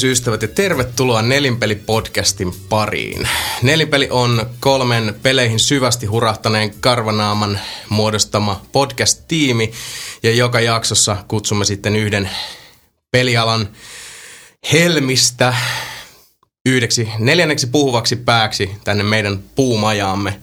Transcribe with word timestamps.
Tervehdys 0.00 0.18
ystävät 0.18 0.42
ja 0.42 0.48
tervetuloa 0.48 1.22
Nelinpeli-podcastin 1.22 2.54
pariin. 2.68 3.28
Nelinpeli 3.62 4.08
on 4.10 4.46
kolmen 4.60 5.14
peleihin 5.22 5.58
syvästi 5.58 6.06
hurahtaneen 6.06 6.74
karvanaaman 6.80 7.60
muodostama 7.88 8.62
podcast-tiimi 8.72 9.72
ja 10.22 10.32
joka 10.32 10.60
jaksossa 10.60 11.16
kutsumme 11.28 11.64
sitten 11.64 11.96
yhden 11.96 12.30
pelialan 13.10 13.68
helmistä 14.72 15.54
yhdeksi 16.66 17.08
neljänneksi 17.18 17.66
puhuvaksi 17.66 18.16
pääksi 18.16 18.70
tänne 18.84 19.04
meidän 19.04 19.38
puumajaamme. 19.54 20.40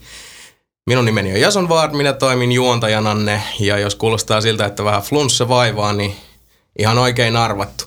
Minun 0.87 1.05
nimeni 1.05 1.33
on 1.33 1.41
Jason 1.41 1.69
Ward, 1.69 1.93
minä 1.93 2.13
toimin 2.13 2.51
juontajananne 2.51 3.41
ja 3.59 3.79
jos 3.79 3.95
kuulostaa 3.95 4.41
siltä, 4.41 4.65
että 4.65 4.83
vähän 4.83 5.01
flunssa 5.01 5.49
vaivaa, 5.49 5.93
niin 5.93 6.15
ihan 6.79 6.97
oikein 6.97 7.35
arvattu. 7.35 7.85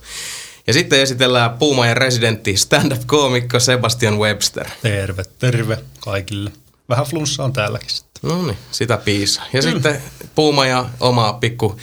Ja 0.66 0.72
sitten 0.72 1.00
esitellään 1.00 1.58
Puumajan 1.58 1.96
residentti 1.96 2.56
stand-up-koomikko 2.56 3.60
Sebastian 3.60 4.18
Webster. 4.18 4.66
Terve, 4.82 5.22
terve 5.38 5.78
kaikille. 6.00 6.52
Vähän 6.88 7.06
flunssa 7.06 7.44
on 7.44 7.52
täälläkin 7.52 7.90
sitten. 7.90 8.30
No 8.30 8.46
niin, 8.46 8.58
sitä 8.70 8.96
piisaa. 8.96 9.44
Ja 9.52 9.62
mm. 9.62 9.70
sitten 9.70 10.02
Puumaja 10.34 10.86
oma 11.00 11.32
pikku 11.32 11.76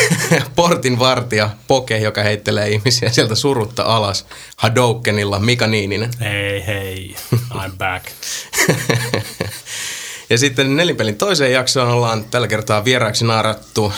portin 0.56 0.98
vartija 0.98 1.50
Poke, 1.66 1.98
joka 1.98 2.22
heittelee 2.22 2.68
ihmisiä 2.68 3.10
sieltä 3.10 3.34
surutta 3.34 3.82
alas 3.82 4.26
Hadoukenilla. 4.56 5.38
Mika 5.38 5.66
Niininen. 5.66 6.10
Hei 6.20 6.66
hei, 6.66 7.16
I'm 7.34 7.72
back. 7.78 8.06
ja 10.32 10.38
sitten 10.38 10.76
nelipelin 10.76 11.16
toiseen 11.16 11.52
jaksoon 11.52 11.88
ollaan 11.88 12.24
tällä 12.24 12.48
kertaa 12.48 12.84
vieraaksi 12.84 13.24
naarattu 13.24 13.92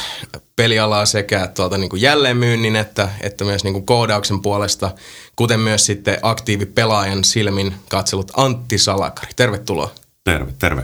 pelialaa 0.57 1.07
sekä 1.07 1.47
tuolta 1.47 1.79
niin 1.79 1.91
kuin 1.91 2.03
jälleenmyynnin 2.03 2.77
että, 2.77 3.09
että 3.21 3.45
myös 3.45 3.65
niin 3.65 3.73
kuin 3.73 3.87
koodauksen 3.87 4.43
puolesta, 4.43 4.91
kuten 5.37 5.61
myös 5.61 5.87
sitten 5.87 6.19
aktiivipelaajan 6.23 7.25
silmin 7.25 7.75
katselut 7.89 8.33
Antti 8.37 8.79
Salakari. 8.79 9.33
Tervetuloa. 9.37 9.95
Terve, 10.25 10.53
terve. 10.59 10.83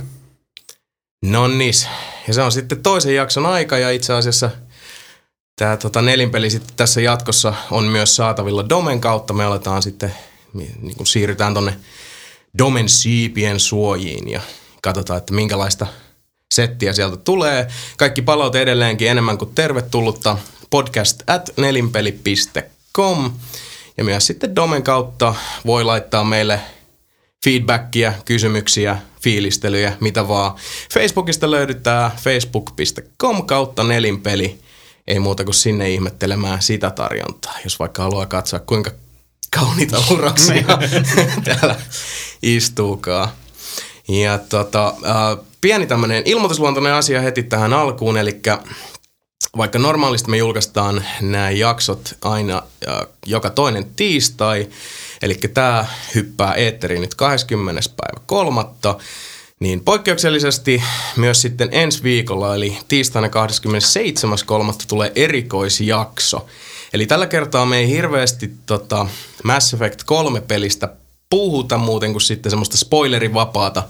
No 1.24 1.48
niin, 1.48 1.74
ja 2.28 2.34
se 2.34 2.42
on 2.42 2.52
sitten 2.52 2.82
toisen 2.82 3.14
jakson 3.14 3.46
aika 3.46 3.78
ja 3.78 3.90
itse 3.90 4.12
asiassa 4.12 4.50
tämä 5.56 5.76
tota, 5.76 6.02
nelinpeli 6.02 6.50
sitten 6.50 6.76
tässä 6.76 7.00
jatkossa 7.00 7.54
on 7.70 7.84
myös 7.84 8.16
saatavilla 8.16 8.68
Domen 8.68 9.00
kautta. 9.00 9.32
Me 9.32 9.44
aletaan 9.44 9.82
sitten, 9.82 10.14
niin 10.54 10.96
kuin 10.96 11.06
siirrytään 11.06 11.54
tonne 11.54 11.76
Domen 12.58 12.88
siipien 12.88 13.60
suojiin 13.60 14.28
ja 14.28 14.41
katsotaan, 14.82 15.18
että 15.18 15.34
minkälaista– 15.34 15.86
settiä 16.54 16.92
sieltä 16.92 17.16
tulee. 17.16 17.68
Kaikki 17.96 18.22
palaute 18.22 18.60
edelleenkin 18.60 19.08
enemmän 19.08 19.38
kuin 19.38 19.54
tervetullutta. 19.54 20.38
Podcast 20.70 21.22
at 21.26 21.50
nelinpeli.com 21.56 23.32
ja 23.96 24.04
myös 24.04 24.26
sitten 24.26 24.56
Domen 24.56 24.82
kautta 24.82 25.34
voi 25.66 25.84
laittaa 25.84 26.24
meille 26.24 26.60
feedbackia, 27.44 28.12
kysymyksiä, 28.24 28.98
fiilistelyjä, 29.22 29.96
mitä 30.00 30.28
vaan. 30.28 30.54
Facebookista 30.92 31.50
löydytään 31.50 32.10
facebook.com 32.16 33.46
kautta 33.46 33.84
nelinpeli. 33.84 34.60
Ei 35.06 35.19
muuta 35.19 35.44
kuin 35.44 35.54
sinne 35.54 35.90
ihmettelemään 35.90 36.62
sitä 36.62 36.90
tarjontaa, 36.90 37.54
jos 37.64 37.78
vaikka 37.78 38.02
haluaa 38.02 38.26
katsoa 38.26 38.60
kuinka 38.60 38.90
kauniita 39.56 40.02
uroksia 40.10 40.64
täällä 41.44 41.76
istuukaan. 42.42 43.28
Ja 44.10 44.38
tota, 44.38 44.88
äh, 44.88 45.47
pieni 45.60 45.87
tämmöinen 45.87 46.22
ilmoitusluontoinen 46.26 46.93
asia 46.93 47.21
heti 47.21 47.43
tähän 47.43 47.72
alkuun, 47.72 48.16
eli 48.16 48.41
vaikka 49.56 49.78
normaalisti 49.78 50.31
me 50.31 50.37
julkaistaan 50.37 51.04
nämä 51.21 51.50
jaksot 51.50 52.15
aina 52.22 52.62
äh, 52.88 53.06
joka 53.26 53.50
toinen 53.50 53.87
tiistai, 53.97 54.69
eli 55.22 55.34
tämä 55.34 55.87
hyppää 56.15 56.54
eetteriin 56.54 57.00
nyt 57.00 57.15
20. 57.15 57.81
päivä 57.97 58.25
kolmatta, 58.26 58.99
niin 59.60 59.81
poikkeuksellisesti 59.81 60.82
myös 61.16 61.43
sitten 61.43 61.69
ensi 61.72 62.03
viikolla, 62.03 62.54
eli 62.54 62.78
tiistaina 62.88 63.28
27.3. 63.28 63.32
tulee 64.88 65.12
erikoisjakso. 65.15 66.47
Eli 66.93 67.06
tällä 67.06 67.26
kertaa 67.26 67.66
me 67.66 67.78
ei 67.78 67.88
hirveästi 67.88 68.50
tota, 68.66 69.06
Mass 69.44 69.75
Effect 69.75 70.03
3 70.04 70.41
pelistä 70.41 70.88
puhuta 71.30 71.78
muuten 71.78 72.12
kuin 72.12 72.22
sitten 72.22 72.50
semmoista 72.50 72.76
spoilerivapaata 72.76 73.82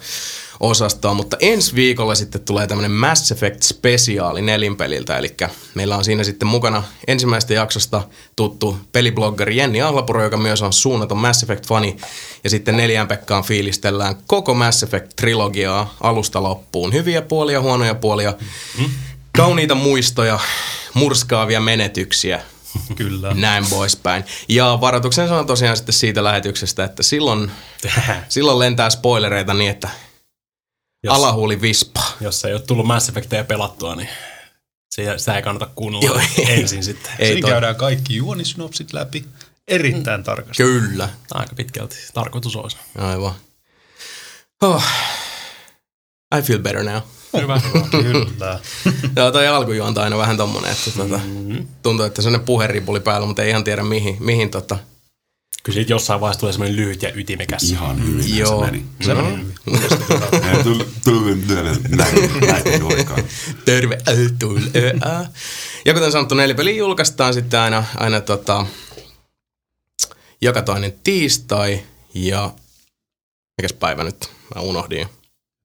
osastoa, 0.61 1.15
mutta 1.15 1.37
ensi 1.41 1.75
viikolla 1.75 2.15
sitten 2.15 2.41
tulee 2.41 2.67
tämmöinen 2.67 2.91
Mass 2.91 3.33
Effect 3.33 3.63
spesiaali 3.63 4.43
nelinpeliltä, 4.43 5.19
eli 5.19 5.37
meillä 5.75 5.97
on 5.97 6.05
siinä 6.05 6.25
sitten 6.25 6.49
mukana 6.49 6.83
ensimmäistä 7.07 7.55
jaksosta 7.55 8.03
tuttu 8.37 8.77
pelibloggeri 8.93 9.57
Jenni 9.57 9.83
Ahlapuro, 9.83 10.23
joka 10.23 10.37
myös 10.37 10.63
on 10.63 10.73
suunnaton 10.73 11.19
Mass 11.19 11.43
Effect-fani, 11.43 11.97
ja 12.45 12.51
sitten 12.51 12.77
neljään 12.77 13.09
Pekkaan 13.09 13.45
fiilistellään 13.45 14.17
koko 14.27 14.55
Mass 14.55 14.83
Effect-trilogiaa 14.83 15.97
alusta 16.01 16.43
loppuun. 16.43 16.93
Hyviä 16.93 17.23
puolia, 17.23 17.61
huonoja 17.61 17.95
puolia, 17.95 18.31
mm-hmm. 18.31 18.91
kauniita 19.37 19.75
muistoja, 19.75 20.39
murskaavia 20.95 21.61
menetyksiä, 21.61 22.43
Kyllä. 22.97 23.35
Näin 23.35 23.67
poispäin. 23.71 24.25
Ja 24.49 24.79
varoituksen 24.81 25.29
sanon 25.29 25.47
tosiaan 25.47 25.77
sitten 25.77 25.93
siitä 25.93 26.25
lähetyksestä, 26.25 26.85
että 26.85 27.03
silloin, 27.03 27.51
silloin 28.29 28.59
lentää 28.59 28.91
spoilereita 28.91 29.55
niin, 29.55 29.71
että 29.71 29.89
jos, 31.03 31.15
alahuuli 31.15 31.61
vispa. 31.61 32.03
Jos 32.21 32.45
ei 32.45 32.53
ole 32.53 32.61
tullut 32.61 32.87
Mass 32.87 33.09
Effectia 33.09 33.45
pelattua, 33.45 33.97
niin 33.97 34.09
se, 34.91 35.19
sitä 35.19 35.37
ei 35.37 35.43
kannata 35.43 35.71
kuunnella 35.75 36.07
Joo, 36.07 36.21
ei, 36.39 36.61
ensin 36.61 36.85
sitten. 36.85 37.13
Ei 37.19 37.33
Siinä 37.33 37.49
käydään 37.49 37.77
kaikki 37.77 38.17
juonisnopsit 38.17 38.93
läpi 38.93 39.25
erittäin 39.69 40.21
mm. 40.21 40.25
tarkasti. 40.25 40.63
Kyllä. 40.63 41.09
Aika 41.31 41.55
pitkälti 41.55 41.97
tarkoitus 42.15 42.57
olisi. 42.57 42.77
Aivan. 42.99 43.35
Oh. 44.63 44.85
I 46.39 46.43
feel 46.43 46.59
better 46.59 46.85
now. 46.85 47.03
Hyvä. 47.37 47.61
Kyllä. 47.91 48.61
Joo, 49.17 49.31
toi 49.31 49.49
alkujuonta 49.49 50.03
aina 50.03 50.19
vähän 50.19 50.37
tommonen, 50.37 50.73
että 50.73 50.91
tuota, 50.91 51.19
mm-hmm. 51.25 51.67
tuntuu, 51.83 52.07
että 52.07 52.23
sellainen 52.23 52.47
puheripuli 52.47 53.01
päällä, 53.01 53.27
mutta 53.27 53.43
ei 53.43 53.51
ihan 53.51 53.65
tiedä 53.65 53.83
mihin, 53.83 54.17
mihin 54.21 54.51
tota, 54.51 54.79
Kyllä 55.63 55.75
siitä 55.75 55.93
jossain 55.93 56.21
vaiheessa 56.21 56.41
tulee 56.41 56.53
semmoinen 56.53 56.77
lyhyt 56.77 57.03
ja 57.03 57.13
ytimekäs. 57.15 57.63
Ihan 57.63 58.07
hyvin 58.07 58.39
Joo. 58.39 58.61
se 58.61 58.71
meni. 58.71 58.85
Se 59.01 59.15
meni 59.15 59.29
hyvin. 59.31 59.55
Terve, 63.65 63.99
Ja 65.85 65.95
kuten 65.95 66.13
sanottu, 66.13 66.35
nelipeli 66.35 66.77
julkaistaan 66.77 67.35
sitten 67.35 67.61
aina, 67.61 67.85
aina 67.97 68.21
tota, 68.21 68.67
joka 70.41 70.63
toinen 70.63 70.93
tiistai 71.05 71.81
ja 72.15 72.55
mikäs 73.63 73.73
päivä 73.73 74.05
nyt? 74.05 74.31
Mä 74.55 74.61
unohdin. 74.61 75.09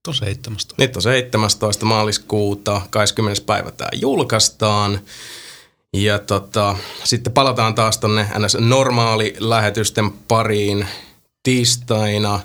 Nyt 0.05 0.07
on 0.07 0.13
17. 0.15 0.75
Nyt 0.77 0.95
on 0.95 1.01
17. 1.01 1.85
maaliskuuta, 1.85 2.81
20. 2.89 3.41
päivä 3.45 3.71
tämä 3.71 3.89
julkaistaan. 3.93 4.99
Ja 5.93 6.19
tota, 6.19 6.77
sitten 7.03 7.33
palataan 7.33 7.75
taas 7.75 7.97
tonne 7.97 8.27
ns. 8.39 8.57
normaali 8.59 9.35
lähetysten 9.39 10.11
pariin 10.11 10.87
tiistaina 11.43 12.39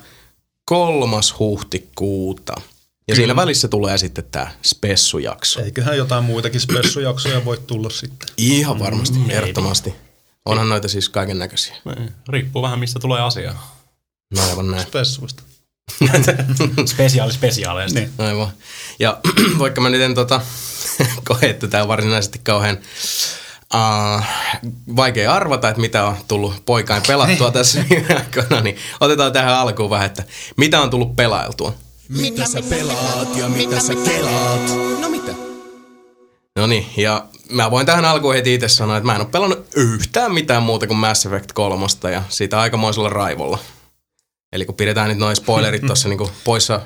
kolmas 0.64 1.38
huhtikuuta. 1.38 2.52
Ja 2.56 2.62
Kyllä. 3.06 3.16
siinä 3.16 3.36
välissä 3.36 3.68
tulee 3.68 3.98
sitten 3.98 4.24
tämä 4.32 4.50
spessujakso. 4.62 5.62
Eiköhän 5.62 5.96
jotain 5.96 6.24
muitakin 6.24 6.60
spessujaksoja 6.60 7.44
voi 7.44 7.58
tulla 7.66 7.90
sitten. 7.90 8.28
Ihan 8.36 8.78
varmasti, 8.78 9.18
mm, 9.18 9.30
ehdottomasti. 9.30 9.94
Onhan 10.44 10.68
noita 10.68 10.88
siis 10.88 11.08
kaiken 11.08 11.38
näköisiä. 11.38 11.76
Niin, 11.84 12.12
riippuu 12.28 12.62
vähän 12.62 12.78
mistä 12.78 12.98
tulee 12.98 13.20
asiaa. 13.20 13.76
No 14.36 14.42
aivan 14.50 14.70
näin. 14.70 14.82
Spessuista. 14.82 15.42
Spesiaali 16.94 17.32
spesiaaleista. 17.32 18.00
Niin. 18.00 18.10
Aivan. 18.18 18.48
Ja 18.98 19.20
vaikka 19.58 19.80
mä 19.80 19.90
nyt 19.90 20.00
en 20.00 20.14
tota, 20.14 20.40
koe, 21.28 21.38
että 21.40 21.68
tämä 21.68 21.88
varsinaisesti 21.88 22.40
kauhean 22.44 22.78
Uh, 23.74 24.22
vaikea 24.96 25.34
arvata, 25.34 25.68
että 25.68 25.80
mitä 25.80 26.04
on 26.04 26.16
tullut 26.28 26.62
poikain 26.66 27.02
pelattua 27.06 27.50
tässä 27.50 27.84
aikana, 28.16 28.60
niin 28.60 28.76
otetaan 29.00 29.32
tähän 29.32 29.54
alkuun 29.54 29.90
vähän, 29.90 30.06
että 30.06 30.24
mitä 30.56 30.80
on 30.80 30.90
tullut 30.90 31.16
pelailtua. 31.16 31.74
Mitä 32.08 32.46
sä 32.46 32.62
pelaat 32.68 33.36
ja 33.36 33.48
mitä 33.48 33.80
sä 33.80 33.94
kelaat? 33.94 34.70
No 35.00 35.08
mitä? 35.08 35.32
No 36.56 36.66
niin, 36.66 36.86
ja 36.96 37.24
mä 37.50 37.70
voin 37.70 37.86
tähän 37.86 38.04
alkuun 38.04 38.34
heti 38.34 38.54
itse 38.54 38.68
sanoa, 38.68 38.96
että 38.96 39.06
mä 39.06 39.14
en 39.14 39.20
ole 39.20 39.28
pelannut 39.28 39.66
yhtään 39.76 40.34
mitään 40.34 40.62
muuta 40.62 40.86
kuin 40.86 40.98
Mass 40.98 41.26
Effect 41.26 41.52
3 41.52 41.86
ja 42.12 42.22
siitä 42.28 42.60
aikamoisella 42.60 43.08
raivolla. 43.08 43.58
Eli 44.52 44.64
kun 44.64 44.74
pidetään 44.74 45.08
nyt 45.08 45.18
noin 45.18 45.36
spoilerit 45.36 45.86
tuossa 45.86 46.08
niinku 46.08 46.30
poissa, 46.44 46.80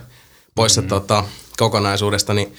poissa 0.55 0.83
mm. 0.83 0.89
tota, 0.89 1.25
kokonaisuudesta, 1.57 2.35
niin 2.35 2.57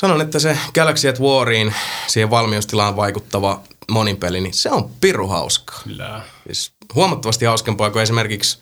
sanon, 0.00 0.20
että 0.20 0.38
se 0.38 0.58
Galaxy 0.74 1.08
at 1.08 1.20
Wariin, 1.20 1.74
siihen 2.06 2.30
valmiustilaan 2.30 2.96
vaikuttava 2.96 3.62
moninpeli, 3.90 4.40
niin 4.40 4.54
se 4.54 4.70
on 4.70 4.90
piru 5.00 5.28
hauskaa. 5.28 5.80
Kyllä. 5.84 6.22
Siis 6.46 6.72
huomattavasti 6.94 7.44
hauskempaa 7.44 7.90
kuin 7.90 8.02
esimerkiksi 8.02 8.58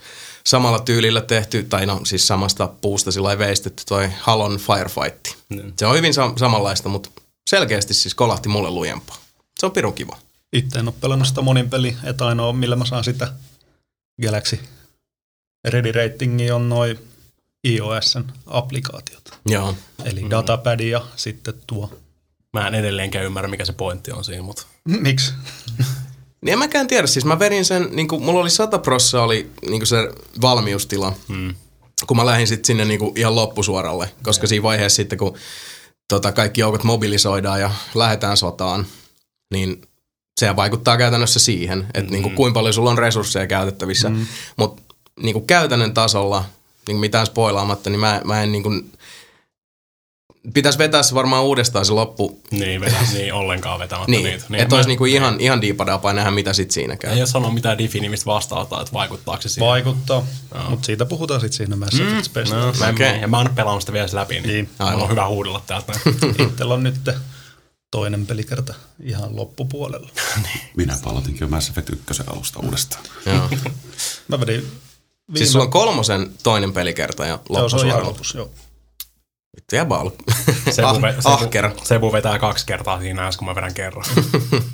samalla 0.47 0.79
tyylillä 0.79 1.21
tehty, 1.21 1.63
tai 1.63 1.87
no 1.87 2.01
siis 2.05 2.27
samasta 2.27 2.67
puusta 2.81 3.13
sillä 3.13 3.39
veistetty 3.39 3.83
toi 3.89 4.11
Halon 4.21 4.57
Firefight. 4.57 5.29
Mm. 5.49 5.73
Se 5.79 5.87
on 5.87 5.97
hyvin 5.97 6.13
sam- 6.13 6.39
samanlaista, 6.39 6.89
mutta 6.89 7.11
selkeästi 7.51 7.95
siis 7.95 8.15
kolahti 8.15 8.49
mulle 8.49 8.71
lujempaa. 8.71 9.17
Se 9.59 9.67
on 9.67 9.73
pirun 9.73 9.95
kiva. 9.95 10.19
Itse 10.53 10.79
en 10.79 10.89
ole 10.89 10.95
pelannut 11.01 11.29
sitä 11.29 11.43
monin 11.43 11.71
peli, 11.71 11.97
että 12.05 12.27
ainoa 12.27 12.53
millä 12.53 12.77
mä 12.77 12.87
saan 12.87 13.05
sitä 13.05 13.33
Galaxy 14.23 14.59
Ready 15.69 15.93
Ratingia 15.93 16.57
on 16.57 16.69
noin 16.69 16.99
iOSn 17.65 18.25
applikaatiot. 18.47 19.39
Joo. 19.47 19.75
Eli 20.05 20.23
mm. 20.23 20.31
datapad 20.31 20.81
ja 20.81 21.07
sitten 21.17 21.55
tuo. 21.67 21.91
Mä 22.53 22.69
en 22.69 22.75
edelleenkään 22.75 23.25
ymmärrä, 23.25 23.51
mikä 23.51 23.65
se 23.65 23.73
pointti 23.73 24.13
on 24.13 24.25
siinä, 24.25 24.43
mutta 24.43 24.67
Miksi? 24.85 25.33
Niin 26.45 26.53
en 26.53 26.59
mäkään 26.59 26.87
tiedä, 26.87 27.07
siis 27.07 27.25
mä 27.25 27.39
verin 27.39 27.65
sen, 27.65 27.89
niin 27.93 28.09
kuin, 28.09 28.23
mulla 28.23 28.41
oli 28.41 28.51
100 28.51 28.79
prossa 28.79 29.23
oli 29.23 29.51
niin 29.69 29.87
se 29.87 29.97
valmiustila, 30.41 31.13
mm. 31.29 31.55
kun 32.07 32.17
mä 32.17 32.27
lähdin 32.27 32.47
sitten 32.47 32.65
sinne 32.65 32.85
niin 32.85 32.99
kuin 32.99 33.19
ihan 33.19 33.37
loppusuoralle, 33.37 34.11
koska 34.23 34.47
siinä 34.47 34.63
vaiheessa 34.63 34.97
sitten 34.97 35.19
kun 35.19 35.37
tota, 36.09 36.33
kaikki 36.33 36.61
joukot 36.61 36.85
mobilisoidaan 36.85 37.61
ja 37.61 37.71
lähdetään 37.95 38.37
sotaan, 38.37 38.87
niin 39.53 39.83
se 40.41 40.57
vaikuttaa 40.57 40.97
käytännössä 40.97 41.39
siihen, 41.39 41.81
että 41.81 42.01
mm-hmm. 42.01 42.13
niin 42.13 42.23
kuin, 42.23 42.35
kuinka 42.35 42.55
paljon 42.59 42.75
sulla 42.75 42.91
on 42.91 42.99
resursseja 42.99 43.47
käytettävissä, 43.47 44.09
mm-hmm. 44.09 44.27
mutta 44.57 44.92
niin 45.21 45.33
kuin 45.33 45.47
käytännön 45.47 45.95
tasolla, 45.95 46.41
niin 46.89 46.95
kuin 46.95 47.01
mitään 47.01 47.27
spoilaamatta, 47.27 47.91
niin 47.91 48.01
mä, 48.01 48.21
mä 48.25 48.43
en 48.43 48.53
niin 48.53 48.63
kuin, 48.63 48.93
pitäisi 50.55 50.79
vetää 50.79 51.03
se 51.03 51.15
varmaan 51.15 51.45
uudestaan 51.45 51.87
se 51.87 51.93
loppu. 51.93 52.41
Niin, 52.51 52.81
vetä, 52.81 52.97
niin 53.13 53.35
ollenkaan 53.35 53.79
vetämättä 53.79 54.11
Niin, 54.11 54.25
niitä. 54.25 54.45
niin 54.49 54.63
että 54.63 54.75
olisi 54.77 54.89
niinku 54.89 55.05
ihan, 55.05 55.41
ihan 55.41 55.61
diipadapaa 55.61 56.13
nähdä, 56.13 56.31
mitä 56.31 56.53
sit 56.53 56.71
siinä 56.71 56.97
käy. 56.97 57.13
Ei 57.13 57.21
ole 57.21 57.27
sanoa 57.27 57.51
mitään 57.51 57.79
Definimistä 57.79 58.27
vastausta, 58.27 58.81
että 58.81 58.93
vaikuttaako 58.93 59.43
se 59.43 59.49
siihen. 59.49 59.69
Vaikuttaa, 59.69 60.27
mutta 60.69 60.87
siitä 60.87 61.05
puhutaan 61.07 61.41
sitten 61.41 61.57
siinä 61.57 61.77
Mass 61.77 62.01
Effect 62.01 62.51
No, 62.51 62.69
Okei. 62.69 62.91
okay. 62.91 63.21
ja 63.21 63.29
mä 63.29 63.37
oon 63.39 63.51
pelannut 63.55 63.83
sitä 63.83 63.93
vielä 63.93 64.09
läpi, 64.13 64.35
niin, 64.35 64.47
Niin. 64.47 64.71
Aivan. 64.79 65.03
on 65.03 65.11
hyvä 65.11 65.29
huudella 65.29 65.63
täältä. 65.67 65.93
Itsellä 66.49 66.75
on 66.75 66.83
nyt 66.83 67.11
toinen 67.91 68.27
pelikerta 68.27 68.75
ihan 69.03 69.37
loppupuolella. 69.37 70.11
Minä 70.77 70.99
palatinkin 71.05 71.41
jo 71.41 71.49
Mass 71.49 71.69
Effect 71.69 71.91
1 71.91 72.23
alusta 72.27 72.61
uudestaan. 72.61 73.03
Joo. 73.27 73.49
Mä 74.29 74.41
vedin 74.41 74.67
viime... 75.29 75.39
Siis 75.39 75.53
sulla 75.53 75.65
on 75.65 75.71
kolmosen 75.71 76.31
toinen 76.43 76.73
pelikerta 76.73 77.27
ja 77.27 77.39
Joo, 77.51 77.69
se 77.69 77.77
on 77.77 78.07
lopussa, 78.07 78.39
joo. 78.39 78.51
Vittu 79.57 79.77
jäbä 79.77 79.99
on 79.99 80.13
Sebu, 80.71 80.89
ah, 80.89 80.97
ve- 80.99 81.15
ahkera. 81.25 81.71
Sebu, 81.85 82.13
vetää 82.13 82.39
kaksi 82.39 82.67
kertaa 82.67 83.01
siinä 83.01 83.27
äsken, 83.27 83.39
kun 83.39 83.49
mä 83.49 83.55
vedän 83.55 83.75
kerran. 83.75 84.05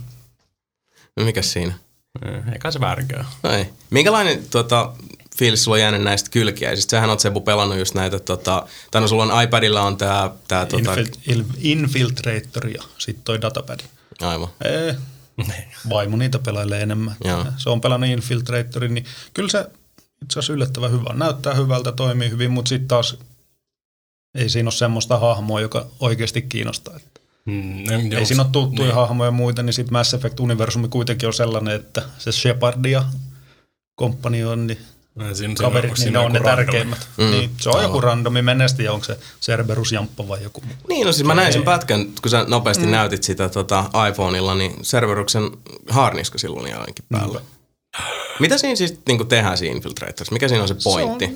No 1.17 1.25
mikäs 1.25 1.53
siinä? 1.53 1.75
Eh, 2.27 2.53
Eikä 2.53 2.71
se 2.71 2.81
väärinkään. 2.81 3.27
No 3.43 3.51
ei. 3.51 3.67
Minkälainen 3.91 4.45
tota, 4.51 4.93
fiilis 5.39 5.65
sulla 5.65 5.75
on 5.75 5.81
jäänyt 5.81 6.03
näistä 6.03 6.31
kylkiäisistä? 6.31 6.91
Sähän 6.91 7.11
oot 7.11 7.21
Sebu 7.21 7.41
pelannut 7.41 7.79
just 7.79 7.95
näitä, 7.95 8.19
tota, 8.19 8.67
tai 8.91 9.01
no 9.01 9.09
sulla 9.09 9.23
on 9.23 9.43
iPadilla 9.43 9.83
on 9.83 9.97
tää, 9.97 10.31
tää 10.49 10.67
tota, 10.67 10.95
Infil- 10.95 11.19
il- 11.31 11.45
Infiltrator 11.59 12.69
ja 12.69 12.83
sitten 12.99 13.25
toi 13.25 13.41
datapad. 13.43 13.81
aivan. 14.21 14.49
Ei, 14.65 14.95
vaimo 15.91 16.17
niitä 16.17 16.39
pelailee 16.39 16.83
enemmän. 16.83 17.17
Joo. 17.25 17.47
Se 17.57 17.71
on 17.71 17.81
pelannut 17.81 18.11
Infiltratorin, 18.11 18.95
niin 18.95 19.05
kyllä 19.35 19.49
se 19.49 19.67
itse 20.23 20.39
asiassa 20.39 20.53
yllättävän 20.53 20.93
hyvä. 20.93 21.13
Näyttää 21.15 21.55
hyvältä, 21.55 21.93
toimii 21.93 22.31
hyvin, 22.31 22.51
mutta 22.51 22.69
sitten 22.69 22.89
taas 22.89 23.19
ei 24.35 24.49
siinä 24.49 24.67
ole 24.67 24.73
semmoista 24.73 25.19
hahmoa, 25.19 25.61
joka 25.61 25.87
oikeasti 26.01 26.43
kiinnostaa. 26.43 26.97
Että 26.97 27.21
Mm, 27.45 27.85
ne- 27.89 27.95
ei 27.97 28.09
jos- 28.21 28.29
siinä 28.29 28.43
ole 28.43 28.51
tuttuja 28.53 28.87
niin. 28.89 28.95
hahmoja 28.95 29.29
ja 29.29 29.31
muita, 29.33 29.63
niin 29.63 29.73
sitten 29.73 29.93
Mass 29.93 30.15
Effect-universumi 30.15 30.89
kuitenkin 30.89 31.27
on 31.27 31.35
sellainen, 31.35 31.75
että 31.77 32.03
se 32.19 32.33
Shepard 32.33 32.85
ja 32.85 33.05
komppani 33.95 34.45
on, 34.45 34.67
niin 34.67 34.79
Siinä- 35.19 35.35
siinä- 35.35 35.55
kaverit, 35.55 35.97
siinä 35.97 36.05
niin 36.05 36.13
ne 36.13 36.19
on 36.19 36.33
ne 36.33 36.39
randomi. 36.39 36.57
tärkeimmät. 36.57 37.09
Mm, 37.17 37.31
Niin, 37.31 37.51
se 37.61 37.69
on 37.69 37.75
aivan. 37.77 37.89
joku 37.89 38.01
randomi, 38.01 38.43
sitten, 38.43 38.85
ja 38.85 38.93
onko 38.93 39.05
se 39.05 39.19
Cerberus 39.43 39.93
Jamppa 39.93 40.29
vai 40.29 40.43
joku 40.43 40.61
muu. 40.61 40.75
Niin, 40.89 41.07
no 41.07 41.13
siis 41.13 41.27
mä 41.27 41.35
näin 41.35 41.53
sen 41.53 41.63
pätkän, 41.63 42.07
kun 42.23 42.31
sä 42.31 42.45
nopeasti 42.49 42.85
mm. 42.85 42.91
näytit 42.91 43.23
sitä 43.23 43.49
tota, 43.49 43.91
iPhoneilla, 44.11 44.55
niin 44.55 44.83
Cerberuksen 44.83 45.51
haarniska 45.89 46.39
silloin 46.39 46.61
oli 46.65 46.73
ainakin 46.73 47.05
päällä. 47.09 47.41
Mitä 48.41 48.59
siinä 48.59 48.77
siis 48.77 49.01
niin 49.09 49.29
tehdään 49.29 49.59
siinä 49.59 49.77
Infiltratorissa? 49.77 50.33
Mikä 50.33 50.49
siinä 50.49 50.63
on 50.63 50.69
se 50.69 50.77
pointti? 50.85 51.27
Se 51.27 51.33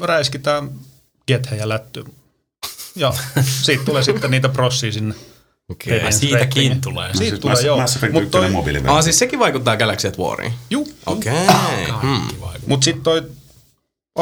on, 0.00 0.08
räiskitään 0.08 0.70
gethe 1.26 1.56
ja 1.56 1.68
lätty. 1.68 2.04
Ja 2.96 3.14
siitä 3.62 3.84
tulee 3.84 4.02
sitten 4.02 4.30
niitä 4.30 4.48
prossia 4.48 4.92
sinne. 4.92 5.14
Okei. 5.68 6.00
Ai, 6.00 6.12
siitäkin 6.12 6.80
tulee. 6.80 7.08
Siitä 7.12 7.18
Siis 7.18 7.40
tulee, 7.40 7.54
Mass, 7.54 7.64
joo. 7.64 7.76
Mass 7.76 7.96
Effect 7.96 8.12
Mut 8.12 8.22
1 8.22 8.30
toi-. 8.30 8.82
Ah, 8.86 9.04
siis 9.04 9.18
sekin 9.18 9.38
vaikuttaa 9.38 9.76
Galaxy 9.76 10.08
at 10.08 10.18
Wariin? 10.18 10.52
Juu. 10.70 10.88
Okei. 11.06 11.32
Hmm. 12.02 12.28
Mutta 12.66 12.84
sitten 12.84 13.02
toi 13.02 13.22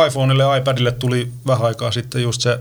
iPhoneille 0.07 0.43
ja 0.43 0.57
iPadille 0.57 0.93
tuli 0.93 1.29
vähän 1.47 1.67
aikaa 1.67 1.91
sitten 1.91 2.23
just 2.23 2.41
se 2.41 2.59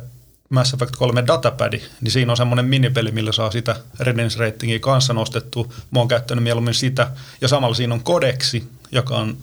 Mass 0.49 0.73
Effect 0.73 0.95
3 0.95 1.23
datapad, 1.27 1.73
niin 2.01 2.11
siinä 2.11 2.31
on 2.31 2.37
semmoinen 2.37 2.65
minipeli, 2.65 3.11
millä 3.11 3.31
saa 3.31 3.51
sitä 3.51 3.75
readiness 3.99 4.37
ratingia 4.37 4.79
kanssa 4.79 5.13
nostettua. 5.13 5.67
Mä 5.91 5.99
oon 5.99 6.07
käyttänyt 6.07 6.43
mieluummin 6.43 6.73
sitä. 6.73 7.11
Ja 7.41 7.47
samalla 7.47 7.75
siinä 7.75 7.93
on 7.93 8.03
kodeksi, 8.03 8.63
joka 8.93 9.15
on 9.17 9.37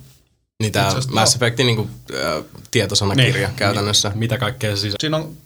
Niin 0.62 0.78
asiassa- 0.78 1.10
Mass 1.12 1.34
Effectin 1.34 1.66
niin 1.66 1.90
äh, 2.14 2.44
tietosanakirja 2.70 3.48
Niin. 3.48 3.56
käytännössä. 3.56 4.12
Mitä 4.14 4.38
kaikkea 4.38 4.76
se 4.76 4.80
siis 4.80 4.94
Siinä 5.00 5.16
on, 5.16 5.36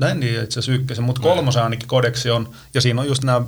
näin 0.00 0.20
niin 0.20 0.34
itse 0.44 0.60
asiassa 0.60 0.72
ykkösen, 0.72 1.04
mutta 1.04 1.22
kolmosen 1.22 1.62
ainakin 1.62 1.88
kodeksi 1.88 2.30
on, 2.30 2.50
ja 2.74 2.80
siinä 2.80 3.00
on 3.00 3.06
just 3.08 3.24
nämä 3.24 3.42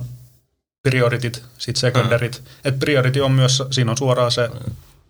prioritit, 0.83 1.43
sit 1.57 1.75
secondarit. 1.75 2.41
Mm. 2.45 2.51
Et 2.65 2.79
priority 2.79 3.19
on 3.19 3.31
myös, 3.31 3.63
siinä 3.71 3.91
on 3.91 3.97
suoraan 3.97 4.31
se 4.31 4.49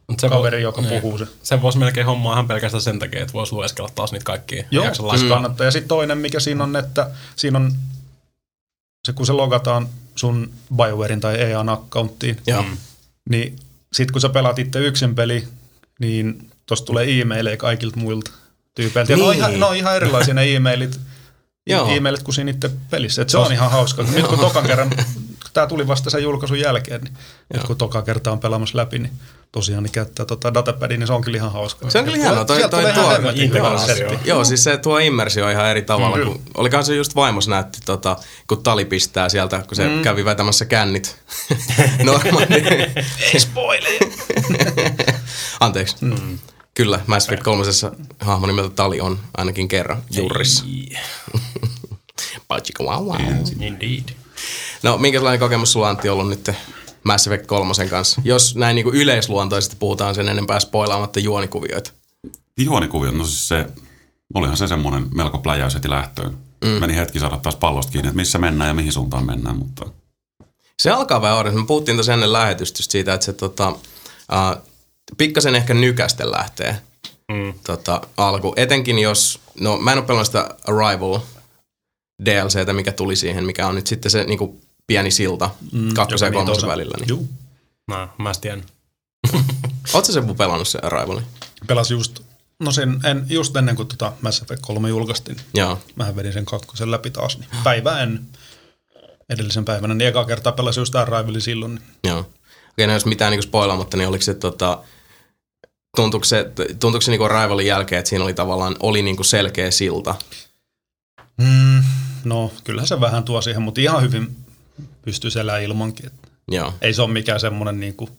Mut 0.07 0.19
se 0.19 0.29
kaveri, 0.29 0.57
voi- 0.57 0.61
joka 0.61 0.81
niin. 0.81 1.01
puhuu 1.01 1.17
se. 1.17 1.27
Sen 1.43 1.61
voisi 1.61 1.77
melkein 1.77 2.05
hommaa 2.05 2.33
ihan 2.33 2.47
pelkästään 2.47 2.81
sen 2.81 2.99
takia, 2.99 3.21
että 3.21 3.33
voisi 3.33 3.53
lueskella 3.53 3.89
taas 3.95 4.11
niitä 4.11 4.23
kaikkia. 4.25 4.63
Joo, 4.71 4.85
jakson 4.85 5.19
mm. 5.21 5.27
kannattaa. 5.29 5.65
Ja 5.65 5.71
sitten 5.71 5.87
toinen, 5.87 6.17
mikä 6.17 6.39
siinä 6.39 6.63
on, 6.63 6.75
että 6.75 7.11
siinä 7.35 7.59
on 7.59 7.71
se, 9.05 9.13
kun 9.13 9.25
se 9.25 9.33
logataan 9.33 9.89
sun 10.15 10.51
BioWarein 10.75 11.19
tai 11.21 11.35
EAN 11.41 11.69
accounttiin, 11.69 12.37
Joo. 12.47 12.61
Mm. 12.63 12.77
niin 13.29 13.55
sitten 13.93 14.11
kun 14.13 14.21
sä 14.21 14.29
pelaat 14.29 14.59
itse 14.59 14.79
yksin 14.79 15.15
peli, 15.15 15.47
niin 15.99 16.49
tosta 16.65 16.85
tulee 16.85 17.21
e-maileja 17.21 17.57
kaikilta 17.57 17.97
muilta 17.99 18.31
tyypeiltä. 18.75 19.13
Ja 19.13 19.17
ne, 19.17 19.23
on 19.23 19.29
Niin. 19.29 19.37
ihan, 19.37 19.59
ne 19.59 19.65
on 19.65 19.75
ihan 19.75 19.95
erilaisia 19.95 20.33
ne 20.33 20.55
e-mailit, 20.55 20.99
Joo. 21.67 21.87
e-mailit 21.87 22.23
kuin 22.23 22.35
siinä 22.35 22.51
itse 22.51 22.71
pelissä. 22.89 23.21
Et 23.21 23.29
se 23.29 23.37
on 23.37 23.51
ihan 23.53 23.71
hauska. 23.71 24.03
Nyt 24.03 24.27
kun 24.27 24.39
tokan 24.39 24.65
kerran, 24.67 24.89
tämä 25.53 25.67
tuli 25.67 25.87
vasta 25.87 26.09
sen 26.09 26.23
julkaisun 26.23 26.59
jälkeen, 26.59 27.01
niin 27.01 27.13
nyt 27.53 27.63
kun 27.63 27.77
toka 27.77 28.01
kertaa 28.01 28.33
on 28.33 28.39
pelaamassa 28.39 28.77
läpi, 28.77 28.99
niin 28.99 29.11
tosiaan 29.51 29.83
niin 29.83 29.91
käyttää 29.91 30.25
tota 30.25 30.53
datapadia, 30.53 30.97
niin 30.97 31.07
se 31.07 31.13
on 31.13 31.21
kyllä 31.21 31.37
ihan 31.37 31.51
hauska. 31.51 31.89
Se 31.89 31.97
on 31.97 32.05
kyllä 32.05 32.17
hienoa. 32.17 32.45
Toi, 32.45 32.59
toi, 32.59 32.69
tulee 32.69 32.93
tuo, 32.93 33.77
setti. 33.77 34.29
Joo, 34.29 34.43
siis 34.43 34.63
se 34.63 34.77
tuo 34.77 34.97
immersio 34.97 35.49
ihan 35.49 35.67
eri 35.67 35.81
tavalla. 35.81 36.17
Mm. 36.17 36.23
Kun, 36.23 36.41
olikohan 36.57 36.85
se 36.85 36.95
just 36.95 37.15
vaimos 37.15 37.47
näytti, 37.47 37.79
tota, 37.85 38.17
kun 38.47 38.63
tali 38.63 38.85
pistää 38.85 39.29
sieltä, 39.29 39.63
kun 39.67 39.75
se 39.75 39.87
mm. 39.87 40.01
kävi 40.01 40.25
vetämässä 40.25 40.65
kännit. 40.65 41.17
Normaali. 42.03 42.45
Ei 43.33 43.39
spoile! 43.39 43.89
Anteeksi. 45.59 45.95
Mm. 46.01 46.39
Kyllä, 46.73 46.99
Mass 47.07 47.25
Effect 47.27 47.43
3. 47.43 47.63
hahmo 48.19 48.47
nimeltä 48.47 48.75
Tali 48.75 49.01
on 49.01 49.19
ainakin 49.37 49.67
kerran 49.67 50.03
jurrissa. 50.11 50.65
Wow 52.79 53.05
wow. 53.07 53.17
Indeed. 53.59 54.20
No, 54.83 54.97
minkälainen 54.97 55.39
kokemus 55.39 55.71
sulla 55.71 55.89
Antti 55.89 56.09
ollut 56.09 56.29
nyt 56.29 56.49
Mass 57.03 57.27
Effect 57.27 57.45
3 57.45 57.73
kanssa? 57.89 58.21
Jos 58.23 58.55
näin 58.55 58.75
niin 58.75 58.83
kuin 58.83 58.95
yleisluontoisesti 58.95 59.75
puhutaan 59.79 60.15
sen 60.15 60.29
enempää 60.29 60.59
spoilaamatta 60.59 61.19
juonikuvioita. 61.19 61.91
Juonikuvio, 62.59 63.11
no 63.11 63.23
siis 63.23 63.47
se, 63.47 63.65
olihan 64.33 64.57
se 64.57 64.67
semmoinen 64.67 65.07
melko 65.15 65.37
pläjäys 65.37 65.73
heti 65.73 65.89
lähtöön. 65.89 66.37
Mm. 66.63 66.69
Meni 66.69 66.95
hetki 66.95 67.19
saada 67.19 67.37
taas 67.37 67.55
pallosta 67.55 67.91
kiinni, 67.91 68.07
että 68.07 68.15
missä 68.15 68.37
mennään 68.37 68.67
ja 68.67 68.73
mihin 68.73 68.91
suuntaan 68.93 69.25
mennään, 69.25 69.57
mutta 69.57 69.85
Se 70.79 70.91
alkaa 70.91 71.21
vähän 71.21 71.37
oudolta. 71.37 71.57
Me 71.57 71.65
puhuttiin 71.65 71.97
tuossa 71.97 72.13
ennen 72.13 72.33
lähetystä 72.33 72.79
siitä, 72.83 73.13
että 73.13 73.25
se 73.25 73.33
tota, 73.33 73.69
uh, 73.69 74.63
pikkasen 75.17 75.55
ehkä 75.55 75.73
nykästen 75.73 76.31
lähtee 76.31 76.81
Mm. 77.31 77.53
tota, 77.65 78.01
alku. 78.17 78.53
Etenkin 78.55 78.99
jos, 78.99 79.39
no 79.59 79.77
mä 79.77 79.91
en 79.91 79.97
ole 79.97 80.05
pelannut 80.05 80.27
sitä 80.27 80.49
Arrival 80.67 81.19
DLCtä, 82.25 82.73
mikä 82.73 82.91
tuli 82.91 83.15
siihen, 83.15 83.45
mikä 83.45 83.67
on 83.67 83.75
nyt 83.75 83.87
sitten 83.87 84.11
se 84.11 84.23
niinku 84.23 84.61
pieni 84.87 85.11
silta 85.11 85.49
mm, 85.71 85.93
kakkosen 85.93 86.27
ja 86.27 86.31
kolmosen 86.31 86.69
välillä. 86.69 86.97
Niin. 86.99 87.09
Juu. 87.09 87.29
No, 87.87 88.09
mä 88.17 88.29
en 88.29 88.35
tiedä. 88.41 88.61
Oletko 89.93 90.11
se 90.11 90.21
pelannut 90.37 90.67
se 90.67 90.79
Arrivalin? 90.81 91.23
Pelas 91.67 91.91
just, 91.91 92.19
no 92.59 92.71
sen, 92.71 92.99
en, 93.03 93.25
just 93.29 93.55
ennen 93.55 93.75
kuin 93.75 93.87
tota 93.87 94.13
Mass 94.21 94.41
Effect 94.41 94.61
3 94.61 94.89
julkaistiin, 94.89 95.37
Joo. 95.53 95.79
mähän 95.95 96.15
vedin 96.15 96.33
sen 96.33 96.45
kakkosen 96.45 96.91
läpi 96.91 97.09
taas, 97.09 97.37
niin 97.37 97.49
päivä 97.63 98.01
en 98.01 98.25
edellisen 99.29 99.65
päivänä, 99.65 99.93
niin 99.93 100.07
eka 100.07 100.25
kertaa 100.25 100.53
pelasin 100.53 100.81
just 100.81 100.95
Arrivalin 100.95 101.41
silloin. 101.41 101.75
Niin 101.75 101.83
Joo. 102.03 102.19
Okei, 102.69 102.87
no 102.87 102.93
jos 102.93 103.05
mitään 103.05 103.31
niinku 103.31 103.41
spoilaamatta, 103.41 103.97
niin 103.97 104.07
oliko 104.07 104.21
se 104.21 104.33
tota, 104.33 104.83
tuntuuko 105.95 106.23
se, 106.23 106.51
tuntuuko 106.55 107.01
se 107.01 107.11
niinku 107.11 107.23
Arrivalin 107.23 107.67
jälkeen, 107.67 107.99
että 107.99 108.09
siinä 108.09 108.23
oli 108.23 108.33
tavallaan, 108.33 108.75
oli 108.79 109.01
niinku 109.01 109.23
selkeä 109.23 109.71
silta? 109.71 110.15
mm, 111.37 111.83
no, 112.23 112.51
kyllähän 112.63 112.87
se 112.87 113.01
vähän 113.01 113.23
tuo 113.23 113.41
siihen, 113.41 113.61
mutta 113.61 113.81
ihan 113.81 114.01
hyvin 114.01 114.35
pystyy 115.01 115.31
elämään 115.39 115.63
ilmankin. 115.63 116.11
Joo, 116.51 116.73
ei 116.81 116.93
se 116.93 117.01
ole 117.01 117.11
mikään 117.11 117.39
semmoinen 117.39 117.79
niin 117.79 117.93
kuin 117.95 118.11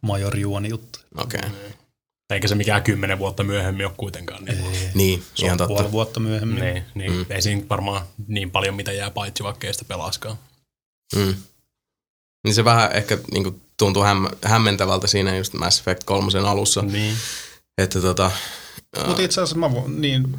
major 0.00 0.36
juoni 0.38 0.68
juttu. 0.68 0.98
okei. 1.16 1.40
Okay. 1.40 1.50
Eikä 2.30 2.48
se 2.48 2.54
mikään 2.54 2.82
kymmenen 2.82 3.18
vuotta 3.18 3.44
myöhemmin 3.44 3.86
ole 3.86 3.94
kuitenkaan. 3.96 4.44
Niin, 4.44 4.90
Niin, 4.94 5.22
Se 5.34 5.46
ihan 5.46 5.54
on 5.54 5.58
totta. 5.58 5.74
puoli 5.74 5.92
vuotta 5.92 6.20
myöhemmin. 6.20 6.60
niin, 6.60 6.82
niin 6.94 7.12
mm. 7.12 7.26
ei 7.30 7.42
siinä 7.42 7.62
varmaan 7.70 8.02
niin 8.28 8.50
paljon 8.50 8.74
mitä 8.74 8.92
jää 8.92 9.10
paitsi 9.10 9.42
vaikka 9.44 9.66
ei 9.66 9.72
sitä 9.72 9.84
pelaskaan. 9.88 10.36
Mm. 11.16 11.34
Niin 12.44 12.54
se 12.54 12.64
vähän 12.64 12.92
ehkä 12.92 13.18
niinku 13.32 13.60
tuntui 13.76 14.06
häm, 14.06 14.26
hämmentävältä 14.42 15.06
siinä 15.06 15.36
just 15.36 15.52
Mass 15.52 15.80
Effect 15.80 16.04
3 16.04 16.30
alussa. 16.48 16.82
Niin. 16.82 17.16
Että 17.78 18.00
tota, 18.00 18.30
Mutta 19.06 19.22
itse 19.22 19.40
asiassa 19.40 19.58
mä 19.58 19.72
voin, 19.72 20.00
niin, 20.00 20.36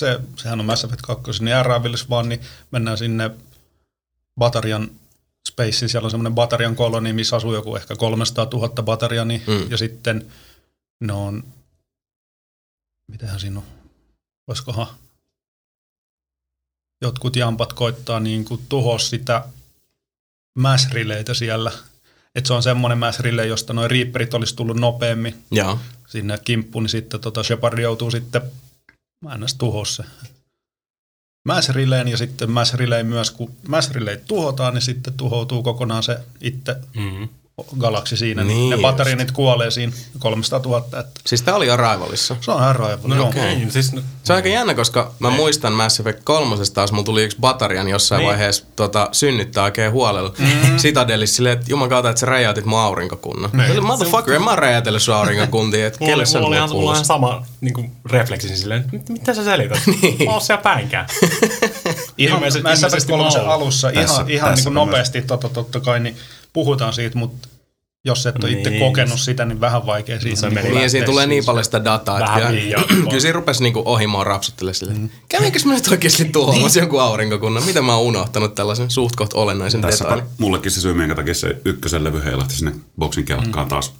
se, 0.00 0.20
sehän 0.36 0.60
on 0.60 0.66
Mass 0.66 0.84
Effect 0.84 1.02
2, 1.02 1.44
niin 1.44 1.56
Arravilis 1.56 2.10
vaan, 2.10 2.28
niin 2.28 2.40
mennään 2.70 2.98
sinne 2.98 3.30
Batarian 4.38 4.90
Space, 5.48 5.88
siellä 5.88 6.06
on 6.06 6.10
semmoinen 6.10 6.34
Batarian 6.34 6.76
koloni, 6.76 7.12
missä 7.12 7.36
asuu 7.36 7.54
joku 7.54 7.76
ehkä 7.76 7.96
300 7.96 8.48
000 8.52 8.82
Batariani, 8.82 9.42
Mm. 9.46 9.52
mm. 9.52 9.70
ja 9.70 9.76
sitten 9.76 10.26
ne 11.00 11.12
on, 11.12 11.44
mitähän 13.08 13.40
siinä 13.40 13.58
on, 13.58 13.64
olisikohan 14.46 14.86
jotkut 17.02 17.36
jampat 17.36 17.72
koittaa 17.72 18.20
niin 18.20 18.44
kuin 18.44 18.60
tuhoa 18.68 18.98
sitä 18.98 19.44
mass 20.58 20.90
relaytä 20.90 21.34
siellä. 21.34 21.72
Että 22.34 22.48
se 22.48 22.54
on 22.54 22.62
semmoinen 22.62 22.98
relay, 23.20 23.46
josta 23.46 23.72
noin 23.72 23.90
Reaperit 23.90 24.34
olisi 24.34 24.56
tullut 24.56 24.76
nopeammin 24.76 25.44
joo. 25.50 25.78
sinne 26.08 26.38
kimppuun, 26.44 26.82
niin 26.82 26.90
sitten 26.90 27.20
tota 27.20 27.42
Shepard 27.42 27.78
joutuu 27.78 28.10
sitten, 28.10 28.42
mä 29.24 29.34
en 29.34 29.40
edes 29.40 29.54
tuhoa 29.54 29.84
se. 29.84 30.04
Mass 31.44 31.68
Relayn 31.68 32.08
ja 32.08 32.16
sitten 32.16 32.50
Mass 32.50 32.74
Relay 32.74 33.02
myös, 33.02 33.30
kun 33.30 33.56
Mass 33.68 33.90
Relay 33.90 34.16
tuhotaan, 34.16 34.74
niin 34.74 34.82
sitten 34.82 35.14
tuhoutuu 35.14 35.62
kokonaan 35.62 36.02
se 36.02 36.18
itse 36.40 36.76
Mm-hmm. 36.96 37.28
Galaksi 37.78 38.16
siinä. 38.16 38.44
Niin 38.44 38.56
Niin 38.56 38.70
ne 38.70 38.74
just. 38.76 38.82
batterianit 38.82 39.30
kuolee 39.32 39.70
siinä 39.70 39.92
300 40.18 40.60
000, 40.64 40.78
että 41.00 41.20
Siis 41.26 41.42
tää 41.42 41.54
oli 41.54 41.70
Arrivalissa. 41.70 42.36
se 42.40 42.50
on 42.50 42.60
Arrival. 42.62 42.98
No 43.04 43.28
okay. 43.28 43.70
siis 43.70 43.92
no, 43.92 44.00
Se 44.22 44.32
on 44.32 44.36
aika 44.36 44.48
jännä, 44.48 44.74
koska 44.74 45.12
mä 45.18 45.30
muistan 45.30 45.72
Mass 45.72 46.00
Effect 46.00 46.20
3 46.24 46.56
taas, 46.74 46.92
mulla 46.92 47.04
tuli 47.04 47.22
yksi 47.24 47.36
Batarian 47.40 47.88
jossain 47.88 48.18
Niin. 48.18 48.24
niin. 48.26 48.30
vaiheessa 48.30 48.64
tota, 48.76 49.08
synnyttää 49.12 49.64
oikein 49.64 49.92
huolella. 49.92 50.32
Mm. 50.38 50.76
Citadelissa 50.76 51.36
silleen, 51.36 51.58
että 51.58 51.70
jumakauta, 51.70 52.10
että 52.10 52.20
sä 52.20 52.26
räjäytit 52.26 52.64
mun 52.64 52.78
aurinkokunnan. 52.78 53.50
Niin. 53.52 53.84
Motherfucker, 53.84 54.34
en 54.34 54.42
mä 54.44 54.56
räjäytellyt 54.56 55.02
sun 55.02 55.14
aurinkokuntia, 55.14 55.86
että 55.86 55.98
mulla, 56.00 56.10
kelle 56.10 56.20
oli, 56.20 56.26
se 56.26 56.40
mulla, 56.40 56.56
ihan, 56.56 56.70
mulla 56.70 56.90
oli 56.90 56.96
ihan 56.96 57.04
sama 57.04 57.46
niin 57.60 57.74
kuin, 57.74 57.92
refleksi 58.06 58.56
silleen, 58.56 58.80
että 58.80 58.92
mit, 58.92 59.08
mitä 59.08 59.34
sä 59.34 59.44
selität? 59.44 59.80
niin. 60.02 60.24
Mä 60.24 60.30
oon 60.32 60.40
siellä 60.40 60.62
päinkään. 60.62 61.06
Ihan 62.18 62.40
Mass 62.40 62.56
Effect 62.56 62.66
ilmeisesti 62.76 63.10
3 63.12 63.24
mä 63.24 63.38
oon. 63.40 63.48
alussa 63.50 63.92
Tässä- 63.92 64.00
ihan, 64.14 64.30
ihan 64.30 64.48
niin 64.48 64.54
tässä 64.56 64.64
kuin 64.64 64.74
mä 64.74 64.80
nopeasti 64.80 65.22
totta, 65.22 65.48
totta 65.48 65.80
kai, 65.80 66.00
niin 66.00 66.16
puhutaan 66.52 66.92
siitä, 66.92 67.18
mutta 67.18 67.48
jos 68.04 68.26
et 68.26 68.44
ole 68.44 68.52
itse 68.52 68.70
Niin. 68.70 68.80
kokenut 68.80 69.20
sitä, 69.20 69.44
niin 69.44 69.60
vähän 69.60 69.86
vaikea 69.86 70.20
siitä. 70.20 70.40
Se 70.40 70.48
niin 70.50 70.74
Niin, 70.74 70.90
siinä 70.90 71.06
tulee 71.06 71.26
niin 71.26 71.44
paljon 71.44 71.64
sitä 71.64 71.84
dataa, 71.84 72.18
että 72.18 72.32
kyllä, 72.32 72.84
kyllä 73.08 73.20
siinä 73.20 73.32
rupesi 73.32 73.62
niinku 73.62 73.82
ohimoon 73.84 74.26
rapsuttelemaan 74.26 74.74
silleen, 74.74 74.98
mm. 75.00 75.08
kävinkös 75.28 75.66
mä 75.66 75.74
nyt 75.74 75.88
oikeasti 75.88 76.24
tuhoamassa 76.32 76.78
jonkun 76.80 77.02
aurinkokunnan? 77.02 77.64
Mitä 77.64 77.82
mä 77.82 77.94
oon 77.94 78.04
unohtanut 78.04 78.54
tällaisen 78.54 78.90
suht 78.90 79.16
koht 79.16 79.32
olennaisen 79.32 79.80
Tässä 79.80 80.04
detailin? 80.04 80.24
mullekin 80.38 80.70
se 80.70 80.80
syy, 80.80 80.94
minkä 80.94 81.14
takia 81.14 81.34
se 81.34 81.56
ykkösen 81.64 82.04
levy 82.04 82.24
heilahti 82.24 82.54
sinne 82.54 82.72
boksin 82.98 83.24
kelkkaan 83.24 83.66
mm. 83.66 83.70
taas 83.70 83.94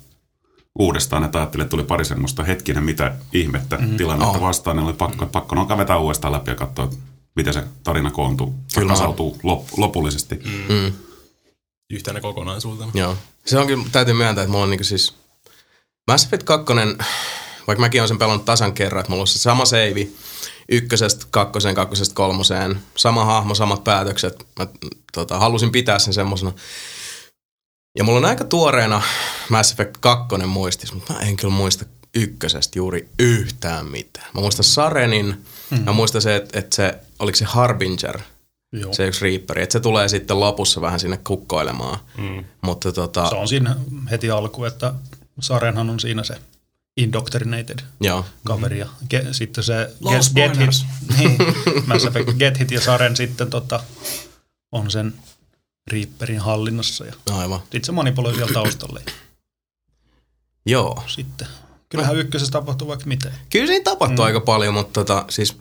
uudestaan. 0.79 1.25
Että 1.25 1.39
ajattelin, 1.39 1.63
että 1.63 1.71
tuli 1.71 1.85
pari 1.85 2.05
semmoista 2.05 2.45
hetkinen, 2.45 2.85
mitä 2.85 3.15
ihmettä 3.33 3.77
mm. 3.77 3.97
tilannetta 3.97 4.39
Oh. 4.39 4.41
vastaan. 4.41 4.77
Niin 4.77 4.87
oli 4.87 4.93
pakko, 4.93 5.27
pakko 5.27 5.55
no 5.55 5.79
vetää 5.79 5.99
uudestaan 5.99 6.33
läpi 6.33 6.51
ja 6.51 6.55
katsoa, 6.55 6.91
miten 7.37 7.55
se 7.55 7.63
tarina 7.85 8.11
koontuu. 8.11 8.55
Kyllä. 8.75 8.89
kasautuu 8.89 9.39
lop, 9.43 9.65
lopullisesti. 9.77 10.35
Mm. 10.45 10.75
Mm. 10.75 10.93
Yhtenä 11.91 12.21
kokonaisuutena. 12.21 12.91
Joo. 12.95 13.17
Se 13.47 13.59
onkin, 13.59 13.91
täytyy 13.93 14.15
myöntää, 14.15 14.43
että 14.43 14.51
mulla 14.53 14.65
on 14.65 14.71
niinku 14.71 14.85
siis 14.85 15.15
Mass 16.07 16.25
Effect 16.25 16.43
2, 16.43 16.73
vaikka 17.67 17.81
mäkin 17.81 18.01
olen 18.01 18.09
sen 18.09 18.19
pelannut 18.19 18.45
tasan 18.45 18.73
kerran, 18.73 19.01
että 19.01 19.11
mulla 19.11 19.21
on 19.21 19.27
se 19.27 19.39
sama 19.39 19.65
seivi 19.65 20.17
ykkösestä, 20.69 21.27
kakkoseen, 21.31 21.75
kakkosesta, 21.75 22.15
kolmoseen, 22.15 22.83
sama 22.97 23.25
hahmo, 23.25 23.55
samat 23.55 23.85
päätökset. 23.85 24.47
Mä 24.59 24.67
tota, 25.13 25.39
halusin 25.39 25.73
pitää 25.73 25.99
sen 25.99 26.15
semmosena. 26.15 26.53
Ja 27.99 28.05
mulla 28.05 28.19
on 28.19 28.25
aika 28.25 28.45
tuoreena 28.45 29.03
Mass 29.49 29.73
Effect 29.73 29.97
2 30.01 30.37
muistis, 30.47 30.93
mutta 30.93 31.13
mä 31.13 31.21
en 31.21 31.37
kyllä 31.37 31.55
muista 31.55 31.85
ykkösestä 32.15 32.79
juuri 32.79 33.09
yhtään 33.19 33.87
mitään. 33.87 34.27
Mä 34.35 34.41
muistan 34.41 34.65
Sarenin, 34.65 35.45
mm. 35.71 35.81
mä 35.85 35.93
muistan 35.93 36.23
se, 36.23 36.37
että, 36.37 36.59
että 36.59 36.77
se, 36.77 36.95
oliko 37.19 37.37
se 37.37 37.45
Harbinger, 37.45 38.19
Joo. 38.73 38.93
se 38.93 39.07
yksi 39.07 39.25
Reaperi, 39.25 39.63
että 39.63 39.73
se 39.73 39.81
tulee 39.81 40.09
sitten 40.09 40.41
lopussa 40.41 40.81
vähän 40.81 41.01
sinne 41.01 41.17
kukkoilemaan. 41.17 41.99
Mm. 42.19 42.45
Mutta 42.63 42.93
tota, 42.93 43.29
Se 43.29 43.35
on 43.35 43.49
siinä 43.49 43.77
heti 44.11 44.31
alku, 44.31 44.65
että 44.65 44.95
Sarenhan 45.41 45.91
on 45.91 46.01
siinä 46.01 46.25
se 46.25 46.35
indoctrinated 46.97 47.79
joo. 48.01 48.25
kaveri 48.45 48.79
ja 48.79 48.87
ge, 49.11 49.27
sitten 49.33 49.65
se 49.65 49.91
Lost 50.01 50.35
Get, 50.35 50.57
get 50.57 50.69
hit, 50.69 50.87
niin, 51.19 51.39
Mass 51.87 52.05
Effect 52.05 52.31
Get 52.39 52.59
Hit 52.59 52.71
ja 52.71 52.81
Saren 52.81 53.17
sitten 53.17 53.51
tota, 53.51 53.81
on 54.73 54.91
sen 54.91 55.15
Reaperin 55.93 56.41
hallinnassa 56.41 57.07
ja 57.07 57.13
Aivan. 57.31 57.61
sitten 57.61 57.85
se 57.85 57.93
manipuloi 57.93 58.35
siellä 58.35 58.53
taustalle. 58.53 59.03
Joo. 60.67 61.03
sitten, 61.07 61.49
kyllähän 61.89 62.17
ykkösessä 62.17 62.53
tapahtuu 62.53 62.89
vaikka 62.89 63.07
mitä. 63.07 63.33
Kyllä 63.51 63.67
siinä 63.67 63.85
tapahtuu 63.85 64.25
mm. 64.25 64.27
aika 64.27 64.41
paljon, 64.41 64.75
mutta 64.75 65.05
tota, 65.05 65.25
siis 65.29 65.57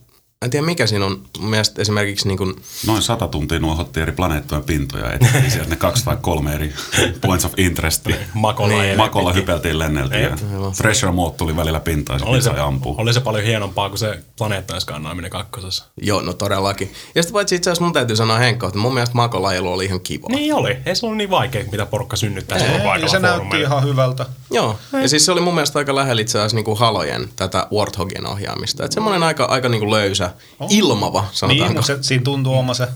en 0.46 0.50
tiedä 0.50 0.66
mikä 0.66 0.88
siinä 0.88 1.06
on. 1.06 1.22
Mun 1.40 1.50
mielestä 1.50 1.82
esimerkiksi 1.82 2.28
niin 2.28 2.38
kuin, 2.38 2.56
Noin 2.88 3.02
sata 3.02 3.28
tuntia 3.28 3.60
nuohotti 3.60 4.00
eri 4.02 4.12
planeettojen 4.12 4.64
pintoja. 4.64 5.14
Etsittiin 5.14 5.52
sieltä 5.52 5.70
ne 5.70 5.76
kaksi 5.76 6.06
tai 6.06 6.18
kolme 6.22 6.54
eri 6.54 6.74
points 7.22 7.46
of 7.46 7.54
interest. 7.58 8.06
Makolla 8.34 8.70
Niin. 8.70 8.82
niin. 8.82 8.98
Makolla 8.98 9.34
hypeltiin, 9.34 9.80
lenneltiin. 9.80 10.22
Ja. 10.24 10.38
Thresher 10.78 11.12
Mode 11.12 11.36
tuli 11.38 11.56
välillä 11.56 11.80
pintaan 11.80 12.20
ja 12.20 12.26
oli, 12.26 12.42
se, 12.42 12.50
sai 12.50 12.60
ampua. 12.60 12.96
oli 12.98 13.14
se 13.14 13.20
paljon 13.20 13.44
hienompaa 13.44 13.90
kuin 13.90 14.00
se 14.00 14.20
planeettojen 14.38 14.82
skannaaminen 14.82 15.32
kakkosessa. 15.32 15.86
joo, 16.02 16.22
no 16.22 16.34
todellakin. 16.34 16.94
Ja 17.16 17.24
sitten 17.24 17.34
paitsi 17.34 17.56
itse 17.56 17.70
asiassa 17.70 17.84
mun 17.84 17.94
täytyy 17.94 18.16
sanoa 18.16 18.38
Henkko, 18.38 18.68
että 18.68 18.80
mun 18.80 18.94
mielestä 18.94 19.16
makolajelu 19.16 19.74
oli 19.74 19.86
ihan 19.86 20.02
kiva. 20.02 20.28
Niin 20.30 20.54
oli. 20.54 20.78
Ei 20.86 20.96
se 20.96 21.06
ollut 21.06 21.18
niin 21.18 21.30
vaikea, 21.30 21.64
mitä 21.72 21.86
porukka 21.86 22.16
synnyttää 22.16 22.58
Ei, 22.58 22.74
ja 22.74 22.80
paikalla 22.84 23.12
se 23.12 23.20
näytti 23.20 23.60
ihan 23.62 23.84
hyvältä. 23.84 24.26
Joo, 24.52 24.80
ja 25.02 25.08
siis 25.10 25.26
se 25.26 25.32
oli 25.32 25.42
mun 25.42 25.54
mielestä 25.54 25.80
aika 25.80 25.96
lähellä 25.96 26.22
itse 26.22 26.38
asiassa 26.40 26.56
niinku 26.56 26.76
Halojen 26.76 27.30
tätä 27.36 27.68
Warthogin 27.74 28.28
ohjaamista. 28.28 28.86
Että 28.86 28.94
semmoinen 28.94 29.24
aika, 29.24 29.46
aika 29.46 29.70
niinku 29.70 29.92
löysä, 29.92 30.29
ilmava, 30.70 31.22
Niin, 31.22 31.30
sanotaanko. 31.34 31.74
mutta 31.74 31.88
se, 31.88 31.98
siinä 32.04 32.24
tuntuu 32.24 32.54
oma 32.58 32.74
se 32.74 32.88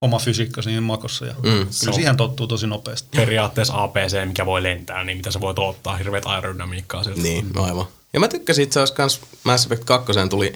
oma 0.00 0.18
fysiikka 0.18 0.62
siinä 0.62 0.80
makossa 0.80 1.26
ja 1.26 1.32
mm, 1.34 1.40
kyllä 1.42 1.64
on- 1.88 1.94
siihen 1.94 2.16
tottuu 2.16 2.46
tosi 2.46 2.66
nopeasti. 2.66 3.08
Periaatteessa 3.16 3.82
APC, 3.84 4.26
mikä 4.26 4.46
voi 4.46 4.62
lentää, 4.62 5.04
niin 5.04 5.16
mitä 5.18 5.30
sä 5.30 5.40
voit 5.40 5.58
ottaa 5.58 5.96
hirveät 5.96 6.26
aerodynamiikkaa 6.26 7.04
sieltä. 7.04 7.20
Niin, 7.22 7.46
aivan. 7.56 7.86
Ja 8.12 8.20
mä 8.20 8.28
tykkäsin 8.28 8.64
itse 8.64 8.80
asiassa 8.80 8.94
kans 8.94 9.20
Mass 9.44 9.64
Effect 9.66 9.84
2 9.84 10.12
tuli, 10.30 10.52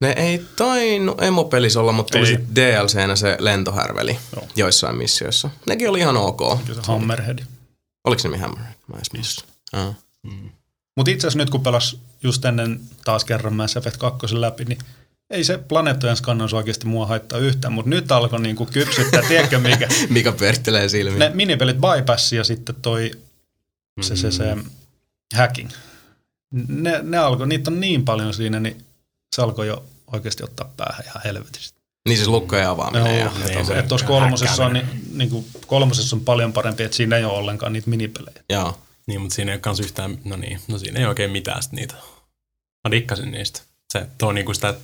ne 0.00 0.10
ei 0.16 0.42
tainnut 0.56 1.22
emopelissä 1.22 1.80
olla, 1.80 1.92
mutta 1.92 2.12
tuli 2.18 2.26
sitten 2.26 2.54
DLCnä 2.54 3.16
se 3.16 3.36
lentohärveli 3.40 4.18
Joo. 4.36 4.48
joissain 4.56 4.96
missioissa. 4.96 5.50
Nekin 5.66 5.90
oli 5.90 5.98
ihan 5.98 6.16
ok. 6.16 6.40
Kyllä 6.66 6.82
se 6.82 6.86
Hammerhead. 6.92 7.38
Oliko 8.04 8.22
se 8.22 8.28
nimi 8.28 8.38
Hammerhead? 8.42 8.74
Mä 8.88 8.94
en 8.94 8.98
edes 8.98 9.12
muista. 9.12 9.44
Ah. 9.72 9.94
Mutta 10.96 11.10
itse 11.10 11.26
asiassa 11.26 11.38
nyt 11.38 11.50
kun 11.50 11.62
pelas 11.62 11.96
just 12.26 12.44
ennen 12.44 12.80
taas 13.04 13.24
kerran 13.24 13.54
Mass 13.54 13.76
Effect 13.76 13.96
2 13.96 14.40
läpi, 14.40 14.64
niin 14.64 14.78
ei 15.30 15.44
se 15.44 15.58
planeettojen 15.58 16.16
skannaus 16.16 16.54
oikeasti 16.54 16.86
mua 16.86 17.06
haittaa 17.06 17.38
yhtään, 17.38 17.72
mutta 17.72 17.90
nyt 17.90 18.12
alkoi 18.12 18.40
niinku 18.40 18.66
kypsyttää, 18.66 19.22
tiedätkö 19.28 19.58
mikä, 19.58 19.88
Mikä 20.08 20.32
perttelee 20.32 20.88
silmiin. 20.88 21.18
ne 21.18 21.30
minipelit 21.34 21.76
bypass 21.76 22.32
ja 22.32 22.44
sitten 22.44 22.74
toi 22.82 23.10
se, 24.00 24.16
se, 24.16 24.30
se 24.30 24.56
hacking. 25.34 25.70
Ne, 26.68 27.00
ne 27.02 27.18
alkoi, 27.18 27.48
niitä 27.48 27.70
on 27.70 27.80
niin 27.80 28.04
paljon 28.04 28.34
siinä, 28.34 28.60
niin 28.60 28.84
se 29.36 29.42
alkoi 29.42 29.66
jo 29.66 29.84
oikeasti 30.12 30.44
ottaa 30.44 30.72
päähän 30.76 31.04
ihan 31.06 31.22
helvetistä. 31.24 31.76
Niin 32.08 32.16
siis 32.16 32.28
lukkojen 32.28 32.68
avaaminen. 32.68 33.18
Joo, 33.18 33.32
ja, 33.40 33.46
niin, 33.48 33.66
se- 33.66 33.78
että 33.78 33.88
tuossa 33.88 34.06
kolmosessa 34.06 34.66
on, 34.66 34.72
niin, 34.72 34.86
niin 35.14 35.30
kuin, 35.30 35.46
kolmosessa 35.66 36.16
on 36.16 36.22
paljon 36.22 36.52
parempi, 36.52 36.82
että 36.82 36.96
siinä 36.96 37.16
ei 37.16 37.24
ole 37.24 37.38
ollenkaan 37.38 37.72
niitä 37.72 37.90
minipelejä. 37.90 38.42
joo. 38.50 38.78
Niin, 39.06 39.20
mutta 39.20 39.34
siinä 39.34 39.52
ei 39.52 39.56
ole 39.56 39.60
kans 39.60 39.80
yhtään, 39.80 40.18
no 40.24 40.36
niin, 40.36 40.60
no 40.68 40.78
siinä 40.78 40.98
ei 41.00 41.06
oikein 41.06 41.30
mitään 41.30 41.62
niitä. 41.72 41.94
Mä 42.86 42.90
dikkasin 42.90 43.30
niistä. 43.30 43.60
Se 43.92 44.06
tuo 44.18 44.32
niinku 44.32 44.54
sitä, 44.54 44.68
että 44.68 44.82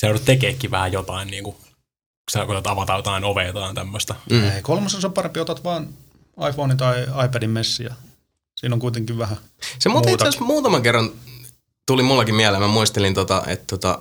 sä 0.00 0.06
joudut 0.06 0.24
tekeekin 0.24 0.70
vähän 0.70 0.92
jotain 0.92 1.28
niinku, 1.28 1.52
kun 1.52 1.62
sä 2.30 2.46
koetat 2.46 2.66
avata 2.66 2.96
jotain 2.96 3.24
ovea 3.24 3.52
tai 3.52 3.74
tämmöistä. 3.74 4.14
Mm. 4.30 4.44
Ei, 4.44 4.62
kolmosessa 4.62 5.08
on 5.08 5.14
parempi, 5.14 5.40
otat 5.40 5.64
vaan 5.64 5.88
iPhone 6.50 6.76
tai 6.76 7.06
iPadin 7.24 7.50
messiä. 7.50 7.94
Siinä 8.56 8.74
on 8.74 8.80
kuitenkin 8.80 9.18
vähän. 9.18 9.36
Se 9.78 9.88
muuten 9.88 10.12
itse 10.12 10.28
asiassa 10.28 10.44
muutaman 10.44 10.82
kerran 10.82 11.10
tuli 11.86 12.02
mullakin 12.02 12.34
mieleen. 12.34 12.62
Mä 12.62 12.68
muistelin, 12.68 13.14
tota, 13.14 13.42
että 13.46 13.64
tota, 13.66 13.98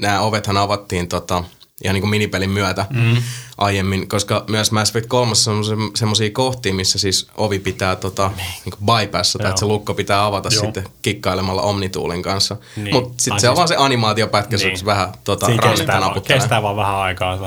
nämä 0.00 0.20
ovethan 0.20 0.56
avattiin 0.56 1.08
tota, 1.08 1.44
ihan 1.84 1.94
niin 1.94 2.02
kuin 2.02 2.10
minipelin 2.10 2.50
myötä 2.50 2.86
mm. 2.90 3.16
aiemmin, 3.58 4.08
koska 4.08 4.44
myös 4.48 4.72
Mass 4.72 4.90
Effect 4.90 5.06
3 5.06 5.32
on 5.50 5.90
semmoisia 5.96 6.30
kohtia, 6.30 6.74
missä 6.74 6.98
siis 6.98 7.28
ovi 7.36 7.58
pitää 7.58 7.96
tota, 7.96 8.30
niin 8.36 8.74
kuin 8.78 8.98
bypassata, 8.98 9.44
Joo. 9.44 9.48
että 9.48 9.58
se 9.60 9.66
lukko 9.66 9.94
pitää 9.94 10.24
avata 10.24 10.48
Joo. 10.52 10.64
sitten 10.64 10.84
kikkailemalla 11.02 11.62
Omnituulin 11.62 12.22
kanssa. 12.22 12.56
Niin. 12.76 12.94
Mutta 12.94 13.22
sitten 13.22 13.40
se 13.40 13.48
on 13.48 13.52
siis- 13.52 13.56
vaan 13.56 13.68
se 13.68 13.76
animaatiopätkä, 13.78 14.56
niin. 14.56 14.86
Vähän 14.86 15.12
tota, 15.24 15.46
kestää, 15.46 16.00
vaan, 16.00 16.22
kestää 16.22 16.62
vaan 16.62 16.76
vähän 16.76 16.96
aikaa. 16.96 17.38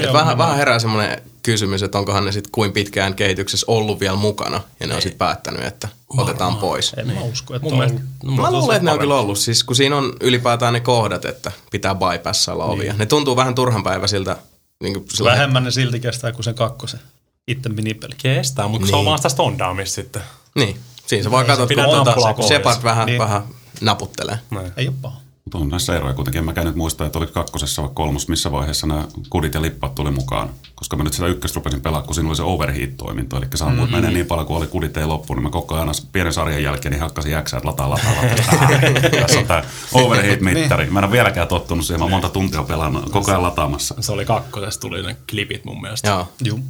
Joo, 0.00 0.12
vähän, 0.12 0.38
vähän 0.38 0.56
herää 0.56 0.78
semmoinen 0.78 1.22
kysymys, 1.46 1.82
että 1.82 1.98
onkohan 1.98 2.24
ne 2.24 2.32
sitten 2.32 2.50
kuin 2.52 2.72
pitkään 2.72 3.14
kehityksessä 3.14 3.64
ollut 3.68 4.00
vielä 4.00 4.16
mukana, 4.16 4.60
ja 4.80 4.86
ne 4.86 4.94
on 4.94 5.02
sitten 5.02 5.18
päättänyt, 5.18 5.64
että 5.64 5.88
otetaan 6.16 6.56
pois. 6.56 6.92
En 6.96 7.06
mä 7.06 7.20
usko, 7.22 7.54
että 7.54 7.64
Mun 7.64 7.72
on 7.72 7.78
mielestä, 7.78 8.00
ollut. 8.00 8.36
mun 8.36 8.40
Mä 8.40 8.50
luulen, 8.52 8.76
että 8.76 8.84
ne 8.84 8.92
on 8.92 8.98
kyllä 8.98 9.14
ollut, 9.14 9.38
siis 9.38 9.64
kun 9.64 9.76
siinä 9.76 9.96
on 9.96 10.12
ylipäätään 10.20 10.72
ne 10.72 10.80
kohdat, 10.80 11.24
että 11.24 11.52
pitää 11.70 11.94
bypassalla 11.94 12.64
ovia. 12.64 12.92
Ne 12.98 13.06
tuntuu 13.06 13.36
vähän 13.36 13.54
turhanpäiväisiltä. 13.54 14.36
Niin 14.82 14.94
kuin 14.94 15.06
sillä 15.10 15.30
Vähemmän 15.30 15.64
ne 15.64 15.70
silti 15.70 16.00
kestää 16.00 16.32
kuin 16.32 16.44
sen 16.44 16.54
kakkosen. 16.54 17.00
itse 17.48 17.68
minipeli. 17.68 18.14
Kestää, 18.18 18.68
mutta 18.68 18.84
niin. 18.84 18.90
se 18.90 18.96
on 18.96 19.00
Niin. 19.00 19.06
vaan 19.06 19.18
sitä 19.18 19.28
stondaamista 19.28 19.94
sitten. 19.94 20.22
Niin, 20.54 20.80
siinä 21.06 21.24
sä 21.24 21.30
vaan 21.30 21.44
Ei 21.44 21.56
se 21.56 21.56
katsot, 21.56 21.76
kun 21.76 21.84
tuota, 22.04 22.32
pois. 22.34 22.48
Shepard 22.48 22.82
vähän, 22.82 23.06
Niin. 23.06 23.18
vähän 23.18 23.42
naputtelee. 23.80 24.38
Näin. 24.50 24.72
Ei 24.76 24.88
ole 24.88 24.96
paha. 25.02 25.20
Mutta 25.46 25.58
on 25.58 25.68
näissä 25.68 25.96
eroja 25.96 26.14
kuitenkin. 26.14 26.38
En 26.38 26.44
mäkään 26.44 26.66
nyt 26.66 26.76
muista, 26.76 27.06
että 27.06 27.18
oliko 27.18 27.32
kakkosessa 27.32 27.82
vai 27.82 27.90
kolmos, 27.94 28.28
missä 28.28 28.52
vaiheessa 28.52 28.86
nämä 28.86 29.08
kudit 29.30 29.54
ja 29.54 29.62
lippat 29.62 29.94
tuli 29.94 30.10
mukaan. 30.10 30.50
Koska 30.74 30.96
mä 30.96 31.04
nyt 31.04 31.12
sitä 31.12 31.26
ykköstä 31.26 31.56
rupesin 31.56 31.80
pelaa, 31.80 32.02
kun 32.02 32.14
siinä 32.14 32.28
oli 32.28 32.36
se 32.36 32.42
overheat-toiminto. 32.42 33.36
Eli 33.36 33.46
sä 33.54 33.64
ammuit 33.64 33.90
mm-hmm. 33.90 33.96
menee 33.96 34.10
niin 34.10 34.26
paljon, 34.26 34.46
kun 34.46 34.56
oli 34.56 34.66
kudit 34.66 34.96
ei 34.96 35.06
loppu, 35.06 35.34
niin 35.34 35.42
mä 35.42 35.50
koko 35.50 35.74
ajan 35.74 35.90
pienen 36.12 36.32
sarjan 36.32 36.62
jälkeen 36.62 36.92
niin 36.92 37.00
hakkasin 37.00 37.32
jäksää, 37.32 37.58
että 37.58 37.68
lataa, 37.68 37.90
lataa, 37.90 38.12
lataa. 38.16 38.68
Tässä 39.22 39.38
on 39.38 39.46
tää 39.46 39.64
overheat-mittari. 39.92 40.90
Mä 40.90 40.98
en 41.00 41.04
ole 41.04 41.12
vieläkään 41.12 41.48
tottunut 41.48 41.86
siihen. 41.86 42.00
Mä 42.00 42.04
oon 42.04 42.10
monta 42.10 42.28
tuntia 42.28 42.62
pelannut 42.62 43.10
koko 43.10 43.30
ajan 43.30 43.42
lataamassa. 43.42 43.94
Se 44.00 44.12
oli 44.12 44.24
kakkosessa, 44.24 44.80
tuli 44.80 45.02
ne 45.02 45.16
klipit 45.30 45.64
mun 45.64 45.80
mielestä. 45.80 46.08
Joo. 46.08 46.32
Juu. 46.44 46.60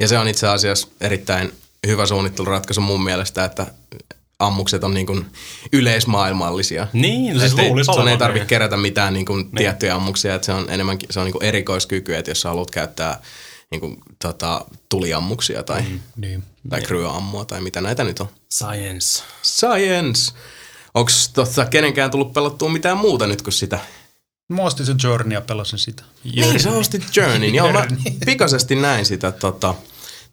Ja 0.00 0.08
se 0.08 0.18
on 0.18 0.28
itse 0.28 0.48
asiassa 0.48 0.88
erittäin 1.00 1.52
hyvä 1.86 2.06
suunnitteluratkaisu 2.06 2.80
mun 2.80 3.04
mielestä, 3.04 3.44
että 3.44 3.66
ammukset 4.38 4.84
on 4.84 4.94
niin 4.94 5.06
kuin 5.06 5.26
yleismaailmallisia. 5.72 6.88
Niin, 6.92 7.34
no 7.34 7.40
siis 7.40 7.54
luulisi 7.54 7.92
sun 7.94 8.08
ei 8.08 8.18
tarvitse 8.18 8.42
niin. 8.42 8.48
kerätä 8.48 8.76
mitään 8.76 9.14
niin 9.14 9.26
kuin 9.26 9.50
tiettyjä 9.50 9.94
ammuksia, 9.94 10.34
että 10.34 10.46
se 10.46 10.52
on 10.52 10.70
enemmänkin 10.70 11.08
se 11.12 11.20
on 11.20 11.24
niin 11.24 11.32
kuin 11.32 11.44
erikoiskyky, 11.44 12.14
että 12.14 12.30
jos 12.30 12.40
sä 12.40 12.48
haluat 12.48 12.70
käyttää 12.70 13.20
niin 13.70 13.80
kuin, 13.80 13.96
tota, 14.22 14.64
tuliammuksia 14.88 15.62
tai, 15.62 15.82
mm. 15.82 16.00
Niin. 16.16 16.44
tai 16.68 16.82
kryoammua 16.82 17.44
tai 17.44 17.60
mitä 17.60 17.80
näitä 17.80 18.04
nyt 18.04 18.20
on. 18.20 18.28
Science. 18.52 19.22
Science! 19.42 20.32
Onko 20.94 21.10
totta 21.34 21.64
kenenkään 21.64 22.10
tullut 22.10 22.32
pelattua 22.32 22.68
mitään 22.68 22.96
muuta 22.96 23.26
nyt 23.26 23.42
kuin 23.42 23.54
sitä? 23.54 23.78
Mä 24.48 24.62
ostin 24.62 24.86
sen 24.86 24.96
Journey 25.02 25.34
ja 25.34 25.40
pelasin 25.40 25.78
sitä. 25.78 26.02
Niin, 26.24 26.60
sä 26.60 26.70
ostit 26.70 27.16
Journeyn. 27.16 27.54
Joo, 27.54 27.72
mä 27.72 27.86
pikaisesti 28.26 28.74
näin 28.74 29.06
sitä 29.06 29.32
tota, 29.32 29.74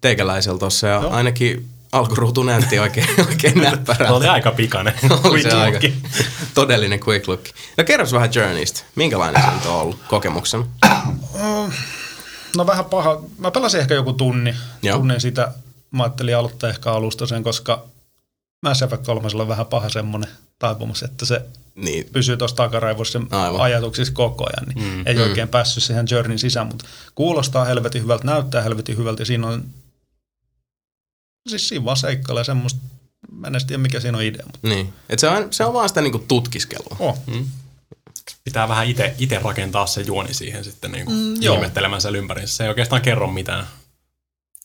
teikäläisellä 0.01 0.59
tossa 0.59 0.87
ja 0.87 0.99
ainakin 0.99 1.65
alkuruutu 1.93 2.43
näytti 2.43 2.79
oikein, 2.79 3.07
oikein 3.29 3.53
Se 3.53 3.59
näppärältä. 3.59 4.13
oli 4.13 4.27
aika 4.27 4.51
pikainen. 4.51 4.93
Oli 5.23 5.41
se 5.41 5.47
Quick 5.49 5.61
aika 5.61 5.71
looki. 5.73 5.93
todellinen 6.53 6.99
quick 7.07 7.27
look. 7.27 7.41
No 7.77 7.83
kerros 7.83 8.13
vähän 8.13 8.29
Journeystä. 8.35 8.81
Minkälainen 8.95 9.43
se 9.63 9.67
on 9.69 9.81
ollut 9.81 9.99
kokemuksena? 10.07 10.65
No 12.57 12.67
vähän 12.67 12.85
paha. 12.85 13.21
Mä 13.37 13.51
pelasin 13.51 13.79
ehkä 13.81 13.93
joku 13.93 14.13
tunni. 14.13 14.55
Joo. 14.83 14.97
Tunnin 14.97 15.21
sitä. 15.21 15.51
Mä 15.91 16.03
ajattelin 16.03 16.37
aloittaa 16.37 16.69
ehkä 16.69 16.91
alusta 16.91 17.25
sen, 17.27 17.43
koska 17.43 17.83
Mass 18.61 18.81
Effect 18.81 19.05
3 19.05 19.27
on 19.39 19.47
vähän 19.47 19.65
paha 19.65 19.89
semmonen 19.89 20.29
taipumus, 20.59 21.03
että 21.03 21.25
se 21.25 21.41
Niin, 21.75 22.05
pysyy 22.13 22.37
tuossa 22.37 22.55
takaraivossa 22.57 23.21
Aivan. 23.31 23.61
ajatuksissa 23.61 24.13
koko 24.13 24.45
ajan, 24.45 24.75
niin 24.75 24.87
mm. 24.93 25.03
ei 25.07 25.19
oikein 25.19 25.47
päässyt 25.47 25.83
siihen 25.83 26.05
Journeyn 26.11 26.39
sisään, 26.39 26.67
mutta 26.67 26.85
kuulostaa 27.15 27.65
helvetin 27.65 28.01
hyvältä, 28.03 28.25
näyttää 28.25 28.61
helvetin 28.61 28.97
hyvältä 28.97 29.21
ja 29.21 29.25
siinä 29.25 29.47
on, 29.47 29.63
siis 31.49 31.69
siinä 31.69 31.85
vaan 31.85 31.97
seikkailee 31.97 32.43
semmoista, 32.43 32.79
mä 33.31 33.47
en 33.47 33.53
tiedä 33.67 33.81
mikä 33.81 33.99
siinä 33.99 34.17
on 34.17 34.23
idea, 34.23 34.43
mutta 34.45 34.67
niin. 34.67 34.93
Et 35.09 35.19
se, 35.19 35.27
on, 35.27 35.47
se 35.53 35.65
on 35.65 35.73
vaan 35.73 35.89
sitä 35.89 36.01
niinku 36.01 36.19
tutkiskelua. 36.19 36.95
oh. 36.99 37.19
Pitää 38.43 38.67
vähän 38.67 38.87
ite, 38.87 39.15
ite 39.19 39.39
rakentaa 39.39 39.85
se 39.85 40.01
juoni 40.01 40.33
siihen 40.33 40.63
sitten 40.63 40.91
niin 40.91 41.05
kuin 41.05 41.17
mm, 41.17 41.41
joo. 41.41 41.55
ihmettelemään 41.55 42.01
sen 42.01 42.15
ympärissä. 42.15 42.57
Se 42.57 42.63
ei 42.63 42.69
oikeastaan 42.69 43.01
kerro 43.01 43.27
mitään. 43.27 43.67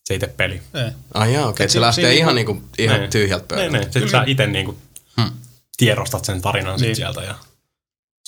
Se 0.05 0.14
itse 0.14 0.27
peli. 0.27 0.62
ei. 0.75 0.91
Ai 1.14 1.35
jaa, 1.35 1.47
okei. 1.49 1.64
Et 1.64 1.69
Okay. 1.71 1.73
Se 1.73 1.81
lähtee 1.81 2.14
ihan, 2.14 2.35
niinku- 2.35 2.53
niinku, 2.53 2.69
ihan 2.79 3.01
Niin. 3.01 3.11
tyhjältä 3.11 3.57
Niin, 3.57 3.71
pöydältä. 3.71 3.79
niin. 3.79 3.93
Sitten 3.93 4.11
sä 4.11 4.25
itse 4.27 4.47
niin 4.47 4.64
kuin 4.64 4.79
Hmm. 5.21 5.31
tiedostat 5.77 6.25
sen 6.25 6.43
tarinan 6.43 6.79
sit 6.79 6.87
Niin. 6.88 6.97
sieltä 6.97 7.23
ja 7.23 7.35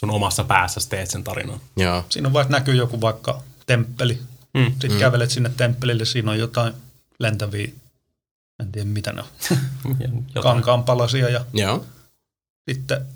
sun 0.01 0.11
omassa 0.11 0.45
päässä 0.45 0.81
teet 0.89 1.11
sen 1.11 1.25
tarinan. 1.25 1.61
Joo. 1.77 2.05
Siinä 2.09 2.29
on 2.29 2.33
vaikka 2.33 2.53
näkyy 2.53 2.75
joku 2.75 3.01
vaikka 3.01 3.43
temppeli, 3.67 4.19
Mm. 4.55 4.71
sitten 4.71 4.93
mm. 4.93 4.99
kävelet 4.99 5.31
sinne 5.31 5.51
temppelille, 5.57 6.05
siinä 6.05 6.31
on 6.31 6.39
jotain 6.39 6.73
lentäviä, 7.19 7.69
en 8.61 8.73
tiedä 8.73 8.87
mitä 8.89 9.13
ne 9.13 9.23
on, 9.23 9.29
kankaanpalasia 10.43 11.29
ja 11.29 11.45
Joo. 11.53 11.85
sitten 12.71 13.07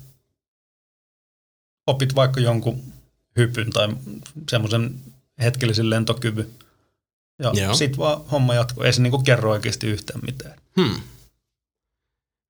opit 1.87 2.15
vaikka 2.15 2.39
jonkun 2.39 2.83
hypyn 3.37 3.69
tai 3.69 3.87
semmoisen 4.51 4.95
hetkellisen 5.39 5.89
lentokyvyn. 5.89 6.47
Ja 7.39 7.51
Joo. 7.53 7.75
sit 7.75 7.97
vaan 7.97 8.25
homma 8.25 8.53
jatkuu. 8.53 8.83
Ei 8.83 8.93
se 8.93 9.01
niinku 9.01 9.17
kerro 9.23 9.51
oikeasti 9.51 9.87
yhtään 9.87 10.19
mitään. 10.25 10.55
Hmm. 10.81 11.01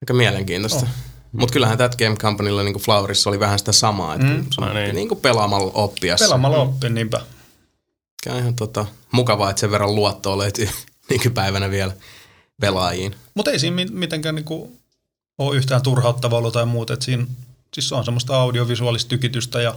Aika 0.01 0.13
mielenkiintoista. 0.13 0.79
Oh. 0.79 0.87
Mutta 1.31 1.53
kyllähän 1.53 1.77
That 1.77 1.95
Game 1.95 2.15
Companylla 2.15 2.63
niin 2.63 2.75
Flowerissa 2.75 3.29
oli 3.29 3.39
vähän 3.39 3.59
sitä 3.59 3.71
samaa, 3.71 4.13
että 4.15 4.27
Mm. 4.27 4.45
Ah, 4.57 4.73
niin. 4.73 4.83
niin. 4.83 4.95
niin 4.95 5.21
pelaamalla 5.21 5.71
oppia. 5.73 6.15
Pelaamalla 6.19 6.57
oppin, 6.57 6.93
niinpä. 6.95 7.21
Mikä 8.25 8.37
ihan 8.39 8.55
tota, 8.55 8.85
mukavaa, 9.11 9.49
että 9.49 9.59
sen 9.59 9.71
verran 9.71 9.95
luottoa 9.95 10.37
löytyy 10.37 10.69
nykypäivänä 11.09 11.69
vielä 11.69 11.93
pelaajiin. 12.61 13.15
Mutta 13.33 13.51
ei 13.51 13.59
siinä 13.59 13.75
mi- 13.75 13.85
mitenkään 13.91 14.35
niinku 14.35 14.77
ole 15.37 15.55
yhtään 15.57 15.81
turhauttavaa 15.81 16.37
ollut 16.37 16.53
tai 16.53 16.65
muuta. 16.65 16.93
Et 16.93 17.01
siinä, 17.01 17.27
siis 17.73 17.89
se 17.89 17.95
on 17.95 18.05
semmoista 18.05 18.41
audiovisuaalista 18.41 19.09
tykitystä 19.09 19.61
ja 19.61 19.75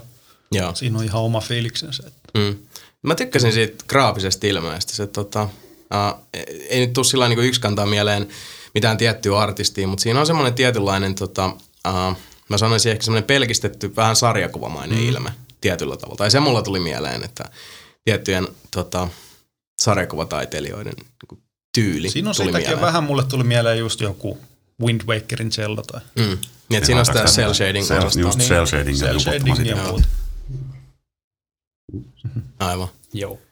Joo. 0.52 0.74
siinä 0.74 0.98
on 0.98 1.04
ihan 1.04 1.22
oma 1.22 1.40
fiiliksensä. 1.40 2.02
Mm. 2.34 2.56
Mä 3.02 3.14
tykkäsin 3.14 3.52
siitä 3.52 3.84
graafisesta 3.88 4.46
ilmeestä. 4.46 4.92
Se, 4.92 5.06
tota, 5.06 5.42
uh, 5.42 6.26
ei 6.68 6.80
nyt 6.80 6.92
tule 6.92 7.04
sillä 7.04 7.28
niin 7.28 7.38
yksi 7.38 7.60
kantaa 7.60 7.86
mieleen 7.86 8.28
mitään 8.74 8.98
tiettyä 8.98 9.38
artistia, 9.38 9.88
mutta 9.88 10.02
siinä 10.02 10.20
on 10.20 10.26
semmoinen 10.26 10.54
tietynlainen, 10.54 11.14
tota, 11.14 11.46
uh, 11.88 12.16
mä 12.48 12.58
sanoisin 12.58 12.92
ehkä 12.92 13.04
semmoinen 13.04 13.26
pelkistetty, 13.26 13.96
vähän 13.96 14.16
sarjakuvamainen 14.16 14.98
mm. 14.98 15.08
ilme 15.08 15.32
tietyllä 15.60 15.96
tavalla. 15.96 16.16
Tai 16.16 16.30
se 16.30 16.40
mulla 16.40 16.62
tuli 16.62 16.80
mieleen, 16.80 17.24
että 17.24 17.44
tiettyjen 18.04 18.48
tota, 18.70 19.08
sarjakuvataiteilijoiden 19.80 20.94
niin 20.96 21.40
tyyli 21.82 22.10
Siinä 22.10 22.30
on 22.30 22.36
tuli 22.36 22.44
siitäkin 22.46 22.68
mieleen. 22.68 22.86
vähän 22.86 23.04
mulle 23.04 23.24
tuli 23.24 23.44
mieleen 23.44 23.78
just 23.78 24.00
joku 24.00 24.38
Wind 24.82 25.00
Wakerin 25.06 25.52
Zelda 25.52 25.82
tai 25.92 26.00
Mm. 26.18 26.22
Niin, 26.68 26.76
että 26.76 26.86
siinä 26.86 27.00
on 27.00 27.06
sitä 27.06 27.24
cell 27.24 27.52
shading 27.52 27.86
just 28.20 28.38
Niin. 28.38 28.48
cell 28.48 28.66
shading 28.66 28.98
ja 29.00 29.06
cell 29.06 29.18
jupottama 29.18 29.54
shading 29.54 29.70
ja 29.70 29.76
Joo. 29.76 29.86
muuta. 29.90 30.04
Aivan. 32.60 32.88
Joo. 33.12 33.38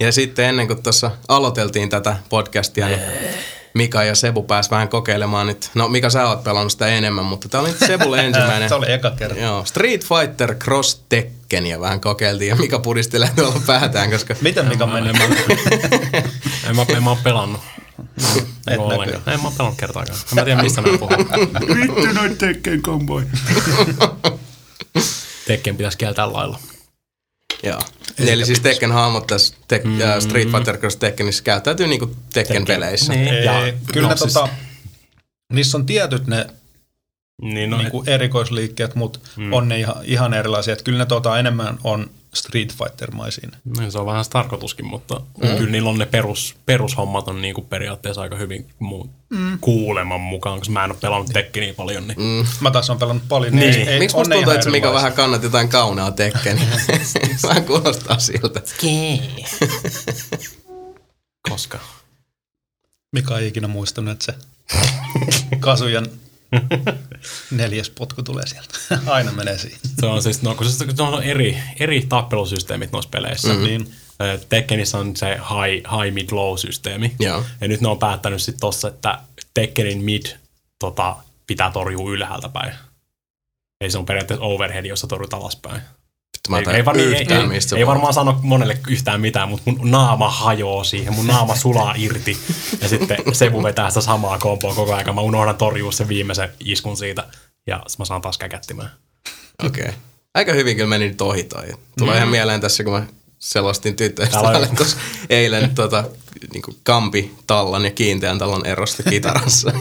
Ja 0.00 0.12
sitten 0.12 0.44
ennen 0.44 0.66
kuin 0.66 0.82
tuossa 0.82 1.10
aloiteltiin 1.28 1.88
tätä 1.88 2.16
podcastia, 2.28 2.86
niin 2.88 3.00
Mika 3.74 4.04
ja 4.04 4.14
Sebu 4.14 4.42
pääs 4.42 4.70
vähän 4.70 4.88
kokeilemaan 4.88 5.46
nyt. 5.46 5.70
No 5.74 5.88
Mika, 5.88 6.10
sä 6.10 6.28
oot 6.28 6.44
pelannut 6.44 6.72
sitä 6.72 6.86
enemmän, 6.86 7.24
mutta 7.24 7.48
tämä 7.48 7.60
oli 7.62 7.72
Sebulle 7.86 8.20
ensimmäinen. 8.26 8.68
Se 8.68 8.74
oli 8.74 8.92
eka 8.92 9.10
kerta. 9.10 9.40
Joo, 9.40 9.64
Street 9.64 10.04
Fighter 10.06 10.54
Cross 10.54 11.02
Tekkeniä 11.50 11.80
vähän 11.80 12.00
kokeiltiin 12.00 12.48
ja 12.48 12.56
Mika 12.56 12.78
puristelee 12.78 13.30
tuolla 13.36 13.60
päätään, 13.66 14.10
koska 14.10 14.34
Miten 14.40 14.66
Mika 14.68 14.86
meni? 14.86 15.08
En 15.08 15.16
mä, 15.16 15.24
en 16.68 16.76
mä, 16.76 16.84
en 16.96 17.02
mä 17.02 17.10
oo 17.10 17.18
pelannut. 17.24 17.60
Et 18.36 18.44
En, 18.70 18.80
ollenkaan. 18.80 19.22
en 19.26 19.40
mä 19.40 19.48
oo 19.48 19.54
pelannut 19.58 19.78
kertaakaan. 19.80 20.18
En 20.18 20.34
mä 20.34 20.44
tiedä 20.44 20.62
mistä 20.62 20.80
mä 20.80 20.98
puhun. 20.98 21.18
Vittu 21.76 22.12
noit 22.12 22.38
Tekken 22.38 22.82
komboi. 22.82 23.22
Tekken 25.46 25.76
pitäisi 25.76 25.98
kieltää 25.98 26.32
lailla. 26.32 26.58
Joo. 27.62 27.80
Eli 28.18 28.46
siis 28.46 28.60
Tekken 28.60 28.92
hahmot 28.92 29.26
tässä 29.26 29.54
tek, 29.68 29.84
mm. 29.84 29.98
Street 30.18 30.48
Fighter 30.52 30.76
Cross 30.78 30.96
Tekkenissä 30.96 31.42
käyttäytyy 31.42 31.86
niinku 31.86 32.16
Tekken-peleissä. 32.32 33.12
Niin. 33.12 33.28
Ei, 33.28 33.44
Ja, 33.44 33.52
kyllä 33.92 34.08
no 34.08 34.16
siis- 34.16 34.32
tota, 34.32 34.48
niissä 35.52 35.78
on 35.78 35.86
tietyt 35.86 36.26
ne 36.26 36.46
Niin, 37.42 37.70
no, 37.70 37.76
no, 37.76 37.82
niin 37.82 37.90
kuin 37.90 38.08
erikoisliikkeet, 38.08 38.94
mutta 38.94 39.18
mm. 39.36 39.52
on 39.52 39.68
ne 39.68 39.78
ihan, 39.78 39.96
ihan 40.04 40.34
erilaisia. 40.34 40.72
Että 40.72 40.84
kyllä 40.84 40.98
ne 40.98 41.06
tota, 41.06 41.38
enemmän 41.38 41.78
on 41.84 42.10
Street 42.34 42.74
Fighter-maisia. 42.74 43.48
Niin, 43.78 43.92
se 43.92 43.98
on 43.98 44.06
vähän 44.06 44.24
se 44.24 44.30
tarkoituskin, 44.30 44.86
mutta 44.86 45.20
mm. 45.42 45.48
kyllä 45.56 45.70
niillä 45.70 45.90
on 45.90 45.98
ne 45.98 46.06
perus, 46.06 46.56
perushommat 46.66 47.28
on 47.28 47.42
niinku 47.42 47.62
periaatteessa 47.62 48.22
aika 48.22 48.36
hyvin 48.36 48.66
muu, 48.78 49.10
mm. 49.30 49.58
kuuleman 49.60 50.20
mukaan, 50.20 50.58
koska 50.58 50.72
mä 50.72 50.84
en 50.84 50.90
ole 50.90 50.98
pelannut 51.00 51.30
Tekkeniä 51.32 51.74
paljon. 51.74 52.08
Niin. 52.08 52.18
Mm. 52.20 52.46
Mä 52.60 52.70
taas 52.70 52.90
on 52.90 52.98
pelannut 52.98 53.28
paljon. 53.28 53.56
Niin. 53.56 53.74
ei- 53.74 53.88
ei- 53.88 53.98
Miksi 53.98 54.16
on 54.16 54.20
musta 54.20 54.34
tuntuu, 54.34 54.52
että 54.52 54.70
Mika 54.70 54.92
vähän 54.92 55.12
kannat 55.12 55.42
jotain 55.42 55.68
kaunaa 55.68 56.12
Tekkeniä? 56.12 56.66
vähän 57.48 57.64
kuulostaa 57.64 58.18
siltä. 58.18 58.60
Koska. 61.50 61.78
Mika 63.12 63.38
ei 63.38 63.48
ikinä 63.48 63.68
muistanut, 63.68 64.12
että 64.12 64.24
se 64.24 64.34
Kasujan 65.60 66.06
neljäs 67.50 67.90
potku 67.90 68.22
tulee 68.22 68.46
sieltä. 68.46 68.78
Aina 69.12 69.32
menee 69.32 69.58
siihen. 69.58 69.78
Se 70.00 70.06
on 70.06 70.22
siis, 70.22 70.42
no, 70.42 70.54
kun 70.54 70.66
se, 70.66 70.86
se 70.96 71.02
on 71.02 71.22
eri, 71.22 71.58
eri 71.80 72.06
tappelusysteemit 72.08 72.92
noissa 72.92 73.10
peleissä. 73.10 73.48
Mm-hmm. 73.48 73.64
Niin. 73.64 73.94
Tekkenissä 74.48 74.98
on 74.98 75.16
se 75.16 75.26
high, 75.26 76.02
high 76.02 76.14
mid 76.14 76.28
low 76.32 76.56
systeemi. 76.56 77.14
Joo. 77.18 77.44
Ja 77.60 77.68
nyt 77.68 77.80
ne 77.80 77.88
on 77.88 77.98
päättänyt 77.98 78.42
sitten 78.42 78.60
tossa, 78.60 78.88
että 78.88 79.18
Tekkenin 79.54 80.04
mid 80.04 80.22
tota, 80.78 81.16
pitää 81.46 81.70
torjua 81.70 82.10
ylhäältä 82.10 82.48
päin. 82.48 82.74
Ei 83.80 83.90
se 83.90 83.98
on 83.98 84.06
periaatteessa 84.06 84.44
overhead, 84.44 84.86
jossa 84.86 85.06
torjut 85.06 85.34
alaspäin. 85.34 85.82
Mä 86.48 86.58
ei, 86.58 86.64
ei, 86.76 86.84
var, 86.84 86.98
ei, 86.98 87.04
yhtään, 87.04 87.40
ei, 87.40 87.46
mistä 87.46 87.76
ei 87.76 87.84
puhut. 87.84 87.94
varmaan 87.94 88.14
sano 88.14 88.40
monelle 88.42 88.78
yhtään 88.88 89.20
mitään, 89.20 89.48
mutta 89.48 89.70
mun 89.70 89.90
naama 89.90 90.30
hajoaa 90.30 90.84
siihen, 90.84 91.14
mun 91.14 91.26
naama 91.26 91.56
sulaa 91.56 91.94
irti. 91.96 92.38
Ja 92.80 92.88
sitten 92.88 93.18
Sebu 93.32 93.62
vetää 93.62 93.90
sitä 93.90 94.00
samaa 94.00 94.38
komboa 94.38 94.74
koko 94.74 94.94
ajan. 94.94 95.14
Mä 95.14 95.20
unohdan 95.20 95.56
torjua 95.56 95.92
sen 95.92 96.08
viimeisen 96.08 96.48
iskun 96.60 96.96
siitä. 96.96 97.24
Ja 97.66 97.82
mä 97.98 98.04
saan 98.04 98.22
taas 98.22 98.38
käkättimään. 98.38 98.90
Okei. 99.66 99.84
Okay. 99.84 99.94
Aika 100.34 100.52
hyvin 100.52 100.76
kyllä 100.76 100.88
meni 100.88 101.08
nyt 101.08 101.20
ohi 101.20 101.44
toi. 101.44 101.66
Tulee 101.98 102.14
mm. 102.14 102.16
ihan 102.16 102.28
mieleen 102.28 102.60
tässä, 102.60 102.84
kun 102.84 102.92
mä 102.92 103.06
selostin 103.38 103.96
tyttöystävälle 103.96 104.68
on- 104.70 104.76
tuossa 104.76 104.96
eilen 105.30 105.74
tota, 105.74 106.04
niin 106.52 106.62
kuin 106.62 106.76
kampi 106.82 107.34
tallan 107.46 107.84
ja 107.84 107.90
kiinteän 107.90 108.38
talon 108.38 108.66
erosta 108.66 109.02
kitarassa. 109.02 109.72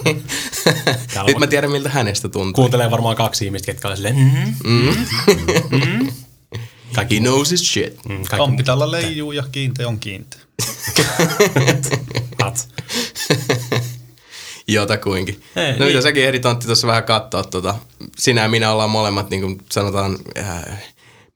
Nyt 1.28 1.40
mä 1.40 1.48
tiedän, 1.48 1.72
miltä 1.72 1.90
hänestä 1.90 2.30
tuntuu. 2.30 2.54
Kuuntelee 2.54 2.92
varmaan 2.92 3.16
kaksi 3.16 3.46
ihmistä, 3.46 3.66
ketkä 3.66 3.88
on 3.88 3.96
silleen, 3.96 4.16
mm, 4.16 4.96
mm. 5.70 6.12
He 6.98 7.20
knows 7.20 7.52
his 7.52 7.74
shit. 7.74 8.06
mm, 8.06 8.16
kaikki 8.16 8.38
Kampitalla 8.38 8.92
leijuu 8.92 9.32
ja 9.32 9.44
kiinteä 9.52 9.88
on 9.88 10.00
kiinteä. 10.00 10.40
muut. 12.50 12.68
Jotakuinkin. 14.68 15.42
Ei, 15.56 15.72
no 15.72 15.72
mitä 15.72 15.86
niin. 15.86 16.02
säkin 16.02 16.24
ehdit 16.24 16.46
Antti 16.46 16.66
tuossa 16.66 16.88
vähän 16.88 17.04
katsoa, 17.04 17.44
tota, 17.44 17.76
sinä 18.18 18.42
ja 18.42 18.50
minä 18.50 18.72
ollaan 18.72 18.90
molemmat 18.90 19.30
niin 19.30 19.42
kuin 19.42 19.62
sanotaan 19.72 20.18
äh, 20.38 20.64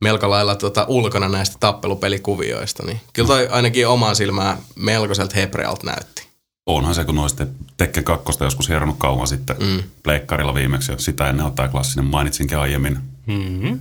melko 0.01 0.29
lailla 0.29 0.55
tota, 0.55 0.85
ulkona 0.87 1.29
näistä 1.29 1.57
tappelupelikuvioista, 1.59 2.85
niin 2.85 2.99
kyllä 3.13 3.27
toi 3.27 3.47
ainakin 3.47 3.87
omaan 3.87 4.15
silmään 4.15 4.57
melkoiselta 4.75 5.35
hebrealta 5.35 5.85
näytti. 5.85 6.27
Onhan 6.65 6.95
se, 6.95 7.05
kun 7.05 7.15
noista 7.15 7.47
Tekken 7.77 8.03
2 8.03 8.25
joskus 8.43 8.69
hieronnut 8.69 8.97
kauan 8.99 9.27
sitten 9.27 9.55
mm. 9.59 9.83
pleikkarilla 10.03 10.53
viimeksi, 10.53 10.91
ja 10.91 10.97
sitä 10.97 11.29
ennen 11.29 11.45
on 11.45 11.53
tämä 11.53 11.67
klassinen, 11.67 12.05
mainitsinkin 12.05 12.57
aiemmin, 12.57 12.99
Mm-hmm. 13.27 13.79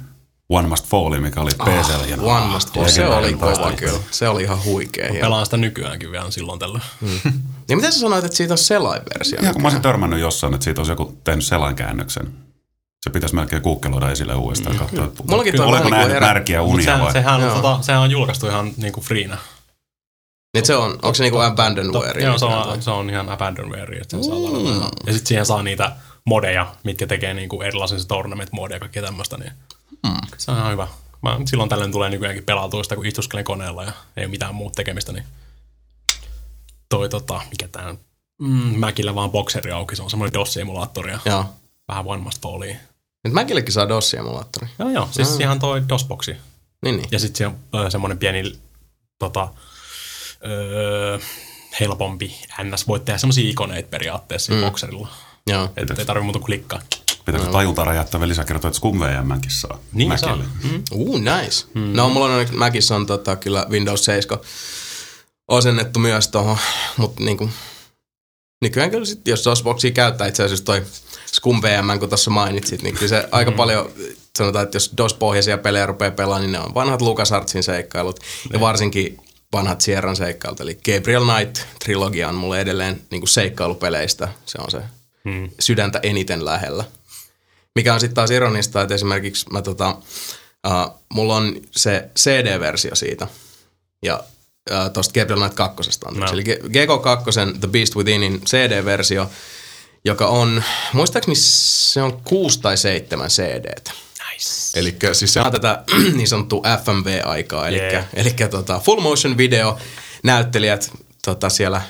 One 0.53 0.69
Must 0.69 0.87
Fall, 0.87 1.21
mikä 1.21 1.41
oli 1.41 1.51
PCllä. 1.51 2.07
hieno. 2.07 2.27
One 2.27 2.47
Must 2.47 2.75
Fall, 2.75 2.89
se 2.89 3.07
oli 3.07 3.35
kova 3.35 3.73
kyllä. 3.77 3.99
Se 4.11 4.29
oli 4.29 4.43
ihan 4.43 4.65
huikea. 4.65 5.13
hieno. 5.13 5.27
Pelaan 5.27 5.47
sitä 5.47 5.57
nykyäänkin 5.57 6.13
vielä 6.13 6.31
silloin 6.31 6.59
tällöin. 6.59 6.83
Ja 7.69 7.77
mitä 7.77 7.91
sä 7.91 8.01
sanoit, 8.01 8.25
että 8.25 8.37
siitä 8.37 8.55
on 8.55 8.59
selain-versio? 8.59 9.39
Ihan 9.43 9.53
kun 9.55 9.63
mä 9.63 9.67
olisin 9.67 9.83
törmännyt 9.83 10.21
jossain, 10.21 10.55
että 10.55 10.65
siitä 10.65 10.81
olisi 10.81 10.93
joku 10.93 11.19
tehnyt 11.25 11.45
selankäännöksen. 11.45 12.33
Se 13.05 13.11
pitäisi 13.11 13.35
melkein 13.35 13.63
googleoida 13.63 14.11
esille 14.11 14.35
uudestaan. 14.35 14.77
Mm. 14.77 14.79
Katsoa, 14.79 15.05
että 15.05 15.23
Mullakin 15.29 15.57
toi 15.57 15.67
vähän 15.67 15.83
niinku 15.83 15.91
nähnyt 15.97 16.15
herä- 16.15 16.27
märkiä 16.27 16.63
unia 16.63 16.85
sehän, 16.85 17.01
vai? 17.01 17.13
sehän, 17.13 17.43
on, 17.45 17.55
tota, 17.63 17.79
sehän 17.83 18.01
on 18.03 18.11
julkaistu 18.11 18.47
ihan 18.47 18.71
niinku 18.77 19.01
freena. 19.01 19.39
Niin 20.55 20.67
se 20.67 20.77
on, 20.77 20.91
onko 20.93 21.15
se 21.15 21.23
niinku 21.23 21.39
abandonware? 21.39 22.23
Joo, 22.23 22.39
se 22.39 22.45
on, 22.45 22.83
se 22.83 22.91
on 22.91 23.11
ihan 23.11 23.29
abandonware, 23.29 23.97
että 23.97 24.09
sen 24.11 24.25
saa 24.25 24.43
ladata. 24.43 24.97
Ja 25.07 25.13
sitten 25.13 25.27
siihen 25.27 25.47
saa 25.47 25.63
niitä 25.63 25.93
modeja, 26.27 26.75
mitkä 26.85 27.07
tekee 27.07 27.35
niinku 27.35 27.63
erilaisen 27.63 28.01
se 28.01 28.07
tournament-modia 28.07 28.77
ja 28.77 28.81
kaikkea 28.81 29.03
tämmöistä. 29.03 29.37
Niin 29.39 29.53
Se 30.39 30.51
on 30.51 30.59
ihan 30.59 30.73
hyvä. 30.73 30.89
Mä, 31.23 31.39
silloin 31.45 31.69
tällöin 31.69 31.93
tulee 31.93 32.11
nykyäänkin 32.11 32.45
pelautua 32.45 32.83
sitä, 32.83 32.95
kun 32.95 33.07
istuskelen 33.07 33.45
koneella 33.45 33.85
ja 33.85 33.93
ei 34.17 34.25
ole 34.25 34.31
mitään 34.31 34.55
muuta 34.55 34.77
tekemistä, 34.77 35.13
niin 35.13 35.25
toi 36.89 37.09
tota, 37.09 37.41
mikä 37.51 37.69
tää 37.69 37.95
mm, 38.41 38.79
Mäkillä 38.79 39.15
vaan 39.15 39.31
bokseri 39.31 39.73
auki, 39.73 39.97
se 39.97 40.03
on 40.03 40.11
semmoinen 40.11 40.35
DOS-simulaattori 40.35 41.11
ja 41.11 41.19
Joo. 41.25 41.45
vähän 41.89 42.21
Must 42.21 42.43
Fallia. 42.43 42.77
Nyt 43.25 43.35
mäkillekin 43.35 43.73
saa 43.73 43.89
DOS-emulaattori. 43.89 44.69
Joo, 44.79 44.91
joo, 44.91 45.09
siis 45.11 45.41
ihan 45.41 45.59
toi 45.59 45.83
DOS-boksi. 45.89 46.37
Niin, 46.85 46.97
niin. 46.97 47.09
Ja 47.11 47.19
sitten 47.19 47.39
se 47.39 47.47
on 47.47 47.85
ö, 47.87 47.91
semmoinen 47.91 48.19
pieni 48.19 48.59
tota, 49.19 49.49
öö, 50.47 51.19
helpompi 51.81 52.35
NS. 52.63 52.89
Voit 52.89 53.05
tehdä 53.05 53.19
semmoisia 53.19 53.51
ikoneita 53.51 53.89
periaatteessa 53.89 54.53
mm. 54.53 54.61
bokserilla. 54.61 55.09
Joo. 55.47 55.65
Että 55.77 55.95
ei 55.99 56.05
tarvitse 56.05 56.25
muuta 56.25 56.39
kuin 56.39 56.47
klikkaa. 56.47 56.81
Pitääkö 57.25 57.47
tajunta 57.47 57.85
räjäyttää 57.85 58.21
vielä 58.21 58.29
lisäkertoa, 58.31 58.69
että 58.69 58.79
Scum 58.79 59.01
VMnkin 59.01 59.51
saa 59.51 59.79
Niin 59.93 60.09
Macille. 60.09 60.45
saa. 60.45 60.71
Mm. 60.73 60.83
Uh, 60.93 61.19
nice. 61.19 61.67
Mm. 61.75 61.93
No, 61.97 62.09
mulla 62.09 62.27
on 62.27 62.47
Macissa 62.57 62.97
on 62.97 63.07
tota, 63.07 63.37
kyllä 63.37 63.67
Windows 63.71 64.05
7 64.05 64.39
osennettu 65.49 65.99
myös 65.99 66.29
tuohon, 66.29 66.59
mutta 66.97 67.25
niinku, 67.25 67.51
nykyään 68.63 68.91
kyllä 68.91 69.05
sit, 69.05 69.29
jos 69.29 69.45
DOS-boksia 69.47 69.91
käyttää 69.91 70.27
itse 70.27 70.43
asiassa 70.45 70.65
toi 70.65 70.83
Scum 71.35 71.63
VM, 71.63 71.99
kun 71.99 72.09
tuossa 72.09 72.31
mainitsit, 72.31 72.83
niin 72.83 72.95
kyllä 72.95 73.09
se 73.09 73.29
aika 73.33 73.53
paljon, 73.53 73.91
sanotaan, 74.39 74.63
että 74.63 74.77
jos 74.77 74.93
DOS-pohjaisia 74.97 75.59
pelejä 75.59 75.87
rupeaa 75.87 76.11
pelaamaan, 76.11 76.43
niin 76.43 76.53
ne 76.53 76.59
on 76.61 76.75
vanhat 76.75 77.03
LucasArtsin 77.03 77.63
seikkailut 77.63 78.21
ja 78.53 78.61
varsinkin 78.61 79.17
vanhat 79.53 79.81
Sierran 79.81 80.17
seikkailut, 80.17 80.61
eli 80.61 80.75
Gabriel 80.75 81.23
Knight-trilogia 81.25 82.29
on 82.29 82.35
mulle 82.35 82.61
edelleen 82.61 83.03
niin 83.11 83.29
seikkailupeleistä, 83.29 84.29
se 84.47 84.59
on 84.59 84.71
se 84.71 84.83
Mm. 85.25 85.51
sydäntä 85.61 86.01
eniten 86.03 86.45
lähellä. 86.45 86.85
Mikä 87.75 87.95
on 87.95 88.01
sitten 88.01 88.15
taas 88.15 88.31
ironista, 88.31 88.83
että 88.83 88.95
esimerkiksi 88.95 89.47
mä 89.51 89.63
tota, 89.63 89.97
uh, 90.67 91.01
mulla 91.15 91.37
on 91.37 91.57
se 91.71 92.11
CD-versio 92.19 92.95
siitä. 92.95 93.27
Ja 94.03 94.25
uh, 94.71 94.91
tosta 94.93 95.21
Gabriel 95.21 95.41
Knight 95.41 95.57
2. 95.57 95.91
Anteeksi. 96.05 96.35
No. 96.35 96.41
Eli 96.41 96.45
GK2 96.45 97.59
The 97.61 97.69
Beast 97.69 97.97
Withinin 97.97 98.41
CD-versio, 98.41 99.31
joka 100.05 100.27
on, 100.27 100.65
muistaakseni 100.93 101.35
se 101.37 102.03
on 102.03 102.21
kuusi 102.25 102.61
tai 102.61 102.77
seitsemän 102.77 103.29
CDtä. 103.29 103.91
Nice. 104.33 104.81
Eli 104.81 104.97
siis 105.13 105.33
se 105.35 105.41
on 105.41 105.53
tätä 105.53 105.85
niin 106.17 106.29
sanottua 106.29 106.63
FMV-aikaa, 106.85 107.69
eli, 107.69 107.81
Yeah. 107.81 108.05
eli 108.15 108.31
tota 108.51 108.79
full 108.81 109.01
motion 109.01 109.37
video 109.37 109.79
näyttelijät 110.23 110.91
tota, 111.25 111.49
siellä 111.49 111.83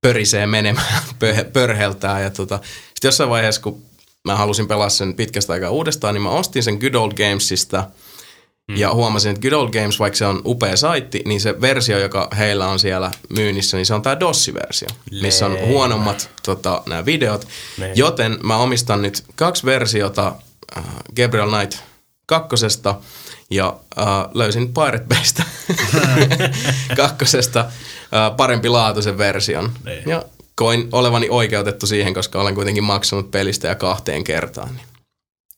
pörisee 0.00 0.46
menemään, 0.46 1.02
pö- 1.24 1.44
pörheltää 1.52 2.20
ja 2.20 2.30
tota, 2.30 2.60
sitten 2.64 3.08
jossain 3.08 3.30
vaiheessa, 3.30 3.60
kun 3.60 3.87
mä 4.32 4.36
halusin 4.36 4.68
pelaa 4.68 4.88
sen 4.88 5.14
pitkästä 5.14 5.52
aikaa 5.52 5.70
uudestaan, 5.70 6.14
niin 6.14 6.22
mä 6.22 6.30
ostin 6.30 6.62
sen 6.62 6.78
Good 6.80 6.94
Old 6.94 7.12
Gamesista 7.12 7.84
ja 8.76 8.94
huomasin, 8.94 9.30
että 9.30 9.40
Good 9.40 9.52
Old 9.52 9.70
Games, 9.70 9.98
vaikka 9.98 10.16
se 10.16 10.26
on 10.26 10.42
upea 10.44 10.76
saitti, 10.76 11.22
niin 11.26 11.40
se 11.40 11.60
versio, 11.60 11.98
joka 11.98 12.28
heillä 12.38 12.68
on 12.68 12.78
siellä 12.78 13.10
myynnissä, 13.28 13.76
niin 13.76 13.86
se 13.86 13.94
on 13.94 14.02
tämä 14.02 14.20
DOS-versio, 14.20 14.88
missä 15.22 15.46
on 15.46 15.58
huonommat 15.66 16.30
tota, 16.42 16.82
nämä 16.88 17.04
videot. 17.04 17.48
Niin. 17.78 17.92
Joten 17.96 18.38
mä 18.42 18.56
omistan 18.56 19.02
nyt 19.02 19.24
kaksi 19.36 19.66
versiota 19.66 20.32
äh, 20.76 20.84
Gabriel 21.16 21.50
Knight 21.50 21.78
kakkosesta 22.26 22.94
ja 23.50 23.76
äh, 23.98 24.06
löysin 24.34 24.74
Pirate 24.74 25.04
Baystä 25.08 25.42
kakkosesta 26.96 27.60
äh, 27.60 28.36
parempi 28.36 28.68
laatuisen 28.68 29.18
version. 29.18 29.72
Niin. 29.84 30.02
Ja 30.06 30.22
koin 30.58 30.88
olevani 30.92 31.28
oikeutettu 31.30 31.86
siihen, 31.86 32.14
koska 32.14 32.40
olen 32.40 32.54
kuitenkin 32.54 32.84
maksanut 32.84 33.30
pelistä 33.30 33.68
ja 33.68 33.74
kahteen 33.74 34.24
kertaan. 34.24 34.74
Niin. 34.74 34.86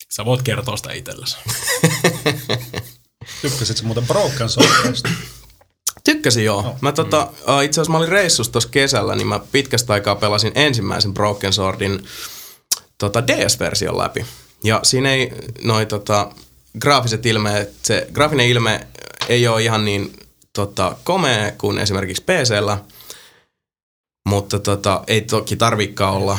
Sä 0.08 0.24
voit 0.24 0.42
kertoa 0.42 0.76
sitä 0.76 0.92
itsellesi. 0.92 1.36
Tykkäsit 3.42 3.76
sä 3.76 3.84
muuten 3.84 4.06
Broken 4.06 4.48
Soulista? 4.48 5.08
Tykkäsin 6.04 6.44
joo. 6.44 6.62
No. 6.62 6.76
Mä 6.80 6.92
tota, 6.92 7.28
äh, 7.48 7.64
itse 7.64 7.80
asiassa 7.80 7.92
mä 7.92 7.98
olin 7.98 8.08
reissussa 8.08 8.52
tuossa 8.52 8.70
kesällä, 8.70 9.14
niin 9.14 9.26
mä 9.26 9.40
pitkästä 9.52 9.92
aikaa 9.92 10.16
pelasin 10.16 10.52
ensimmäisen 10.54 11.14
Broken 11.14 11.52
Swordin 11.52 12.04
tota 12.98 13.26
DS-version 13.26 13.98
läpi. 13.98 14.26
Ja 14.64 14.80
siinä 14.82 15.12
ei 15.12 15.32
noi 15.62 15.86
tota, 15.86 16.30
graafiset 16.80 17.26
ilmeet, 17.26 17.74
se 17.82 18.06
graafinen 18.12 18.48
ilme 18.48 18.86
ei 19.28 19.48
ole 19.48 19.62
ihan 19.62 19.84
niin 19.84 20.16
tota, 20.52 20.96
komea 21.04 21.52
kuin 21.58 21.78
esimerkiksi 21.78 22.22
PCllä, 22.22 22.78
mutta 24.28 24.58
tota, 24.58 25.04
ei 25.06 25.20
toki 25.20 25.56
tarvikaan 25.56 26.14
olla. 26.14 26.38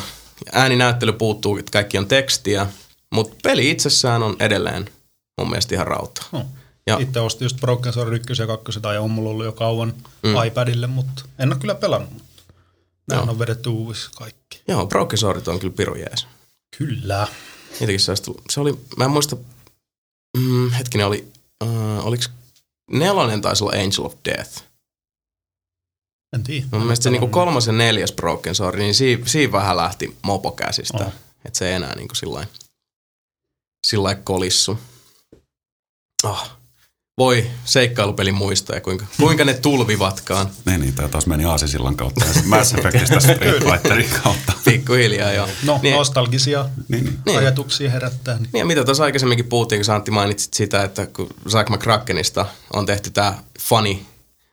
Ääninäyttely 0.52 1.14
puuttuu, 1.14 1.58
että 1.58 1.72
kaikki 1.72 1.98
on 1.98 2.08
tekstiä, 2.08 2.68
mutta 3.14 3.36
peli 3.44 3.72
itsessään 3.72 4.24
on 4.24 4.36
edelleen 4.40 4.90
mun 5.38 5.50
mielestä 5.50 5.76
ihan 5.76 5.88
rautaa. 5.88 6.26
No. 6.32 6.46
Ja- 6.88 6.98
Itse 7.00 7.20
ostin 7.20 7.46
just 7.46 7.58
Broken 7.62 7.94
Sword 7.94 8.14
1 8.14 8.42
ja 8.42 8.48
2 8.48 8.80
tai 8.82 8.98
on 8.98 9.12
mulla 9.12 9.30
ollut 9.30 9.46
jo 9.46 9.52
kauan 9.52 9.94
mm. 10.24 10.44
iPadille, 10.48 10.88
mutta 10.88 11.24
en 11.40 11.52
ole 11.52 11.60
kyllä 11.60 11.76
pelannut. 11.76 12.12
Mutta 12.14 12.34
Näin 13.08 13.30
on 13.30 13.40
vedetty 13.40 13.70
uudessa 13.70 14.10
kaikki. 14.16 14.62
Joo, 14.68 14.88
Broken 14.88 15.18
Sword 15.18 15.48
on 15.48 15.60
kyllä 15.60 15.74
piru 15.78 15.96
jees. 15.96 16.28
Kyllä. 16.78 17.28
Niitäkin 17.80 18.00
se 18.50 18.60
oli, 18.60 18.80
mä 18.98 19.06
en 19.06 19.12
muista, 19.12 19.38
mm, 20.38 20.72
hetkinen 20.72 21.08
oli, 21.08 21.28
uh, 21.64 22.06
oliko 22.08 22.24
nelonen 22.92 23.42
taisi 23.42 23.64
olla 23.64 23.74
Angel 23.74 24.06
of 24.06 24.14
Death. 24.26 24.64
En 26.36 26.44
tiedä. 26.44 26.66
Mun 26.72 26.82
mielestä 26.82 27.04
se 27.04 27.10
niinku 27.10 27.28
kolmas 27.28 27.68
ja 27.68 27.74
neljäs 27.74 28.12
Broken 28.12 28.56
Sword, 28.56 28.80
niin 28.80 28.96
siinä, 28.96 29.24
siinä 29.26 29.52
vähän 29.52 29.78
lähti 29.78 30.18
mopo 30.22 30.52
käsistä. 30.52 31.06
Oh. 31.06 31.14
Että 31.46 31.60
se 31.60 31.70
ei 31.70 31.74
enää 31.74 31.96
niinku 31.96 32.16
sillain, 32.16 32.48
sillain 33.88 34.18
kolissu. 34.24 34.80
Oh. 36.24 36.50
Voi 37.18 37.46
seikkailupelin 37.66 38.34
muistoja, 38.36 38.82
kuinka, 38.82 39.06
kuinka 39.20 39.46
ne 39.46 39.54
tulvivatkaan. 39.54 40.50
Niin, 40.66 40.82
niin, 40.82 40.94
tää 40.94 41.08
taas 41.08 41.28
meni 41.28 41.46
Aasisillan 41.46 41.96
kautta 41.96 42.26
ja 42.26 42.34
Mass 42.46 42.74
Effectista 42.74 43.20
Street 43.34 43.64
Fighterin 43.64 44.10
kautta. 44.24 44.54
Pikkuhiljaa 44.66 45.32
joo. 45.32 45.48
No, 45.64 45.80
niin, 45.84 45.96
nostalgisia 45.96 46.70
Niin, 46.88 47.04
niin. 47.04 47.20
Niin. 47.26 47.38
ajatuksia 47.38 47.92
herättää. 47.92 48.36
Niin. 48.38 48.50
Niin 48.54 48.60
ja 48.60 48.66
mitä 48.66 48.84
tuossa 48.86 49.04
aikaisemminkin 49.04 49.46
puhuttiin, 49.46 49.80
kun 49.80 49.86
sä 49.86 49.96
Antti 49.96 50.12
mainitsit 50.12 50.54
sitä, 50.54 50.84
että 50.84 51.06
kun 51.06 51.30
Zack 51.50 51.70
McCrackenista 51.70 52.46
on 52.74 52.86
tehty 52.86 53.10
tämä 53.10 53.38
funny 53.60 53.98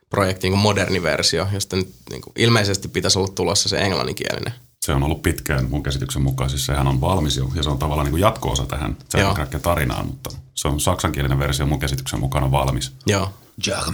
projekti 0.09 0.47
niin 0.47 0.51
kuin 0.51 0.61
moderni 0.61 1.03
versio, 1.03 1.47
josta 1.51 1.75
nyt 1.75 1.93
niin 2.09 2.21
kuin 2.21 2.33
ilmeisesti 2.35 2.87
pitäisi 2.87 3.19
olla 3.19 3.27
tulossa 3.35 3.69
se 3.69 3.77
englanninkielinen. 3.77 4.53
Se 4.85 4.93
on 4.93 5.03
ollut 5.03 5.21
pitkään 5.21 5.69
mun 5.69 5.83
käsityksen 5.83 6.21
mukaan, 6.21 6.49
siis 6.49 6.65
sehän 6.65 6.87
on 6.87 7.01
valmis 7.01 7.37
jo, 7.37 7.51
ja 7.55 7.63
se 7.63 7.69
on 7.69 7.79
tavallaan 7.79 8.11
niin 8.11 8.21
jatko-osa 8.21 8.65
tähän 8.65 8.97
Joo. 9.13 9.35
Jack 9.37 9.61
tarinaan, 9.61 10.05
mutta 10.05 10.29
se 10.55 10.67
on 10.67 10.79
saksankielinen 10.79 11.39
versio 11.39 11.65
mun 11.65 11.79
käsityksen 11.79 12.19
mukaan 12.19 12.43
on 12.43 12.51
valmis. 12.51 12.91
Joo. 13.05 13.33
Zack 13.65 13.91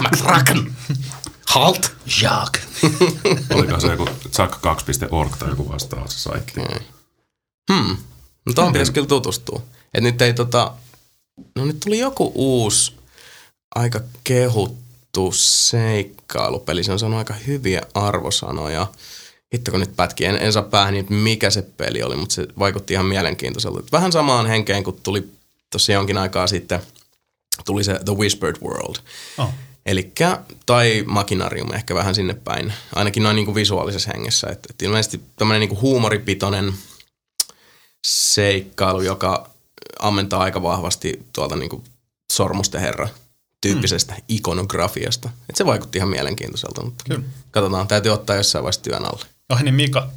McCracken! 0.00 0.72
Halt! 1.54 1.92
Jack. 2.22 2.54
Oliko 3.54 3.80
se 3.80 3.86
joku 3.86 4.04
Zack2.org 4.04 5.36
tai 5.38 5.48
joku 5.48 5.68
vastaava 5.68 6.08
se 6.08 6.18
saitti? 6.18 6.60
Hmm. 7.72 7.96
No 8.46 8.52
tuohon 8.54 8.72
pitäisi 8.72 8.92
kyllä 8.92 9.06
tutustua. 9.06 9.62
Et 9.94 10.02
nyt 10.02 10.22
ei 10.22 10.34
tota... 10.34 10.72
No 11.54 11.64
nyt 11.64 11.80
tuli 11.80 11.98
joku 11.98 12.32
uusi 12.34 12.92
aika 13.74 14.00
kehuttu 14.24 15.32
seikkailupeli. 15.32 16.84
Se 16.84 16.92
on 16.92 16.98
saanut 16.98 17.18
aika 17.18 17.34
hyviä 17.34 17.82
arvosanoja. 17.94 18.86
Hitto 19.54 19.70
kun 19.70 19.80
nyt 19.80 19.96
pätki, 19.96 20.24
en, 20.24 20.36
en 20.36 20.52
saa 20.52 20.62
päähän 20.62 20.94
niin, 20.94 21.12
mikä 21.12 21.50
se 21.50 21.62
peli 21.62 22.02
oli, 22.02 22.16
mutta 22.16 22.34
se 22.34 22.46
vaikutti 22.58 22.92
ihan 22.92 23.06
mielenkiintoiselta. 23.06 23.82
Vähän 23.92 24.12
samaan 24.12 24.46
henkeen, 24.46 24.84
kun 24.84 25.00
tuli 25.02 25.30
tuossa 25.70 25.92
jonkin 25.92 26.18
aikaa 26.18 26.46
sitten, 26.46 26.80
tuli 27.64 27.84
se 27.84 28.00
The 28.04 28.14
Whispered 28.14 28.56
World. 28.62 28.96
Oh. 29.38 29.48
Elikkä, 29.86 30.40
tai 30.66 31.04
Machinarium 31.06 31.72
ehkä 31.72 31.94
vähän 31.94 32.14
sinne 32.14 32.34
päin, 32.34 32.72
ainakin 32.94 33.22
noin 33.22 33.36
niinku 33.36 33.54
visuaalisessa 33.54 34.10
hengessä. 34.14 34.46
Et, 34.46 34.66
et 34.70 34.82
ilmeisesti 34.82 35.20
tämmöinen 35.36 35.60
niinku 35.60 35.80
huumoripitoinen 35.80 36.72
seikkailu, 38.06 39.00
joka 39.00 39.49
ammentaa 39.98 40.42
aika 40.42 40.62
vahvasti 40.62 41.26
tuolta 41.32 41.56
niinku 41.56 41.84
sormusten 42.32 42.80
herra 42.80 43.08
tyyppisestä 43.60 44.14
mm. 44.14 44.20
ikonografiasta. 44.28 45.30
Et 45.50 45.56
se 45.56 45.66
vaikutti 45.66 45.98
ihan 45.98 46.08
mielenkiintoiselta, 46.10 46.82
mutta 46.84 47.04
Kyllä. 47.08 47.22
katsotaan, 47.50 47.88
täytyy 47.88 48.12
ottaa 48.12 48.36
jossain 48.36 48.62
vaiheessa 48.62 48.82
työn 48.82 49.04
alle. 49.04 49.24
Oh 49.48 49.60
niin 49.62 49.74
Mika, 49.74 50.10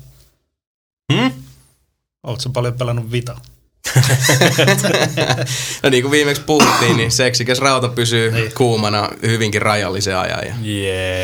Hmm? 1.13 1.31
oletko 2.23 2.49
paljon 2.49 2.73
pelannut 2.73 3.11
Vita? 3.11 3.37
No 5.83 5.89
niin 5.89 6.03
kuin 6.03 6.11
viimeksi 6.11 6.41
puhuttiin, 6.41 6.97
niin 6.97 7.11
seksikäs 7.11 7.59
rauta 7.59 7.87
pysyy 7.89 8.31
Niin. 8.31 8.51
kuumana 8.57 9.09
hyvinkin 9.21 9.61
rajallisen 9.61 10.17
ajan. 10.17 10.39
Ja 10.45 10.55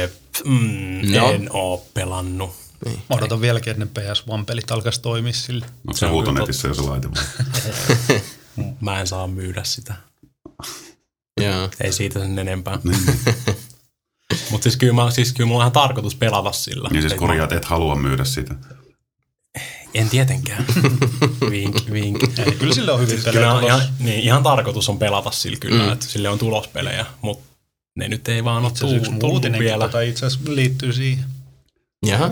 Jep. 0.02 0.14
Mm, 0.46 1.12
No. 1.12 1.32
En 1.32 1.48
oo 1.54 1.86
pelannut. 1.94 2.52
Mä 2.86 2.94
odotan 3.10 3.42
vieläkin, 3.42 3.72
että 3.72 3.86
ne 3.86 3.92
PS1-pelit 4.14 4.72
alkaisi 4.72 5.02
toimia 5.02 5.34
sille. 5.34 5.66
Onko 5.88 5.98
se 5.98 6.08
huutonetissä 6.08 6.68
jo 6.68 6.74
se 6.74 6.82
laite 6.82 7.08
vai? 7.12 7.24
Mä 8.82 9.00
en 9.00 9.08
saa 9.08 9.28
myydä 9.28 9.64
sitä. 9.64 9.94
Joo. 11.42 11.70
Ei 11.82 11.92
siitä 11.94 12.20
sen 12.20 12.40
enempää. 12.40 12.80
Mutta 14.52 14.64
siis 14.64 14.78
kyllä, 14.78 14.94
mä, 14.94 15.12
siis 15.12 15.34
kyllä 15.34 15.48
mulla 15.48 15.60
on 15.60 15.64
ihan 15.64 15.72
tarkoitus 15.72 16.16
pelata 16.16 16.52
sillä. 16.52 16.90
Niin 16.92 17.02
siis 17.02 17.14
Et 17.14 17.20
korjaat, 17.20 17.52
et 17.52 17.66
halua 17.66 17.96
myydä 17.96 18.24
sitä. 18.24 18.54
mä- 18.54 18.60
En 19.94 20.10
tietenkään. 20.10 20.66
vink, 21.52 21.76
vink. 21.92 22.40
Ei, 22.40 22.52
kyllä 22.52 22.74
sillä 22.74 22.94
on 22.94 23.00
hyviä 23.00 23.14
Siis 23.16 23.26
pelejä 23.26 23.42
kyllä 23.42 23.54
on 23.54 23.64
ihan, 23.64 23.82
niin, 24.00 24.20
ihan 24.20 24.44
tarkoitus 24.44 24.90
on 24.90 25.00
pelata 25.00 25.32
sillä 25.32 25.58
kyllä, 25.58 25.80
Mm. 25.80 25.86
mm. 25.86 25.94
että 25.94 26.06
sille 26.06 26.30
on 26.30 26.40
tulospelejä, 26.40 27.06
mutta 27.22 27.50
ne 27.96 28.08
nyt 28.08 28.28
ei 28.28 28.44
vaan 28.44 28.64
ole 28.66 28.72
tullut, 28.80 29.20
tullut 29.20 29.44
vielä. 29.60 29.86
tota 29.86 30.02
itse 30.02 30.26
asiassa 30.26 30.56
liittyy 30.56 30.94
siihen. 30.94 31.26
Jaha. 32.06 32.32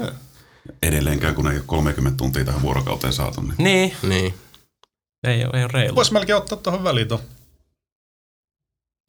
Edelleenkään, 0.84 1.36
kun 1.36 1.48
ei 1.52 1.58
ole 1.58 1.64
30 1.68 2.18
tuntia 2.18 2.46
tähän 2.46 2.62
vuorokauteen 2.62 3.14
saatu. 3.14 3.42
Niin. 3.42 3.56
Niin, 3.58 3.94
Niin. 4.04 4.34
Ei, 5.24 5.46
ole- 5.46 5.52
ei 5.58 5.64
ole 5.64 5.72
reilu. 5.74 5.96
Voisi 5.96 6.14
melkein 6.14 6.38
ottaa 6.38 6.58
tuohon 6.58 6.84
väliin 6.84 7.08
tuon 7.08 7.22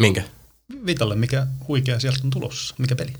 Minkä? 0.02 0.22
Vitalle, 0.86 1.14
mikä 1.16 1.46
huikea 1.68 2.00
sieltä 2.00 2.18
on 2.24 2.30
tulossa. 2.30 2.74
Mikä 2.78 2.96
peli? 2.96 3.12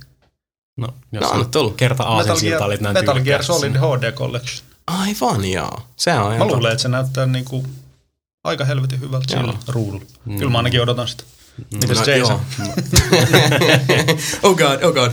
No, 0.76 0.88
jos 1.12 1.22
No, 1.22 1.30
anna 1.30 1.44
tulla. 1.44 1.74
kerta 1.76 2.02
Metal 2.02 2.16
aasinsilta 2.18 2.64
olit 2.64 2.80
näin 2.80 2.94
Metal 2.94 3.20
Gear 3.20 3.42
Solid. 3.44 3.72
HD 3.76 4.12
Collection. 4.12 4.68
Aivan, 4.86 5.44
joo. 5.44 5.82
Sehän 5.96 6.22
on 6.24 6.38
Mä 6.38 6.44
luulen, 6.46 6.72
että 6.72 6.82
se 6.82 6.88
näyttää 6.88 7.26
niinku 7.26 7.66
aika 8.44 8.64
helvetin 8.64 9.00
hyvältä 9.00 9.34
Joo. 9.34 9.40
sillä 9.42 9.58
ruudulla. 9.68 10.04
Kyllä 10.38 10.50
mä 10.50 10.58
ainakin 10.58 10.82
odotan 10.82 11.08
sitä. 11.08 11.24
Mitäs 11.74 11.98
No, 11.98 12.04
Jason? 12.04 12.40
oh 14.42 14.56
god, 14.56 14.82
oh 14.82 14.94
god, 14.94 15.12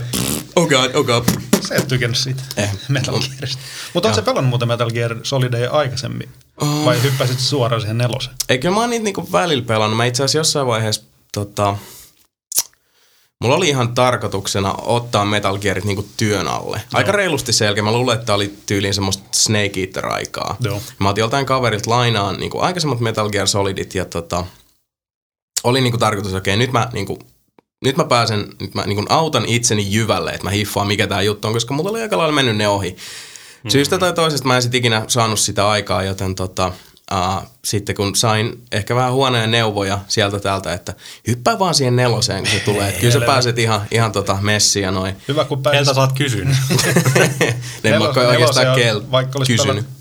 oh 0.56 0.68
god, 0.68 0.94
oh 0.94 1.06
god. 1.06 1.24
Sä 1.68 1.74
et 1.74 1.88
tykännyt 1.88 2.18
siitä 2.18 2.42
Eh. 2.56 2.78
Metal 2.88 3.20
Gearista. 3.20 3.62
Mutta 3.94 4.08
ootko 4.08 4.20
sä 4.22 4.24
pelannut 4.24 4.48
muuten 4.48 4.68
Metal 4.68 4.90
Gear 4.90 5.16
Solidia 5.22 5.70
aikaisemmin? 5.70 6.28
Vai 6.60 7.02
hyppäsit 7.02 7.40
suoraan 7.40 7.80
siihen 7.80 7.98
neloseen? 7.98 8.36
Ei, 8.48 8.58
kyllä 8.58 8.74
mä 8.74 8.80
oon 8.80 8.90
niitä 8.90 9.04
niinku 9.04 9.32
välillä 9.32 9.64
pelannut. 9.64 9.96
Mä 9.96 10.04
itse 10.04 10.24
asiassa 10.24 10.38
jossain 10.38 10.66
vaiheessa, 10.66 11.02
tota, 11.32 11.76
mulla 13.40 13.56
oli 13.56 13.68
ihan 13.68 13.94
tarkoituksena 13.94 14.74
ottaa 14.82 15.24
Metal 15.24 15.58
Gearit 15.58 15.84
niinku 15.84 16.08
työn 16.16 16.48
alle. 16.48 16.82
Aika 16.92 17.12
reilusti 17.12 17.52
selkeä. 17.52 17.82
Mä 17.82 17.92
luulen, 17.92 18.18
että 18.18 18.34
oli 18.34 18.54
tyyliin 18.66 18.94
semmoista 18.94 19.24
Snake 19.32 19.80
Eater-aikaa. 19.80 20.56
Joo. 20.60 20.82
Mä 20.98 21.08
otin 21.08 21.22
joltain 21.22 21.46
kaverilta 21.46 21.90
lainaan 21.90 22.40
niinku 22.40 22.60
aikaisemmat 22.60 23.00
Metal 23.00 23.30
Gear 23.30 23.46
Solidit 23.46 23.94
ja 23.94 24.04
tota, 24.04 24.44
oli 25.64 25.80
niinku 25.80 25.98
tarkoitus, 25.98 26.32
että 26.32 26.38
okei, 26.38 26.56
nyt 26.56 26.72
mä 26.72 26.88
niinku, 26.92 27.18
nyt 27.84 27.96
mä 27.96 28.04
pääsen, 28.04 28.46
nyt 28.60 28.74
mä 28.74 28.82
niinku 28.86 29.04
autan 29.08 29.44
itseni 29.46 29.86
jyvälle, 29.92 30.30
että 30.30 30.44
mä 30.44 30.50
hiffaan 30.50 30.86
mikä 30.86 31.06
tää 31.06 31.22
juttu 31.22 31.48
on, 31.48 31.54
koska 31.54 31.74
mulla 31.74 31.90
oli 31.90 32.02
aika 32.02 32.18
lailla 32.18 32.34
mennyt 32.34 32.56
ne 32.56 32.68
ohi. 32.68 32.96
Syystä 33.68 33.98
tai 33.98 34.12
toisesta 34.12 34.48
mä 34.48 34.56
en 34.56 34.62
sit 34.62 34.74
ikinä 34.74 35.04
saanut 35.08 35.40
sitä 35.40 35.68
aikaa, 35.68 36.02
joten 36.02 36.34
tota, 36.34 36.72
uh, 37.12 37.42
sitten 37.64 37.94
kun 37.96 38.14
sain 38.16 38.62
ehkä 38.72 38.94
vähän 38.94 39.12
huonoja 39.12 39.46
neuvoja 39.46 39.98
sieltä 40.08 40.40
täältä, 40.40 40.72
että 40.72 40.94
hyppää 41.26 41.58
vaan 41.58 41.74
siihen 41.74 41.96
neloseen, 41.96 42.42
kun 42.42 42.50
se 42.52 42.60
tulee. 42.60 42.88
Että 42.88 43.00
kyllä 43.00 43.12
sä 43.12 43.20
pääset 43.20 43.58
ihan, 43.58 43.80
ihan 43.90 44.12
tota 44.12 44.38
messiin 44.40 44.82
ja 44.82 44.90
noin. 44.90 45.16
Hyvä, 45.28 45.44
kun 45.44 45.62
pääsis 45.62 45.78
Keltä 45.78 45.94
sä 45.94 46.00
oot 46.00 46.12
kysynyt? 46.12 46.56
En 47.84 47.92
mä 47.92 47.98
nelos- 47.98 48.16
oikeastaan 48.16 48.66
neloseen, 48.66 48.96
kel- 48.96 49.10
vaikka 49.10 49.38
olisi 49.38 49.52
kysynyt. 49.52 49.74
pelannut- 49.76 49.96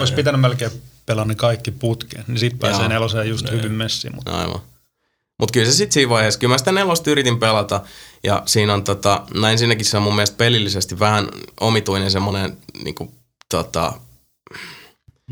Olisi 0.00 0.12
pitänyt 0.14 0.40
melkein 0.40 0.70
pelaa 1.06 1.24
ne 1.24 1.34
kaikki 1.34 1.70
putkeen, 1.70 2.24
niin 2.28 2.38
sit 2.38 2.58
pääsee 2.58 2.80
Joo. 2.80 2.88
neloseen 2.88 3.28
just 3.28 3.50
hyvin 3.50 3.72
messiin. 3.72 4.14
Mutta 4.14 4.32
Aivan. 4.40 4.60
Mutta 5.40 5.52
kyllä 5.52 5.66
se 5.66 5.72
sitten 5.72 5.92
siinä 5.92 6.10
vaiheessa, 6.10 6.40
kyllä 6.40 6.54
mä 6.54 6.58
sitä 6.58 6.72
nelosta 6.72 7.10
yritin 7.10 7.38
pelata 7.38 7.80
ja 8.24 8.42
siinä 8.46 8.74
on 8.74 8.84
tota, 8.84 9.22
no 9.34 9.48
ensinnäkin 9.48 9.84
se 9.86 9.96
on 9.96 10.02
mun 10.02 10.14
mielestä 10.14 10.36
pelillisesti 10.36 10.98
vähän 10.98 11.28
omituinen 11.60 12.10
semmoinen 12.10 12.56
niinku, 12.84 13.14
tota, 13.48 13.92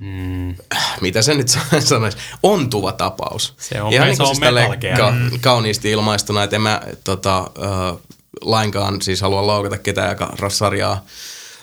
Mm, 0.00 0.54
mitä 1.00 1.22
se 1.22 1.34
nyt 1.34 1.48
sanoisi, 1.80 2.18
ontuva 2.42 2.92
tapaus. 2.92 3.54
Se 3.58 3.82
on- 3.82 3.92
Ihan 3.92 4.06
se 4.06 4.10
niin 4.12 4.22
on 4.22 4.26
siis 4.26 4.40
Gear. 4.80 4.96
ka- 4.98 5.14
kauniisti 5.40 5.90
ilmaistuna, 5.90 6.42
että 6.42 6.56
en 6.56 6.62
mä 6.62 6.80
tota, 7.04 7.38
äh, 7.38 7.98
lainkaan 8.40 9.02
siis 9.02 9.20
halua 9.20 9.46
loukata 9.46 9.78
ketään, 9.78 10.10
joka 10.10 10.50
sarjaa 10.50 11.04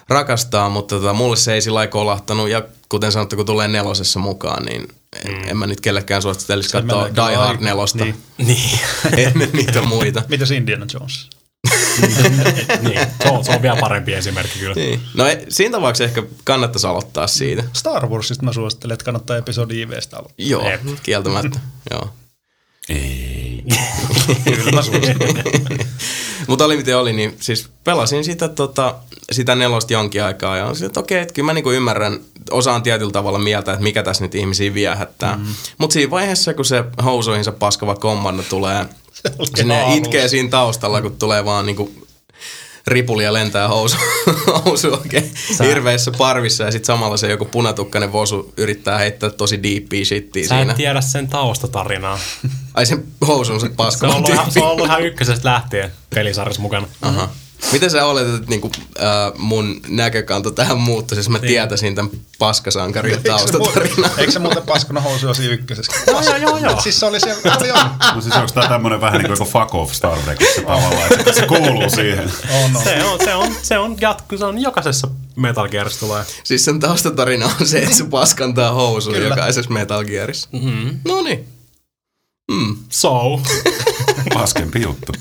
rakastaa, 0.10 0.70
mutta 0.70 0.96
tota, 0.96 1.14
mulle 1.14 1.36
se 1.36 1.54
ei 1.54 1.62
sillä 1.62 1.76
lailla 1.78 1.92
kolahtanut 1.92 2.50
ja 2.50 2.64
kuten 2.90 3.12
sanottu, 3.12 3.36
kun 3.36 3.46
tulee 3.46 3.68
nelosessa 3.68 4.20
mukaan, 4.20 4.66
niin 4.66 4.88
en, 5.26 5.32
mm. 5.32 5.50
en 5.50 5.58
mä 5.58 5.68
nyt 5.68 5.82
kellekään 5.82 6.22
suosittelisi 6.22 6.70
katsoa 6.70 7.16
Die 7.16 7.36
Hard 7.36 7.52
aika- 7.56 7.64
nelosta 7.64 8.04
niin. 8.04 8.16
niin, 8.38 8.80
ennen 9.28 9.50
niitä 9.54 9.82
muita. 9.82 10.24
mitäs 10.30 10.52
Indiana 10.52 10.86
Jones? 10.94 11.30
niin. 12.82 13.00
Se, 13.24 13.30
on, 13.30 13.46
se 13.46 13.52
on 13.52 13.62
vielä 13.62 13.80
parempi 13.80 14.14
esimerkki 14.14 14.60
kyllä. 14.60 14.76
Niin. 14.76 15.02
No 15.14 15.28
e- 15.28 15.46
siinä 15.50 15.72
tapauksessa 15.72 16.04
ehkä 16.04 16.24
kannattaisi 16.44 16.88
aloittaa 16.88 17.28
siitä. 17.28 17.64
Star 17.74 18.08
Warsista 18.08 18.46
mä 18.46 18.54
suosittelen, 18.54 18.94
että 18.94 19.06
kannattaa 19.06 19.38
episodi 19.38 19.82
IVstä 19.82 20.18
aloittaa. 20.18 20.46
Joo, 20.46 20.70
Jep. 20.70 20.82
kieltämättä. 21.04 21.60
Joo. 21.92 22.14
Ei. 22.90 23.39
Kyllä 24.44 24.72
mä. 24.82 24.82
Mutta 26.48 26.66
oli 26.66 26.78
miten 26.78 26.98
oli, 26.98 27.14
niin 27.14 27.38
siis 27.40 27.70
pelasin 27.84 28.24
sitä, 28.24 28.48
tota, 28.48 28.96
sitä 29.32 29.56
nelosta 29.56 29.94
jonkin 29.94 30.24
aikaa 30.24 30.58
ja 30.58 30.66
on 30.66 30.76
sitten, 30.76 30.88
että 30.88 31.00
okei, 31.00 31.22
että 31.22 31.34
kyllä 31.34 31.46
mä 31.46 31.54
niinku 31.54 31.72
ymmärrän, 31.72 32.20
osaan 32.52 32.84
tietyllä 32.84 33.12
tavalla 33.12 33.40
mieltä, 33.40 33.72
että 33.72 33.84
mikä 33.84 34.04
tässä 34.04 34.24
nyt 34.24 34.36
ihmisiä 34.36 34.74
viehättää. 34.74 35.36
Mm. 35.36 35.46
Mutta 35.78 35.94
siinä 35.94 36.12
vaiheessa, 36.12 36.54
kun 36.54 36.66
se 36.66 36.84
housuihinsa 37.04 37.52
paskava 37.52 37.96
kommando 37.96 38.44
tulee, 38.50 38.86
sinne 39.56 39.96
itkee 39.96 40.28
siinä 40.28 40.50
taustalla, 40.50 41.02
kun 41.02 41.16
tulee 41.20 41.46
vaan 41.46 41.66
niinku 41.66 41.92
ripuli 42.90 43.24
ja 43.24 43.34
lentää 43.34 43.68
housu, 43.68 43.98
housu 44.66 44.94
oikein 44.94 45.32
hirveissä 45.64 46.12
parvissa 46.18 46.64
ja 46.64 46.72
sitten 46.72 46.86
samalla 46.86 47.18
se 47.18 47.30
joku 47.30 47.46
punatukkainen 47.46 48.12
vosu 48.12 48.54
yrittää 48.58 48.98
heittää 48.98 49.30
tosi 49.30 49.64
deepia 49.64 50.06
shittiä 50.06 50.48
Sä 50.48 50.56
siinä. 50.56 50.72
et 50.72 50.78
tiedä 50.78 51.02
sen 51.02 51.28
taustatarinaa. 51.28 52.20
Ai 52.74 52.86
sen 52.86 53.04
housun 53.28 53.60
se 53.60 53.68
Se 53.68 53.74
paskava 53.76 54.14
on 54.16 54.26
ollut, 54.26 54.52
se 54.54 54.60
on 54.64 54.72
ollut 54.72 54.86
ihan 54.86 55.04
ykkösestä 55.04 55.50
lähtien 55.50 55.92
pelisarjassa 56.16 56.62
mukana. 56.62 56.88
Aha. 57.02 57.30
Miten 57.72 57.90
sä 57.90 58.06
oletat, 58.06 58.36
että 58.36 58.50
niinku, 58.50 58.72
äh, 59.00 59.32
mun 59.38 59.82
näkökanta 59.88 60.52
tähän 60.52 60.78
muuttuisi, 60.78 61.20
jos 61.20 61.30
mä 61.30 61.40
tietäisin 61.40 61.96
tämän 61.96 62.12
paskasankarin 62.40 63.12
Eikö 63.14 63.24
se 63.24 63.30
mu- 63.30 63.38
taustatarinaa? 63.38 64.12
Eikö 64.18 64.32
se 64.32 64.40
muuten 64.40 64.64
paskana 64.64 65.02
housu 65.02 65.34
siinä 65.34 65.54
ykkösessä? 65.54 65.92
Joo, 66.08 66.22
joo, 66.22 66.38
joo, 66.38 66.58
joo. 66.58 66.82
Siis 66.82 67.00
se 67.00 67.06
oli 67.06 67.20
siellä, 67.20 67.58
oli 67.60 67.72
on. 67.72 67.90
No 68.16 68.22
siis 68.22 68.36
onko 68.36 68.52
tää 68.54 68.70
tämmönen 68.70 69.02
vähän 69.02 69.14
niin 69.22 69.28
kuin 69.28 69.40
joku 69.40 69.52
fuck 69.52 69.76
off 69.76 69.94
Star 69.94 70.18
Trekissa 70.18 70.62
tavallaan, 70.62 71.14
että 71.20 71.34
se 71.34 71.46
kuuluu 71.46 71.90
siihen. 71.90 72.32
On, 72.64 72.76
on. 72.76 72.84
Se 72.84 73.04
on, 73.04 73.20
se 73.24 73.36
on, 73.36 73.56
se 73.62 73.78
on 73.78 73.96
jatku, 74.02 74.38
se 74.38 74.46
on 74.46 74.62
jokaisessa 74.62 75.08
Metal 75.36 75.68
Gearissa 75.70 76.00
tulee. 76.00 76.24
Siis 76.44 76.66
sen 76.66 76.80
taustatarina 76.80 77.46
on 77.60 77.68
se, 77.68 77.80
että 77.80 77.96
se 77.96 78.04
paskantaa 78.04 78.74
Kyllä. 79.14 79.28
jokaisessa 79.28 79.72
Metal 79.72 80.06
Gearissa. 80.06 80.50
Mm-hmm. 80.52 81.00
No 81.08 81.22
niin. 81.22 81.59
Mm. 82.50 82.76
So. 82.90 83.42
Paskempi 84.34 84.82
juttu. 84.88 85.14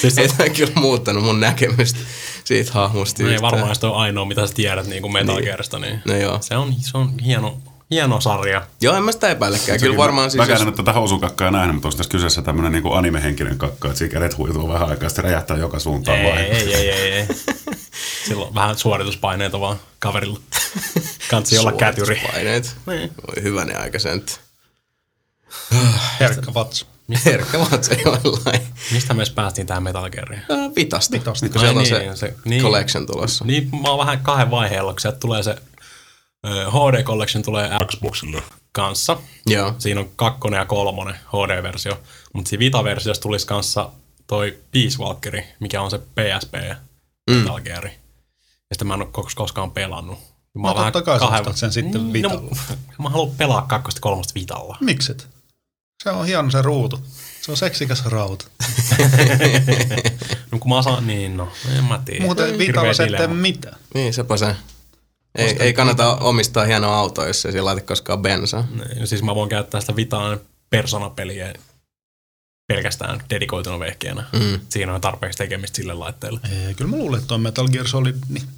siis 0.00 0.18
Ei 0.18 0.28
tämä 0.28 0.48
kyllä 0.48 0.72
muuttanut 0.74 1.24
mun 1.24 1.40
näkemystä 1.40 1.98
siitä 2.44 2.72
hahmosta 2.72 3.22
ei 3.22 3.28
yhtään. 3.28 3.42
varmaan 3.52 3.76
toi 3.80 3.90
on 3.90 3.96
ainoa, 3.96 4.24
mitä 4.24 4.46
sä 4.46 4.54
tiedät 4.54 4.86
niin 4.86 5.02
kuin 5.02 5.12
Metal 5.12 5.42
Gearista, 5.42 5.78
niin 5.78 6.02
No 6.04 6.16
joo. 6.16 6.38
se 6.40 6.56
on, 6.56 6.74
se 6.80 6.98
on 6.98 7.18
hieno, 7.18 7.58
hieno 7.90 8.20
sarja. 8.20 8.62
Joo, 8.80 8.96
en 8.96 9.02
mä 9.02 9.12
sitä 9.12 9.28
epäilekään. 9.28 9.80
Kyllä 9.80 9.96
varmaan 9.96 10.30
siis... 10.30 10.38
Mäkään 10.38 10.60
Jos... 10.60 10.66
ole 10.66 10.76
tätä 10.76 10.92
housukakkaa 10.92 11.50
nähnyt, 11.50 11.74
mutta 11.74 11.88
onko 11.88 11.96
tässä 11.96 12.10
kyseessä 12.10 12.42
tämmönen 12.42 12.72
niin 12.72 12.96
animehenkinen 12.96 13.58
kakka, 13.58 13.88
että 13.88 13.98
siinä 13.98 14.12
kädet 14.12 14.38
huituu 14.38 14.68
vähän 14.68 14.88
aikaa, 14.88 15.08
sitten 15.08 15.24
räjähtää 15.24 15.56
joka 15.56 15.78
suuntaan 15.78 16.18
Ei, 16.18 16.30
vai? 16.32 16.40
ei, 16.40 16.74
ei, 16.74 16.90
ei, 16.90 17.12
ei. 17.12 17.26
Silloin 18.28 18.54
vähän 18.54 18.78
suorituspaineita 18.78 19.60
vaan 19.60 19.76
kaverilla. 19.98 20.40
Kansi 21.30 21.58
olla 21.58 21.72
kätyri. 21.72 22.06
Suorituspaineet. 22.06 22.76
Niin. 22.86 23.10
Voi 23.26 23.42
hyvänen 23.42 23.80
aika 23.80 23.98
sen. 23.98 24.22
Herkkä 26.20 26.54
vatsa. 26.54 26.86
Herkkä 27.24 27.58
vaan 27.58 27.84
se 27.84 27.94
jollain. 28.04 28.60
Mistä 28.92 29.14
me 29.14 29.22
edes 29.22 29.30
päästiin 29.34 29.66
tähän 29.66 29.82
Metal 29.82 30.10
Geariin? 30.10 30.40
Äh, 30.40 30.74
Vitasta. 30.76 31.12
Vitasta. 31.12 31.48
Kun 31.48 31.60
sieltä 31.60 31.72
on 31.72 31.78
Ai 31.78 31.86
se, 31.86 31.98
niin, 31.98 32.16
se- 32.16 32.34
niin. 32.44 32.62
collection 32.62 33.06
tulossa. 33.06 33.44
Niin, 33.44 33.68
mä 33.82 33.88
oon 33.88 33.98
vähän 33.98 34.20
kahden 34.20 34.50
vaiheella, 34.50 34.92
kun 34.92 35.00
sieltä 35.00 35.18
tulee 35.18 35.42
se 35.42 35.56
HD 36.46 37.02
Collection 37.02 37.42
tulee 37.44 37.70
Xboxille 37.86 38.42
kanssa. 38.72 39.16
Joo. 39.46 39.74
Siinä 39.78 40.00
on 40.00 40.10
kakkonen 40.16 40.58
ja 40.58 40.64
kolmonen 40.66 41.14
HD-versio, 41.14 41.98
mutta 42.32 42.48
siinä 42.48 42.58
Vita-versiossa 42.60 43.22
tulisi 43.22 43.46
kanssa 43.46 43.90
toi 44.26 44.58
Peace 44.72 44.98
Walkeri, 44.98 45.44
mikä 45.60 45.82
on 45.82 45.90
se 45.90 45.98
PSP 45.98 46.54
Metal 47.30 47.60
Gear. 47.60 47.84
Ja 47.86 47.90
sitä 48.72 48.84
mä 48.84 48.94
en 48.94 49.00
ole 49.02 49.08
kos- 49.18 49.34
koskaan 49.34 49.70
pelannut. 49.70 50.18
Mä 50.54 50.68
No 50.68 50.74
oon 50.74 50.92
totta 50.92 51.18
kai 51.18 51.28
ostat 51.38 51.56
sen 51.56 51.72
sitten 51.72 52.00
Mm, 52.00 52.12
Vitalla. 52.12 52.40
No, 52.70 53.02
mä 53.02 53.08
haluan 53.08 53.36
pelaa 53.36 53.62
kakkosta 53.62 54.00
kolmosta 54.00 54.34
Vitalla. 54.34 54.76
Mikset? 54.80 55.28
Se 56.04 56.10
on 56.10 56.26
hieno 56.26 56.50
se 56.50 56.62
ruutu. 56.62 57.00
Se 57.40 57.50
on 57.50 57.56
seksikäs 57.56 58.04
rauta. 58.06 58.46
No 60.52 60.58
kun 60.58 60.70
mä 60.70 60.82
saan, 60.82 61.06
niin 61.06 61.36
no, 61.36 61.48
en 61.78 61.84
mä 61.84 62.00
tiedä. 62.04 62.24
Muuten 62.24 62.58
Vitalla 62.58 62.94
se 62.94 63.02
ei 63.02 63.08
tee 63.08 63.18
dilemma. 63.18 63.36
mitään. 63.36 63.76
Niin, 63.94 64.14
sepä 64.14 64.36
se. 64.36 64.56
Ei, 65.34 65.56
ei 65.60 65.72
kannata 65.72 66.16
omistaa 66.16 66.64
hienoa 66.64 66.98
autoa, 66.98 67.26
jos 67.26 67.46
ei 67.46 67.52
siellä 67.52 67.68
laita 67.68 67.86
koskaan 67.86 68.22
bensaa. 68.22 68.66
Niin, 68.70 69.06
Siis 69.06 69.22
mä 69.22 69.34
voin 69.34 69.48
käyttää 69.48 69.80
sitä 69.80 69.96
Vitaan 69.96 70.40
Persona-peliä 70.70 71.54
pelkästään 72.66 73.22
dedikoituna 73.30 73.78
vehkeenä. 73.78 74.24
Mm. 74.32 74.60
Siinä 74.68 74.94
on 74.94 75.00
tarpeeksi 75.00 75.38
tekemistä 75.38 75.76
sille 75.76 75.94
laitteelle. 75.94 76.40
Ei, 76.66 76.74
kyllä 76.74 76.90
mä 76.90 76.96
luulen, 76.96 77.18
että 77.18 77.28
toi 77.28 77.38
Metal 77.38 77.68
Gear 77.68 77.88
Solid, 77.88 78.16
niin 78.28 78.48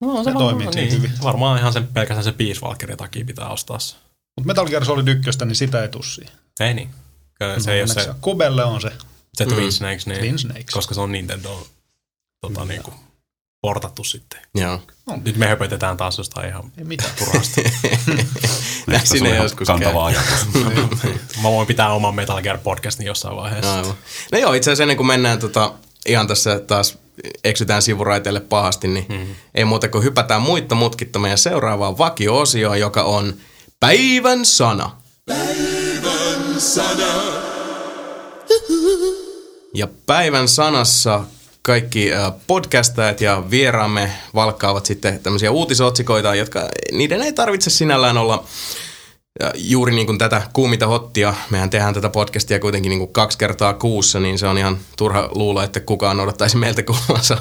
No, 0.00 0.24
Se 0.24 0.32
toimii 0.32 0.72
siinä 0.72 0.92
hyvin. 0.92 1.12
Varmaan 1.22 1.58
ihan 1.58 1.72
sen, 1.72 1.86
pelkästään 1.86 2.24
se 2.24 2.32
Peace 2.32 2.60
Walkerin 2.62 2.96
takia 2.96 3.24
pitää 3.24 3.48
ostaa 3.48 3.78
se. 3.78 3.96
Mutta 4.36 4.46
Metal 4.46 4.66
Gear 4.66 4.84
Solid 4.84 5.08
1, 5.08 5.30
niin 5.44 5.56
sitä 5.56 5.82
ei 5.82 5.88
tuu 5.88 6.02
siihen. 6.02 6.32
Ei 6.60 6.74
niin. 6.74 6.90
Kyllä 7.34 7.58
Se 7.60 7.72
ei 7.72 7.80
ole 7.80 7.88
se, 7.88 8.14
Kubelle 8.20 8.64
on 8.64 8.80
se. 8.80 8.92
se 9.34 9.46
Twin 9.46 9.72
Snakes, 9.72 10.06
niin, 10.06 10.18
Twin 10.18 10.38
Snakes. 10.38 10.74
koska 10.74 10.94
se 10.94 11.00
on 11.00 11.12
Nintendo 11.12 11.66
tota, 12.40 12.64
niin 12.64 12.82
kuin, 12.82 12.94
portattu 13.62 14.04
sitten. 14.04 14.40
Joo. 14.54 14.82
Nyt 15.24 15.36
me 15.36 15.46
höpötetään 15.46 15.96
taas 15.96 16.18
jostain 16.18 16.48
ihan 16.48 16.72
Ei 16.78 16.84
mitään. 16.84 17.10
turhasta. 17.18 17.60
Näin 18.86 19.06
sinne 19.06 19.36
joskus 19.36 19.66
kantava 19.66 19.92
käy. 19.92 20.20
ajatus. 20.20 20.46
Mä 21.42 21.48
voin 21.48 21.66
pitää 21.66 21.92
oman 21.92 22.14
Metal 22.14 22.42
Gear 22.42 22.58
podcastin 22.58 23.06
jossain 23.06 23.36
vaiheessa. 23.36 23.74
Aivan. 23.74 23.94
No 24.32 24.38
joo, 24.38 24.52
itse 24.52 24.70
asiassa 24.70 24.82
ennen 24.82 24.96
kuin 24.96 25.06
mennään 25.06 25.38
tota, 25.38 25.72
ihan 26.06 26.26
tässä 26.26 26.60
taas 26.60 26.98
eksytään 27.44 27.82
sivuraiteille 27.82 28.40
pahasti, 28.40 28.88
niin 28.88 29.06
mm-hmm. 29.08 29.34
ei 29.54 29.64
muuta 29.64 29.88
kuin 29.88 30.04
hypätään 30.04 30.42
muitta 30.42 30.74
mutkitta 30.74 31.18
meidän 31.18 31.38
seuraavaan 31.38 31.98
vakio-osioon, 31.98 32.80
joka 32.80 33.02
on 33.02 33.34
Päivän 33.80 34.44
sana. 34.46 34.96
Ja 39.74 39.88
päivän 40.06 40.48
sanassa 40.48 41.24
kaikki 41.62 42.12
äh, 42.14 42.32
podcastajat 42.46 43.20
ja 43.20 43.42
vieraamme 43.50 44.12
valkkaavat 44.34 44.86
sitten 44.86 45.18
tämmöisiä 45.18 45.50
uutisotsikoita, 45.50 46.34
jotka 46.34 46.68
niiden 46.92 47.22
ei 47.22 47.32
tarvitse 47.32 47.70
sinällään 47.70 48.18
olla 48.18 48.44
juuri 49.54 49.94
niin 49.94 50.06
kuin 50.06 50.18
tätä 50.18 50.42
kuumita 50.52 50.86
hottia, 50.86 51.34
mehän 51.50 51.70
tehdään 51.70 51.94
tätä 51.94 52.08
podcastia 52.08 52.58
kuitenkin 52.58 52.90
niin 52.90 52.98
kuin 52.98 53.12
kaksi 53.12 53.38
kertaa 53.38 53.74
kuussa, 53.74 54.20
niin 54.20 54.38
se 54.38 54.46
on 54.46 54.58
ihan 54.58 54.78
turha 54.96 55.28
luulla, 55.34 55.64
että 55.64 55.80
kukaan 55.80 56.20
odottaisi 56.20 56.56
meiltä 56.56 56.82
kuulemansa 56.82 57.38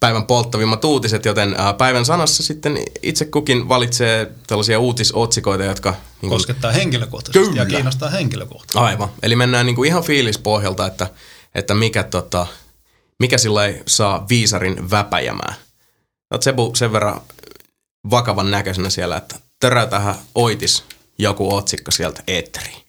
päivän 0.00 0.26
polttavimmat 0.26 0.84
uutiset, 0.84 1.24
joten 1.24 1.56
päivän 1.78 2.04
sanassa 2.04 2.42
sitten 2.42 2.78
itse 3.02 3.24
kukin 3.24 3.68
valitsee 3.68 4.32
tällaisia 4.46 4.80
uutisotsikoita, 4.80 5.64
jotka... 5.64 5.90
Niin 5.90 5.98
kuin, 6.20 6.30
Koskettaa 6.30 6.72
henkilökohtaisesti 6.72 7.48
Kyllä. 7.48 7.62
ja 7.62 7.66
kiinnostaa 7.66 8.08
henkilökohtaisesti. 8.08 8.78
Aivan. 8.78 9.08
Eli 9.22 9.36
mennään 9.36 9.66
niin 9.66 9.76
kuin 9.76 9.88
ihan 9.88 10.02
fiilispohjalta, 10.02 10.86
että, 10.86 11.06
että 11.54 11.74
mikä, 11.74 12.02
tota, 12.02 12.46
mikä 13.20 13.38
sillä 13.38 13.66
ei 13.66 13.82
saa 13.86 14.26
viisarin 14.28 14.90
väpäjämään. 14.90 15.54
Olet 16.30 16.42
Sebu 16.42 16.72
sen 16.74 16.92
verran 16.92 17.20
vakavan 18.10 18.50
näköisenä 18.50 18.90
siellä, 18.90 19.16
että 19.16 19.36
törätähän 19.60 20.14
oitis 20.34 20.84
joku 21.22 21.54
otsikko 21.54 21.90
sieltä 21.90 22.22
eetteriin. 22.26 22.82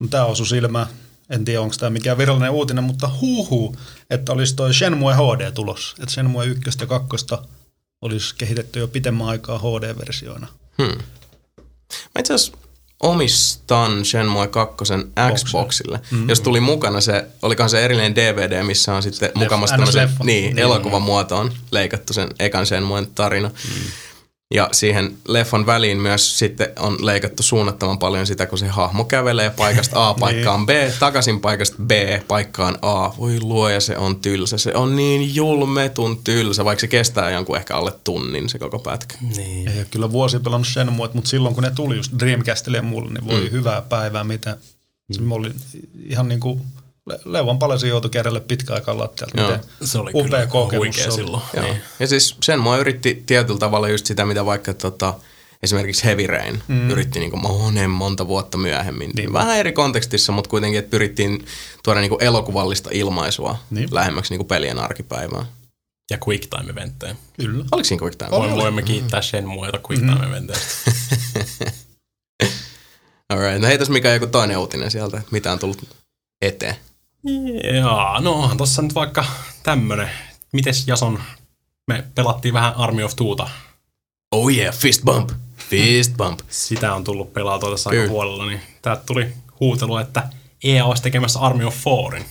No, 0.00 0.08
Tämä 0.08 0.24
osui 0.24 0.46
silmään. 0.46 0.86
En 1.30 1.44
tiedä, 1.44 1.60
onko 1.60 1.74
tämä 1.78 1.90
mikään 1.90 2.18
virallinen 2.18 2.50
uutinen, 2.50 2.84
mutta 2.84 3.10
huuhu, 3.20 3.76
että 4.10 4.32
olisi 4.32 4.54
toi 4.54 4.74
Shenmue 4.74 5.14
HD 5.14 5.52
tulossa. 5.52 5.96
Että 6.02 6.12
Shenmue 6.12 6.46
1 6.46 6.62
ja 6.80 6.86
2 6.86 7.08
olisi 8.02 8.34
kehitetty 8.38 8.78
jo 8.78 8.88
pitemmän 8.88 9.26
aikaa 9.26 9.58
HD-versioina. 9.58 10.46
Hmm. 10.82 10.98
Mä 12.14 12.18
itse 12.18 12.34
asiassa 12.34 12.58
omistan 13.00 14.04
Shenmue 14.04 14.48
2 14.48 14.76
Xboxille. 15.34 16.00
Mm. 16.10 16.28
Jos 16.28 16.40
tuli 16.40 16.60
mukana 16.60 17.00
se, 17.00 17.26
olikohan 17.42 17.70
se 17.70 17.84
erillinen 17.84 18.14
DVD, 18.14 18.62
missä 18.62 18.94
on 18.94 19.02
sitten 19.02 19.30
mukamassa 19.34 19.76
tämmöisen 19.76 20.08
niin, 20.22 20.44
Niin. 20.44 20.58
elokuvan 20.58 21.02
muotoon 21.02 21.52
leikattu 21.70 22.12
sen 22.12 22.28
ekan 22.38 22.66
Shenmuen 22.66 23.06
tarina. 23.14 23.48
Mm. 23.48 23.74
Ja 24.54 24.68
siihen 24.72 25.16
leffan 25.28 25.66
väliin 25.66 25.98
myös 25.98 26.38
sitten 26.38 26.68
on 26.78 27.06
leikattu 27.06 27.42
suunnattoman 27.42 27.98
paljon 27.98 28.26
sitä, 28.26 28.46
kun 28.46 28.58
se 28.58 28.66
hahmo 28.66 29.04
kävelee 29.04 29.50
paikasta 29.50 30.08
A 30.08 30.14
paikkaan 30.20 30.66
B, 30.66 30.70
takaisin 30.98 31.40
paikasta 31.40 31.76
B 31.82 31.90
paikkaan 32.28 32.78
A. 32.82 33.10
Voi 33.18 33.40
luoja, 33.40 33.80
se 33.80 33.96
on 33.96 34.16
tylsä. 34.16 34.58
Se 34.58 34.74
on 34.74 34.96
niin 34.96 35.34
julmetun 35.34 36.24
tylsä, 36.24 36.64
vaikka 36.64 36.80
se 36.80 36.86
kestää 36.86 37.30
jonkun 37.30 37.56
ehkä 37.56 37.76
alle 37.76 37.92
tunnin 38.04 38.48
se 38.48 38.58
koko 38.58 38.78
pätkä. 38.78 39.14
Niin. 39.36 39.68
Ei 39.68 39.78
ole 39.78 39.86
kyllä 39.90 40.12
vuosia 40.12 40.40
pelannut 40.40 40.68
Shenmue, 40.68 41.10
mutta 41.14 41.30
silloin 41.30 41.54
kun 41.54 41.64
ne 41.64 41.70
tuli 41.70 41.96
just 41.96 42.12
Dreamcastille 42.18 42.76
ja 42.76 42.82
mulle, 42.82 43.12
niin 43.12 43.26
voi 43.26 43.40
mm. 43.40 43.50
hyvää 43.50 43.82
päivää, 43.82 44.24
mitä 44.24 44.56
se 45.12 45.20
mm. 45.20 45.32
oli 45.32 45.52
ihan 46.04 46.28
niin 46.28 46.40
kuin 46.40 46.62
le- 47.08 47.20
leuan 47.24 47.58
palasi 47.58 47.88
joutui 47.88 48.10
kerralle 48.10 48.40
pitkä 48.40 48.74
aikaa 48.74 48.98
lattialta. 48.98 49.40
Joo. 49.40 49.58
Se 49.84 49.98
oli 49.98 50.10
upea 50.14 50.24
kyllä 50.30 50.46
kokemus 50.46 50.78
huikea 50.86 51.04
se 51.04 51.10
oli. 51.10 51.16
silloin. 51.16 51.42
Joo. 51.54 51.64
Niin. 51.64 51.76
Ja 52.00 52.06
siis 52.06 52.36
sen 52.42 52.60
mua 52.60 52.76
yritti 52.78 53.22
tietyllä 53.26 53.58
tavalla 53.58 53.88
just 53.88 54.06
sitä, 54.06 54.24
mitä 54.24 54.44
vaikka 54.46 54.74
tota, 54.74 55.14
esimerkiksi 55.62 56.04
Heavy 56.04 56.26
Rain 56.26 56.62
mm. 56.68 56.90
yritti 56.90 57.20
niin 57.20 57.38
monen 57.40 57.90
monta 57.90 58.28
vuotta 58.28 58.58
myöhemmin. 58.58 59.10
Niin. 59.16 59.32
Vähän 59.32 59.58
eri 59.58 59.72
kontekstissa, 59.72 60.32
mutta 60.32 60.50
kuitenkin, 60.50 60.78
että 60.78 60.90
pyrittiin 60.90 61.46
tuoda 61.84 62.00
niin 62.00 62.12
elokuvallista 62.20 62.90
ilmaisua 62.92 63.58
Niin. 63.70 63.88
lähemmäksi 63.92 64.36
niin 64.36 64.46
pelien 64.46 64.78
arkipäivää. 64.78 65.44
Ja 66.10 66.18
Quick 66.28 66.46
Time 66.50 66.70
eventtejä. 66.72 67.16
Kyllä. 67.40 67.64
Oliko 67.72 67.84
siinä 67.84 68.02
quick 68.02 68.16
time? 68.18 68.30
Voimme, 68.30 68.56
voimme 68.56 68.82
kiittää 68.82 69.22
Shenmueta 69.22 69.80
Quick 69.90 70.06
Time 70.06 70.26
eventeistä. 70.26 70.90
Alright. 73.28 73.60
No 73.62 73.66
heitäs 73.68 73.88
mikä 73.90 74.14
joku 74.14 74.26
toinen 74.26 74.58
uutinen 74.58 74.90
sieltä, 74.90 75.16
että 75.16 75.28
mitä 75.32 75.52
on 75.52 75.58
tullut 75.58 75.82
eteen. 76.42 76.76
Jaa, 77.74 78.20
no 78.20 78.32
onhan 78.32 78.56
tossa 78.56 78.82
nyt 78.82 78.94
vaikka 78.94 79.24
tämmönen. 79.62 80.10
Mites 80.52 80.88
Jason, 80.88 81.18
me 81.86 82.04
pelattiin 82.14 82.54
vähän 82.54 82.74
Army 82.76 83.02
of 83.02 83.16
Tuuta. 83.16 83.48
Oh 84.32 84.50
yeah, 84.50 84.74
fist 84.74 85.02
bump. 85.04 85.30
Fist 85.56 86.16
bump. 86.16 86.40
Sitä 86.48 86.94
on 86.94 87.04
tullut 87.04 87.32
pelautua 87.32 87.70
tässä 87.70 87.90
aika 87.90 88.08
huolella, 88.08 88.46
niin 88.46 88.60
täältä 88.82 89.02
tuli 89.06 89.26
huutelu, 89.60 89.96
että 89.96 90.28
EA 90.64 90.84
olisi 90.84 91.02
tekemässä 91.02 91.38
Army 91.38 91.64
of 91.64 91.74
Fourin. 91.74 92.24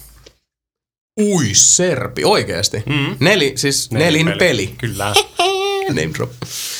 Ui 1.22 1.50
serpi, 1.54 2.24
oikeesti. 2.24 2.84
Mm. 2.86 3.16
Neli, 3.20 3.54
siis 3.56 3.92
nelin, 3.92 4.26
nelin 4.26 4.40
peli. 4.40 4.68
Kyllä, 4.78 5.14
Name 5.88 6.14
drop. 6.14 6.32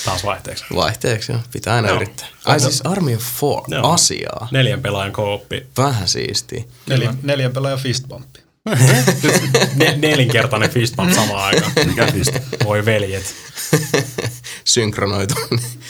taas 0.06 0.24
vaihteeksi. 0.26 0.66
Vaihteeksi, 0.76 1.32
joo. 1.32 1.42
Pitää 1.52 1.76
aina 1.76 1.88
Joo. 1.88 1.96
yrittää. 1.98 2.28
Ai 2.46 2.60
siis 2.60 2.82
Army 2.84 3.16
of 3.16 3.22
Four, 3.40 3.64
Joo. 3.68 3.94
asiaa. 3.94 4.48
Neljän 4.52 4.82
pelaajan 4.82 5.12
kooppi. 5.14 5.66
Vähän 5.78 6.08
siistiä. 6.08 6.64
Neljän, 6.90 7.18
neljän 7.24 7.52
pelaajan 7.54 7.80
fistbumpi. 7.80 8.40
Ne, 9.76 9.98
nelinkertainen 9.98 10.70
fist 10.70 10.96
bump 10.96 11.14
samaan 11.14 11.44
aikaan. 11.44 11.72
Mikä 11.86 12.08
pisti? 12.14 12.40
Voi 12.64 12.86
veljet. 12.86 13.36
Synkronoitu. 14.66 15.34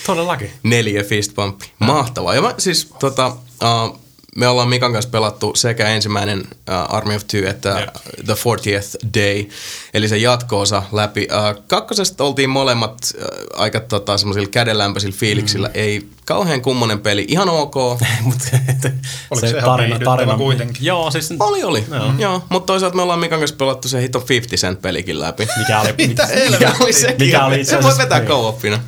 Todellakin. 0.05 0.51
Neljä 0.63 1.03
fist 1.03 1.35
bump. 1.35 1.61
Mahtavaa. 1.79 2.35
Ja 2.35 2.41
mä, 2.41 2.53
siis 2.57 2.89
tota, 2.99 3.27
uh, 3.27 3.99
me 4.37 4.47
ollaan 4.47 4.69
Mikan 4.69 4.93
kanssa 4.93 5.09
pelattu 5.09 5.51
sekä 5.55 5.89
ensimmäinen 5.89 6.39
uh, 6.39 6.95
Army 6.95 7.15
of 7.15 7.23
Two 7.31 7.49
että 7.49 7.79
Jep. 7.79 8.25
The 8.25 8.33
40th 8.33 9.09
Day, 9.19 9.45
eli 9.93 10.07
se 10.07 10.17
jatko-osa 10.17 10.83
läpi. 10.91 11.27
Uh, 11.31 11.63
kakkosesta 11.67 12.23
oltiin 12.23 12.49
molemmat 12.49 12.97
uh, 13.17 13.61
aika 13.61 13.79
tota, 13.79 14.17
semmoisilla 14.17 14.49
kädenlämpöisillä 14.49 15.15
fiiliksillä. 15.17 15.67
Mm. 15.67 15.73
Ei 15.75 16.09
kauhean 16.27 16.61
kummonen 16.61 16.99
peli. 16.99 17.25
Ihan 17.27 17.49
ok. 17.49 17.75
Mut, 18.21 18.35
Oliko 19.31 19.47
se 19.47 19.57
ihan 19.57 19.79
viihdyttävä 19.79 20.37
kuitenkin? 20.37 20.85
Joo, 20.85 21.11
siis 21.11 21.33
Oli, 21.39 21.63
oli. 21.63 21.85
Joo. 21.91 22.13
Joo. 22.19 22.43
Mutta 22.49 22.67
toisaalta 22.67 22.95
me 22.95 23.01
ollaan 23.01 23.19
Mikan 23.19 23.39
kanssa 23.39 23.55
pelattu 23.57 23.87
se 23.87 24.01
hiton 24.01 24.23
50 24.29 24.61
cent 24.67 24.81
pelikin 24.81 25.19
läpi. 25.19 25.47
mikä 25.57 25.81
oli, 25.81 25.93
Mitä 26.07 26.27
mikä, 26.27 26.49
Mikä 26.49 26.73
oli 26.79 26.93
sekin? 26.93 27.27
mikä 27.27 27.45
oli 27.45 27.61
itse 27.61 27.75
Se 27.77 27.83
voi 27.83 27.97
vetää 27.97 28.19
niin. 28.19 28.27
co-opina. 28.27 28.79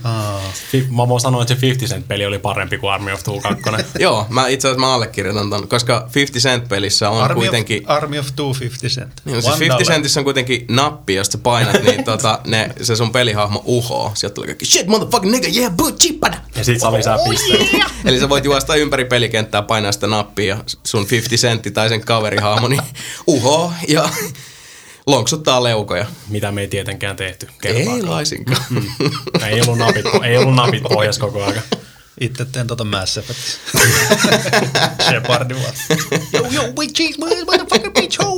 Mä 0.91 1.07
voin 1.07 1.21
sanoa, 1.21 1.41
että 1.41 1.55
se 1.55 1.61
50 1.61 1.95
Cent 1.95 2.07
peli 2.07 2.25
oli 2.25 2.39
parempi 2.39 2.77
kuin 2.77 2.91
Army 2.93 3.11
of 3.11 3.23
Two 3.23 3.39
2. 3.39 3.63
Joo, 3.99 4.25
mä 4.29 4.47
itse 4.47 4.67
asiassa 4.67 4.79
mä 4.79 4.93
allekirjoitan 4.93 5.49
ton, 5.49 5.67
koska 5.67 6.07
50 6.15 6.49
Cent 6.49 6.69
pelissä 6.69 7.09
on 7.09 7.23
Army 7.23 7.35
kuitenkin... 7.35 7.83
Of, 7.83 7.89
Army 7.89 8.19
of 8.19 8.25
250 8.35 8.87
cent. 8.87 9.21
Niin, 9.25 9.33
siis 9.41 9.45
One 9.45 9.59
50 9.59 9.67
dollar. 9.69 9.93
Centissä 9.93 10.19
on 10.19 10.23
kuitenkin 10.23 10.65
nappi, 10.69 11.15
jos 11.15 11.27
sä 11.27 11.37
painat, 11.37 11.83
niin 11.83 12.03
tota, 12.03 12.39
ne, 12.47 12.71
se 12.81 12.95
sun 12.95 13.11
pelihahmo 13.11 13.61
uhoo. 13.65 14.11
Sieltä 14.13 14.33
tulee 14.33 14.47
kaikki 14.47 14.65
shit 14.65 14.87
motherfucking 14.87 15.31
nigga, 15.31 15.47
yeah, 15.55 15.73
boo, 15.75 15.91
chipada. 15.91 16.37
Ja 16.55 16.63
sit 16.63 16.79
saa 16.79 16.93
lisää 16.93 17.17
pisteitä. 17.29 17.89
Eli 18.05 18.19
sä 18.19 18.29
voit 18.29 18.45
juosta 18.45 18.75
ympäri 18.75 19.05
pelikenttää, 19.05 19.61
painaa 19.61 19.91
sitä 19.91 20.07
nappia 20.07 20.55
ja 20.55 20.63
sun 20.83 21.07
50 21.11 21.41
sentti 21.41 21.71
tai 21.71 21.89
sen 21.89 22.01
kaverihahmo, 22.01 22.67
niin 22.67 22.81
uhoo 23.27 23.73
ja 23.87 24.09
lonksuttaa 25.07 25.63
leukoja. 25.63 26.05
Mitä 26.27 26.51
me 26.51 26.61
ei 26.61 26.67
tietenkään 26.67 27.15
tehty. 27.15 27.47
Ei 27.63 28.03
laisinkaan. 28.03 28.63
Ei 29.47 29.61
ollut 29.61 29.77
napit, 29.77 30.05
ei 30.23 30.37
ollut 30.37 30.55
napit 30.55 30.83
pohjassa 30.83 31.21
koko 31.21 31.43
ajan. 31.43 31.63
Itse 32.19 32.45
teen 32.45 32.67
tota 32.67 32.83
Mass 32.83 33.17
Effect. 33.17 33.39
Shepardi 35.09 35.55
vaan. 35.55 35.73
Yo, 36.33 36.47
yo, 36.51 36.73
wait, 36.77 36.93
cheese, 36.93 37.17
motherfucker, 37.19 37.91
bitch, 37.91 38.19
ho! 38.23 38.33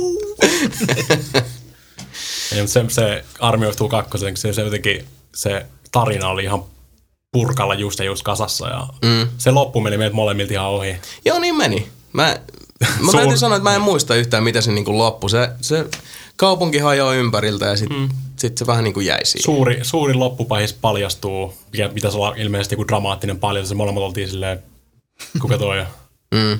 Ei, 2.52 2.60
mutta 2.60 2.72
se, 2.72 2.84
se 2.88 3.24
Army 3.40 3.66
of 3.66 3.76
Two 3.76 3.88
2, 3.88 4.18
se, 4.18 4.52
se 4.52 4.62
jotenkin, 4.62 5.06
se 5.34 5.66
tarina 5.92 6.28
oli 6.28 6.44
ihan 6.44 6.64
purkalla 7.32 7.74
just 7.74 7.98
ja 7.98 8.04
just 8.04 8.22
kasassa 8.22 8.68
ja 8.68 8.86
mm. 9.02 9.28
se 9.38 9.50
loppu 9.50 9.80
meni 9.80 9.98
meiltä 9.98 10.16
molemmilta 10.16 10.52
ihan 10.52 10.66
ohi. 10.66 10.96
Joo, 11.24 11.38
niin 11.38 11.56
meni. 11.56 11.88
Mä, 12.12 12.22
mä 12.22 13.10
Suur- 13.10 13.16
täytyy 13.16 13.38
sanoa, 13.38 13.56
että 13.56 13.70
mä 13.70 13.76
en 13.76 13.82
muista 13.82 14.14
yhtään, 14.14 14.42
mitä 14.42 14.60
se 14.60 14.72
niinku 14.72 14.98
loppui. 14.98 15.30
Se, 15.30 15.48
se 15.60 15.86
kaupunki 16.36 16.78
hajoaa 16.78 17.14
ympäriltä 17.14 17.66
ja 17.66 17.76
sitten 17.76 17.98
mm. 17.98 18.08
sit 18.36 18.58
se 18.58 18.66
vähän 18.66 18.84
niinku 18.84 19.00
jäi 19.00 19.24
siihen. 19.24 19.44
Suuri, 19.44 19.78
suuri 19.82 20.14
loppupahis 20.14 20.72
paljastuu, 20.72 21.54
mikä 21.72 21.88
pitäisi 21.88 22.16
olla 22.16 22.34
ilmeisesti 22.36 22.72
joku 22.72 22.88
dramaattinen 22.88 23.38
paljastus. 23.38 23.68
Se 23.68 23.74
molemmat 23.74 24.02
oltiin 24.02 24.28
silleen, 24.28 24.62
kuka 25.40 25.58
toi? 25.58 25.84
Mm. 26.34 26.58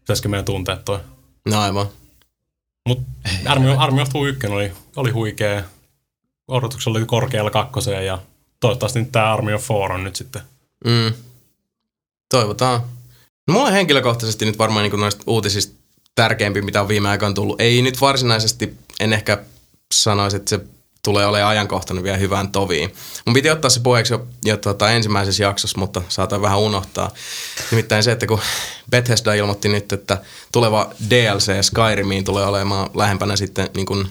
Pitäisikö 0.00 0.28
meidän 0.28 0.44
tuntea 0.44 0.76
toi? 0.76 0.98
No 1.48 1.60
aivan. 1.60 1.86
Mutta 2.88 3.04
Army, 3.46 3.74
Army 3.78 4.00
of 4.00 4.08
Two 4.08 4.26
1 4.26 4.46
oli, 4.46 4.72
oli 4.96 5.10
huikea. 5.10 5.62
Odotukset 6.48 6.86
oli 6.86 7.04
korkealla 7.04 7.50
kakkoseen 7.50 8.06
ja 8.06 8.18
toivottavasti 8.60 8.98
nyt 9.00 9.12
tämä 9.12 9.32
Army 9.32 9.54
of 9.54 9.62
Four 9.62 9.92
on 9.92 10.04
nyt 10.04 10.16
sitten. 10.16 10.42
Mm. 10.84 11.12
Toivotaan. 12.28 12.80
No, 13.48 13.54
mulla 13.54 13.70
henkilökohtaisesti 13.70 14.44
nyt 14.44 14.58
varmaan 14.58 14.82
niin 14.88 15.00
noista 15.00 15.24
uutisista 15.26 15.80
tärkeimpi, 16.14 16.62
mitä 16.62 16.80
on 16.80 16.88
viime 16.88 17.08
aikoina 17.08 17.34
tullut. 17.34 17.60
Ei 17.60 17.82
nyt 17.82 18.00
varsinaisesti, 18.00 18.76
en 19.00 19.12
ehkä 19.12 19.38
sanoisi, 19.94 20.36
että 20.36 20.50
se 20.50 20.60
tulee 21.04 21.26
olemaan 21.26 21.50
ajankohtainen 21.50 22.04
vielä 22.04 22.16
hyvään 22.16 22.52
toviin. 22.52 22.94
Mun 23.26 23.34
piti 23.34 23.50
ottaa 23.50 23.70
se 23.70 23.80
puheeksi 23.80 24.12
jo, 24.12 24.26
jo 24.44 24.56
tota 24.56 24.90
ensimmäisessä 24.90 25.42
jaksossa, 25.42 25.78
mutta 25.78 26.02
saatoin 26.08 26.42
vähän 26.42 26.58
unohtaa. 26.58 27.10
Nimittäin 27.70 28.02
se, 28.02 28.12
että 28.12 28.26
kun 28.26 28.40
Bethesda 28.90 29.34
ilmoitti 29.34 29.68
nyt, 29.68 29.92
että 29.92 30.22
tuleva 30.52 30.90
DLC 31.10 31.62
Skyrimiin 31.62 32.24
tulee 32.24 32.46
olemaan 32.46 32.90
lähempänä 32.94 33.36
sitten 33.36 33.68
niin 33.76 33.86
kuin 33.86 34.08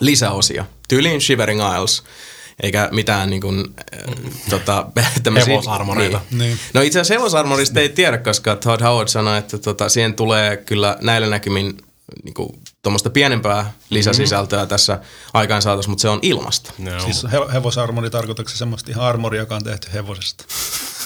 lisäosia. 0.00 0.64
Tyyliin 0.88 1.20
Shivering 1.20 1.60
Isles, 1.74 2.02
eikä 2.62 2.88
mitään 2.92 3.30
niin 3.30 3.42
kuin, 3.42 3.64
äh, 4.08 4.14
tota, 4.50 4.86
tämmösiä- 5.22 5.52
Hevosarmoreita. 5.52 6.20
Niin. 6.30 6.38
Niin. 6.38 6.58
No 6.74 6.80
itse 6.80 7.00
asiassa 7.00 7.14
hevosarmorista 7.14 7.80
ei 7.80 7.88
tiedä, 7.88 8.18
koska 8.18 8.56
Todd 8.56 8.82
Howard 8.82 9.08
sanoi, 9.08 9.38
että 9.38 9.58
tota, 9.58 9.88
siihen 9.88 10.14
tulee 10.14 10.56
kyllä 10.56 10.96
näillä 11.00 11.26
näkymin 11.26 11.76
niin 12.24 12.34
tuommoista 12.82 13.10
pienempää 13.10 13.72
lisäsisältöä 13.90 14.58
mm-hmm. 14.58 14.68
tässä 14.68 14.98
aikaan 15.34 15.62
saatossa, 15.62 15.90
mutta 15.90 16.02
se 16.02 16.08
on 16.08 16.18
ilmasta. 16.22 16.72
No. 16.78 17.00
Siis 17.00 17.24
he- 17.32 17.52
hevosarmori 17.52 18.10
tarkoitatko 18.10 18.50
se 18.50 18.56
semmoista 18.56 18.90
ihan 18.90 19.04
armori, 19.04 19.38
joka 19.38 19.56
on 19.56 19.64
tehty 19.64 19.88
hevosesta? 19.92 20.44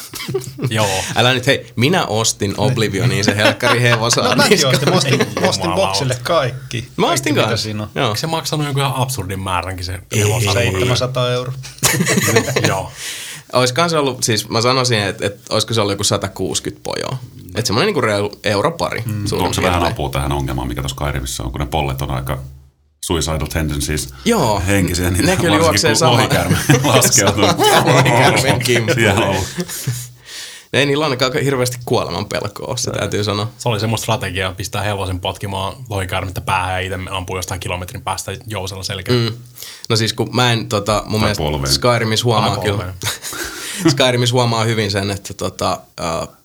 Joo. 0.71 1.01
Älä 1.17 1.35
nyt, 1.35 1.47
hei, 1.47 1.73
minä 1.77 2.07
ostin 2.07 2.55
Oblivioniin 2.59 3.25
se 3.25 3.37
helkkari 3.37 3.83
hevosaa. 3.83 4.29
No 4.29 4.37
mäkin 4.37 4.67
ostin, 4.67 4.89
mä 4.89 4.97
ostin, 4.97 5.27
ostin 5.49 5.71
boksille 5.75 6.19
kaikki. 6.23 6.89
Mä 6.97 7.07
Kaikki, 7.07 7.15
ostin 7.15 7.35
mitä 7.35 7.47
kanssa. 7.47 7.65
siinä 7.65 7.83
on. 7.83 7.89
Joo. 7.95 8.09
Eikö 8.09 8.21
se 8.21 8.27
maksanut 8.27 8.67
jonkun 8.67 8.83
ihan 8.83 8.97
absurdin 8.97 9.41
määränkin 9.41 9.85
se 9.85 9.99
hevosarmori? 10.17 10.71
700 10.73 11.33
euroa. 11.33 11.55
Joo. 12.69 12.93
Olisikohan 13.53 13.91
se 13.91 13.99
ollut, 13.99 14.25
siis 14.25 14.49
mä 14.49 14.61
sanoisin, 14.61 14.99
että, 14.99 15.27
että 15.27 15.41
olisiko 15.51 15.75
se 15.75 15.81
ollut 15.81 15.93
joku 15.93 16.05
160 16.05 16.83
pojoa. 16.83 17.19
Että 17.59 17.67
semmoinen 17.67 17.87
niinku 17.87 18.01
reilu 18.01 18.33
euro 18.45 18.71
pari. 18.71 19.03
Mm. 19.07 19.25
Onko 19.33 19.53
se 19.53 19.63
vähän 19.63 19.85
apua 19.85 20.11
tähän 20.11 20.33
ongelmaan, 20.33 20.69
mikä 20.69 20.83
tuossa 20.83 20.97
Skyrimissa 20.97 21.43
on, 21.45 21.53
kun 21.53 21.61
ne 21.61 21.67
pollet 21.67 22.03
on 22.03 22.11
aika 22.11 22.39
suicidal 23.05 23.47
tendencies 23.47 24.15
Joo. 24.25 24.63
henkisiä, 24.67 25.11
niin 25.11 25.27
Ne 25.27 25.37
kyllä 25.37 25.57
juoksee 25.57 25.95
sama- 25.95 26.13
lohikärme 26.13 26.57
laskeutuu. 26.85 27.45
Kimppuun. 28.65 29.37
Ei 30.73 30.87
niillä 30.87 31.05
ainakaan 31.05 31.33
hirveästi 31.45 31.79
kuoleman 31.85 32.27
pelkoa, 32.27 32.77
se 32.77 32.91
täytyy 32.91 33.25
sanoa. 33.25 33.49
Se 33.59 33.69
oli 33.69 33.81
semmoista 33.81 34.03
strategiaa, 34.03 34.53
pistää 34.53 34.83
hevosen 34.83 35.21
potkimaan 35.21 35.77
lohikäärmettä 35.89 36.41
päähän 36.41 36.75
ja 36.75 36.81
itse 36.81 37.11
ampuu 37.11 37.37
jostain 37.37 37.61
kilometrin 37.61 38.03
päästä 38.03 38.33
jousella 38.47 38.83
selkeä. 38.83 39.15
Mm. 39.15 39.37
No 39.89 39.97
siis 39.97 40.13
kun 40.13 40.37
mä 40.37 40.53
en, 40.53 40.69
tota, 40.69 41.03
mun 41.07 41.21
mielestä 41.21 41.43
polveen. 41.43 41.73
Skyrimis 41.73 42.25
huomaa 42.25 42.57
kyllä, 42.57 42.95
huomaa 44.33 44.65
hyvin 44.65 44.91
sen, 44.91 45.11
että 45.11 45.35
tota, 45.35 45.81
uh, 46.23 46.37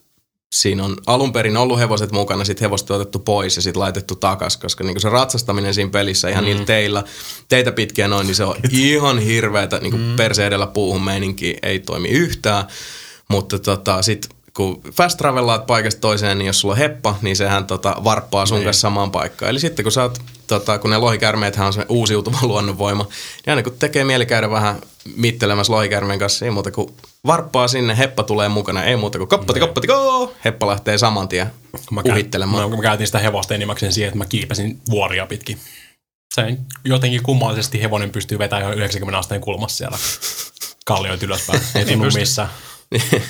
siinä 0.52 0.84
on 0.84 0.96
alun 1.06 1.32
perin 1.32 1.56
ollut 1.56 1.78
hevoset 1.78 2.12
mukana, 2.12 2.44
sitten 2.44 2.64
hevoset 2.64 2.90
otettu 2.90 3.18
pois 3.18 3.56
ja 3.56 3.62
sitten 3.62 3.80
laitettu 3.80 4.14
takas, 4.14 4.56
koska 4.56 4.84
niinku 4.84 5.00
se 5.00 5.08
ratsastaminen 5.08 5.74
siinä 5.74 5.90
pelissä 5.90 6.28
ihan 6.28 6.44
mm. 6.44 6.48
niillä 6.48 6.64
teillä, 6.64 7.04
teitä 7.48 7.72
pitkiä 7.72 8.08
noin, 8.08 8.26
niin 8.26 8.34
se 8.34 8.44
on 8.44 8.56
ihan 8.70 9.18
hirveätä, 9.18 9.78
niinku 9.78 9.98
mm. 9.98 10.16
perse 10.16 10.46
edellä 10.46 10.66
puuhun 10.66 11.02
meininki 11.02 11.56
ei 11.62 11.78
toimi 11.78 12.08
yhtään, 12.08 12.64
mutta 13.28 13.58
tota, 13.58 14.02
sitten 14.02 14.30
kun 14.54 14.80
fast 14.92 15.18
travelaat 15.18 15.66
paikasta 15.66 16.00
toiseen, 16.00 16.38
niin 16.38 16.46
jos 16.46 16.60
sulla 16.60 16.72
on 16.74 16.78
heppa, 16.78 17.18
niin 17.22 17.36
sehän 17.36 17.66
tota, 17.66 17.96
varppaa 18.04 18.46
sun 18.46 18.64
kanssa 18.64 18.80
samaan 18.80 19.10
paikkaan. 19.10 19.50
Eli 19.50 19.60
sitten 19.60 19.82
kun 19.82 19.92
sä 19.92 20.02
oot, 20.02 20.18
tota, 20.46 20.78
kun 20.78 20.90
ne 20.90 20.98
lohikärmeethän 20.98 21.66
on 21.66 21.72
se 21.72 21.86
uusiutuva 21.88 22.38
luonnonvoima, 22.46 23.02
niin 23.02 23.50
aina 23.50 23.62
kun 23.62 23.76
tekee 23.78 24.04
mieli 24.04 24.26
käydä 24.26 24.50
vähän 24.50 24.80
mittelemässä 25.16 25.72
lohikärmeen 25.72 26.18
kanssa, 26.18 26.44
ei 26.44 26.50
muuta 26.50 26.70
kuin 26.70 26.94
varppaa 27.26 27.68
sinne, 27.68 27.98
heppa 27.98 28.22
tulee 28.22 28.48
mukana, 28.48 28.84
ei 28.84 28.96
muuta 28.96 29.18
kuin 29.18 29.28
koppati, 29.28 29.60
koppati, 29.60 29.86
koo, 29.86 30.34
heppa 30.44 30.66
lähtee 30.66 30.98
saman 30.98 31.28
tien 31.28 31.46
Kun 31.72 31.80
mä, 31.94 32.02
käyn, 32.02 32.14
uhittelemaan. 32.14 32.70
mä, 32.70 32.76
mä 32.76 32.82
käytin 32.82 33.06
sitä 33.06 33.18
hevosta 33.18 33.54
enimmäkseen 33.54 33.92
siihen, 33.92 34.08
että 34.08 34.18
mä 34.18 34.26
kiipesin 34.26 34.80
vuoria 34.90 35.26
pitkin. 35.26 35.58
Se 36.34 36.56
jotenkin 36.84 37.22
kummallisesti 37.22 37.82
hevonen 37.82 38.10
pystyy 38.10 38.38
vetämään 38.38 38.62
ihan 38.62 38.78
90 38.78 39.18
asteen 39.18 39.40
kulmassa 39.40 39.76
siellä 39.76 39.98
kallioita 40.86 41.26
ylöspäin. 41.26 41.60
Ei 41.74 41.84
tunnu 41.84 42.10
missään. 42.14 42.48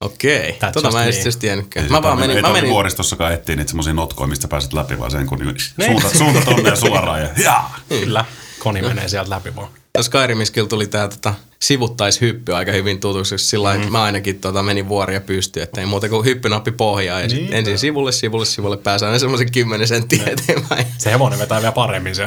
Okei, 0.00 0.50
That's 0.50 0.72
tota 0.72 0.90
mä 0.90 1.02
en 1.04 1.08
me. 1.08 1.12
sitten 1.12 1.38
tiennytkään. 1.38 1.90
Mä 1.90 2.02
vaan 2.02 2.18
menin, 2.18 2.36
ei 2.36 2.42
mä 2.42 2.52
menin, 2.52 2.70
vuoristossakaan 2.70 3.32
etsiä 3.32 3.56
niitä 3.56 3.68
semmoisia 3.68 3.92
notkoja, 3.92 4.28
mistä 4.28 4.48
pääset 4.48 4.72
läpi, 4.72 4.98
vaan 4.98 5.10
sen 5.10 5.26
kun 5.26 5.38
niin 5.38 5.54
suunta, 5.86 6.18
suunta 6.18 6.40
tonne 6.40 6.70
ja 6.70 6.76
suoraan 6.76 7.20
ja 7.20 7.28
jaa. 7.36 7.78
Kyllä. 7.88 8.24
Koni 8.58 8.82
menee 8.82 9.08
sieltä 9.08 9.30
läpi 9.30 9.56
vaan. 9.56 9.68
Skyrimissa 10.00 10.54
kyllä 10.54 10.68
tuli 10.68 10.86
tää 10.86 11.08
tota, 11.08 11.34
sivuttaishyppy 11.60 12.54
aika 12.54 12.72
hyvin 12.72 13.00
tutuksi, 13.00 13.38
sillä 13.38 13.78
mm. 13.78 13.92
mä 13.92 14.02
ainakin 14.02 14.40
tota, 14.40 14.62
menin 14.62 14.88
vuoria 14.88 15.20
pystyyn, 15.20 15.62
että 15.62 15.80
ei 15.80 15.86
muuta 15.86 16.08
kuin 16.08 16.24
hyppynappi 16.24 16.70
pohjaa 16.70 17.20
ja 17.20 17.28
niin, 17.28 17.52
ensin 17.52 17.78
sivulle, 17.78 18.12
sivulle, 18.12 18.44
sivulle 18.44 18.76
pääsee 18.76 19.08
aina 19.08 19.18
semmoisen 19.18 19.52
10 19.52 19.88
senttiä 19.88 20.22
eteenpäin. 20.26 20.86
Se 20.98 21.10
hevonen 21.10 21.38
vetää 21.38 21.60
vielä 21.60 21.72
paremmin 21.72 22.14
se. 22.14 22.26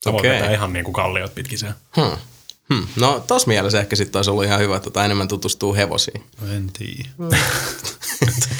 Se 0.00 0.12
voi 0.12 0.18
Okei. 0.18 0.30
vetää 0.30 0.52
ihan 0.52 0.72
niin 0.72 0.84
kuin 0.84 0.92
kalliot 0.92 1.34
pitkin 1.34 1.58
se. 1.58 1.66
Hmm. 1.96 2.16
Hmm. 2.74 2.86
No 2.96 3.24
tos 3.26 3.46
mielessä 3.46 3.80
ehkä 3.80 3.96
sitten 3.96 4.18
olisi 4.18 4.30
ollut 4.30 4.44
ihan 4.44 4.60
hyvä, 4.60 4.76
että 4.76 4.84
tota, 4.84 5.04
enemmän 5.04 5.28
tutustuu 5.28 5.74
hevosiin. 5.74 6.24
En 6.56 6.70
tiedä. 6.78 7.08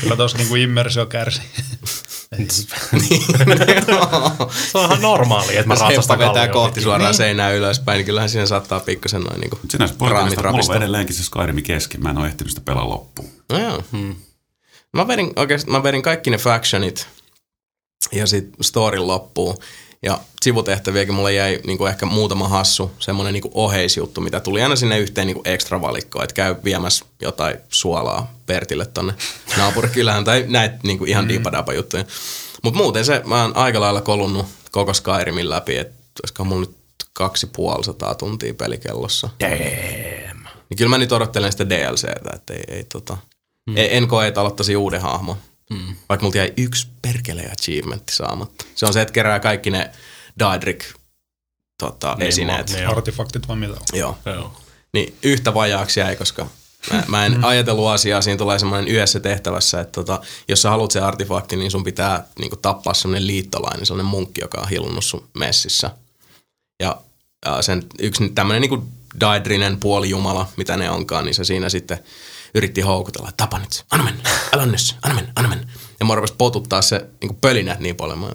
Kyllä 0.01 0.17
tuossa 0.17 0.39
niinku 0.39 0.55
immersio 0.55 1.07
kärsi. 1.07 1.43
Se 4.73 4.79
on 4.79 4.85
ihan 4.85 5.03
normaali, 5.03 5.57
että 5.57 5.69
mä 5.69 5.75
ratsastan 5.75 6.19
vetää 6.19 6.33
kallioita 6.33 6.53
kohti 6.53 6.81
suoraan 6.81 7.15
seinään 7.15 7.55
ylöspäin, 7.55 7.97
niin 7.97 8.07
kyllähän 8.07 8.29
siinä 8.29 8.47
saattaa 8.47 8.81
pikkasen 8.81 9.23
noin 9.23 9.41
niinku 9.41 9.59
Sinänsä 9.71 9.95
raamit 10.01 10.15
poikkeasta, 10.35 10.51
mulla 10.51 10.65
on 10.69 10.77
edelleenkin 10.77 11.17
se 11.17 11.25
Skyrimi 11.25 11.63
kesken, 11.63 12.03
mä 12.03 12.11
en 12.11 12.19
ole 12.19 12.27
ehtinyt 12.27 12.51
sitä 12.51 12.61
pelaa 12.65 12.89
loppuun. 12.89 13.31
No 13.49 13.59
joo. 13.59 13.85
Hmm. 13.93 14.15
Mä 14.97 15.09
vedin 15.09 15.33
oikeastaan, 15.37 15.73
mä 15.73 15.83
vedin 15.83 16.03
kaikki 16.03 16.31
ne 16.31 16.39
factionit 16.39 17.09
ja 18.13 18.27
sit 18.27 18.49
storin 18.61 19.07
loppuun. 19.07 19.57
Ja 20.03 20.21
sivutehtäviäkin 20.43 21.15
mulle 21.15 21.33
jäi 21.33 21.61
niinku 21.67 21.87
ehkä 21.87 22.07
muutama 22.07 22.49
hassu, 22.49 22.93
semmonen 22.99 23.33
niinku 23.33 23.51
oheisjuttu, 23.55 24.21
mitä 24.21 24.41
tuli 24.41 24.63
aina 24.63 24.77
sinne 24.77 24.99
yhteen 24.99 25.27
niinku 25.27 25.43
ekstra 25.45 25.81
valikkoon, 25.81 26.25
että 26.25 26.35
käy 26.35 26.57
viemässä 26.65 27.05
jotain 27.21 27.57
suolaa 27.69 28.35
Pertille 28.47 28.87
tonne 28.87 29.15
naapurikylään 29.59 30.25
tai 30.25 30.45
näitä 30.49 30.79
niinku 30.83 31.05
ihan 31.05 31.25
mm. 31.25 31.29
diipadapa 31.29 31.73
juttuja. 31.73 32.05
Mutta 32.63 32.79
muuten 32.79 33.05
se, 33.05 33.23
mä 33.25 33.43
oon 33.43 33.57
aika 33.57 33.81
lailla 33.81 34.01
kolunnut 34.01 34.47
koko 34.71 34.95
Skyrimin 34.95 35.51
läpi, 35.51 35.77
että 35.77 35.95
olisiko 36.23 36.45
mulla 36.45 36.61
nyt 36.61 36.77
kaksi 37.13 37.47
puoli 37.57 37.85
sataa 37.85 38.15
tuntia 38.15 38.55
pelikellossa. 38.55 39.29
Damn. 39.41 40.47
Niin 40.69 40.79
kyllä 40.79 40.91
mä 40.91 40.99
nyt 40.99 41.13
odottelen 41.13 41.53
sitä 41.53 41.69
DLCtä, 41.69 42.31
että 42.35 42.55
ei, 42.55 42.65
ei 42.69 42.85
tota, 42.85 43.17
mm. 43.67 43.75
en 43.77 44.09
koe, 44.09 44.27
että 44.27 44.41
aloittaisin 44.41 44.77
uuden 44.77 45.01
hahmon. 45.01 45.37
Mm. 45.71 45.97
Vaikka 46.09 46.25
multa 46.25 46.39
jäi 46.39 46.53
yksi 46.57 46.89
perkele 47.03 47.51
achievementti 47.53 48.15
saamatta. 48.17 48.65
Se 48.75 48.87
on 48.87 48.93
se, 48.93 49.03
että 49.03 49.13
kerää 49.13 49.41
kaikki 49.41 49.71
ne 49.71 49.91
Daedric 50.39 50.85
tota, 51.79 52.15
Niin, 52.19 52.29
esineet. 52.29 52.71
niin. 52.71 52.89
Artefaktit 52.89 53.49
vai 53.49 53.57
mitä 53.57 53.73
on? 53.73 53.99
Joo. 53.99 54.19
Joo. 54.27 54.57
Niin 54.93 55.15
yhtä 55.23 55.55
vajaaksi 55.55 56.01
jäi, 56.01 56.17
koska 56.17 56.47
Mä, 56.93 57.05
mä 57.09 57.27
en 57.27 57.45
ajatellut 57.45 57.89
asiaa, 57.89 58.23
siinä 58.23 58.39
tulee 58.39 58.59
semmoinen 58.59 58.89
yhdessä 58.89 59.21
tehtävässä, 59.21 59.81
että 59.81 59.93
tota, 59.93 60.21
jos 60.49 60.63
sä 60.63 60.71
haluat 60.71 60.91
se 60.91 61.01
artefakti, 61.01 61.57
niin 61.57 61.71
sun 61.71 61.85
pitää 61.85 62.27
niin 62.39 62.51
tappaa 62.63 62.95
semmoinen 62.95 63.27
liittolainen, 63.27 63.87
sellainen 63.87 64.11
munkki, 64.11 64.41
joka 64.41 64.61
on 64.61 64.69
hilunnut 64.69 65.05
sun 65.05 65.29
messissä. 65.35 65.91
Ja, 66.83 67.01
sen 67.61 67.83
yksi 67.99 68.29
tämmöinen 68.29 68.71
niin 68.71 68.83
daedrinen 69.21 69.81
puolijumala, 69.81 70.49
mitä 70.57 70.77
ne 70.77 70.91
onkaan, 70.91 71.25
niin 71.25 71.35
se 71.35 71.45
siinä 71.45 71.69
sitten 71.69 71.99
yritti 72.55 72.81
houkutella, 72.81 73.29
että 73.29 73.45
tapa 73.45 73.59
nyt, 73.59 73.85
anna 73.91 74.05
mennä, 74.05 74.31
älä 74.53 74.67
nyt, 74.67 74.97
anna 75.03 75.15
mennä, 75.15 75.33
anna 75.37 75.49
mennä. 75.49 75.67
Ja 76.01 76.07
mä 76.07 76.15
rupesi 76.15 76.35
potuttaa 76.39 76.83
se 76.83 77.07
niin 77.23 77.37
pölinät 77.37 77.81
niin 77.81 77.97
paljon. 77.97 78.19
Mä, 78.19 78.29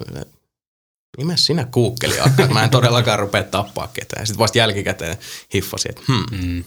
Ime 1.17 1.37
sinä 1.37 1.65
kuukkeli 1.65 2.19
akka, 2.19 2.47
mä 2.47 2.63
en 2.63 2.69
todellakaan 2.69 3.19
rupea 3.19 3.43
tappaa 3.43 3.87
ketään. 3.87 4.27
Sitten 4.27 4.39
vasta 4.39 4.57
jälkikäteen 4.57 5.17
hiffasin, 5.53 5.89
että 5.91 6.01
hmm, 6.07 6.25
Mm. 6.47 6.63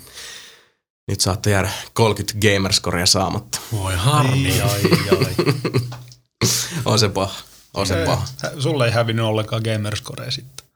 nyt 1.09 1.21
saatte 1.21 1.51
jäädä 1.51 1.71
30 1.93 2.49
gamerscorea 2.49 3.07
saamatta. 3.07 3.59
Voi 3.73 3.95
harmi. 3.97 4.61
Ai, 4.61 4.69
ai, 4.71 5.19
ai. 5.27 5.35
On 6.85 6.99
se 6.99 7.09
paha. 7.09 7.35
On 7.75 7.87
se 7.87 8.05
paha. 8.07 8.27
Hä- 8.43 8.53
Sulle 8.59 8.87
ei 8.87 8.93
hävinnyt 8.93 9.25
ollenkaan 9.25 9.63
Gamerscore 9.63 10.31
sitten. 10.31 10.67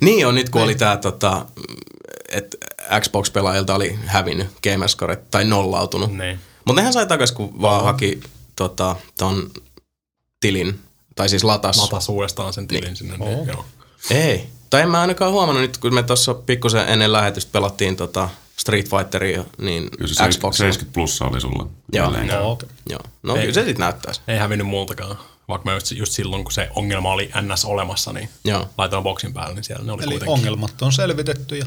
Niin 0.00 0.26
on 0.26 0.34
nyt, 0.34 0.48
kun 0.50 0.62
oli 0.62 0.74
tää, 0.74 0.96
tota, 0.96 1.46
että 2.28 2.56
Xbox-pelaajilta 3.00 3.74
oli 3.74 3.98
hävinnyt 4.06 4.48
gamerscore 4.62 5.16
tai 5.30 5.44
nollautunut. 5.44 6.12
Niin. 6.12 6.40
Mutta 6.64 6.80
nehän 6.80 6.92
sai 6.92 7.06
takas, 7.06 7.32
kun 7.32 7.62
vaan 7.62 7.84
haki 7.84 8.20
tota, 8.56 8.96
ton 9.18 9.50
tilin, 10.40 10.80
tai 11.16 11.28
siis 11.28 11.44
latas. 11.44 11.78
Latas 11.78 12.08
uudestaan 12.08 12.52
sen 12.52 12.68
tilin 12.68 12.84
Niin. 12.84 12.96
sinne. 12.96 13.16
Oo. 13.20 13.28
Niin, 13.28 13.46
joo. 13.48 13.64
Ei. 14.10 14.46
Tai 14.70 14.82
en 14.82 14.88
mä 14.90 15.00
ainakaan 15.00 15.32
huomannut 15.32 15.62
nyt, 15.62 15.78
kun 15.78 15.94
me 15.94 16.02
tuossa 16.02 16.34
pikkusen 16.34 16.88
ennen 16.88 17.12
lähetystä 17.12 17.52
pelattiin 17.52 17.96
tota 17.96 18.28
Street 18.56 18.90
Fighteria, 18.90 19.44
niin 19.58 19.90
Kyllä 19.90 20.14
se 20.14 20.28
Xbox. 20.28 20.56
70 20.56 20.94
plussa 20.94 21.24
oli 21.24 21.40
sulla. 21.40 21.66
Joo. 21.92 22.10
No, 22.10 22.50
okay. 22.52 22.68
Joo. 22.90 23.00
No 23.22 23.34
Ei. 23.34 23.40
kyllä 23.40 23.54
se 23.54 23.60
sitten 23.64 23.80
näyttäisi. 23.84 24.20
Ei 24.28 24.38
hävinnyt 24.38 24.66
multakaan. 24.66 25.18
Vaikka 25.48 25.64
mä 25.70 25.74
just, 25.74 25.90
just 25.92 26.12
silloin, 26.12 26.44
kun 26.44 26.52
se 26.52 26.68
ongelma 26.74 27.12
oli 27.12 27.30
NS 27.42 27.64
olemassa, 27.64 28.12
niin 28.12 28.28
Joo. 28.44 28.68
laitoin 28.78 29.02
boksin 29.02 29.32
päälle, 29.32 29.54
niin 29.54 29.64
siellä 29.64 29.84
ne 29.84 29.92
oli 29.92 30.02
Eli 30.02 30.10
kuitenkin. 30.10 30.32
ongelmat 30.32 30.82
on 30.82 30.92
selvitetty 30.92 31.56
ja 31.56 31.66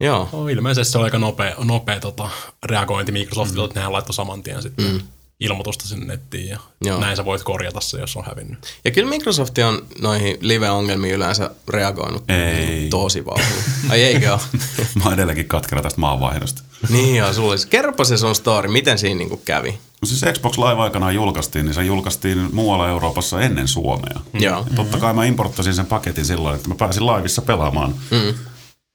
Joo. 0.00 0.28
No, 0.32 0.48
ilmeisesti 0.48 0.92
se 0.92 0.98
oli 0.98 1.04
aika 1.04 1.18
nopea, 1.18 1.54
nopea 1.58 2.00
tota, 2.00 2.28
reagointi 2.64 3.12
Microsoftilta, 3.12 3.60
mm. 3.60 3.64
että 3.64 3.80
nehän 3.80 3.92
laittoi 3.92 4.14
saman 4.14 4.42
tien 4.42 4.62
sitten 4.62 4.84
mm. 4.92 5.00
ilmoitusta 5.40 5.88
sinne 5.88 6.06
nettiin 6.06 6.48
ja 6.48 6.58
Joo. 6.84 7.00
näin 7.00 7.16
sä 7.16 7.24
voit 7.24 7.42
korjata 7.42 7.80
se, 7.80 8.00
jos 8.00 8.16
on 8.16 8.24
hävinnyt. 8.24 8.58
Ja 8.84 8.90
kyllä 8.90 9.08
Microsoft 9.08 9.58
on 9.58 9.86
noihin 10.00 10.38
live-ongelmiin 10.40 11.14
yleensä 11.14 11.50
reagoinut 11.68 12.30
Ei. 12.30 12.88
tosi 12.88 13.24
vauhdilla. 13.24 13.62
Ai 13.90 14.02
eikö 14.02 14.32
ole? 14.32 14.40
Mä 14.94 15.04
oon 15.04 15.14
edelleenkin 15.14 15.48
katkera 15.48 15.82
tästä 15.82 16.00
maanvaihdosta. 16.00 16.62
niin 16.88 17.16
joo, 17.16 17.32
sulla 17.32 17.50
olisi. 17.50 17.68
Kerropa 17.68 18.04
se 18.04 18.16
sun 18.16 18.34
story, 18.34 18.68
miten 18.68 18.98
siinä 18.98 19.18
niinku 19.18 19.40
kävi. 19.44 19.78
No 20.02 20.06
siis 20.06 20.24
Xbox 20.32 20.58
Live 20.58 20.82
aikanaan 20.82 21.14
julkaistiin, 21.14 21.64
niin 21.64 21.74
se 21.74 21.84
julkaistiin 21.84 22.48
muualla 22.52 22.88
Euroopassa 22.88 23.40
ennen 23.40 23.68
Suomea. 23.68 24.20
Joo. 24.32 24.58
Ja 24.58 24.74
totta 24.76 24.98
kai 24.98 25.14
mä 25.14 25.24
importtasin 25.24 25.74
sen 25.74 25.86
paketin 25.86 26.24
silloin, 26.24 26.56
että 26.56 26.68
mä 26.68 26.74
pääsin 26.74 27.06
laivissa 27.06 27.42
pelaamaan 27.42 27.94
mm. 28.10 28.34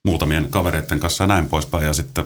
Muutamien 0.05 0.47
kavereiden 0.49 0.99
kanssa 0.99 1.23
ja 1.23 1.27
näin 1.27 1.49
poispäin. 1.49 1.85
Ja 1.85 1.93
sitten 1.93 2.25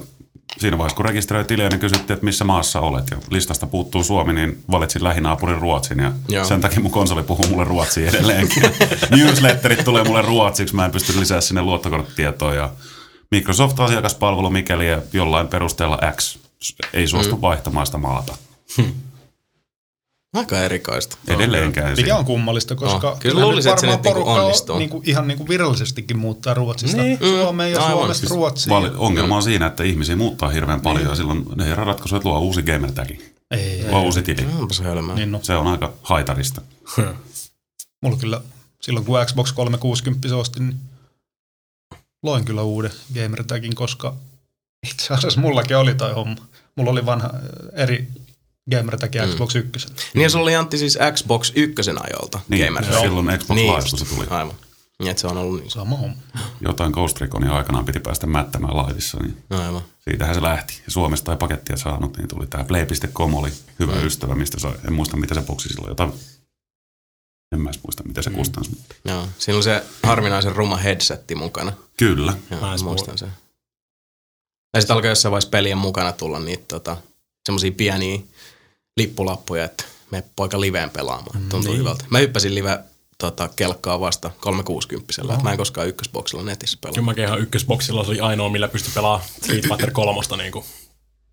siinä 0.57 0.77
vaiheessa, 0.77 0.95
kun 0.95 1.05
rekisteröi 1.05 1.43
tiliä, 1.45 1.69
niin 1.69 1.79
kysyttiin, 1.79 2.13
että 2.13 2.25
missä 2.25 2.45
maassa 2.45 2.79
olet. 2.79 3.07
Ja 3.11 3.17
listasta 3.29 3.67
puuttuu 3.67 4.03
Suomi, 4.03 4.33
niin 4.33 4.63
valitsin 4.71 5.03
lähinaapurin 5.03 5.61
Ruotsin. 5.61 5.99
Ja 5.99 6.11
Joo. 6.29 6.45
sen 6.45 6.61
takia 6.61 6.79
mun 6.79 6.91
konsoli 6.91 7.23
puhuu 7.23 7.47
mulle 7.47 7.63
ruotsia 7.63 8.09
edelleenkin. 8.09 8.63
Newsletterit 9.17 9.85
tulee 9.85 10.03
mulle 10.03 10.21
ruotsiksi, 10.21 10.75
mä 10.75 10.85
en 10.85 10.91
pysty 10.91 11.19
lisää 11.19 11.41
sinne 11.41 11.61
luottokorttitietoa. 11.61 12.53
Ja 12.53 12.69
Microsoft-asiakaspalvelu, 13.31 14.49
mikäli 14.49 14.85
jollain 15.13 15.47
perusteella 15.47 15.99
X 16.15 16.37
ei 16.93 17.07
suostu 17.07 17.35
mm. 17.35 17.41
vaihtamaan 17.41 17.85
sitä 17.85 17.97
maata. 17.97 18.37
Aika 20.33 20.59
erikoista. 20.59 21.17
Edelleenkään. 21.27 21.95
mikä 21.97 22.17
on 22.17 22.25
kummallista, 22.25 22.75
koska 22.75 23.11
Oh, 23.11 23.19
kyllä 23.19 23.41
luulisin, 23.41 23.69
että 23.71 23.81
se 23.81 23.87
nyt 23.87 24.01
niinku 24.03 24.29
onnistuu. 24.29 24.77
Niinku, 24.77 25.01
ihan 25.05 25.27
niinku 25.27 25.47
virallisestikin 25.47 26.17
muuttaa 26.17 26.53
Ruotsista 26.53 26.97
Niin. 27.01 27.17
Suomeen 27.17 27.71
ja 27.71 27.79
Aivan. 27.79 27.91
Suomesta 27.91 28.19
Siis 28.19 28.31
Ruotsiin. 28.31 28.69
vali- 28.73 28.91
ongelma 28.97 29.35
on 29.35 29.43
siinä, 29.43 29.65
että 29.65 29.83
ihmisiä 29.83 30.15
muuttaa 30.15 30.49
hirveän 30.49 30.81
paljon 30.81 31.09
ja 31.09 31.15
silloin 31.15 31.45
ne 31.55 31.65
herran 31.65 31.87
ratkaisu, 31.87 32.15
että 32.15 32.29
luo 32.29 32.39
uusi 32.39 32.63
gamer 32.63 32.91
tagi. 32.91 33.33
Ei, 33.51 33.85
Luo 33.89 34.01
uusi 34.01 34.21
tili. 34.23 34.45
Onpas 34.59 34.79
hölmää. 34.81 35.15
niin 35.15 35.31
no. 35.31 35.39
Se 35.43 35.55
on 35.55 35.67
aika 35.67 35.93
haitarista. 36.01 36.61
Mulla 38.01 38.17
kyllä 38.17 38.41
silloin 38.81 39.05
kun 39.05 39.19
Xbox 39.25 39.51
360 39.53 40.35
ostin, 40.37 40.67
niin 40.67 40.79
loin 42.23 42.45
kyllä 42.45 42.61
uuden 42.61 42.91
gamertagin, 43.15 43.75
koska 43.75 44.15
itse 44.91 45.13
asiassa 45.13 45.41
mullakin 45.41 45.77
oli 45.77 45.95
toi 45.95 46.13
homma. 46.13 46.35
Mulla 46.75 46.91
oli 46.91 47.05
vanha 47.05 47.29
äh, 47.33 47.41
eri 48.71 48.77
gamertagi 48.77 49.19
Mm. 49.19 49.31
Xbox 49.33 49.55
1. 49.55 49.87
Niin 50.13 50.29
sulla 50.29 50.43
oli 50.43 50.55
Antti 50.55 50.77
siis 50.77 50.97
Xbox 51.13 51.51
ykkösen 51.55 51.97
ajolta 52.05 52.39
Niin, 52.49 52.65
Gamer. 52.65 52.85
silloin 53.01 53.39
Xbox 53.39 53.55
niin, 53.55 53.71
Live, 53.73 53.89
kun 53.89 53.99
se 53.99 54.05
tuli. 54.05 54.25
Aivan. 54.29 54.55
Niin, 54.99 55.11
että 55.11 55.21
se 55.21 55.27
on 55.27 55.37
ollut 55.37 55.59
niin. 55.61 55.71
Sama 55.71 55.97
homma. 55.97 56.15
Jotain 56.61 56.91
Ghost 56.91 57.21
Reconia 57.21 57.51
aikanaan 57.57 57.85
piti 57.85 57.99
päästä 57.99 58.27
mättämään 58.27 58.77
laivissa, 58.77 59.17
niin 59.19 59.43
Aivan. 59.49 59.81
siitähän 60.09 60.35
se 60.35 60.41
lähti. 60.41 60.73
Ja 60.85 60.91
Suomesta 60.91 61.31
ei 61.31 61.37
pakettia 61.37 61.77
saanut, 61.77 62.17
niin 62.17 62.27
tuli 62.27 62.47
tämä 62.47 62.63
play.com 62.63 63.33
oli 63.33 63.51
hyvä 63.79 63.95
mm. 63.95 64.05
ystävä, 64.05 64.35
mistä 64.35 64.59
sai, 64.59 64.73
en 64.87 64.93
muista 64.93 65.17
mitä 65.17 65.35
se 65.35 65.41
boksi 65.41 65.69
silloin, 65.69 65.89
jotain, 65.89 66.13
en 67.51 67.61
mä 67.61 67.69
muista 67.83 68.03
mitä 68.03 68.21
se 68.21 68.29
mm. 68.29 68.35
kustansi, 68.35 68.69
mutta 68.69 68.95
Joo. 69.05 69.27
Siinä 69.37 69.57
on 69.57 69.63
se 69.63 69.83
harvinaisen 70.03 70.55
ruma 70.55 70.77
headsetti 70.77 71.35
mukana. 71.35 71.73
kyllä. 71.97 72.33
Joo, 72.51 72.61
Mä 72.61 72.75
muistan 72.83 73.17
sen. 73.17 73.31
Ja 74.73 74.81
sitten 74.81 74.95
alkoi 74.95 75.09
jossain 75.11 75.31
vaiheessa 75.31 75.49
pelien 75.49 75.77
mukana 75.77 76.11
tulla 76.11 76.39
niitä 76.39 76.63
tota, 76.67 76.97
semmoisia 77.45 77.71
pieniä 77.71 78.19
lippulappuja, 78.97 79.63
että 79.63 79.83
me 80.11 80.23
poika 80.35 80.61
liveen 80.61 80.89
pelaamaan. 80.89 81.49
Tuntuu 81.49 81.71
niin. 81.71 81.79
hyvältä. 81.79 82.05
Mä 82.09 82.17
hyppäsin 82.17 82.55
live 82.55 82.79
tota, 83.17 83.49
kelkkaa 83.55 83.99
vasta 83.99 84.31
360 84.39 85.13
oh. 85.21 85.43
Mä 85.43 85.51
en 85.51 85.57
koskaan 85.57 85.87
ykkösboksilla 85.87 86.43
netissä 86.43 86.77
pelaa. 86.81 86.93
Kyllä 86.93 87.05
mäkin 87.05 87.23
ihan 87.23 87.39
ykkösboksilla 87.39 88.03
se 88.03 88.09
oli 88.09 88.19
ainoa, 88.19 88.49
millä 88.49 88.67
pystyi 88.67 88.93
pelaamaan 88.93 89.29
Street 89.29 89.67
Fighter 89.67 89.91
3 89.91 90.21
niin 90.37 90.51
kuin 90.51 90.65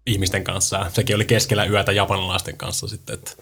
ihmisten 0.06 0.44
kanssa. 0.44 0.76
Ja 0.76 0.90
sekin 0.90 1.16
oli 1.16 1.24
keskellä 1.24 1.64
yötä 1.64 1.92
japanilaisten 1.92 2.56
kanssa 2.56 2.88
sitten, 2.88 3.14
että 3.14 3.32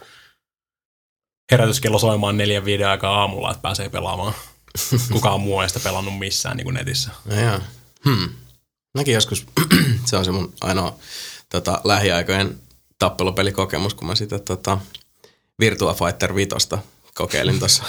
herätyskello 1.53 1.99
soimaan 1.99 2.37
neljän 2.37 2.65
viiden 2.65 2.89
aikaa 2.89 3.21
aamulla, 3.21 3.51
että 3.51 3.63
pääsee 3.63 3.89
pelaamaan. 3.89 4.35
Kukaan 5.13 5.41
muu 5.41 5.61
ei 5.61 5.69
sitä 5.69 5.81
pelannut 5.81 6.19
missään 6.19 6.57
niin 6.57 6.65
kuin 6.65 6.75
netissä. 6.75 7.11
No 7.25 7.41
joo. 7.41 7.61
Hmm. 8.05 8.29
Mäkin 8.95 9.15
joskus, 9.15 9.47
se 10.05 10.17
on 10.17 10.25
se 10.25 10.33
mun 10.33 10.55
ainoa 10.61 10.99
tota, 11.49 11.81
lähiaikojen 11.85 12.61
tappelupelikokemus, 12.99 13.95
kun 13.95 14.07
mä 14.07 14.15
sitä 14.15 14.39
tota, 14.39 14.79
Virtua 15.59 15.95
Fighter 15.95 16.35
5 16.35 16.51
kokeilin 17.15 17.59
tuossa 17.63 17.85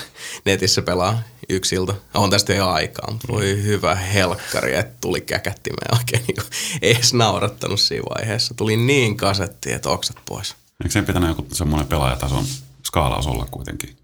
netissä 0.46 0.82
pelaa 0.82 1.22
yksiltä. 1.50 1.94
On 2.14 2.30
tästä 2.30 2.54
jo 2.54 2.70
aikaa, 2.70 3.12
mutta 3.12 3.28
voi 3.28 3.64
hyvä 3.64 3.96
helkkari, 3.96 4.76
että 4.76 4.98
tuli 5.02 5.22
käkättimeen 5.22 5.98
oikein 5.98 6.24
niin 6.28 6.38
ei 6.82 6.92
edes 6.92 7.14
naurattanut 7.14 7.80
siinä 7.80 8.04
vaiheessa. 8.16 8.54
Tuli 8.54 8.78
niin 8.78 9.18
kasetti, 9.18 9.72
että 9.72 9.90
oksat 9.90 10.18
pois. 10.26 10.56
Eikö 10.84 10.94
sen 10.94 11.06
pitänyt 11.06 11.30
joku 11.30 11.48
semmoinen 11.52 11.88
pelaajatason 11.88 12.46
skaalaus 12.88 13.28
olla 13.28 13.48
kuitenkin? 13.52 13.98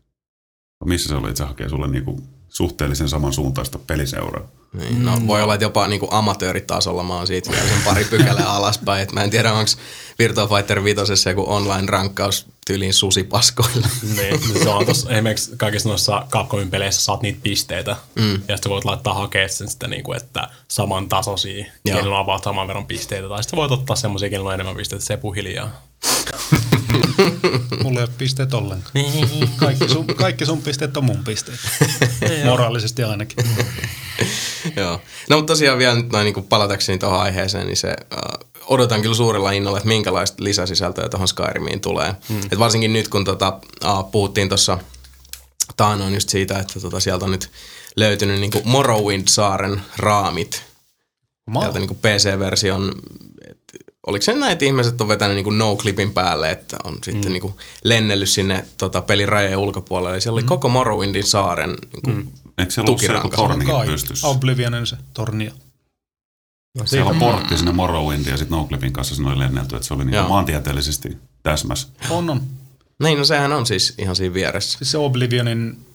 Missä 0.85 1.09
se 1.09 1.15
oli, 1.15 1.29
että 1.29 1.37
se 1.37 1.43
hakee 1.43 1.69
sulle 1.69 1.87
niinku 1.87 2.23
suhteellisen 2.49 3.09
samansuuntaista 3.09 3.79
peliseuraa? 3.87 4.47
Niin, 4.73 5.05
no, 5.05 5.11
voi 5.27 5.41
olla, 5.41 5.53
että 5.53 5.65
jopa 5.65 5.87
niin 5.87 6.01
amatööritasolla 6.11 7.03
mä 7.03 7.15
oon 7.15 7.27
siitä 7.27 7.51
vielä 7.51 7.67
sen 7.67 7.81
pari 7.85 8.05
pykälää 8.05 8.49
alaspäin. 8.49 9.03
Et 9.03 9.11
mä 9.11 9.23
en 9.23 9.29
tiedä, 9.29 9.53
onko 9.53 9.71
Virtua 10.19 10.47
Fighter 10.47 10.83
5 10.83 11.29
joku 11.29 11.45
online-rankkaus 11.47 12.45
tyyliin 12.67 12.93
susipaskoilla. 12.93 13.87
Niin, 14.15 14.39
se 14.63 14.69
on 14.69 14.85
tossa, 14.85 15.09
esimerkiksi 15.09 15.51
kaikissa 15.57 15.89
noissa 15.89 16.25
Capcomin 16.29 16.69
peleissä 16.69 17.01
saat 17.01 17.21
niitä 17.21 17.39
pisteitä, 17.43 17.95
mm. 18.15 18.33
ja 18.47 18.57
sitten 18.57 18.69
voit 18.69 18.85
laittaa 18.85 19.13
hakea 19.13 19.47
sen 19.47 19.69
sitten, 19.69 19.89
niin 19.89 20.03
kuin, 20.03 20.17
että 20.17 20.47
saman 20.67 21.09
tasoisia, 21.09 21.65
kenellä 21.83 22.15
on 22.15 22.21
about 22.21 22.43
saman 22.43 22.67
verran 22.67 22.85
pisteitä, 22.85 23.29
tai 23.29 23.43
sitten 23.43 23.57
voit 23.57 23.71
ottaa 23.71 23.95
semmoisia, 23.95 24.29
kenellä 24.29 24.47
on 24.47 24.53
enemmän 24.53 24.75
pisteitä, 24.75 25.05
sepu 25.05 25.31
hiljaa. 25.31 25.81
Mulla 27.83 27.99
ei 27.99 28.05
ole 28.05 28.13
pisteet 28.17 28.53
ollenkaan. 28.53 28.91
Kaikki 29.57 29.89
sun, 29.89 30.05
kaikki 30.05 30.45
sun 30.45 30.61
pisteet 30.61 30.97
on 30.97 31.05
mun 31.05 31.23
pisteet. 31.23 31.59
Moraalisesti 32.45 33.03
ainakin. 33.03 33.45
Joo. 34.75 35.01
No 35.29 35.37
mutta 35.37 35.53
tosiaan 35.53 35.77
vielä 35.77 35.95
nyt 35.95 36.11
noin 36.11 36.25
niin 36.25 36.33
kuin 36.33 36.45
palatakseni 36.45 36.97
tuohon 36.97 37.19
aiheeseen, 37.19 37.67
niin 37.67 37.77
se 37.77 37.87
äh, 37.89 38.19
odotan 38.67 39.01
kyllä 39.01 39.15
suurella 39.15 39.51
innolla, 39.51 39.77
että 39.77 39.87
minkälaista 39.87 40.43
lisäsisältöä 40.43 41.09
tuohon 41.09 41.27
Skyrimiin 41.27 41.81
tulee. 41.81 42.15
Mm. 42.29 42.39
Et 42.51 42.59
varsinkin 42.59 42.93
nyt, 42.93 43.07
kun 43.07 43.25
tota, 43.25 43.59
äh, 43.85 44.11
puhuttiin 44.11 44.49
tuossa 44.49 44.77
taanoin 45.77 46.13
just 46.13 46.29
siitä, 46.29 46.59
että 46.59 46.79
tota, 46.79 46.99
sieltä 46.99 47.25
on 47.25 47.31
nyt 47.31 47.51
löytynyt 47.95 48.39
niin 48.39 48.51
Morrowind-saaren 48.63 49.81
raamit. 49.97 50.63
Maa. 51.47 51.63
Sieltä 51.63 51.79
niin 51.79 51.95
PC-version, 51.95 52.91
oliko 54.07 54.23
se 54.23 54.33
näin, 54.33 54.51
että 54.51 54.65
ihmiset 54.65 55.01
on 55.01 55.07
vetänyt 55.07 55.35
niin 55.35 55.57
no-clipin 55.57 56.13
päälle, 56.13 56.51
että 56.51 56.77
on 56.83 56.97
sitten 57.03 57.31
niin 57.31 57.41
kuin 57.41 57.53
lennellyt 57.83 58.29
sinne 58.29 58.65
tota, 58.77 59.01
pelin 59.01 59.29
rajojen 59.29 59.57
ulkopuolelle. 59.57 60.17
Ja 60.17 60.21
siellä 60.21 60.35
oli 60.37 60.43
koko 60.43 60.69
Morrowindin 60.69 61.23
saaren 61.23 61.69
niin 61.69 62.01
kuin, 62.03 62.33
Eikö 62.57 62.71
siellä 62.71 63.21
ollut 63.37 63.63
Kai. 63.65 63.87
pystyssä? 63.87 64.27
Oblivionin 64.27 64.87
se 64.87 64.97
tornio. 65.13 65.51
No, 66.77 66.85
Siellä 66.85 67.11
on 67.11 67.19
portti 67.19 67.57
sinne 67.57 67.71
Morrowindiin 67.71 68.31
ja 68.31 68.37
sitten 68.37 68.57
Noclifin 68.57 68.93
kanssa 68.93 69.15
sinne 69.15 69.31
oli 69.31 69.39
lennelty, 69.39 69.75
että 69.75 69.87
se 69.87 69.93
oli 69.93 70.03
Joo. 70.03 70.21
niin 70.21 70.29
maantieteellisesti 70.29 71.17
täsmäs. 71.43 71.91
On, 72.09 72.29
on. 72.29 72.41
Niin, 73.03 73.17
no 73.17 73.25
sehän 73.25 73.53
on 73.53 73.65
siis 73.65 73.93
ihan 73.97 74.15
siinä 74.15 74.33
vieressä. 74.33 74.77
Siis 74.77 74.91
se 74.91 74.97
Oblivionin 74.97 75.85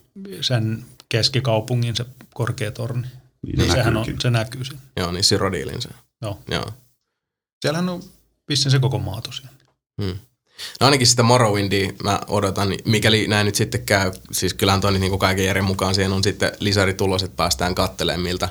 sen 0.41 0.85
keskikaupungin 1.09 1.97
se 1.97 2.05
korkea 2.35 2.71
torni. 2.71 3.07
Niin, 3.47 3.59
Niin 3.59 3.71
se 3.71 3.75
sehän 3.77 3.97
on, 3.97 4.05
se 4.21 4.31
näkyy 4.31 4.65
siinä. 4.65 4.81
Joo, 4.97 5.13
niin 5.13 5.25
Cyrodiilin 5.25 5.83
se. 5.83 5.89
Joo. 6.23 6.39
Joo. 6.51 6.67
Siellähän 7.63 7.89
on 7.89 8.03
vissiin 8.49 8.71
se 8.71 8.79
koko 8.79 8.99
maa 8.99 9.21
tosiaan. 9.21 9.55
Hmm. 10.03 10.19
No 10.81 10.85
ainakin 10.85 11.07
sitä 11.07 11.23
Morrowindia 11.23 11.93
mä 12.03 12.21
odotan, 12.29 12.69
niin 12.69 12.81
mikäli 12.85 13.29
näin 13.29 13.47
nyt 13.47 13.55
sitten 13.55 13.85
käy, 13.87 14.13
siis 14.33 14.55
kyllähän 14.55 14.81
toi 14.81 14.99
niin 14.99 15.11
kuin 15.11 15.21
kaiken 15.21 15.45
järjen 15.45 15.65
mukaan 15.65 15.95
siihen 15.95 16.13
on 16.13 16.25
sitten 16.25 16.53
lisäri 16.61 16.95
tulos, 16.95 17.23
että 17.23 17.37
päästään 17.37 17.75
kattelemaan 17.75 18.21
miltä 18.21 18.49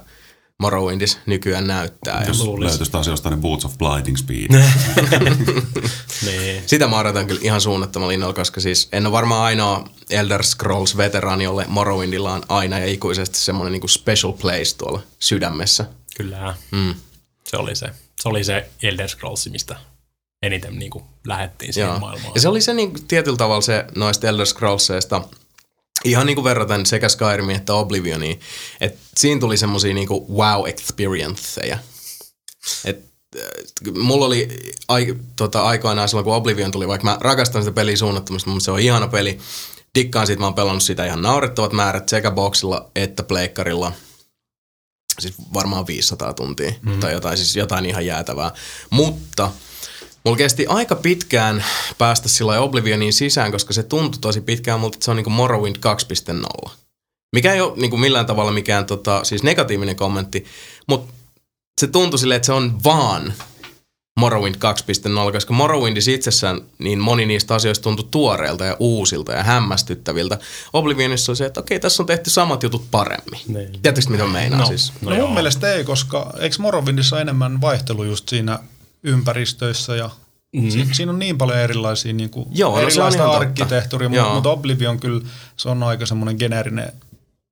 Morrowindis 0.58 1.18
nykyään 1.26 1.68
näyttää. 1.68 2.24
Jos 2.28 2.44
löytyisi 2.60 2.92
taas 2.92 3.08
jostain 3.08 3.34
niin 3.34 3.42
Boots 3.42 3.66
of 3.66 3.78
Blinding 3.78 4.18
Speed. 4.18 4.50
Niin. 6.26 6.64
sitä 6.66 6.88
mä 6.88 7.00
odotan 7.00 7.28
kyllä 7.28 7.42
ihan 7.44 7.62
suunnattomalla 7.62 8.14
innolla, 8.14 8.34
koska 8.34 8.62
siis 8.62 8.88
en 8.92 9.06
ole 9.06 9.12
varmaan 9.12 9.44
ainoa 9.44 9.90
Elder 10.10 10.44
Scrolls-veteraani, 10.44 11.44
jolle 11.44 11.66
Morrowindilla 11.68 12.34
on 12.34 12.44
aina 12.50 12.80
ja 12.80 12.86
ikuisesti 12.86 13.40
semmoinen 13.40 13.72
niin 13.72 13.82
kuin 13.82 13.90
special 13.90 14.34
place 14.34 14.78
tuolla 14.78 15.02
sydämessä. 15.20 15.86
Kyllä. 16.18 16.56
Mm. 16.72 16.96
Se 17.44 17.58
oli 17.58 17.76
se. 17.76 17.90
Se 18.22 18.30
oli 18.30 18.44
se 18.44 18.70
Elder 18.84 19.10
Scrolls, 19.10 19.50
mistä 19.50 19.76
eniten 20.44 20.80
niin 20.80 20.92
kuin 20.92 21.04
lähettiin 21.28 21.74
siihen 21.74 21.90
Joo. 21.90 22.00
maailmaan. 22.00 22.32
Ja 22.36 22.42
se 22.42 22.50
oli 22.50 22.62
se 22.62 22.74
niin, 22.74 23.08
tietyllä 23.08 23.38
tavalla 23.38 23.62
se 23.62 23.86
noista 23.96 24.28
Elder 24.28 24.46
Scrollsista, 24.46 25.22
ihan 26.06 26.26
niin 26.26 26.36
kuin 26.36 26.44
verraten 26.44 26.86
sekä 26.86 27.10
Skyrimiin 27.10 27.58
että 27.60 27.74
Oblivioniin, 27.74 28.40
että 28.82 29.00
siinä 29.18 29.40
tuli 29.40 29.58
semmosia 29.58 29.94
niin 29.94 30.08
kuin 30.08 30.32
wow 30.34 30.68
experienceja. 30.68 31.78
Et, 32.86 33.06
äh, 33.38 33.94
mulla 33.94 34.26
oli 34.26 34.48
ai, 34.88 35.16
tota, 35.36 35.62
aikoinaan 35.62 36.10
silloin, 36.10 36.26
kun 36.26 36.36
Oblivion 36.36 36.72
tuli, 36.72 36.88
vaikka 36.88 37.06
mä 37.06 37.18
rakastan 37.22 37.62
sitä 37.64 37.74
peliä 37.74 37.96
suunnattomasti, 37.96 38.50
mutta 38.50 38.66
se 38.66 38.72
on 38.72 38.80
ihana 38.80 39.08
peli. 39.08 39.40
Dikkaan 39.96 40.28
siitä, 40.28 40.40
mä 40.40 40.46
oon 40.46 40.56
pelannut 40.56 40.84
sitä 40.84 41.06
ihan 41.06 41.22
naurettavat 41.22 41.74
määrät 41.74 42.10
sekä 42.10 42.32
boxilla 42.32 42.92
että 42.96 43.24
pleikkarilla. 43.24 43.92
Siis 45.22 45.36
varmaan 45.54 45.88
500 45.88 46.34
tuntia 46.34 46.72
mm. 46.82 47.00
tai 47.00 47.14
jotain, 47.14 47.38
siis 47.38 47.56
jotain 47.56 47.86
ihan 47.86 48.06
jäätävää. 48.06 48.52
Mutta 48.90 49.52
Mulla 50.26 50.38
kesti 50.38 50.66
aika 50.68 50.96
pitkään 50.96 51.66
päästä 51.98 52.30
sillä 52.30 52.60
Oblivioniin 52.60 53.14
sisään, 53.14 53.52
koska 53.52 53.74
se 53.74 53.84
tuntui 53.84 54.22
tosi 54.22 54.42
pitkään 54.42 54.80
multa, 54.80 54.96
että 54.96 55.06
se 55.06 55.12
on 55.12 55.18
niinku 55.18 55.30
Morrowind 55.30 55.76
2.0. 56.66 56.70
Mikä 57.36 57.54
ei 57.54 57.62
ole 57.62 57.74
niinku 57.76 57.98
millään 57.98 58.26
tavalla 58.26 58.52
mikään 58.52 58.86
tota, 58.86 59.24
siis 59.24 59.44
negatiivinen 59.44 59.96
kommentti, 59.96 60.46
mutta 60.88 61.14
se 61.82 61.88
tuntui 61.88 62.20
silleen, 62.20 62.36
että 62.36 62.46
se 62.46 62.54
on 62.54 62.84
vaan 62.84 63.34
Morrowind 64.20 64.56
2.0, 64.56 65.32
koska 65.32 65.54
Morrowindissa 65.54 66.12
itsessään 66.12 66.62
niin 66.80 67.00
moni 67.00 67.26
niistä 67.26 67.56
asioista 67.56 67.84
tuntui 67.84 68.08
tuoreelta 68.12 68.66
ja 68.66 68.76
uusilta 68.80 69.32
ja 69.32 69.44
hämmästyttäviltä. 69.44 70.38
Oblivionissa 70.74 71.32
on 71.32 71.36
se, 71.36 71.46
että 71.46 71.60
okei, 71.60 71.80
tässä 71.80 72.04
on 72.04 72.08
tehty 72.08 72.30
samat 72.30 72.64
jutut 72.64 72.86
paremmin. 72.92 73.40
Niin. 73.48 73.72
Tiedättekö, 73.72 74.10
mitä 74.10 74.24
mä 74.24 74.30
meinaan 74.34 74.62
No, 74.62 74.68
siis? 74.68 74.94
No, 74.94 74.96
no, 75.02 75.10
no 75.10 75.16
mun 75.16 75.26
joo. 75.26 75.34
mielestä 75.34 75.74
ei, 75.74 75.84
koska 75.84 76.34
eikö 76.40 76.56
Morrowindissa 76.60 77.22
enemmän 77.22 77.62
vaihtelu 77.62 78.04
just 78.04 78.30
siinä 78.30 78.60
ympäristöissä 79.04 79.96
ja 79.96 80.10
mm. 80.56 80.70
si- 80.70 80.88
siinä 80.92 81.12
on 81.12 81.20
niin 81.20 81.38
paljon 81.38 81.58
erilaisia 81.58 82.14
niin 82.14 82.30
kuin 82.30 82.48
Joo, 82.52 82.72
no 82.76 82.80
erilaista 82.88 83.24
totta. 83.24 83.38
arkkitehtuuria, 83.38 84.10
mutta, 84.10 84.34
mutta 84.34 84.50
Oblivion 84.50 85.00
kyllä 85.00 85.22
se 85.58 85.70
on 85.70 85.84
aika 85.84 86.06
semmoinen 86.06 86.36
geneerinen, 86.40 86.92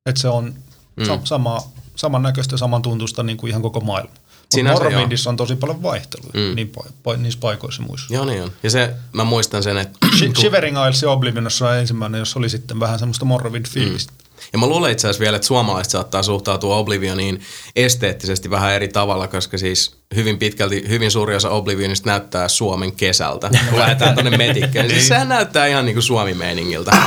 että 0.05 0.21
se 0.21 0.27
on 0.27 0.53
mm. 0.95 1.05
sa- 1.05 1.19
sama, 1.23 1.61
samannäköistä 1.95 2.53
ja 2.53 2.57
samantuntuista 2.57 3.23
niin 3.23 3.37
kuin 3.37 3.49
ihan 3.49 3.61
koko 3.61 3.79
maailma. 3.79 4.11
Mutta 4.55 4.71
Morrowindissa 4.73 5.29
on 5.29 5.37
tosi 5.37 5.55
paljon 5.55 5.83
vaihtelua 5.83 6.29
Mm. 6.33 6.55
niin, 6.55 6.71
pa- 6.79 6.87
pa- 7.09 7.17
niissä 7.17 7.39
paikoissa 7.39 7.81
muissa. 7.83 8.13
Joo, 8.13 8.25
niin 8.25 8.43
on. 8.43 8.51
Ja 8.63 8.69
se, 8.69 8.93
mä 9.13 9.23
muistan 9.23 9.63
sen, 9.63 9.77
että 9.77 10.07
Shi- 10.07 10.39
Shivering 10.39 10.77
Isles 10.77 11.01
ja 11.01 11.09
Oblivionissa 11.11 11.69
on 11.69 11.77
ensimmäinen, 11.77 12.19
jos 12.19 12.37
oli 12.37 12.49
sitten 12.49 12.79
vähän 12.79 12.99
semmoista 12.99 13.25
Morrowind-fiilistä. 13.25 14.11
Mm. 14.11 14.27
Ja 14.53 14.59
mä 14.59 14.67
luulen 14.67 14.91
itse 14.91 15.07
asiassa 15.07 15.21
vielä, 15.21 15.35
että 15.35 15.47
suomalaiset 15.47 15.91
saattaa 15.91 16.23
suhtautua 16.23 16.75
Oblivioniin 16.75 17.41
esteettisesti 17.75 18.49
vähän 18.49 18.73
eri 18.73 18.87
tavalla, 18.87 19.27
koska 19.27 19.57
siis 19.57 19.95
hyvin 20.15 20.37
pitkälti, 20.37 20.85
hyvin 20.89 21.11
suuri 21.11 21.35
osa 21.35 21.49
Oblivionista 21.49 22.09
näyttää 22.09 22.47
Suomen 22.47 22.91
kesältä, 22.91 23.49
kun 23.69 23.79
lähdetään 23.79 24.15
tonne 24.15 24.37
metikkään. 24.37 24.89
Siis 24.89 25.07
sehän 25.07 25.29
näyttää 25.29 25.67
ihan 25.67 25.85
niin 25.85 25.95
kuin 25.95 26.03
Suomi-meiningiltä. 26.03 26.91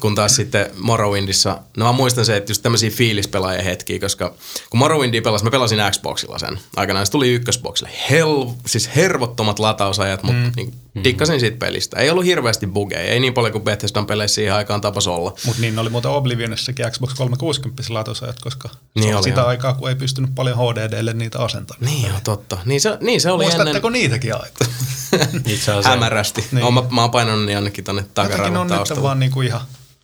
Kun 0.00 0.14
taas 0.14 0.36
sitten 0.36 0.70
Morrowindissa, 0.78 1.58
no 1.76 1.86
mä 1.86 1.92
muistan 1.92 2.24
se, 2.24 2.36
että 2.36 2.50
just 2.50 2.62
tämmöisiä 2.62 2.90
fiilispelaajia 2.90 3.62
hetkiä, 3.62 3.98
koska 3.98 4.34
kun 4.70 4.78
Morrowindia 4.78 5.22
pelasin, 5.22 5.46
mä 5.46 5.50
pelasin 5.50 5.78
Xboxilla 5.90 6.38
sen. 6.38 6.58
Aikanaan 6.76 7.06
se 7.06 7.12
tuli 7.12 7.34
ykkösboxille. 7.34 7.90
Hel, 8.10 8.46
siis 8.66 8.96
hervottomat 8.96 9.58
latausajat, 9.58 10.22
mutta 10.22 10.42
mm. 10.42 10.52
niin, 10.56 10.74
dikkasin 11.04 11.40
siitä 11.40 11.56
pelistä. 11.56 12.00
Ei 12.00 12.10
ollut 12.10 12.24
hirveästi 12.24 12.66
bugeja, 12.66 13.02
ei 13.02 13.20
niin 13.20 13.34
paljon 13.34 13.52
kuin 13.52 13.64
Bethesdan 13.64 14.06
peleissä 14.06 14.34
siihen 14.34 14.54
aikaan 14.54 14.80
tapas 14.80 15.06
olla. 15.06 15.34
Mutta 15.44 15.60
niin 15.60 15.78
oli 15.78 15.90
muuten 15.90 16.10
Oblivionissakin 16.10 16.90
Xbox 16.90 17.14
360 17.14 17.94
latusajat, 17.94 18.36
koska 18.40 18.68
Niin 18.94 19.08
se 19.08 19.16
oli 19.16 19.24
sitä 19.24 19.40
joo. 19.40 19.48
aikaa, 19.48 19.74
kun 19.74 19.88
ei 19.88 19.94
pystynyt 19.94 20.34
paljon 20.34 20.58
HDDlle 20.58 21.12
niitä 21.12 21.38
asentamaan. 21.38 21.86
Niin 21.86 22.08
joo, 22.08 22.18
totta. 22.24 22.58
Niin 22.64 22.80
se, 22.80 22.98
niin 23.00 23.20
se 23.20 23.30
oli 23.30 23.44
Muistatteko 23.44 23.88
ennen 23.88 24.02
niitäkin 24.02 24.34
aikaa? 24.34 24.68
Itse 25.46 25.70
asiassa 25.70 25.90
hämärästi. 25.90 26.40
Niin. 26.40 26.48
Niin. 26.52 26.64
Oon, 26.64 26.74
mä, 26.74 26.82
mä 26.90 27.00
oon 27.00 27.10
painanut 27.10 27.44
ne 27.44 27.52
jonnekin 27.52 27.84
tonne 27.84 28.02
Jotenkin 28.02 28.30
ne 28.30 28.36
takaraivan 28.36 28.72
on 28.72 28.78
nyt 28.90 29.02
vaan 29.02 29.20
niinku 29.20 29.42
ihan 29.42 29.60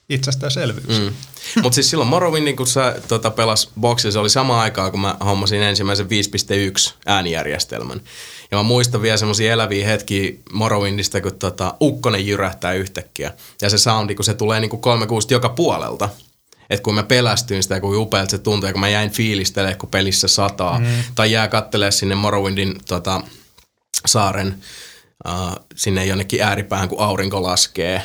itsestäänselvyys. 0.09 1.01
Mm. 1.01 1.13
Mutta 1.63 1.75
siis 1.75 1.91
silloin 1.91 2.09
Morrowindin, 2.09 2.57
kun 2.57 2.67
sä 2.67 2.97
tota, 3.09 3.31
pelas 3.31 3.71
boxilla, 3.81 4.13
se 4.13 4.19
oli 4.19 4.31
sama 4.31 4.61
aikaa, 4.61 4.91
kun 4.91 5.01
mä 5.01 5.17
hommasin 5.25 5.63
ensimmäisen 5.63 6.07
5.1 6.07 6.93
äänijärjestelmän. 7.07 8.01
Ja 8.53 8.59
mä 8.59 8.63
muistan 8.63 9.03
vielä 9.03 9.17
semmoisia 9.17 9.53
eläviä 9.53 9.87
hetkiä 9.87 10.33
Morrowindista, 10.53 11.21
kun 11.21 11.39
tota, 11.39 11.75
ukkonen 11.81 12.27
jyrähtää 12.27 12.73
yhtäkkiä. 12.73 13.33
Ja 13.63 13.71
se 13.71 13.79
soundi, 13.79 14.15
kun 14.15 14.25
se 14.25 14.35
tulee 14.35 14.61
niinku 14.61 14.77
36 14.77 15.35
joka 15.35 15.49
puolelta. 15.49 16.09
Että 16.71 16.83
kun 16.83 16.95
mä 16.95 17.03
pelästyin 17.03 17.63
sitä, 17.63 17.81
kun 17.81 17.97
upealta 17.97 18.31
se 18.31 18.39
tuntui, 18.39 18.69
ja 18.69 18.73
kun 18.73 18.81
mä 18.81 18.89
jäin 18.89 19.11
fiilistelemään, 19.11 19.79
kun 19.79 19.89
pelissä 19.89 20.29
sataa. 20.29 20.79
Mm. 20.79 20.87
Tai 21.15 21.33
jää 21.33 21.49
kattelee 21.49 21.91
sinne 21.91 22.15
Morrowindin 22.15 22.75
tota, 22.89 23.23
saaren 24.07 24.55
uh, 25.29 25.67
sinne 25.77 26.07
jonnekin 26.07 26.43
ääripäähän, 26.43 26.89
kun 26.89 27.01
aurinko 27.01 27.43
laskee 27.43 28.03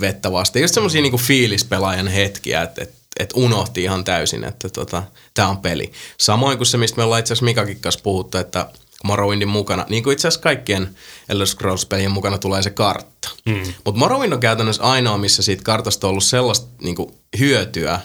vettä 0.00 0.32
vastaan. 0.32 0.62
Just 0.62 0.74
semmosia 0.74 1.02
niinku 1.02 1.18
fiilispelaajan 1.18 2.08
hetkiä, 2.08 2.62
että 2.62 2.82
et, 2.82 2.94
et 3.20 3.30
unohti 3.34 3.82
ihan 3.82 4.04
täysin, 4.04 4.44
että 4.44 4.68
tota, 4.68 5.02
tämä 5.34 5.48
on 5.48 5.58
peli. 5.58 5.92
Samoin 6.18 6.58
kuin 6.58 6.66
se, 6.66 6.78
mistä 6.78 6.96
me 6.96 7.04
ollaan 7.04 7.20
itse 7.20 7.32
asiassa 7.32 7.44
Mikakin 7.44 7.80
kanssa 7.80 8.00
puhuttu, 8.02 8.38
että 8.38 8.66
Morrowindin 9.04 9.48
mukana, 9.48 9.86
niin 9.88 10.02
kuin 10.02 10.12
itse 10.12 10.28
asiassa 10.28 10.42
kaikkien 10.42 10.96
Elder 11.28 11.46
Scrolls-pelien 11.46 12.10
mukana 12.10 12.38
tulee 12.38 12.62
se 12.62 12.70
kartta. 12.70 13.30
Mm. 13.46 13.74
Mutta 13.84 13.98
Morrowind 13.98 14.32
on 14.32 14.40
käytännössä 14.40 14.82
ainoa, 14.82 15.18
missä 15.18 15.42
siitä 15.42 15.62
kartasta 15.62 16.06
on 16.06 16.10
ollut 16.10 16.24
sellaista 16.24 16.66
niinku, 16.82 17.18
hyötyä, 17.38 18.00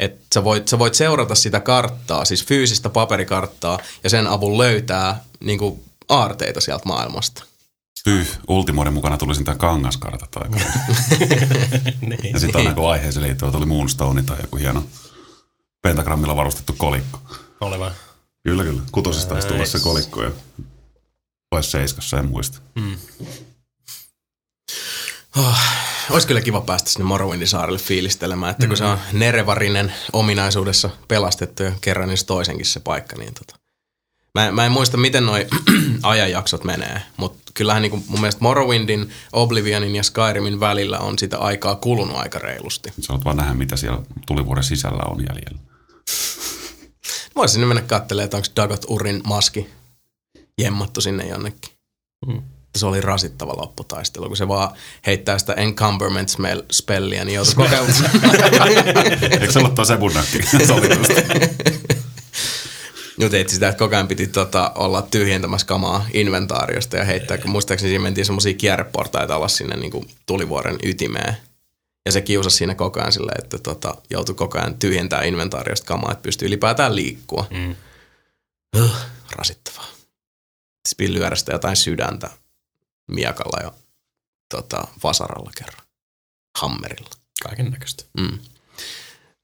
että 0.00 0.20
sä 0.34 0.44
voit, 0.44 0.68
sä 0.68 0.78
voit 0.78 0.94
seurata 0.94 1.34
sitä 1.34 1.60
karttaa, 1.60 2.24
siis 2.24 2.44
fyysistä 2.44 2.88
paperikarttaa, 2.88 3.78
ja 4.04 4.10
sen 4.10 4.26
avun 4.26 4.58
löytää 4.58 5.24
niinku, 5.40 5.84
aarteita 6.08 6.60
sieltä 6.60 6.86
maailmasta. 6.86 7.44
Hyh, 8.06 8.38
Ultimoiden 8.48 8.92
mukana 8.92 9.16
tuli 9.16 9.34
sitä 9.34 9.54
kangaskartat 9.54 10.36
aikaan. 10.36 10.62
niin. 12.00 12.32
Ja 12.32 12.40
sitten 12.40 12.58
aina 12.60 12.74
kun 12.74 12.90
aiheeseen 12.90 13.26
liittyvä 13.26 13.50
tuli 13.50 13.66
Moonstone 13.66 14.22
tai 14.22 14.36
joku 14.42 14.56
hieno 14.56 14.84
pentagrammilla 15.82 16.36
varustettu 16.36 16.74
kolikko. 16.78 17.20
Oleva. 17.60 17.90
Kyllä, 18.42 18.64
kyllä. 18.64 18.82
Kutosesta 18.92 19.28
taisi 19.28 19.48
tulla 19.48 19.66
se 19.66 19.78
kolikko 19.78 20.22
ja 20.22 20.30
vai 21.50 21.62
seiskassa, 21.62 22.18
en 22.18 22.28
muista. 22.28 22.58
Oh, 25.36 25.58
olisi 26.10 26.26
kyllä 26.26 26.40
kiva 26.40 26.60
päästä 26.60 26.90
sinne 26.90 27.04
Morrowindin 27.04 27.48
saarelle 27.48 27.78
fiilistelemään, 27.78 28.50
että 28.50 28.66
kun 28.66 28.76
se 28.76 28.84
on 28.84 28.98
nerevarinen 29.12 29.92
ominaisuudessa 30.12 30.90
pelastettu 31.08 31.62
ja 31.62 31.72
kerran 31.80 32.08
niin 32.08 32.18
se 32.18 32.26
toisenkin 32.26 32.66
se 32.66 32.80
paikka, 32.80 33.16
niin 33.16 33.34
tota. 33.34 33.58
Mä, 34.34 34.52
mä 34.52 34.66
en 34.66 34.72
muista, 34.72 34.96
miten 34.96 35.26
noi 35.26 35.46
ajanjaksot 36.02 36.64
menee, 36.64 37.02
mutta 37.16 37.52
kyllähän 37.54 37.82
niin 37.82 38.04
mun 38.08 38.20
mielestä 38.20 38.42
Morrowindin, 38.42 39.10
Oblivionin 39.32 39.96
ja 39.96 40.02
Skyrimin 40.02 40.60
välillä 40.60 40.98
on 40.98 41.18
sitä 41.18 41.38
aikaa 41.38 41.76
kulunut 41.76 42.16
aika 42.16 42.38
reilusti. 42.38 42.92
Sä 43.00 43.12
oot 43.12 43.24
vaan 43.24 43.36
nähdä, 43.36 43.54
mitä 43.54 43.76
siellä 43.76 44.02
tulivuoren 44.26 44.64
sisällä 44.64 45.02
on 45.10 45.20
jäljellä. 45.20 45.58
Voisin 47.38 47.66
mennä 47.66 47.82
katselemaan, 47.82 48.24
että 48.24 48.36
onko 48.36 48.48
Dagot 48.56 48.84
Urin 48.88 49.20
maski 49.24 49.70
jemmattu 50.60 51.00
sinne 51.00 51.26
jonnekin. 51.26 51.72
Mm. 52.26 52.42
Se 52.78 52.86
oli 52.86 53.00
rasittava 53.00 53.52
lopputaistelu, 53.56 54.26
kun 54.28 54.36
se 54.36 54.48
vaan 54.48 54.70
heittää 55.06 55.38
sitä 55.38 55.52
encumberment 55.52 56.28
spelliä, 56.72 57.24
niin 57.24 57.34
joutuu 57.34 57.54
koko 57.54 57.68
Eikö 59.30 59.52
se 59.52 59.58
ollut 59.58 59.74
tuo 59.74 59.84
Sebunakki? 59.84 60.38
Nyt 63.18 63.34
etsi 63.34 63.54
sitä, 63.54 63.68
että 63.68 63.78
koko 63.78 63.94
ajan 63.94 64.08
piti 64.08 64.26
tota, 64.26 64.72
olla 64.74 65.02
tyhjentämässä 65.02 65.66
kamaa 65.66 66.06
inventaariosta 66.12 66.96
ja 66.96 67.04
heittää, 67.04 67.38
kun 67.38 67.50
muistaakseni 67.50 67.90
siinä 67.90 68.02
mentiin 68.02 68.24
semmoisia 68.24 68.54
kierreportaita 68.54 69.34
alas 69.34 69.56
sinne 69.56 69.76
niin 69.76 69.90
kuin 69.90 70.08
tulivuoren 70.26 70.78
ytimeen. 70.82 71.36
Ja 72.06 72.12
se 72.12 72.20
kiusasi 72.20 72.56
siinä 72.56 72.74
koko 72.74 73.00
ajan 73.00 73.12
silleen, 73.12 73.44
että 73.44 73.58
tota, 73.58 73.94
joutui 74.10 74.34
koko 74.34 74.58
ajan 74.58 74.78
tyhjentää 74.78 75.22
inventaariosta 75.22 75.86
kamaa, 75.86 76.12
että 76.12 76.22
pystyy 76.22 76.48
ylipäätään 76.48 76.96
liikkua. 76.96 77.46
Mm. 77.50 77.76
Uh, 78.76 78.96
rasittavaa. 79.32 79.88
Siis 80.88 81.10
lyödä 81.12 81.36
sitä 81.36 81.52
jotain 81.52 81.76
sydäntä 81.76 82.30
miakalla 83.10 83.62
ja 83.62 83.72
tota, 84.54 84.88
vasaralla 85.02 85.50
kerran. 85.58 85.86
Hammerilla. 86.58 87.10
Kaiken 87.42 87.70
näköistä. 87.70 88.04
Mm. 88.20 88.38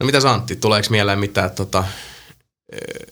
No 0.01 0.07
mitä 0.07 0.33
Antti, 0.33 0.57
tuleeko 0.57 0.89
mieleen 0.91 1.19
mitään 1.19 1.51
tota, 1.51 1.85
ö, 2.75 3.07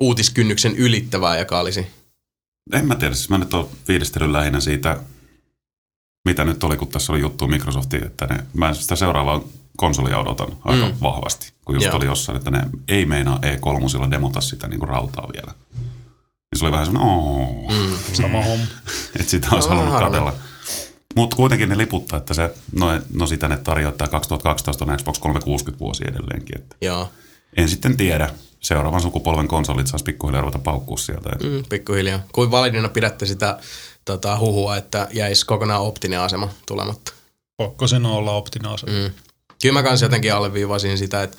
uutiskynnyksen 0.00 0.76
ylittävää, 0.76 1.38
joka 1.38 1.60
olisi 1.60 1.86
En 2.72 2.86
mä 2.86 2.94
tiedä, 2.94 3.14
siis 3.14 3.28
mä 3.28 3.38
nyt 3.38 3.54
oon 3.54 3.70
lähinnä 4.32 4.60
siitä, 4.60 5.00
mitä 6.24 6.44
nyt 6.44 6.64
oli, 6.64 6.76
kun 6.76 6.88
tässä 6.88 7.12
oli 7.12 7.20
juttu 7.20 7.48
Microsoftiin, 7.48 8.04
että 8.06 8.26
ne, 8.26 8.44
mä 8.54 8.74
sitä 8.74 8.96
seuraavaa 8.96 9.40
konsolia 9.76 10.18
odotan 10.18 10.48
aika 10.64 10.86
Mm. 10.88 10.94
vahvasti, 11.02 11.52
kun 11.64 11.74
just 11.74 11.86
Joo. 11.86 11.96
oli 11.96 12.04
jossain, 12.06 12.36
että 12.36 12.50
ne 12.50 12.62
ei 12.88 13.04
meinaa 13.06 13.38
E3 13.38 14.10
demota 14.10 14.40
sitä 14.40 14.68
niin 14.68 14.78
kuin 14.80 14.88
rautaa 14.88 15.28
vielä. 15.32 15.52
Niin 15.74 16.58
se 16.58 16.64
oli 16.64 16.72
vähän 16.72 16.86
semmoinen, 16.86 17.12
ooo, 17.14 17.70
mm. 17.70 17.96
Sama 18.12 18.42
homma. 18.42 18.64
että 19.20 19.30
sitä 19.30 19.48
olisi 19.52 19.68
No, 19.68 19.74
halunnut 19.74 19.94
harmi. 19.94 20.10
katsella. 20.10 20.32
Mutta 21.16 21.36
kuitenkin 21.36 21.68
ne 21.68 21.78
liputtaa, 21.78 22.16
että 22.18 22.34
se, 22.34 22.54
no, 22.72 22.86
no 23.14 23.26
sitä 23.26 23.48
ne 23.48 23.56
tarjoaa 23.56 23.92
2012 24.10 24.84
on 24.84 24.96
Xbox 24.96 25.18
360 25.18 25.80
vuosi 25.80 26.04
edelleenkin. 26.08 26.58
Että 26.58 26.76
Joo, 26.80 27.08
en 27.56 27.68
sitten 27.68 27.96
tiedä. 27.96 28.30
Seuraavan 28.60 29.00
sukupolven 29.00 29.48
konsolit 29.48 29.86
saisi 29.86 30.04
pikkuhiljaa 30.04 30.40
ruveta 30.40 30.58
paukkua 30.58 30.96
sieltä. 30.96 31.30
Et 31.32 31.42
mm, 31.42 31.62
pikkuhiljaa. 31.68 32.20
Kuin 32.32 32.50
validina 32.50 32.88
pidätte 32.88 33.26
sitä 33.26 33.58
tota, 34.04 34.38
huhua, 34.38 34.76
että 34.76 35.08
jäisi 35.12 35.46
kokonaan 35.46 35.82
optinen 35.82 36.20
asema 36.20 36.48
tulematta? 36.66 37.12
Pakko 37.56 37.86
sen 37.86 38.06
olla 38.06 38.32
optinaasa. 38.32 38.86
Mm. 38.86 38.92
Mm. 38.92 39.10
Kyllä 39.62 39.72
mä 39.72 39.82
kanssa 39.82 40.06
jotenkin 40.06 40.34
alleviivasin 40.34 40.98
sitä, 40.98 41.22
että 41.22 41.36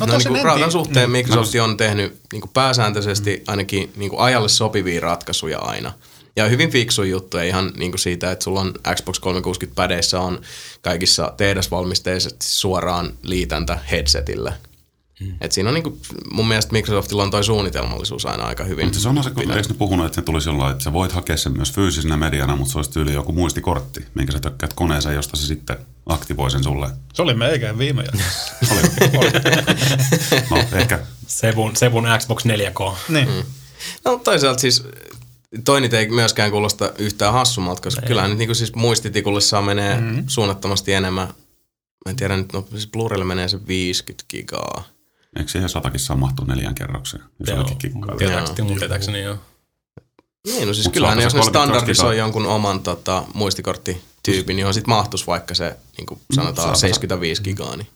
no, 0.00 0.06
no 0.06 0.18
niin 0.18 0.44
rautan 0.44 0.54
tiedä. 0.54 0.70
suhteen 0.70 1.12
Niin. 1.12 1.26
Microsoft 1.26 1.54
on 1.54 1.76
tehnyt 1.76 2.20
niin 2.32 2.40
kuin 2.40 2.50
pääsääntöisesti 2.54 3.42
ainakin 3.46 3.92
niin 3.96 4.10
kuin 4.10 4.20
ajalle 4.20 4.48
sopivia 4.48 5.00
ratkaisuja 5.00 5.58
aina. 5.58 5.92
Ja 6.36 6.48
hyvin 6.48 6.70
fiksu 6.70 7.02
juttu, 7.02 7.38
ihan 7.38 7.72
niin 7.76 7.92
kuin 7.92 7.98
siitä, 7.98 8.32
että 8.32 8.44
sulla 8.44 8.60
on 8.60 8.74
Xbox 8.94 9.18
360 9.18 9.76
pädeissä 9.76 10.20
on 10.20 10.40
kaikissa 10.82 11.32
tehdasvalmisteisesti 11.36 12.46
suoraan 12.46 13.12
liitäntä 13.22 13.78
headsetille. 13.90 14.54
Hmm. 15.20 15.34
Et 15.40 15.52
siinä 15.52 15.70
on 15.70 15.74
niin 15.74 15.82
kuin, 15.82 16.00
mun 16.30 16.48
mielestä 16.48 16.72
Microsoftilla 16.72 17.22
on 17.22 17.30
toi 17.30 17.44
suunnitelmallisuus 17.44 18.26
aina 18.26 18.44
aika 18.44 18.64
hyvin. 18.64 18.86
Mutta 18.86 19.00
se 19.00 19.08
on 19.08 19.24
se, 19.24 19.30
kun 19.30 19.50
eikö 19.52 19.68
ne 19.68 19.74
puhunut, 19.78 20.06
että 20.06 20.14
se 20.16 20.22
tulisi 20.22 20.48
jollain, 20.48 20.72
että 20.72 20.84
sä 20.84 20.92
voit 20.92 21.12
hakea 21.12 21.36
sen 21.36 21.56
myös 21.56 21.72
fyysisenä 21.72 22.16
mediana, 22.16 22.56
mutta 22.56 22.72
se 22.72 22.78
olisi 22.78 22.90
tyyli 22.90 23.12
joku 23.12 23.32
muistikortti, 23.32 24.06
minkä 24.14 24.32
sä 24.32 24.40
tökkäät 24.40 24.72
koneeseen, 24.72 25.14
josta 25.14 25.36
se 25.36 25.46
sitten 25.46 25.78
aktivoi 26.06 26.50
sen 26.50 26.64
sulle. 26.64 26.90
Se 27.14 27.22
oli 27.22 27.34
meikään 27.34 27.78
viime 27.78 28.02
jaksossa. 28.02 28.54
Oli. 29.18 29.30
no, 30.50 30.78
ehkä 30.78 31.00
Sevun, 31.26 31.76
Sevun 31.76 32.04
Xbox 32.18 32.44
4K. 32.44 32.96
niin. 33.08 33.28
Mm. 33.28 33.42
No 34.04 34.20
toisaalta 34.24 34.60
siis 34.60 34.84
toi 35.64 35.80
nyt 35.80 35.94
ei 35.94 36.08
myöskään 36.08 36.50
kuulosta 36.50 36.92
yhtään 36.98 37.32
hassummalta, 37.32 37.82
koska 37.82 38.02
ei. 38.02 38.08
kyllähän 38.08 38.30
nyt 38.30 38.38
niin 38.38 38.54
siis 38.54 38.74
muistitikulle 38.74 39.40
saa 39.40 39.62
menee 39.62 40.00
mm-hmm. 40.00 40.24
suunnattomasti 40.26 40.92
enemmän. 40.92 41.26
Mä 42.04 42.10
en 42.10 42.16
tiedä 42.16 42.36
nyt, 42.36 42.52
no 42.52 42.66
siis 42.70 42.88
Blu-raylle 42.96 43.24
menee 43.24 43.48
se 43.48 43.66
50 43.66 44.24
gigaa. 44.28 44.84
Eikö 45.36 45.50
siihen 45.50 45.68
satakin 45.68 46.00
saa 46.00 46.16
mahtua 46.16 46.44
neljän 46.46 46.74
kerrokseen, 46.74 47.22
jos 47.38 47.48
Joo, 47.48 47.64
tietääkseni, 48.78 49.22
joo. 49.22 49.36
Niin, 50.46 50.68
no 50.68 50.74
siis 50.74 50.86
Mut 50.86 50.94
kyllähän 50.94 51.20
jos 51.20 51.34
ne 51.34 51.40
32 51.40 51.50
standardisoi 51.50 52.18
jonkun 52.18 52.46
oman 52.46 52.80
tota, 52.80 53.24
muistikorttityypin, 53.34 54.56
niin 54.56 54.66
on 54.66 54.74
sit 54.74 54.86
mahtus 54.86 55.26
vaikka 55.26 55.54
se, 55.54 55.76
niin 55.96 56.06
kuin 56.06 56.20
sanotaan, 56.34 56.56
saako 56.56 56.74
se- 56.74 56.80
75 56.80 57.42
gigaa. 57.42 57.76
Niin. 57.76 57.88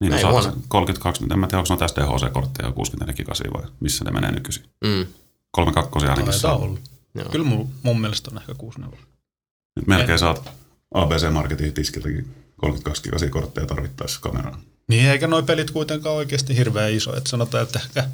Niin, 0.00 0.12
no 0.12 0.42
se 0.42 0.48
32, 0.68 1.24
en 1.32 1.38
mä 1.38 1.46
tiedä, 1.46 1.58
onko 1.58 1.68
noita 1.68 1.86
SDHC-kortteja 1.86 2.72
64 2.72 3.14
gigasia 3.14 3.50
vai 3.54 3.62
missä 3.80 4.04
ne 4.04 4.10
menee 4.10 4.30
nykyisin. 4.32 4.64
Mm. 4.84 5.06
32 5.50 6.06
ainakin 6.06 6.24
Taitaa 6.24 6.40
saa. 6.40 6.56
olla. 6.56 6.78
Joo. 7.14 7.28
Kyllä 7.28 7.44
mun, 7.44 7.68
mun 7.82 8.00
mielestä 8.00 8.30
on 8.32 8.38
ehkä 8.38 8.54
64. 8.54 9.06
Nyt 9.76 9.86
melkein 9.86 10.18
saat 10.18 10.50
ABC 10.94 11.30
Marketin 11.32 11.72
tiskiltäkin 11.72 12.34
32 12.56 13.02
gigasia 13.02 13.30
kortteja 13.30 13.66
tarvittaessa 13.66 14.20
kameraan. 14.20 14.60
Niin, 14.88 15.06
eikä 15.06 15.26
noi 15.26 15.42
pelit 15.42 15.70
kuitenkaan 15.70 16.16
oikeasti 16.16 16.56
hirveän 16.56 16.92
iso. 16.92 17.16
Että 17.16 17.30
sanotaan, 17.30 17.62
että 17.62 17.78
ehkä 17.84 18.04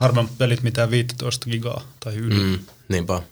harvemmat 0.00 0.38
pelit 0.38 0.62
mitään 0.62 0.90
15 0.90 1.50
gigaa 1.50 1.82
tai 2.00 2.14
yli. 2.14 2.34
Mm. 2.34 2.58
Niinpä. 2.88 3.22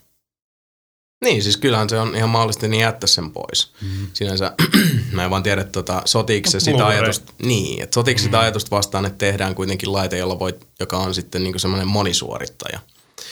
Niin, 1.24 1.42
siis 1.42 1.56
kyllähän 1.56 1.88
se 1.88 1.98
on 1.98 2.16
ihan 2.16 2.30
mahdollista 2.30 2.68
niin 2.68 2.80
jättää 2.80 3.06
sen 3.06 3.30
pois. 3.30 3.72
Mm. 3.80 4.06
Sinänsä 4.12 4.52
mä 5.12 5.24
en 5.24 5.30
vaan 5.30 5.42
tiedä, 5.42 5.64
tota, 5.64 6.02
sotiiko 6.04 6.50
se 6.50 6.56
No, 6.56 6.60
sitä 6.60 6.76
Blu-ray. 6.78 6.86
ajatusta, 6.86 7.32
niin, 7.42 7.82
että 7.82 7.94
sotiiko 7.94 8.18
mm. 8.20 8.22
sitä 8.22 8.40
ajatusta 8.40 8.76
vastaan, 8.76 9.04
että 9.06 9.18
tehdään 9.18 9.54
kuitenkin 9.54 9.92
laite, 9.92 10.18
jolla 10.18 10.38
voit, 10.38 10.66
joka 10.80 10.98
on 10.98 11.14
sitten 11.14 11.42
niinku 11.42 11.58
semmoinen 11.58 11.88
monisuorittaja. 11.88 12.78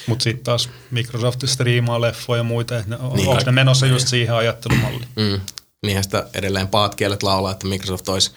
Mutta 0.06 0.22
sitten 0.22 0.44
taas 0.44 0.68
Microsoft 0.90 1.40
striimaa 1.46 2.00
leffoja 2.00 2.38
ja 2.40 2.44
muita. 2.44 2.78
että 2.78 2.98
Niin, 3.14 3.28
onko 3.28 3.42
ne 3.46 3.52
menossa 3.52 3.86
just 3.86 4.08
siihen 4.08 4.34
ajattelumalliin? 4.34 5.08
Mm. 5.16 5.40
Niinhän 5.82 6.04
sitä 6.04 6.26
edelleen 6.34 6.68
paatkielet 6.68 7.22
laulaa, 7.22 7.52
että 7.52 7.66
Microsoft 7.66 8.08
olisi 8.08 8.30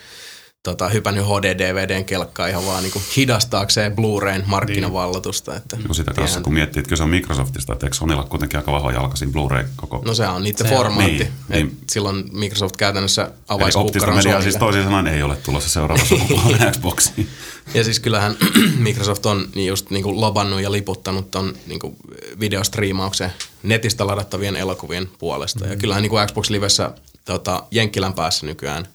tota, 0.64 0.90
hypännyt 0.90 1.26
HD-DVDn 1.26 2.06
kelkkaa 2.06 2.48
ihan 2.48 2.66
vaan 2.66 2.84
niinku 2.84 3.02
hidastaakseen 3.18 3.96
Blu-rayn 3.96 4.44
markkinavallatusta. 4.46 5.56
Että, 5.56 5.78
No 5.88 5.94
sitä 5.94 6.14
kanssa, 6.14 6.42
kun 6.42 6.54
miettii, 6.54 6.80
että 6.80 6.90
kyllä 6.90 6.98
se 6.98 7.04
on 7.04 7.10
Microsoftista, 7.10 7.74
että 7.74 7.86
eikö 7.86 7.96
Sonilla 7.96 8.24
kuitenkin 8.24 8.58
aika 8.58 8.72
vahva 8.72 8.92
jalka 8.92 9.16
siinä 9.16 9.32
Blu-ray 9.34 9.66
koko 9.76 10.02
No 10.06 10.14
se 10.14 10.28
on 10.28 10.44
niiden 10.44 10.68
Se 10.68 10.74
on. 10.74 10.78
formaatti. 10.78 11.14
Niin, 11.14 11.32
Niin, 11.50 11.68
niin. 11.68 11.78
Silloin 11.90 12.24
Microsoft 12.32 12.78
käytännössä 12.78 13.22
Eli 13.22 13.32
avaisi 13.48 13.78
optista 13.78 14.00
kukkaron 14.00 14.16
mediaa 14.16 14.42
siis 14.42 14.56
toisin 14.56 14.84
sanoen 14.84 15.08
ei 15.08 15.24
ole 15.24 15.36
tulossa 15.36 15.70
seuraava 15.70 16.06
sukupolven 16.06 16.60
Xboxiin. 16.72 17.28
Ja 17.74 17.84
siis 17.84 18.00
kyllähän 18.00 18.36
Microsoft 18.78 19.26
on 19.26 19.48
niin 19.56 19.68
just 19.68 19.90
niin 19.90 20.04
kuin 20.04 20.22
lobannut 20.22 20.62
ja 20.62 20.72
liputtanut 20.72 21.32
ton 21.32 21.54
niin 21.68 21.80
kuin 21.80 21.96
videostriimauksen 22.40 23.34
netistä 23.64 24.08
ladattavien 24.08 24.56
elokuvien 24.56 25.10
puolesta. 25.20 25.60
Mm-hmm. 25.60 25.74
Ja 25.74 25.80
kyllähän 25.80 26.02
niin 26.02 26.10
kuin 26.10 26.28
Xbox 26.28 26.50
Livessä 26.50 26.92
tota, 27.26 27.64
Jenkkilän 27.72 28.14
päässä 28.14 28.46
nykyään 28.46 28.88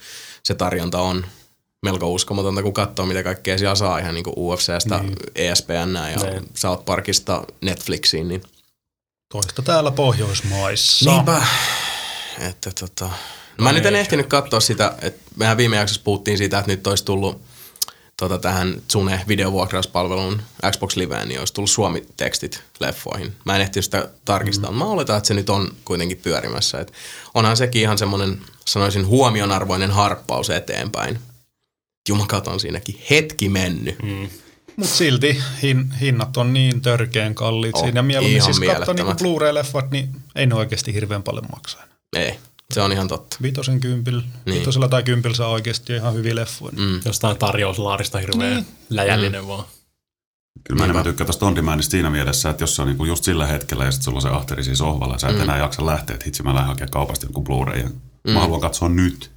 se 0.42 0.54
tarjonta 0.54 1.00
on 1.00 1.26
melko 1.82 2.12
uskomatonta, 2.12 2.62
kun 2.62 2.72
katsoo, 2.72 3.06
mitä 3.06 3.22
kaikkea 3.22 3.58
siellä 3.58 3.74
saa 3.74 3.98
ihan 3.98 4.14
niin 4.14 4.24
kuin 4.24 4.34
UFCstä, 4.36 4.98
niin. 4.98 5.16
ESPN 5.34 5.98
ja 6.12 6.30
Niin. 6.30 6.48
South 6.54 6.84
Parkista 6.84 7.44
Netflixiin. 7.60 8.28
Niin 8.28 8.42
Toista 9.32 9.62
täällä 9.62 9.90
Pohjoismaissa. 9.90 11.10
Niinpä. 11.10 11.42
Että 12.48 12.70
tota... 12.80 13.04
No 13.58 13.64
mä 13.64 13.72
nyt 13.72 13.86
en 13.86 13.96
ehtinyt 13.96 14.26
katsoa 14.26 14.60
sitä, 14.60 14.94
että 15.02 15.20
mehän 15.36 15.56
viime 15.56 15.76
jaksossa 15.76 16.02
puhuttiin 16.04 16.38
siitä, 16.38 16.58
että 16.58 16.70
nyt 16.70 16.86
olisi 16.86 17.04
tullut 17.04 17.40
tota, 18.16 18.38
tähän 18.38 18.82
Zune 18.92 19.24
videovuokrauspalvelun 19.28 20.42
Xbox 20.70 20.96
Liveen, 20.96 21.28
niin 21.28 21.38
olisi 21.38 21.54
tullut 21.54 21.70
suomi-tekstit 21.70 22.62
leffoihin. 22.80 23.32
Mä 23.44 23.56
en 23.56 23.62
ehtinyt 23.62 23.84
sitä 23.84 24.08
tarkistaa, 24.24 24.70
mm. 24.70 24.76
mä 24.76 24.84
oletan, 24.84 25.16
että 25.16 25.28
se 25.28 25.34
nyt 25.34 25.50
on 25.50 25.72
kuitenkin 25.84 26.20
pyörimässä. 26.22 26.80
Et 26.80 26.92
onhan 27.34 27.56
sekin 27.56 27.82
ihan 27.82 27.98
semmoinen, 27.98 28.40
sanoisin, 28.64 29.06
huomionarvoinen 29.06 29.90
harppaus 29.90 30.50
eteenpäin. 30.50 31.18
Jumakaat 32.08 32.48
on 32.48 32.60
siinäkin 32.60 33.02
hetki 33.10 33.48
mennyt. 33.48 34.02
Mm. 34.02 34.28
Mutta 34.76 34.94
silti 34.94 35.38
hin, 35.62 35.92
hinnat 36.00 36.36
on 36.36 36.52
niin 36.52 36.80
törkeän 36.80 37.34
kalliit 37.34 37.76
Oh, 37.76 37.82
siinä. 37.82 37.98
Ja 37.98 38.02
mieluummin 38.02 38.36
ihan 38.36 38.54
siis 38.54 38.70
katsoo 38.76 38.94
niinku. 38.94 39.12
Blu-ray-leffat, 39.12 39.90
niin 39.90 40.10
ei 40.34 40.46
ne 40.46 40.54
oikeasti 40.54 40.94
hirveän 40.94 41.22
paljon 41.22 41.46
maksaa. 41.52 41.84
Ei, 42.16 42.38
se 42.74 42.80
on 42.82 42.92
ihan 42.92 43.08
totta. 43.08 43.36
Viitosen 43.42 43.80
kympil, 43.80 44.20
niin. 44.20 44.54
viitosella 44.54 44.88
tai 44.88 45.02
kympillä 45.02 45.36
saa 45.36 45.48
oikeasti 45.48 45.94
ihan 45.94 46.14
hyviä 46.14 46.34
leffoja. 46.34 46.72
Mm. 46.76 46.82
Mm. 46.82 47.00
Jostain 47.04 47.36
tarjouslaarista 47.36 48.18
hirveän 48.18 48.54
niin. 48.54 48.66
läjällinen 48.90 49.48
vaan. 49.48 49.64
Kyllä 50.64 50.78
mä 50.78 50.84
enemmän 50.84 51.04
tykkään 51.04 51.26
tuosta 51.26 51.46
on 51.46 51.56
demandista 51.56 51.90
siinä 51.90 52.10
mielessä, 52.10 52.50
että 52.50 52.62
jos 52.62 52.76
se 52.76 52.82
on 52.82 52.88
niinku 52.88 53.04
just 53.04 53.24
sillä 53.24 53.46
hetkellä 53.46 53.84
ja 53.84 53.90
sitten 53.90 54.04
sulla 54.04 54.18
on 54.18 54.22
se 54.22 54.28
ahteri 54.28 54.64
siinä 54.64 54.76
sohvalla 54.76 55.14
ja 55.14 55.18
sä 55.18 55.28
et 55.28 55.36
mm. 55.36 55.42
enää 55.42 55.58
jaksa 55.58 55.86
lähteä, 55.86 56.14
että 56.14 56.24
hitsi 56.24 56.42
mä 56.42 56.54
lähden 56.54 56.68
hakemaan 56.68 56.90
kaupasta 56.90 57.26
jonkun 57.26 57.44
Blu-ray 57.44 57.78
ja 57.78 57.88
mm. 57.88 58.32
mä 58.32 58.40
haluan 58.40 58.60
katsoa 58.60 58.88
nyt. 58.88 59.30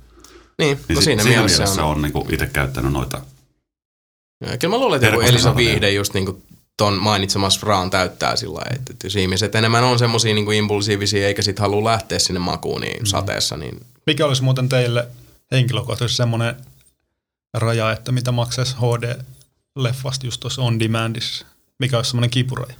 Niin, 0.66 0.80
Niin 0.88 0.96
no 0.96 1.02
siinä, 1.02 1.24
siinä 1.24 1.36
mielessä, 1.36 1.64
mielessä 1.64 1.86
on. 1.86 1.92
on 1.92 2.02
niinku 2.02 2.28
itse 2.30 2.48
käyttänyt 2.48 2.92
noita. 2.92 3.22
Ja 4.42 4.58
kyllä 4.58 4.76
mä 4.76 4.80
luulen, 4.80 5.04
että 5.04 5.26
Elisa 5.28 5.56
Viihde 5.56 5.92
just 5.92 6.14
niinku 6.14 6.42
ton 6.78 6.94
mainitsemassa 6.94 7.60
Fraan 7.60 7.90
täyttää 7.90 8.36
sillä 8.36 8.54
lailla, 8.54 8.76
että, 8.76 8.94
että 8.94 9.08
jos 9.08 9.16
ihmiset 9.16 9.56
enemmän 9.56 9.84
on 9.84 10.00
semmosia 10.00 10.34
niinku 10.34 10.52
impulsiivisia 10.52 11.28
eikä 11.28 11.42
sit 11.42 11.60
halua 11.60 11.92
lähteä 11.92 12.20
sinne 12.20 12.40
makuun 12.40 12.82
niin 12.82 13.00
mm. 13.00 13.06
sateessa, 13.06 13.58
niin 13.58 13.86
Mikä 14.06 14.26
olisi 14.26 14.44
muuten 14.44 14.70
teille 14.70 15.08
henkilökohtaisesti 15.52 16.18
semmoinen 16.18 16.56
raja, 17.54 17.92
että 17.92 18.12
mitä 18.12 18.32
maksaisi 18.32 18.76
HD-leffasta 18.76 20.26
just 20.26 20.40
tuossa 20.40 20.62
on 20.62 20.80
demandissa? 20.80 21.46
Mikä 21.80 21.98
olisi 21.98 22.10
semmoinen 22.10 22.30
kipuraja? 22.30 22.74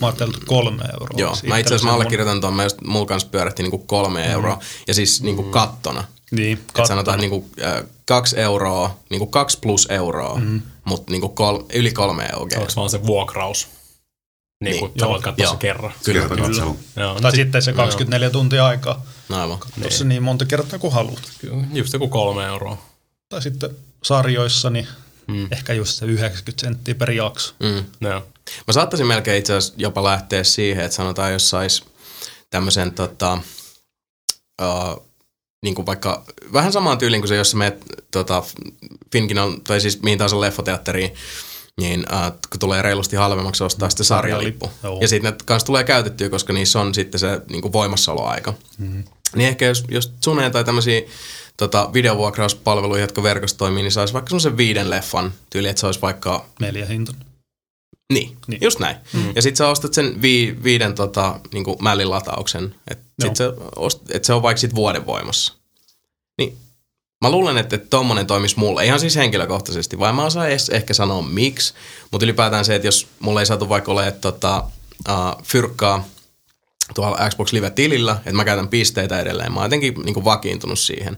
Mä 0.00 0.06
ajattelin, 0.06 0.34
että 0.34 0.46
kolme 0.46 0.84
euroa. 0.92 1.18
joo. 1.18 1.36
Mä 1.46 1.58
itse 1.58 1.74
asiassa 1.74 1.88
mä 1.88 1.94
allekirjoitan 1.94 2.40
ton, 2.40 2.54
mä 2.54 2.62
just 2.62 2.80
mulla 2.80 3.06
kanssa 3.06 3.28
pyörähti 3.28 3.62
niinku 3.62 3.78
kolme 3.78 4.24
mm. 4.24 4.30
euroa 4.30 4.58
ja 4.88 4.94
siis 4.94 5.22
niinku 5.22 5.42
kattona. 5.42 6.04
Niin, 6.32 6.52
Että 6.58 6.66
kattona. 6.66 6.86
sanotaan 6.86 7.20
niinku 7.20 7.50
äh, 7.64 7.82
kaksi 8.04 8.40
euroa, 8.40 8.98
niinku 9.10 9.26
kaksi 9.26 9.58
plus 9.62 9.86
euroa, 9.90 10.38
mm. 10.38 10.62
mutta 10.84 11.10
niinku 11.12 11.28
kol, 11.28 11.62
yli 11.72 11.92
kolme 11.92 12.24
euroa. 12.32 12.60
Onko 12.60 12.72
vaan 12.76 12.90
se 12.90 13.06
vuokraus? 13.06 13.68
Niin 14.60 14.70
Niin, 14.70 14.78
kuin 14.80 14.92
joo, 14.94 15.06
sä 15.06 15.10
voit 15.10 15.22
katsoa 15.22 15.44
joo. 15.44 15.52
se 15.52 15.58
kerran. 15.58 15.92
Kyllä, 16.04 16.28
kyllä. 16.28 16.46
katselu. 16.46 16.78
Joo, 16.96 17.12
Tai 17.14 17.22
no 17.22 17.30
sitten 17.30 17.62
se 17.62 17.72
24 17.72 18.30
tuntia 18.30 18.66
aikaa. 18.66 19.04
No 19.28 19.40
aivan. 19.40 19.58
Tuossa 19.80 20.04
niin 20.04 20.22
monta 20.22 20.44
kertaa 20.44 20.78
kuin 20.78 20.92
haluat. 20.92 21.22
Kyllä, 21.40 21.64
just 21.72 21.92
joku 21.92 22.08
kolme 22.08 22.44
euroa. 22.46 22.82
Tai 23.28 23.42
sitten 23.42 23.70
sarjoissa, 24.04 24.70
niin 24.70 24.88
Mm. 25.26 25.48
ehkä 25.50 25.72
just 25.72 25.92
se 25.98 26.06
90 26.06 26.60
senttiä 26.66 26.94
per 26.94 27.10
jakso. 27.10 27.54
Mm. 27.60 27.84
No, 28.00 28.10
joo. 28.10 28.20
Mä 28.66 28.72
saattaisin 28.72 29.06
melkein 29.06 29.38
itse 29.38 29.54
asiassa 29.54 29.74
jopa 29.76 30.04
lähteä 30.04 30.44
siihen, 30.44 30.84
että 30.84 30.96
sanotaan, 30.96 31.32
jos 31.32 31.50
sais 31.50 31.84
tämmöisen 32.50 32.92
tota, 32.92 33.38
uh, 34.62 35.06
niin 35.62 35.74
kuin 35.74 35.86
vaikka 35.86 36.24
vähän 36.52 36.72
samaan 36.72 36.98
tyyliin 36.98 37.22
kuin 37.22 37.28
se, 37.28 37.36
jos 37.36 37.50
sä 37.50 37.56
menet 37.56 37.84
tota, 38.10 38.42
Finkinan, 39.12 39.60
tai 39.60 39.80
siis 39.80 40.02
mihin 40.02 40.18
tahansa 40.18 40.40
leffoteatteriin, 40.40 41.14
niin 41.76 42.00
uh, 42.00 42.38
kun 42.50 42.60
tulee 42.60 42.82
reilusti 42.82 43.16
halvemmaksi 43.16 43.64
ostaa 43.64 43.90
sitten 43.90 44.06
sarjalippu. 44.06 44.70
Joo. 44.82 44.98
Ja 45.00 45.08
sitten 45.08 45.32
ne 45.32 45.38
kanssa 45.44 45.66
tulee 45.66 45.84
käytettyä, 45.84 46.28
koska 46.28 46.52
niissä 46.52 46.80
on 46.80 46.94
sitten 46.94 47.20
se 47.20 47.40
niin 47.50 47.62
kuin 47.62 47.72
voimassaoloaika. 47.72 48.54
Mm. 48.78 49.04
Niin 49.36 49.48
ehkä 49.48 49.66
jos, 49.66 49.84
jos 49.88 50.12
Zune 50.24 50.50
tai 50.50 50.64
tämmöisiä 50.64 51.00
tota, 51.56 51.90
videovuokrauspalveluja, 51.92 53.00
jotka 53.00 53.22
verkossa 53.22 53.58
toimii, 53.58 53.82
niin 53.82 53.92
saisi 53.92 54.14
vaikka 54.14 54.28
semmoisen 54.28 54.56
viiden 54.56 54.90
leffan 54.90 55.32
tyyli, 55.50 55.68
että 55.68 55.80
se 55.80 55.86
olisi 55.86 56.00
vaikka 56.00 56.46
Neljä 56.60 56.86
hinta. 56.86 57.12
Niin, 58.14 58.36
niin. 58.46 58.62
Just 58.62 58.78
näin. 58.78 58.96
Mm. 59.12 59.32
Ja 59.34 59.42
sit 59.42 59.56
sä 59.56 59.68
ostat 59.68 59.94
sen 59.94 60.22
vi, 60.22 60.56
viiden 60.62 60.94
tota, 60.94 61.40
niin 61.52 61.64
mällilatauksen, 61.80 62.74
että 62.90 63.04
sit 63.22 63.36
sä 63.36 63.52
ost, 63.76 64.10
et 64.10 64.24
se 64.24 64.32
on 64.32 64.42
vaikka 64.42 64.60
sit 64.60 64.74
vuoden 64.74 65.06
voimassa. 65.06 65.54
Niin 66.38 66.56
mä 67.20 67.30
luulen, 67.30 67.58
että, 67.58 67.76
että 67.76 67.88
tommonen 67.90 68.26
toimisi 68.26 68.58
mulle, 68.58 68.84
ihan 68.84 69.00
siis 69.00 69.16
henkilökohtaisesti, 69.16 69.98
vai 69.98 70.12
mä 70.12 70.24
osaan 70.24 70.48
edes 70.48 70.68
ehkä 70.68 70.94
sanoa 70.94 71.22
miksi, 71.22 71.74
mutta 72.10 72.24
ylipäätään 72.24 72.64
se, 72.64 72.74
että 72.74 72.88
jos 72.88 73.06
mulle 73.20 73.40
ei 73.40 73.46
saatu 73.46 73.68
vaikka 73.68 73.92
ole 73.92 74.12
tota, 74.12 74.64
uh, 75.08 75.42
fyrkkaa 75.44 76.04
tuolla 76.94 77.30
Xbox 77.30 77.52
Live-tilillä, 77.52 78.12
että 78.12 78.32
mä 78.32 78.44
käytän 78.44 78.68
pisteitä 78.68 79.20
edelleen, 79.20 79.52
mä 79.52 79.60
oon 79.60 79.66
jotenkin 79.66 79.94
niin 80.04 80.14
kuin 80.14 80.24
vakiintunut 80.24 80.78
siihen, 80.78 81.16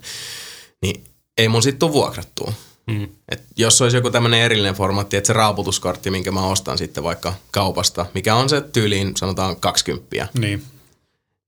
niin 0.82 1.04
ei 1.38 1.48
mun 1.48 1.62
sit 1.62 1.78
tuu 1.78 1.92
vuokrattua. 1.92 2.52
Mm. 2.86 3.08
Et 3.28 3.42
jos 3.56 3.82
olisi 3.82 3.96
joku 3.96 4.10
tämmöinen 4.10 4.40
erillinen 4.40 4.74
formaatti, 4.74 5.16
että 5.16 5.26
se 5.26 5.32
raaputuskortti, 5.32 6.10
minkä 6.10 6.30
mä 6.30 6.46
ostan 6.46 6.78
sitten 6.78 7.04
vaikka 7.04 7.34
kaupasta, 7.50 8.06
mikä 8.14 8.34
on 8.34 8.48
se 8.48 8.60
tyyliin 8.60 9.16
sanotaan 9.16 9.56
20, 9.56 10.28
Niin. 10.38 10.64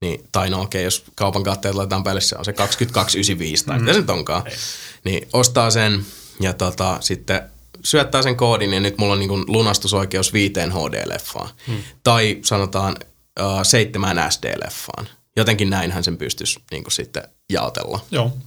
niin, 0.01 0.23
tai 0.31 0.49
no 0.49 0.61
okei, 0.61 0.83
jos 0.83 1.03
kaupan 1.15 1.43
katteet 1.43 1.75
laitetaan 1.75 2.03
päälle, 2.03 2.21
se 2.21 2.35
on 2.37 2.45
se 2.45 2.53
2295 2.53 3.65
tai 3.65 3.79
mitä 3.79 3.93
se 3.93 3.99
nyt 3.99 4.09
onkaan, 4.09 4.43
niin 5.03 5.27
ostaa 5.33 5.71
sen 5.71 6.05
ja 6.39 6.53
tota, 6.53 6.97
sitten 7.01 7.41
syöttää 7.83 8.21
sen 8.21 8.35
koodin 8.35 8.73
ja 8.73 8.79
nyt 8.79 8.97
mulla 8.97 9.13
on 9.13 9.19
niin 9.19 9.43
lunastusoikeus 9.47 10.33
viiteen 10.33 10.71
HD-leffaan. 10.71 11.49
Tai 12.03 12.39
sanotaan 12.43 12.95
uh, 13.39 13.59
seitsemään 13.63 14.17
SD-leffaan. 14.17 15.05
Jotenkin 15.35 15.69
näinhän 15.69 16.03
sen 16.03 16.17
pystyisi 16.17 16.59
niin 16.71 16.83
sitten 16.89 17.23
jaotella. 17.49 17.99
Joo. 18.11 18.37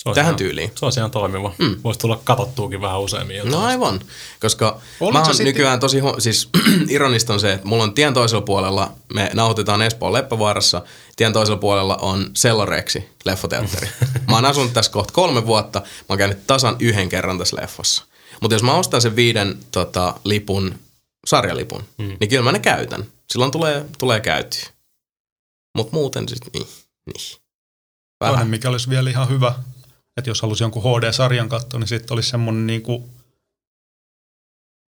Se 0.00 0.14
Tähän 0.14 0.24
ihan- 0.30 0.36
tyyliin. 0.36 0.72
Se 0.74 0.84
olisi 0.84 1.00
ihan 1.00 1.10
toimiva. 1.10 1.52
Mm. 1.58 1.76
Voisi 1.84 2.00
tulla 2.00 2.20
katottuukin 2.24 2.80
vähän 2.80 3.00
useammin. 3.00 3.36
No 3.38 3.44
jotain. 3.44 3.64
aivan, 3.64 4.00
koska 4.40 4.80
Oliko 5.00 5.12
mä 5.12 5.18
oon 5.24 5.26
sitten- 5.34 5.46
nykyään 5.46 5.80
tosi, 5.80 6.00
ho- 6.00 6.20
siis 6.20 6.48
ironista 6.88 7.32
on 7.32 7.40
se, 7.40 7.52
että 7.52 7.66
mulla 7.66 7.82
on 7.82 7.94
tien 7.94 8.14
toisella 8.14 8.42
puolella, 8.42 8.92
me 9.14 9.30
nauhoitetaan 9.34 9.82
Espoon 9.82 10.12
Leppävaarassa, 10.12 10.82
tien 11.16 11.32
toisella 11.32 11.58
puolella 11.60 11.96
on 11.96 12.30
Selloreksi 12.36 13.08
leffoteatteri. 13.24 13.88
mä 14.30 14.34
oon 14.34 14.44
asunut 14.44 14.72
tässä 14.72 14.92
kohta 14.92 15.12
kolme 15.12 15.46
vuotta, 15.46 15.78
mä 15.80 15.86
oon 16.08 16.18
käynyt 16.18 16.46
tasan 16.46 16.76
yhden 16.78 17.08
kerran 17.08 17.38
tässä 17.38 17.56
leffassa. 17.62 18.04
Mutta 18.40 18.54
jos 18.54 18.62
mä 18.62 18.74
ostan 18.74 19.00
sen 19.02 19.16
viiden 19.16 19.58
tota, 19.70 20.14
lipun, 20.24 20.74
sarjalipun, 21.26 21.84
mm. 21.98 22.16
niin 22.20 22.28
kyllä 22.30 22.42
mä 22.44 22.52
ne 22.52 22.58
käytän. 22.58 23.04
Silloin 23.30 23.50
tulee, 23.50 23.84
tulee 23.98 24.20
käytyä. 24.20 24.62
Mutta 25.76 25.92
muuten 25.96 26.28
siis, 26.28 26.40
niin, 26.54 26.66
niin. 27.06 27.40
Toinen, 28.18 28.32
Vähän. 28.34 28.48
mikä 28.48 28.68
olisi 28.68 28.90
vielä 28.90 29.10
ihan 29.10 29.28
hyvä, 29.28 29.54
että 30.16 30.30
jos 30.30 30.42
halusi 30.42 30.64
jonkun 30.64 30.82
HD-sarjan 30.82 31.48
katsoa, 31.48 31.80
niin 31.80 31.88
sitten 31.88 32.14
olisi 32.14 32.30
semmoinen 32.30 32.66
niinku, 32.66 33.08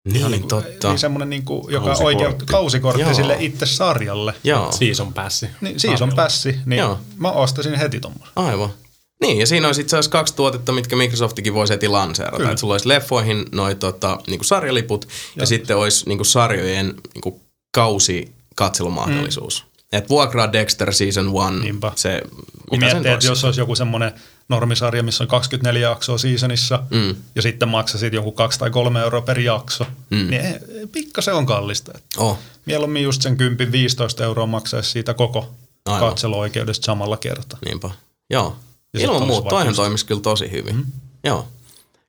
Niin, 0.05 0.17
ihan 0.17 0.31
niin, 0.31 0.41
niinku, 0.41 0.49
totta. 0.63 0.89
niin 0.89 0.99
semmoinen 0.99 1.31
niinku, 1.31 1.69
joka 1.71 1.87
Kausikortti. 1.87 2.25
oikein 2.27 2.47
kausikortti 2.47 3.03
Joo. 3.03 3.15
sille 3.15 3.37
itse 3.41 3.67
sarjalle. 3.67 4.35
Joo. 4.45 4.73
Season 4.73 5.13
passi. 5.13 5.49
Niin, 5.61 5.81
siis 5.81 6.03
on 6.03 6.13
pässi, 6.17 6.59
niin 6.67 6.79
Joo. 6.79 6.99
mä 7.17 7.31
ostaisin 7.31 7.75
heti 7.75 8.01
tommosen. 8.01 8.33
Aivan. 8.37 8.71
Niin, 9.21 9.39
ja 9.39 9.47
siinä 9.47 9.67
olisi 9.69 9.81
itse 9.81 9.97
asiasi 9.97 10.11
kaksi 10.11 10.37
tuotetta, 10.37 10.73
mitkä 10.73 10.97
Microsoftikin 10.97 11.55
voisi 11.55 11.73
heti 11.73 11.89
lanseerata. 11.89 12.37
Kyllä. 12.37 12.51
Että 12.51 12.61
sulla 12.61 12.75
olisi 12.75 12.89
leffoihin 12.89 13.45
noi 13.53 13.75
tota, 13.75 14.19
niinku 14.27 14.45
sarjaliput, 14.45 15.05
ja, 15.05 15.43
ja 15.43 15.47
sitten 15.47 15.77
olisi 15.77 16.07
niinku 16.09 16.25
sarjojen 16.25 16.95
niinku 17.15 17.41
kausi 17.75 18.33
katselumahdollisuus. 18.55 19.63
Mm. 19.65 19.75
Et 19.99 20.09
vuokraa 20.09 20.53
Dexter 20.53 20.93
Season 20.95 21.27
1, 21.51 21.63
Niinpä. 21.65 21.93
se, 21.97 22.23
Kun 22.69 22.79
miettii, 22.79 23.13
että 23.13 23.27
jos 23.27 23.45
olisi 23.45 23.61
joku 23.61 23.75
semmoinen 23.77 24.13
normisarja, 24.49 25.03
missä 25.03 25.25
on 25.25 25.29
24 25.29 25.89
jaksoa 25.89 26.19
seasonissa, 26.19 26.83
Mm. 26.91 27.15
ja 27.35 27.43
sitten 27.43 27.69
maksasit 27.69 28.13
joku 28.15 28.33
kaksi 28.33 28.59
tai 28.59 28.71
kolme 28.71 29.01
euroa 29.01 29.21
per 29.21 29.41
jakso, 29.41 29.85
Mm. 30.11 30.17
niin 30.31 30.41
ei- 30.41 30.87
pikkasen 30.93 31.35
on 31.35 31.47
kallista. 31.47 31.93
Oh, 32.17 32.39
Mieluummin 32.67 33.03
just 33.03 33.23
sen 33.23 33.37
10 33.37 33.73
15 33.73 34.25
euroa 34.25 34.47
maksaisi 34.47 34.91
siitä 34.91 35.15
koko 35.15 35.55
Aivan. 35.87 36.09
katseluoikeudesta 36.09 36.85
samalla 36.87 37.17
kertaa. 37.17 37.59
niinpä. 37.65 37.91
Joo. 38.31 38.57
Ja 38.95 39.01
Ilman 39.01 39.27
muuta, 39.27 39.49
toihan 39.49 39.75
toimisi 39.75 40.07
kyllä 40.07 40.21
tosi 40.21 40.51
hyvin. 40.51 40.77
Mm. 40.77 40.85
Joo. 41.25 41.49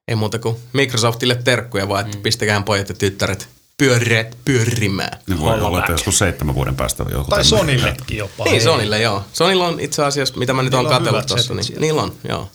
Ei 0.08 0.16
muuta 0.16 0.40
kuin 0.40 0.56
Microsoftille 0.74 1.36
terkkuja 1.36 1.90
vaan, 1.90 2.06
että 2.06 2.18
mm. 2.18 2.24
pistäkään 2.24 2.64
pojat 2.64 2.90
ja 2.90 2.96
tyttäret 2.96 3.48
pyöreät 3.78 4.38
pyörimään. 4.46 5.20
Niin 5.28 5.40
voi 5.40 5.62
Olla 5.62 5.80
että 5.80 5.92
joskus 5.92 6.18
seitsemän 6.18 6.56
vuoden 6.56 6.76
päästä 6.76 7.06
joku 7.12 7.30
Tai. 7.30 7.46
Sonillekin 7.46 8.18
jopa. 8.18 8.44
Niin, 8.44 8.52
Hei. 8.52 8.62
Sonille 8.62 9.02
joo. 9.02 9.24
Sonilla 9.34 9.68
on 9.68 9.80
itse 9.80 10.04
asiassa, 10.04 10.38
mitä 10.38 10.54
mä 10.54 10.64
nyt 10.64 10.74
oon 10.74 10.86
on 10.86 10.92
katsellut 10.92 11.28
tuossa, 11.28 11.54
niin 11.54 11.64
siellä. 11.64 11.82
niillä 11.82 12.04
on, 12.04 12.14
joo. 12.30 12.50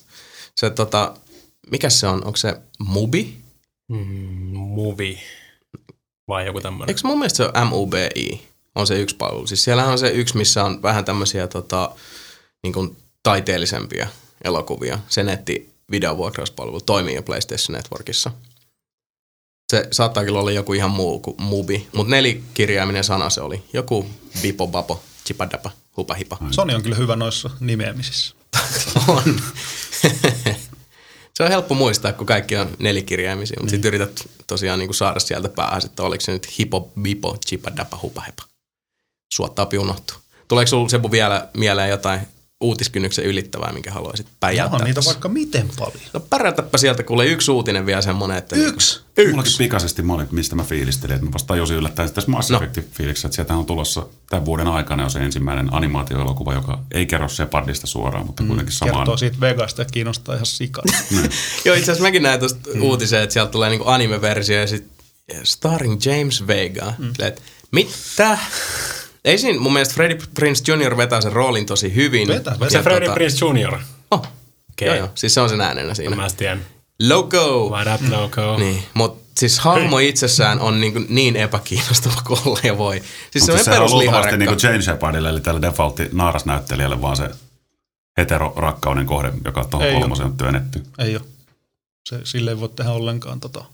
Se 0.57 0.71
tota, 0.71 1.15
mikä 1.71 1.91
se 1.91 2.07
on? 2.07 2.25
Onko 2.25 2.37
se 2.37 2.57
Mubi? 2.79 3.37
Mm, 3.89 4.57
movie. 4.57 5.19
Vai 6.29 6.47
joku 6.47 6.61
tämmöinen. 6.61 6.91
Eikö 6.91 7.01
mun 7.05 7.19
mielestä 7.19 7.37
se 7.37 7.45
on 7.45 7.67
MUBI? 7.67 8.43
On 8.75 8.87
se 8.87 9.01
yksi 9.01 9.17
palvelu. 9.17 9.47
Siis 9.47 9.65
siellähän 9.65 9.93
on 9.93 9.99
se 9.99 10.09
yksi, 10.09 10.37
missä 10.37 10.65
on 10.65 10.83
vähän 10.83 11.05
tämmöisiä 11.05 11.47
tota, 11.47 11.91
niin 12.63 12.73
kuin 12.73 12.97
taiteellisempia 13.23 14.09
elokuvia. 14.45 14.99
Se 15.09 15.23
netti 15.23 15.71
videovuokrauspalvelu 15.91 16.81
toimii 16.81 17.15
jo 17.15 17.23
PlayStation 17.23 17.77
Networkissa. 17.77 18.31
Se 19.71 19.89
saattaa 19.91 20.25
kyllä 20.25 20.41
olla 20.41 20.51
joku 20.51 20.73
ihan 20.73 20.91
muu 20.91 21.19
kuin 21.21 21.43
Mubi, 21.43 21.89
mutta 21.93 22.11
nelikirjaiminen 22.11 23.05
sana 23.05 23.31
se 23.31 23.41
oli. 23.41 23.63
Joku 23.73 24.11
bipo 24.43 24.67
bapo, 24.67 25.03
chipadapa, 25.27 25.71
hupa 25.97 26.15
hipa. 26.15 26.39
Sony 26.51 26.75
on 26.75 26.83
kyllä 26.83 26.97
hyvä 26.97 27.17
noissa 27.17 27.51
nimeämisissä. 27.61 28.35
On. 29.09 29.41
se 31.35 31.43
on 31.43 31.49
helppo 31.49 31.75
muistaa, 31.75 32.13
kun 32.13 32.27
kaikki 32.27 32.57
on 32.57 32.71
nelikirjaimisia, 32.79 33.57
mutta 33.61 33.71
sitten 33.71 33.89
yrität 33.89 34.29
tosiaan 34.47 34.79
niin 34.79 34.89
kuin 34.89 34.95
saada 34.95 35.21
sieltä 35.21 35.49
päähän, 35.49 35.83
että 35.85 36.03
oliko 36.03 36.21
se 36.21 36.33
nyt 36.33 36.59
hipo, 36.59 36.93
bipo, 37.03 37.37
chipa, 37.47 37.77
dapa, 37.77 37.99
hupa, 38.03 38.21
hepa. 38.21 38.43
Suottaa 39.35 39.69
unohtuu. 39.81 40.17
Tuleeko 40.49 40.67
sinulla 40.67 40.89
Sebu 40.89 41.11
vielä 41.11 41.49
mieleen 41.55 41.91
jotain 41.91 42.21
uutiskynnyksen 42.61 43.25
ylittävää, 43.25 43.73
minkä 43.73 43.91
haluaisit 43.91 44.27
päijättää? 44.41 44.75
Onhan 44.75 44.85
niitä 44.85 45.01
vaikka 45.07 45.29
miten 45.29 45.69
paljon. 45.79 46.01
No 46.13 46.21
pärjätäpä 46.21 46.79
sieltä, 46.79 47.03
kuule 47.03 47.27
yksi 47.27 47.51
uutinen 47.51 47.87
vielä 47.87 48.03
semmoinen, 48.03 48.39
että... 48.39 48.57
Yksi? 48.57 49.01
Mullakin 49.31 49.53
pikaisesti 49.59 50.03
mä 50.03 50.15
olin, 50.15 50.29
mistä 50.31 50.57
mä 50.57 50.63
fiilistelin, 50.63 51.15
että 51.15 51.27
mä 51.27 51.33
vasta 51.33 51.47
tajusin 51.47 51.77
yllättäen 51.77 52.13
tässä 52.13 52.31
Mass 52.31 52.51
No. 52.51 52.57
Effect 52.57 52.95
fiiliksessä, 52.95 53.29
että 53.29 53.37
sieltä 53.37 53.55
on 53.55 53.67
tulossa 53.67 54.07
tämän 54.31 54.45
vuoden 54.45 54.67
aikana 54.67 55.03
jo 55.03 55.09
se 55.09 55.19
ensimmäinen 55.19 55.75
animaatioelokuva, 55.75 56.55
joka 56.55 56.79
ei 56.91 57.07
kerro 57.07 57.29
Shepardista 57.29 57.87
suoraan, 57.87 58.27
mutta 58.27 58.43
kuitenkin 58.43 58.75
samaan. 58.75 58.97
Kertoo 58.97 59.17
siitä 59.17 59.41
Vegasta 59.41 59.83
ja 59.83 59.87
kiinnostaa 59.93 60.35
ihan 60.35 60.47
sikana. 60.47 60.99
Joo, 61.65 61.77
itse 61.77 61.93
asiassa 61.93 62.03
mäkin 62.03 62.23
näin 62.23 62.41
tuosta 62.41 62.71
mm. 62.75 62.83
uutisen, 62.83 63.23
että 63.23 63.33
sieltä 63.33 63.53
tulee 63.53 63.71
niinku 63.71 63.89
anime-versio 63.89 64.61
ja 64.61 64.67
sit 64.67 64.87
starring 65.45 66.01
James 66.05 66.47
Vega. 66.47 66.93
Mm. 66.99 67.13
Mitä? 67.73 68.39
Ei 69.25 69.39
siinä, 69.39 69.61
mun 69.61 69.73
mielestä 69.73 69.95
Freddie 69.95 70.19
Prince 70.35 70.73
Jr. 70.73 70.97
vetää 70.97 71.21
sen 71.21 71.33
roolin 71.33 71.67
tosi 71.67 71.95
hyvin. 71.95 72.29
Vetää, 72.29 72.55
vetää. 72.55 72.71
Se 72.71 72.83
Freddie 72.83 73.09
tota- 73.09 73.15
Prince 73.15 73.47
Jr. 73.47 73.79
Oh, 74.11 74.27
Okei. 74.73 74.87
joo, 74.89 74.95
joo. 74.97 75.09
Siis 75.15 75.35
se 75.35 75.41
on 75.41 75.49
sen 75.49 75.61
äänenä 75.61 75.95
siinä. 75.95 76.17
Mä 76.17 76.25
en 76.27 76.37
tiedä. 76.37 76.59
Loco! 77.09 77.69
What 77.71 78.01
up, 78.01 78.09
loco? 78.11 78.57
Niin, 78.59 78.83
mutta 78.95 79.31
siis 79.39 79.59
hahmo 79.59 79.99
itsessään 79.99 80.61
on 80.61 80.81
niin, 80.81 81.07
niin 81.09 81.37
epäkiinnostava 81.37 82.23
kuin 82.27 82.41
olla 82.45 82.59
ja 82.63 82.79
voi. 82.79 83.03
Siis 83.31 83.47
se 83.47 83.53
Mutta 83.53 83.71
on 83.71 83.91
luultavasti 83.91 83.91
perusliharekka. 83.91 84.37
niin 84.37 84.49
kuin 84.49 84.59
Jane 84.63 84.83
Shepardille, 84.83 85.29
eli 85.29 85.41
tälle 85.41 85.63
defaultti 85.63 86.09
naarasnäyttelijälle, 86.13 87.03
vaan 87.03 87.17
se 87.17 87.31
heterorakkauden 88.19 89.07
kohde, 89.07 89.33
joka 89.45 89.65
tuohon 89.65 89.93
kolmoseen 90.01 90.27
on 90.29 90.37
työnnetty. 90.37 90.83
Ei 90.99 91.17
ole. 91.17 91.25
Se, 92.09 92.21
sille 92.25 92.51
ei 92.51 92.61
voi 92.61 92.69
tehdä 92.69 92.91
ollenkaan 92.91 93.41
tota. 93.41 93.65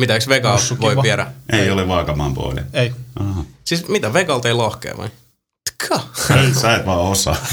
Mitä, 0.00 0.14
eikö 0.14 0.26
Vega 0.28 0.52
Hassu 0.52 0.76
voi 0.80 0.92
kiva. 0.92 1.02
viedä? 1.02 1.32
Ei 1.52 1.70
ole 1.70 1.88
vaakamaan 1.88 2.34
boy. 2.34 2.54
Ei. 2.72 2.92
Aha. 3.20 3.44
Siis 3.64 3.88
mitä, 3.88 4.12
Vegalta 4.12 4.48
ei 4.48 4.54
lohkea 4.54 4.96
vai? 4.96 5.08
Tka. 5.72 6.00
Sä 6.60 6.74
et 6.76 6.86
vaan 6.86 7.00
osaa. 7.00 7.36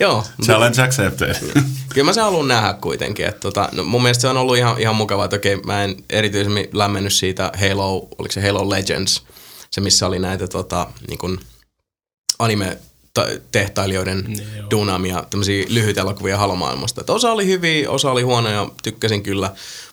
Joo, 0.00 0.24
Challenge 0.44 0.82
accepted. 0.82 1.34
Kyllä 1.94 2.04
mä 2.04 2.12
sen 2.12 2.24
haluan 2.24 2.48
nähdä 2.48 2.72
kuitenkin. 2.72 3.26
Että 3.26 3.40
tota, 3.40 3.68
no 3.72 3.84
mun 3.84 4.02
mielestä 4.02 4.20
se 4.20 4.28
on 4.28 4.36
ollut 4.36 4.56
ihan, 4.56 4.80
ihan 4.80 4.96
mukavaa, 4.96 5.24
että 5.24 5.36
okei, 5.36 5.56
mä 5.56 5.84
en 5.84 5.96
erityisemmin 6.10 6.68
lämmennyt 6.72 7.12
siitä 7.12 7.52
Halo, 7.60 8.08
oliko 8.18 8.32
se 8.32 8.46
Halo 8.48 8.70
Legends, 8.70 9.22
se 9.70 9.80
missä 9.80 10.06
oli 10.06 10.18
näitä 10.18 10.48
tota, 10.48 10.86
niin 11.08 11.18
kuin 11.18 11.40
anime 12.38 12.78
tehtailijoiden 13.52 14.24
Niin, 14.26 14.56
joo. 14.56 14.70
duunaamia 14.70 15.24
tämmöisiä 15.30 15.64
lyhyitä 15.68 16.00
elokuvia 16.00 16.38
halomaailmasta. 16.38 17.00
Et 17.00 17.10
osa 17.10 17.32
oli 17.32 17.46
hyviä, 17.46 17.90
osa 17.90 18.10
oli 18.10 18.22
huonoja, 18.22 18.68
tykkäsin 18.82 19.22
kyllä. 19.22 19.48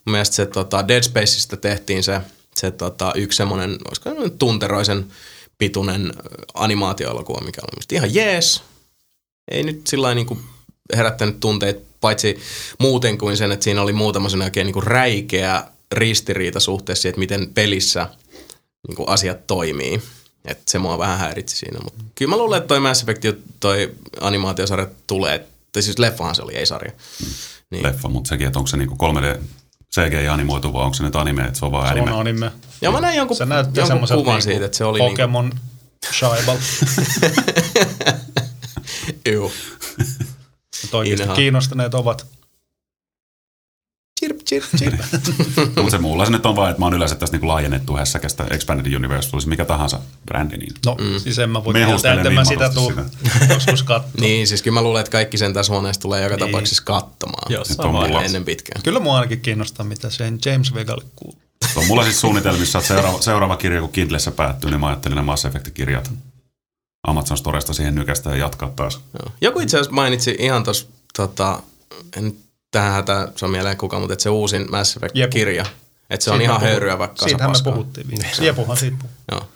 Mun 0.06 0.12
mielestä 0.12 0.36
se 0.36 0.46
tota, 0.46 0.88
Dead 0.88 1.04
Spaceista 1.04 1.58
tehtiin 1.58 2.04
se, 2.04 2.22
se 2.56 2.72
tota, 2.72 3.14
yksi 3.16 3.38
semmoinen, 3.38 3.72
olisiko 3.88 4.10
semmoinen 4.10 4.38
tunteroisen 4.38 5.06
pituinen 5.58 6.14
animaatioelokuva, 6.54 7.46
mikä 7.46 7.62
oli 7.62 7.76
musta 7.76 7.96
ihan 7.96 8.14
jees. 8.14 8.62
Ei 9.52 9.64
nyt 9.64 9.88
sillä 9.88 10.16
niin 10.16 10.40
herättänyt 10.96 11.40
tunteita, 11.40 11.82
paitsi 12.02 12.40
muuten 12.80 13.18
kuin 13.18 13.38
sen, 13.38 13.52
että 13.52 13.64
siinä 13.64 13.82
oli 13.82 13.94
muutama 13.94 14.30
sen 14.30 14.42
oikein 14.42 14.68
niin 14.68 14.84
räikeä 14.84 15.64
ristiriita 15.92 16.60
suhteessa 16.60 17.02
siihen, 17.02 17.12
että 17.12 17.20
miten 17.20 17.54
pelissä 17.54 18.10
niin 18.88 18.96
kuin 18.96 19.10
asiat 19.10 19.48
toimii. 19.48 20.02
Et 20.46 20.60
se 20.68 20.80
mua 20.80 20.98
vähän 20.98 21.20
häiritsi 21.20 21.58
siinä, 21.58 21.80
mutta 21.84 22.04
kyllä 22.16 22.30
mä 22.30 22.38
luulen, 22.38 22.58
että 22.58 22.68
toi 22.68 22.80
Mass 22.80 23.02
Effect, 23.02 23.26
toi 23.60 23.92
animaatiosarja 24.22 24.88
tulee, 25.08 25.48
tai 25.72 25.82
siis 25.84 26.00
leffahan 26.00 26.36
se 26.36 26.42
oli, 26.42 26.56
ei 26.56 26.66
sarja. 26.66 26.92
Niin. 27.70 27.84
leffa, 27.84 28.10
mutta 28.10 28.28
sekin, 28.30 28.48
että 28.48 28.60
onko 28.60 28.68
se 28.68 28.78
niinku 28.78 28.96
3D 28.96 29.40
CGI-animoitu 29.96 30.74
vai 30.74 30.84
onko 30.84 30.94
se 30.94 31.04
nyt 31.04 31.16
anime, 31.16 31.42
että 31.44 31.60
se 31.60 31.66
on 31.66 31.72
vaan 31.72 31.88
Se 31.88 31.94
on 31.94 32.08
anime. 32.08 32.20
anime. 32.20 32.52
Ja 32.82 32.92
mä 32.92 33.02
näin 33.02 33.18
jonkun, 33.18 33.38
Se 33.38 33.46
näyttää 33.46 33.86
jonkun 33.90 34.08
kuvan 34.08 34.26
niinku 34.26 34.42
siitä, 34.42 34.66
että 34.66 34.78
se 34.78 34.86
oli 34.86 35.00
niin 35.00 35.12
Pokemon 35.12 35.52
Shaibal. 36.20 36.58
Juu. 39.32 39.52
Oikeasti 40.94 41.24
Inha. 41.24 41.36
kiinnostuneet 41.36 41.94
ovat. 41.94 42.28
Chirp, 44.50 44.66
chirp. 44.78 45.00
Mutta 45.76 45.92
se 45.92 45.98
mulla 45.98 46.26
se 46.26 46.32
nyt 46.32 46.46
on 46.46 46.56
vaan, 46.56 46.70
että 46.70 46.80
mä 46.80 46.86
oon 46.86 46.94
yleensä 46.94 47.16
tästä 47.16 47.36
niinku 47.36 47.48
laajennettu 47.48 47.96
hässäkästä 47.96 48.46
Expanded 48.52 48.94
Universe, 48.94 49.30
tulisi 49.30 49.50
mikä 49.50 49.66
tahansa 49.66 50.00
brändi, 50.26 50.58
niin 50.58 50.74
No, 50.86 50.96
mm. 51.00 51.20
siis 51.20 51.40
en 51.40 51.50
mä 51.50 51.64
voi 51.64 51.74
tietää, 51.74 52.14
että 52.14 52.30
mä 52.30 52.46
sitä 52.46 52.70
tuu 52.70 52.94
joskus 53.50 53.84
katsomaan. 53.84 54.22
niin, 54.28 54.48
siis 54.48 54.62
kyllä 54.62 54.76
mä 54.76 54.82
luulen, 54.82 55.00
että 55.00 55.12
kaikki 55.12 55.38
sen 55.38 55.54
tässä 55.54 55.74
huoneessa 55.74 56.02
tulee 56.02 56.24
joka 56.24 56.36
Niin. 56.36 56.46
tapauksessa 56.48 56.84
katsomaan. 56.84 57.54
Jossain. 57.54 58.26
Ennen 58.26 58.46
pitkään. 58.46 58.82
Kyllä 58.84 59.00
mua 59.00 59.16
ainakin 59.16 59.42
kiinnostaa, 59.42 59.86
mitä 59.86 60.10
sen 60.10 60.40
James 60.46 60.74
Vegalle 60.74 61.06
kuuluu. 61.16 61.40
Se 61.74 61.80
on 61.80 61.88
mulla 61.88 62.04
siis 62.04 62.22
suunnitelmissa, 62.22 62.80
että 62.80 62.88
seuraava, 62.88 63.22
seuraava 63.22 63.58
kirja, 63.58 63.82
kun 63.82 63.90
Kindlessä 63.92 64.32
päättyy, 64.32 64.70
niin 64.70 64.80
mä 64.80 64.88
ajattelin 64.88 65.16
ne 65.16 65.22
Mass 65.22 65.46
Effect-kirjat 65.46 66.12
Amazon 67.08 67.38
Storesta 67.38 67.74
siihen 67.74 67.96
nykästä 67.96 68.30
ja 68.30 68.36
jatkaa 68.36 68.70
taas. 68.76 69.00
Joo. 69.20 69.32
Joku 69.42 69.60
itse 69.60 69.78
asiassa 69.78 69.92
mainitsi 69.96 70.36
ihan 70.40 70.64
tuossa, 70.64 70.88
tota, 71.18 71.64
en 72.18 72.36
tähän 72.74 72.94
hätä, 72.94 73.28
se 73.36 73.46
on 73.46 73.52
mieleen 73.52 73.78
kuka, 73.78 74.00
mutta 74.00 74.14
että 74.14 74.24
se 74.24 74.30
uusin 74.30 74.72
Mass. 74.72 74.98
Effect-kirja. 74.98 75.66
Että 76.10 76.24
se 76.24 76.32
on 76.32 76.38
Siitä 76.38 76.44
ihan 76.44 76.62
puhut- 76.62 76.70
höyryä 76.70 77.00
vaikka 77.00 77.26
Siitähän 77.28 77.52
me 77.52 77.72
puhuttiin 77.72 78.08
viimeksi. 78.08 78.46
Jepuhan 78.46 78.78
siitä. 78.78 79.06
Joo. 79.32 79.50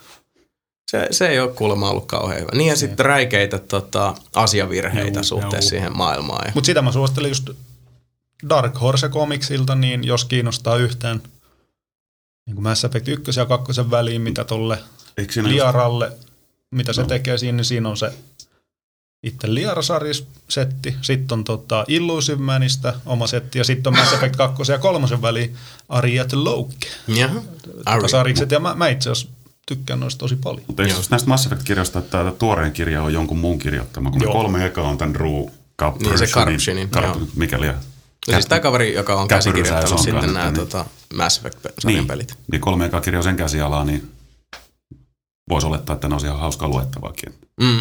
Se, 0.92 1.08
se 1.12 1.28
ei 1.28 1.40
ole 1.40 1.52
kuulemma 1.52 1.90
ollut 1.90 2.06
kauhean 2.06 2.42
hyvä. 2.42 2.52
Niin 2.54 2.70
ja 2.70 2.76
sitten 2.76 3.06
räikeitä 3.06 3.60
tota, 3.60 4.16
asiavirheitä 4.36 5.18
Juu, 5.20 5.24
suhteessa 5.24 5.58
juu. 5.58 5.70
siihen 5.70 5.98
maailmaan. 5.98 6.42
Ja, 6.48 6.52
Mutta 6.56 6.66
sitä 6.66 6.82
mä 6.82 6.92
suosittelin 6.92 7.30
just 7.30 7.50
Dark 8.50 8.82
Horse 8.82 9.10
komiksilta, 9.10 9.76
niin 9.76 10.04
jos 10.04 10.26
kiinnostaa 10.26 10.76
yhtään 10.76 11.22
niin 12.46 12.56
kuin 12.56 12.64
Mass 12.64 12.86
Effect 12.86 13.08
1 13.08 13.40
ja 13.40 13.46
2 13.46 13.92
väliin, 13.92 14.22
mitä 14.22 14.44
tolle 14.44 14.80
Liaralle, 15.42 16.12
mitä 16.72 16.94
se 16.94 17.02
No. 17.02 17.08
tekee 17.08 17.38
siinä, 17.38 17.56
niin 17.56 17.66
siinä 17.66 17.90
on 17.90 17.98
se 17.98 18.14
itse 19.24 19.54
Liara-setti, 19.54 20.96
sitten 21.02 21.38
on 21.38 21.44
tota 21.44 21.86
Illusive 21.88 22.42
Manista 22.42 22.94
oma 23.06 23.28
setti, 23.28 23.58
ja 23.58 23.64
sitten 23.64 23.94
on 23.94 24.00
Mass 24.00 24.14
Effect 24.14 24.36
2 24.36 24.72
ja 24.72 24.80
3 24.80 25.08
väliin 25.22 25.56
Ariat 25.90 26.34
Louke, 26.34 26.88
Jaha. 27.08 27.42
Ari. 27.86 28.10
sarikset, 28.10 28.52
ja 28.52 28.60
mä, 28.60 28.76
mä 28.76 28.88
itse 28.88 29.10
asiassa 29.10 29.38
tykkään 29.68 30.00
noista 30.00 30.20
tosi 30.20 30.36
paljon. 30.36 30.64
mutta 30.68 30.84
eikö 30.84 30.96
näistä 31.10 31.30
Mass 31.30 31.46
Effect-kirjoista, 31.46 32.00
että 32.00 32.12
tämä 32.12 32.32
tuoreen 32.32 32.72
kirja 32.72 33.04
on 33.04 33.14
jonkun 33.14 33.38
muun 33.38 33.60
kirjoittama, 33.60 34.12
kun 34.12 34.20
ne 34.20 34.26
Joo. 34.26 34.34
kolme 34.34 34.66
eka 34.66 34.82
on 34.82 34.98
tämän 34.98 35.14
Drew 35.14 35.46
Carpenter. 35.80 36.10
Niin, 36.10 36.28
se 36.28 36.34
Karpshinin, 36.34 36.90
Karp, 36.90 37.16
joo. 37.16 37.28
mikä 37.36 37.62
liian? 37.62 37.76
No 38.28 38.34
siis 38.34 38.46
tämä 38.46 38.60
kaveri, 38.60 38.94
joka 38.94 39.16
on 39.16 39.28
käsikirjoittanut 39.28 40.02
sitten 40.02 40.34
nämä 40.34 40.46
niin. 40.46 40.56
tota, 40.56 40.86
Mass 41.14 41.38
Effect-sarjan 41.38 41.98
niin, 41.98 42.08
pelit. 42.08 42.34
niin 42.52 42.62
kolme 42.62 42.86
eka 42.86 43.02
kirja 43.02 43.20
on 43.20 43.24
sen 43.24 43.36
käsialaa, 43.36 43.86
niin 43.86 44.12
voisi 45.50 45.68
olettaa, 45.68 45.94
että 45.94 46.08
ne 46.08 46.16
olisi 46.16 46.28
ihan 46.28 46.40
hauskaa 46.40 46.68
luettavaakin. 46.68 47.34
Mm. 47.62 47.80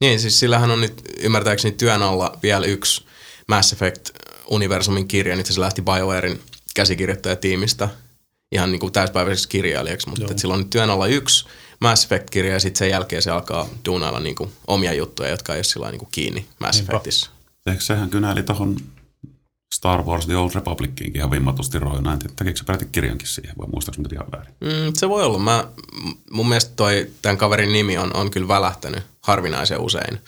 Niin, 0.00 0.20
siis 0.20 0.40
sillähän 0.40 0.70
on 0.70 0.80
nyt 0.80 1.02
ymmärtääkseni 1.20 1.74
työn 1.74 2.02
alla 2.02 2.38
vielä 2.42 2.66
yksi 2.66 3.04
Mass 3.48 3.72
Effect-universumin 3.72 5.08
kirja. 5.08 5.36
Nyt 5.36 5.46
se 5.46 5.60
lähti 5.60 5.82
BioWarein 5.82 6.40
käsikirjoittajatiimistä 6.74 7.88
ihan 8.52 8.72
niin 8.72 8.80
kuin 8.80 8.92
täyspäiväiseksi 8.92 9.48
kirjailijaksi, 9.48 10.08
mutta 10.08 10.38
sillä 10.38 10.54
on 10.54 10.60
nyt 10.60 10.70
työn 10.70 10.90
alla 10.90 11.06
yksi 11.06 11.46
Mass 11.80 12.04
Effect-kirja 12.04 12.52
ja 12.52 12.60
sitten 12.60 12.78
sen 12.78 12.90
jälkeen 12.90 13.22
se 13.22 13.30
alkaa 13.30 13.68
duunailla 13.84 14.20
niin 14.20 14.36
kuin 14.36 14.52
omia 14.66 14.92
juttuja, 14.92 15.28
jotka 15.28 15.52
ei 15.52 15.58
ole 15.58 15.64
sillä 15.64 15.90
niin 15.90 15.98
kuin 15.98 16.08
kiinni 16.12 16.46
Mass 16.58 16.78
Niinpä. 16.78 16.92
Effectissä. 16.92 17.30
Eikö 17.66 17.80
sehän 17.80 18.10
kynäili 18.10 18.42
tuohon 18.42 18.76
Star 19.74 20.02
Wars 20.02 20.26
The 20.26 20.36
Old 20.36 20.50
Republiciinkin 20.54 21.16
ihan 21.16 21.30
vimmatusti 21.30 21.78
että 22.14 22.28
tekikö 22.36 22.58
se 22.58 22.64
peräti 22.64 22.88
kirjankin 22.92 23.28
siihen, 23.28 23.54
vai 23.58 23.68
muistaaks 23.72 23.98
nyt 23.98 24.12
ihan 24.12 24.26
väärin? 24.32 24.54
Mm, 24.60 24.92
se 24.94 25.08
voi 25.08 25.24
olla. 25.24 25.38
Mä, 25.38 25.68
mun 26.30 26.48
mielestä 26.48 26.72
toi, 26.76 27.10
tämän 27.22 27.38
kaverin 27.38 27.72
nimi 27.72 27.98
on, 27.98 28.16
on 28.16 28.30
kyllä 28.30 28.48
välähtänyt 28.48 29.02
harvinaisen 29.26 29.80
usein 29.80 30.18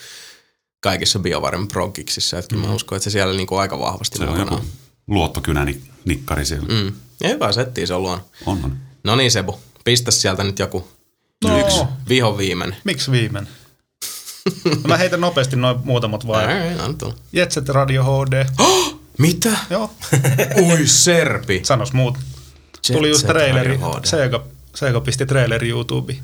kaikissa 0.81 1.19
BioWaren 1.19 1.69
progiksissa. 1.69 2.39
Että 2.39 2.57
mm. 2.57 2.61
mä 2.61 2.75
uskon, 2.75 2.97
että 2.97 3.05
se 3.05 3.11
siellä 3.11 3.35
niin 3.37 3.47
kuin 3.47 3.61
aika 3.61 3.79
vahvasti 3.79 4.19
Se 4.19 4.25
on 4.25 4.31
mukana 4.31 4.53
joku 4.53 4.65
luottokynäni 5.07 5.83
nikkari 6.05 6.45
siellä. 6.45 6.67
Mm. 6.69 6.93
Ja 7.21 7.29
hyvä 7.29 7.53
settiä 7.53 7.87
se 7.87 7.95
on 7.95 8.03
luonut. 8.03 8.27
On, 8.47 8.61
on. 8.65 8.77
No 9.05 9.17
niin 9.17 9.31
Sebu, 9.31 9.61
pistä 9.85 10.11
sieltä 10.11 10.45
nyt 10.45 10.59
joku 10.59 10.89
No, 11.45 11.61
yksi 11.61 11.81
viho 12.09 12.39
viimeinen. 12.39 12.77
miksi 12.85 13.11
viimeinen? 13.11 13.53
No 14.65 14.81
mä 14.87 14.97
heitän 14.97 15.21
nopeasti 15.21 15.57
noin 15.57 15.79
muutamat 15.85 16.27
vaan. 16.27 16.49
Ai, 16.49 16.69
anna 16.69 16.95
tulla. 16.99 17.15
Jet 17.33 17.53
Set 17.53 17.69
Radio 17.69 18.05
HD. 18.05 18.47
Mitä? 19.19 19.59
Joo, 19.71 19.91
Ui 20.63 20.87
serpi. 20.87 21.61
sanos 21.65 21.93
muut. 21.93 22.19
Jet 22.89 22.99
Tuli 22.99 23.09
just 23.09 23.27
traileri. 23.27 23.79
Sega, 24.05 24.45
Sega 24.75 25.01
pisti 25.01 25.27
traileri 25.27 25.69
YouTubeen. 25.69 26.19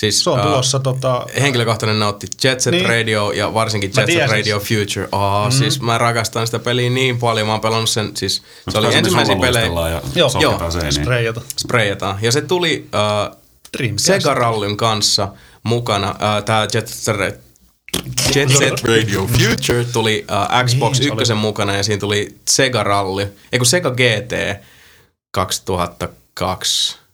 Siis, 0.00 0.24
Se 0.24 0.30
on 0.30 0.38
äh, 0.38 0.46
tulossa 0.46 0.78
tota... 0.78 1.26
Henkilökohtainen 1.40 1.98
nautti 1.98 2.26
Jet 2.44 2.60
Set 2.60 2.72
Niin. 2.72 2.88
Radio 2.88 3.30
ja 3.30 3.54
varsinkin 3.54 3.92
Jet 3.96 4.10
Set. 4.12 4.30
Radio 4.30 4.60
Future. 4.60 5.08
Oh, 5.12 5.44
mm. 5.44 5.50
Siis 5.50 5.80
mä 5.80 5.98
rakastan 5.98 6.46
sitä 6.46 6.58
peliä 6.58 6.90
niin 6.90 7.18
paljon. 7.18 7.46
Mä 7.46 7.52
oon 7.52 7.60
pelannut 7.60 7.90
sen, 7.90 8.16
siis 8.16 8.42
se 8.68 8.78
oli 8.78 8.94
ensimmäisiä 8.94 9.36
pelejä, 9.40 9.66
Ja 9.66 10.02
Joo. 10.14 10.30
Joo. 10.40 10.70
seiniin. 10.70 10.92
Sprayata. 10.92 11.40
sprayataan. 11.56 12.18
Ja 12.22 12.32
se 12.32 12.40
tuli 12.40 12.88
Dreamcast. 13.78 14.06
Sega 14.06 14.34
Rallyn 14.34 14.76
kanssa 14.76 15.28
mukana. 15.62 16.08
Äh, 16.08 16.44
Tämä 16.44 16.66
Jet 16.74 16.88
Set 16.88 17.40
Jet 18.34 18.48
Set 18.58 18.82
Radio 18.88 19.26
Future 19.26 19.84
tuli 19.92 20.24
äh, 20.30 20.64
Xbox 20.64 20.98
Niin, 20.98 21.08
se 21.08 21.12
oli. 21.12 21.22
1 21.22 21.34
mukana 21.34 21.76
ja 21.76 21.82
siinä 21.82 22.00
tuli 22.00 22.36
Sega 22.48 22.82
Rally, 22.82 23.36
ei 23.52 23.58
kun 23.58 23.66
Sega 23.66 23.90
GT 23.90 24.62
2002 25.30 27.05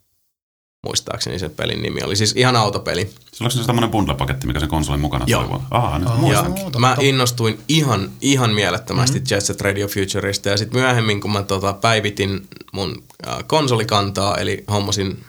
muistaakseni 0.87 1.39
sen 1.39 1.51
pelin 1.51 1.83
nimi 1.83 2.03
oli. 2.03 2.17
Siis 2.17 2.33
ihan 2.37 2.57
autopeli. 2.57 3.11
Se 3.33 3.45
oliko 3.45 3.57
se 3.57 3.67
tämmöinen 3.67 3.91
bundle-paketti, 3.91 4.47
mikä 4.47 4.61
sen 4.61 4.69
konsolin 4.69 5.01
mukana 5.01 5.25
Joo. 5.29 5.45
tuli? 5.45 5.61
Aha, 5.71 5.99
nyt 5.99 6.09
Aha. 6.09 6.17
Ja 6.17 6.21
muistankin. 6.21 6.65
totta. 6.65 6.79
mä 6.79 6.97
innostuin 7.01 7.61
ihan, 7.69 8.11
ihan 8.21 8.51
mielettömästi 8.51 9.19
mm-hmm. 9.19 9.27
Jet 9.31 9.45
Set 9.45 9.61
Radio 9.61 9.89
Futurista 9.89 10.49
ja 10.49 10.57
sitten 10.57 10.81
myöhemmin 10.81 11.21
kun 11.21 11.33
mä 11.33 11.43
tota, 11.43 11.73
päivitin 11.73 12.49
mun 12.73 13.03
äh, 13.27 13.37
konsolikantaa 13.47 14.37
eli 14.37 14.65
hommasin 14.71 15.25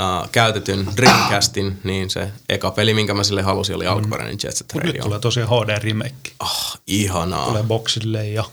äh, 0.00 0.30
käytetyn 0.32 0.86
Dreamcastin, 0.96 1.78
niin 1.84 2.10
se 2.10 2.30
eka 2.48 2.70
peli, 2.70 2.94
minkä 2.94 3.14
mä 3.14 3.24
sille 3.24 3.42
halusin, 3.42 3.76
oli 3.76 3.86
alkuperäinen 3.86 4.38
Jet 4.44 4.56
Set 4.56 4.66
Mut 4.74 4.82
nyt 4.82 4.90
Radio. 4.92 5.02
tulee 5.04 5.18
tosiaan 5.18 5.48
HD 5.48 5.78
remake. 5.82 6.30
Ah, 6.40 6.80
ihanaa. 6.86 7.46
Tulee 7.46 7.62
boxille 7.62 8.28
ja... 8.28 8.44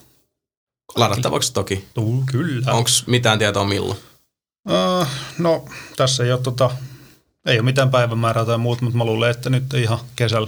Ladattavaksi 0.95 1.53
toki. 1.53 1.85
Tuu, 1.93 2.23
kyllä. 2.31 2.73
Onko 2.73 2.89
mitään 3.07 3.39
tietoa 3.39 3.65
milloin? 3.65 3.97
Uh, 4.67 5.07
no, 5.37 5.65
tässä 5.95 6.23
ei 6.23 6.31
ole 6.31 6.41
tota... 6.41 6.71
Ei 7.45 7.59
ole 7.59 7.65
mitään 7.65 7.91
päivämäärää 7.91 8.45
tai 8.45 8.57
muuta, 8.57 8.83
mutta 8.83 8.97
mä 8.97 9.05
luulen, 9.05 9.31
että 9.31 9.49
nyt 9.49 9.73
ihan 9.73 9.99
kesällä. 10.15 10.47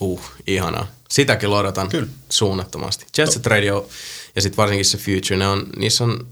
Uh, 0.00 0.22
ihanaa. 0.46 0.86
Sitäkin 1.10 1.48
odotan 1.48 1.88
Kyllä. 1.88 2.08
suunnattomasti. 2.30 3.06
Jet 3.18 3.32
Set 3.32 3.46
Radio 3.46 3.88
ja 4.36 4.42
sitten 4.42 4.56
varsinkin 4.56 4.84
se 4.84 4.98
Future, 4.98 5.36
ne 5.36 5.46
on, 5.46 5.66
niissä 5.76 6.04
on, 6.04 6.26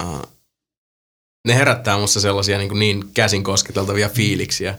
uh, 0.00 0.22
ne 1.48 1.54
herättää 1.54 1.98
musta 1.98 2.20
sellaisia 2.20 2.58
niin, 2.58 2.78
niin 2.78 3.10
käsin 3.14 3.44
kosketeltavia 3.44 4.08
fiiliksiä 4.08 4.78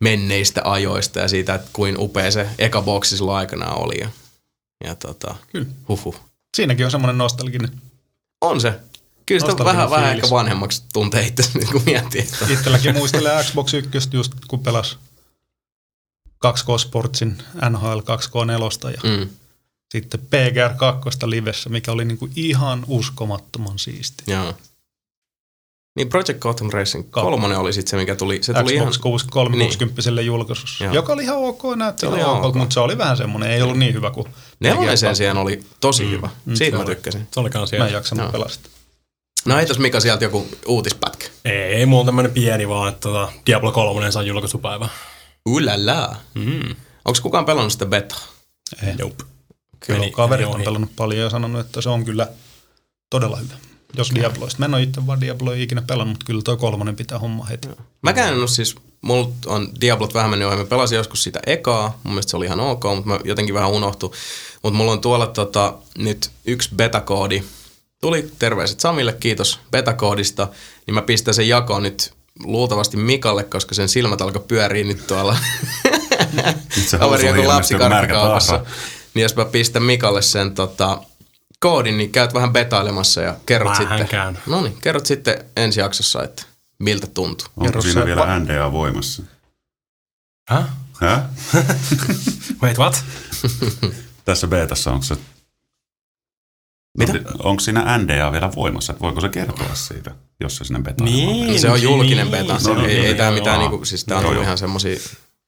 menneistä 0.00 0.60
ajoista 0.64 1.20
ja 1.20 1.28
siitä, 1.28 1.54
että 1.54 1.70
kuin 1.72 1.96
upea 1.98 2.30
se 2.30 2.48
eka 2.58 2.82
boksi 2.82 3.16
silloin 3.16 3.38
aikanaan 3.38 3.78
oli. 3.78 4.00
Ja, 4.00 4.08
ja 4.84 4.94
tota, 4.94 5.34
Kyllä. 5.52 5.66
huhhuh. 5.88 6.20
Siinäkin 6.56 6.84
on 6.84 6.90
semmoinen 6.90 7.18
nostalginen. 7.18 7.70
On 8.40 8.60
se. 8.60 8.80
Kyllä 9.26 9.50
sitä 9.50 9.64
vähän, 9.64 9.90
vähän 9.90 10.16
ehkä 10.16 10.30
vanhemmaksi 10.30 10.82
tuntee 10.92 11.26
itse, 11.26 11.42
nyt 11.58 11.70
kun 11.70 11.82
miettii. 11.86 12.20
Että 12.20 12.46
Itselläkin 12.52 12.94
muistelee 12.94 13.44
Xbox 13.44 13.74
1 13.74 13.90
just 14.12 14.32
kun 14.48 14.62
pelas 14.62 14.98
2K 16.46 16.78
Sportsin 16.78 17.38
NHL 17.70 17.98
2K4 17.98 18.90
ja 18.90 19.16
mm, 19.18 19.28
sitten 19.92 20.20
PGR 20.20 20.74
2 20.76 21.10
livessä, 21.24 21.70
mikä 21.70 21.92
oli 21.92 22.04
niinku 22.04 22.28
ihan 22.36 22.84
uskomattoman 22.88 23.78
siisti. 23.78 24.24
joo. 24.26 24.54
Niin 25.96 26.08
Project 26.08 26.38
Gotham 26.38 26.70
Racing 26.72 27.10
kolmonen 27.10 27.58
oli 27.58 27.72
sitten 27.72 27.90
se, 27.90 27.96
mikä 27.96 28.14
tuli. 28.14 28.42
Se 28.42 28.54
tuli 28.54 28.74
ihan, 28.74 28.88
Xbox 28.92 29.24
360 29.30 30.20
julkaisussa, 30.20 30.84
Joo. 30.84 30.94
joka 30.94 31.12
oli 31.12 31.22
ihan 31.22 31.36
ok, 31.38 31.62
näytti 31.76 32.06
oli 32.06 32.18
ihan 32.18 32.30
ihan 32.30 32.40
ok, 32.40 32.46
ok. 32.46 32.54
mutta 32.54 32.74
se 32.74 32.80
oli 32.80 32.98
vähän 32.98 33.16
semmoinen, 33.16 33.50
ei 33.50 33.62
ollut 33.62 33.78
niin 33.78 33.94
hyvä 33.94 34.10
kuin 34.10 34.26
nelonen 34.60 34.98
sen 34.98 35.16
sijaan 35.16 35.38
oli 35.38 35.62
tosi 35.80 36.10
hyvä. 36.10 36.30
Siitä 36.54 36.78
mä 36.78 36.84
tykkäsin. 36.84 37.28
Se 37.30 37.40
oli 37.40 37.50
kans 37.50 37.72
Mä 37.72 37.86
en 37.86 37.92
jaksanut 37.92 38.30
sitä. 38.48 38.68
No 39.44 39.56
heitäs 39.56 39.78
Mika 39.78 40.00
sieltä 40.00 40.24
joku 40.24 40.48
uutispätkä. 40.66 41.26
Ei, 41.44 41.52
ei 41.54 41.86
mulla 41.86 42.00
on 42.00 42.06
tämmönen 42.06 42.32
pieni 42.32 42.68
vaan, 42.68 42.88
että 42.88 43.00
tota, 43.00 43.32
Diablo 43.46 43.72
3 43.72 44.12
saa 44.12 44.22
julkaisupäivä. 44.22 44.88
Ulala. 45.46 46.16
Mm. 46.34 46.76
Onko 47.04 47.18
kukaan 47.22 47.44
pelannut 47.44 47.72
sitä 47.72 47.86
beta? 47.86 48.16
Ei. 48.86 48.94
Nope. 48.94 49.24
Kyllä 49.80 50.00
Meni- 50.00 50.10
kaverit 50.12 50.44
meni 50.46 50.50
on 50.50 50.56
ohi. 50.56 50.64
pelannut 50.64 50.90
paljon 50.96 51.20
ja 51.24 51.30
sanonut, 51.30 51.60
että 51.60 51.80
se 51.80 51.88
on 51.88 52.04
kyllä 52.04 52.28
todella 53.10 53.36
hyvä. 53.36 53.54
Jos 53.96 54.14
Diabloista. 54.14 54.58
Mä 54.58 54.64
en 54.64 54.74
ole 54.74 54.82
itse 54.82 55.06
vaan 55.06 55.20
Diabloa 55.20 55.54
ikinä 55.54 55.82
pelannut, 55.82 56.14
mutta 56.14 56.26
kyllä 56.26 56.42
toi 56.42 56.56
kolmonen 56.56 56.96
pitää 56.96 57.18
homma 57.18 57.44
heti. 57.44 57.68
Mäkään 58.02 58.32
en 58.32 58.38
ole 58.40 58.48
siis, 58.48 58.74
mulla 59.02 59.28
on 59.46 59.68
Diablot 59.80 60.14
vähän 60.14 60.30
mennyt 60.30 60.48
ohi. 60.48 60.56
Mä 60.56 60.64
pelasin 60.64 60.96
joskus 60.96 61.22
sitä 61.22 61.40
ekaa, 61.46 61.98
mun 62.02 62.12
mielestä 62.14 62.30
se 62.30 62.36
oli 62.36 62.46
ihan 62.46 62.60
ok, 62.60 62.84
mutta 62.84 63.08
mä 63.10 63.18
jotenkin 63.24 63.54
vähän 63.54 63.70
unohtu. 63.70 64.14
Mutta 64.62 64.76
mulla 64.76 64.92
on 64.92 65.00
tuolla 65.00 65.26
tota, 65.26 65.74
nyt 65.98 66.30
yksi 66.44 66.70
betakoodi. 66.76 67.42
Tuli 68.02 68.30
terveiset 68.38 68.80
Samille, 68.80 69.12
kiitos 69.12 69.60
betakoodista. 69.70 70.48
Niin 70.86 70.94
mä 70.94 71.02
pistän 71.02 71.34
sen 71.34 71.48
jakoon 71.48 71.82
nyt 71.82 72.14
luultavasti 72.44 72.96
Mikalle, 72.96 73.44
koska 73.44 73.74
sen 73.74 73.88
silmät 73.88 74.20
alkoi 74.20 74.44
pyöriä 74.48 74.84
nyt 74.84 75.06
tuolla 75.06 75.36
kaveri 76.98 77.26
joku 77.26 77.42
taaka. 78.12 78.64
Niin 79.14 79.22
jos 79.22 79.36
mä 79.36 79.44
pistän 79.44 79.82
Mikalle 79.82 80.22
sen 80.22 80.54
tota, 80.54 81.02
koodin, 81.60 81.96
niin 81.98 82.12
käyt 82.12 82.34
vähän 82.34 82.52
betailemassa 82.52 83.20
ja 83.20 83.36
kerrot 83.46 83.72
Vähän 83.72 83.88
sitten. 83.88 84.08
käyn. 84.08 84.38
No 84.46 84.62
niin, 84.62 84.76
kerrot 84.82 85.06
sitten 85.06 85.44
ensi 85.56 85.80
jaksossa, 85.80 86.22
että 86.22 86.42
miltä 86.78 87.06
tuntuu. 87.06 87.46
Onko 87.56 87.64
Kerro 87.66 87.82
siinä 87.82 88.00
se 88.00 88.06
vielä 88.06 88.20
va- 88.20 88.38
NDA 88.38 88.72
voimassa? 88.72 89.22
Häh? 90.48 90.64
Häh? 91.00 91.22
Wait, 92.62 92.78
what? 92.78 93.04
Tässä 94.24 94.46
betassa 94.46 94.92
onko 94.92 95.04
se... 95.04 95.16
Mitä? 96.98 97.12
Onko 97.38 97.60
siinä 97.60 97.98
NDA 97.98 98.32
vielä 98.32 98.50
voimassa? 98.56 98.94
Voiko 99.00 99.20
se 99.20 99.28
kertoa 99.28 99.74
siitä, 99.74 100.10
jos 100.40 100.56
se 100.56 100.64
sinne 100.64 100.80
beta 100.82 101.04
Niin. 101.04 101.60
Se 101.60 101.70
on 101.70 101.82
julkinen 101.82 102.30
niin, 102.30 102.46
beta. 102.46 102.58
se 102.58 102.68
No, 102.74 102.80
ei, 102.80 102.86
ei 102.86 102.94
julkinen, 102.96 103.16
tää 103.16 103.26
joo. 103.26 103.34
mitään 103.34 103.58
niinku, 103.58 103.84
siis 103.84 104.04
tää 104.04 104.18
on 104.18 104.24
Joo, 104.24 104.32
joo. 104.32 104.42
ihan 104.42 104.58
semmosia, 104.58 104.96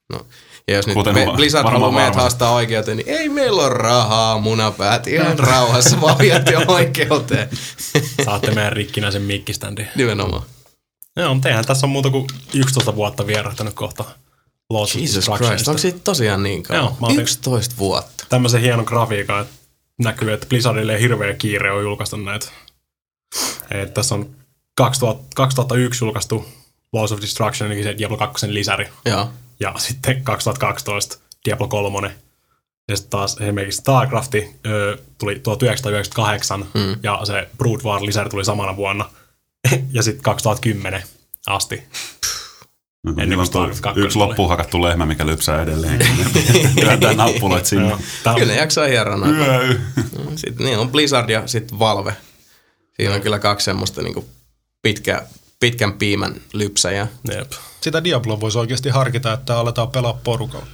no. 0.09 0.25
Ja 0.67 0.75
jos 0.75 0.87
nyt 0.87 0.93
Kuten 0.93 1.13
me, 1.13 1.25
va- 1.25 1.33
Blizzard 1.33 1.69
haluaa 1.69 1.91
meidät 1.91 2.15
haastaa 2.15 2.51
oikeuteen, 2.53 2.97
niin 2.97 3.09
ei 3.09 3.29
meillä 3.29 3.61
ole 3.61 3.69
rahaa, 3.69 4.39
munapäät, 4.39 5.07
ihan 5.07 5.39
rauhassa, 5.39 6.01
vaan 6.01 6.17
viette 6.19 6.57
oikeuteen. 6.67 7.49
Saatte 8.25 8.51
meidän 8.51 8.73
rikkinäisen 8.73 9.21
mikkiständin. 9.21 9.87
Nimenomaan. 9.95 10.43
Joo, 11.15 11.33
mutta 11.33 11.49
eihän 11.49 11.65
tässä 11.65 11.85
on 11.85 11.91
muuta 11.91 12.09
kuin 12.09 12.27
11 12.53 12.95
vuotta 12.95 13.27
vierähtänyt 13.27 13.73
kohta 13.73 14.03
Lost 14.69 14.95
Jesus. 14.95 15.29
Christ, 15.37 15.67
onko 15.67 15.77
siitä 15.77 15.99
tosiaan 16.03 16.43
niin 16.43 16.63
kauan? 16.63 16.83
Joo, 16.83 16.97
mä 17.01 17.07
otin- 17.07 17.19
11 17.19 17.75
vuotta. 17.77 18.25
Tämmöisen 18.29 18.61
hienon 18.61 18.85
grafiikan, 18.85 19.41
että 19.41 19.53
näkyy, 19.99 20.33
että 20.33 20.47
Blizzardille 20.47 20.99
hirveä 20.99 21.33
kiire 21.33 21.71
on 21.71 21.83
julkaista 21.83 22.17
näitä. 22.17 22.51
Et 23.71 23.93
tässä 23.93 24.15
on 24.15 24.35
2000, 24.75 25.23
2001 25.35 26.05
julkaistu 26.05 26.45
Laws 26.93 27.11
of 27.11 27.21
Destruction, 27.21 27.71
eli 27.71 27.83
se 27.83 27.97
Diablo 27.97 28.17
2 28.17 28.53
lisäri. 28.53 28.87
Joo. 29.05 29.29
Ja 29.59 29.73
sitten 29.77 30.23
2012 30.23 31.17
Diablo 31.45 31.67
3. 31.67 32.15
Ja 32.87 32.97
sitten 32.97 33.09
taas 33.09 33.37
esimerkiksi 33.41 33.77
StarCrafti 33.77 34.55
ö, 34.65 34.97
tuli 35.17 35.39
1998 35.39 36.59
mm. 36.73 36.99
ja 37.03 37.19
se 37.23 37.49
Brood 37.57 37.81
War 37.83 38.05
lisäri 38.05 38.29
tuli 38.29 38.45
samana 38.45 38.75
vuonna. 38.75 39.09
ja 39.93 40.03
sitten 40.03 40.23
2010 40.23 41.03
asti. 41.47 41.83
No, 43.05 43.13
Ennen 43.17 43.37
kuin 43.37 43.51
tuo 43.51 43.67
yksi 43.67 43.81
tuli. 44.13 44.27
loppuhakattu 44.27 44.81
lehmä, 44.81 45.05
mikä 45.05 45.25
lypsää 45.25 45.61
edelleen. 45.61 45.99
Työntää 46.79 47.13
nappuloit 47.13 47.65
sinne. 47.65 47.93
On- 47.93 48.35
Kyllä 48.35 48.53
ne 48.53 48.59
jaksaa 48.59 48.87
hierona. 48.87 49.27
Yö. 49.29 49.79
Sitten 50.35 50.65
niin 50.65 50.77
on 50.79 50.89
Blizzard 50.91 51.29
ja 51.29 51.47
sitten 51.47 51.79
Valve. 51.79 52.15
Siinä 52.97 53.13
on 53.15 53.21
kyllä 53.21 53.39
kaksi 53.39 53.65
semmoista 53.65 54.01
niinku 54.01 54.25
pitkä, 54.81 55.23
pitkän 55.59 55.93
piimän 55.93 56.35
lypsäjää. 56.53 57.07
Jep. 57.35 57.51
Sitä 57.81 58.03
Diablo 58.03 58.39
voisi 58.39 58.57
oikeasti 58.57 58.89
harkita, 58.89 59.33
että 59.33 59.59
aletaan 59.59 59.87
pelaa 59.91 60.13
porukalla. 60.23 60.65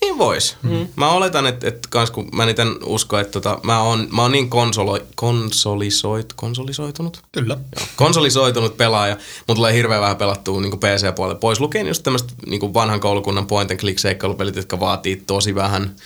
Niin 0.00 0.18
vois. 0.18 0.56
Mm. 0.62 0.88
Mä 0.96 1.10
oletan, 1.10 1.46
että, 1.46 1.68
että 1.68 1.88
kans 1.90 2.10
kun 2.10 2.28
mä 2.32 2.46
niitä 2.46 2.66
usko, 2.84 3.18
että 3.18 3.32
tota, 3.32 3.58
mä, 3.62 3.80
oon, 3.80 4.08
mä 4.12 4.22
oon 4.22 4.32
niin 4.32 4.50
konsolo, 4.50 4.98
konsolisoit, 5.14 6.32
konsolisoitunut? 6.32 7.22
Kyllä. 7.32 7.54
Joo. 7.54 7.86
Konsolisoitunut 7.96 8.76
pelaaja, 8.76 9.16
mutta 9.38 9.54
tulee 9.54 9.74
hirveän 9.74 10.00
vähän 10.00 10.16
pelattua 10.16 10.60
niin 10.60 10.78
PC-puolelle 10.78 11.40
pois 11.40 11.60
lukien 11.60 11.86
just 11.86 12.02
tämmöistä 12.02 12.32
niin 12.46 12.74
vanhan 12.74 13.00
koulukunnan 13.00 13.46
point 13.46 13.70
and 13.70 13.80
click 13.80 13.98
seikkailupelit, 13.98 14.56
jotka 14.56 14.80
vaatii 14.80 15.22
tosi 15.26 15.54
vähän 15.54 15.96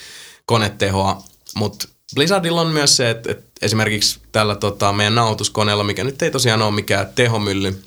konetehoa. 0.47 1.23
Mutta 1.57 1.89
Blizzardilla 2.14 2.61
on 2.61 2.66
myös 2.66 2.97
se, 2.97 3.11
että, 3.11 3.31
että 3.31 3.47
esimerkiksi 3.62 4.21
tällä 4.33 4.55
tota, 4.55 4.93
meidän 4.93 5.14
nautuskoneella, 5.14 5.85
mikä 5.85 6.05
nyt 6.05 6.23
ei 6.23 6.31
tosiaan 6.31 6.62
ole 6.62 6.71
mikään 6.71 7.09
tehomylly, 7.14 7.83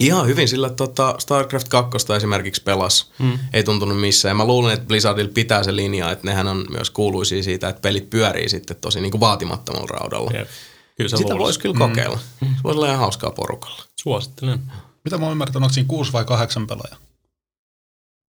Ihan 0.00 0.26
hyvin 0.26 0.48
sillä 0.48 0.70
tota, 0.70 1.14
StarCraft 1.18 1.68
2 1.68 1.98
esimerkiksi 2.16 2.62
pelas. 2.62 3.10
Mm. 3.18 3.38
Ei 3.52 3.64
tuntunut 3.64 4.00
missään. 4.00 4.30
Ja 4.30 4.34
mä 4.34 4.44
luulen, 4.44 4.74
että 4.74 4.86
Blizzardilla 4.86 5.30
pitää 5.34 5.62
se 5.64 5.76
linja, 5.76 6.10
että 6.10 6.26
nehän 6.26 6.48
on 6.48 6.66
myös 6.70 6.90
kuuluisia 6.90 7.42
siitä, 7.42 7.68
että 7.68 7.80
pelit 7.82 8.10
pyörii 8.10 8.48
sitten 8.48 8.76
tosi 8.76 9.00
niin 9.00 9.10
kuin 9.10 9.20
vaatimattomalla 9.20 9.86
raudalla. 9.86 10.30
Jep. 10.34 10.48
Kyllä 10.96 11.10
se 11.10 11.16
Sitä 11.16 11.28
luulisi. 11.28 11.44
voisi 11.44 11.60
kyllä 11.60 11.78
kokeilla. 11.78 12.18
Se 12.40 12.46
voisi 12.64 12.76
olla 12.78 12.86
ihan 12.86 12.98
hauskaa 12.98 13.30
porukalla. 13.30 13.82
Suosittelen. 14.00 14.60
Mitä 15.04 15.18
mä 15.18 15.24
oon 15.24 15.32
ymmärtänyt, 15.32 15.62
onko 15.64 15.74
siinä 15.74 15.88
kuusi 15.88 16.12
vai 16.12 16.24
kahdeksan 16.24 16.66
pelaajaa? 16.66 16.98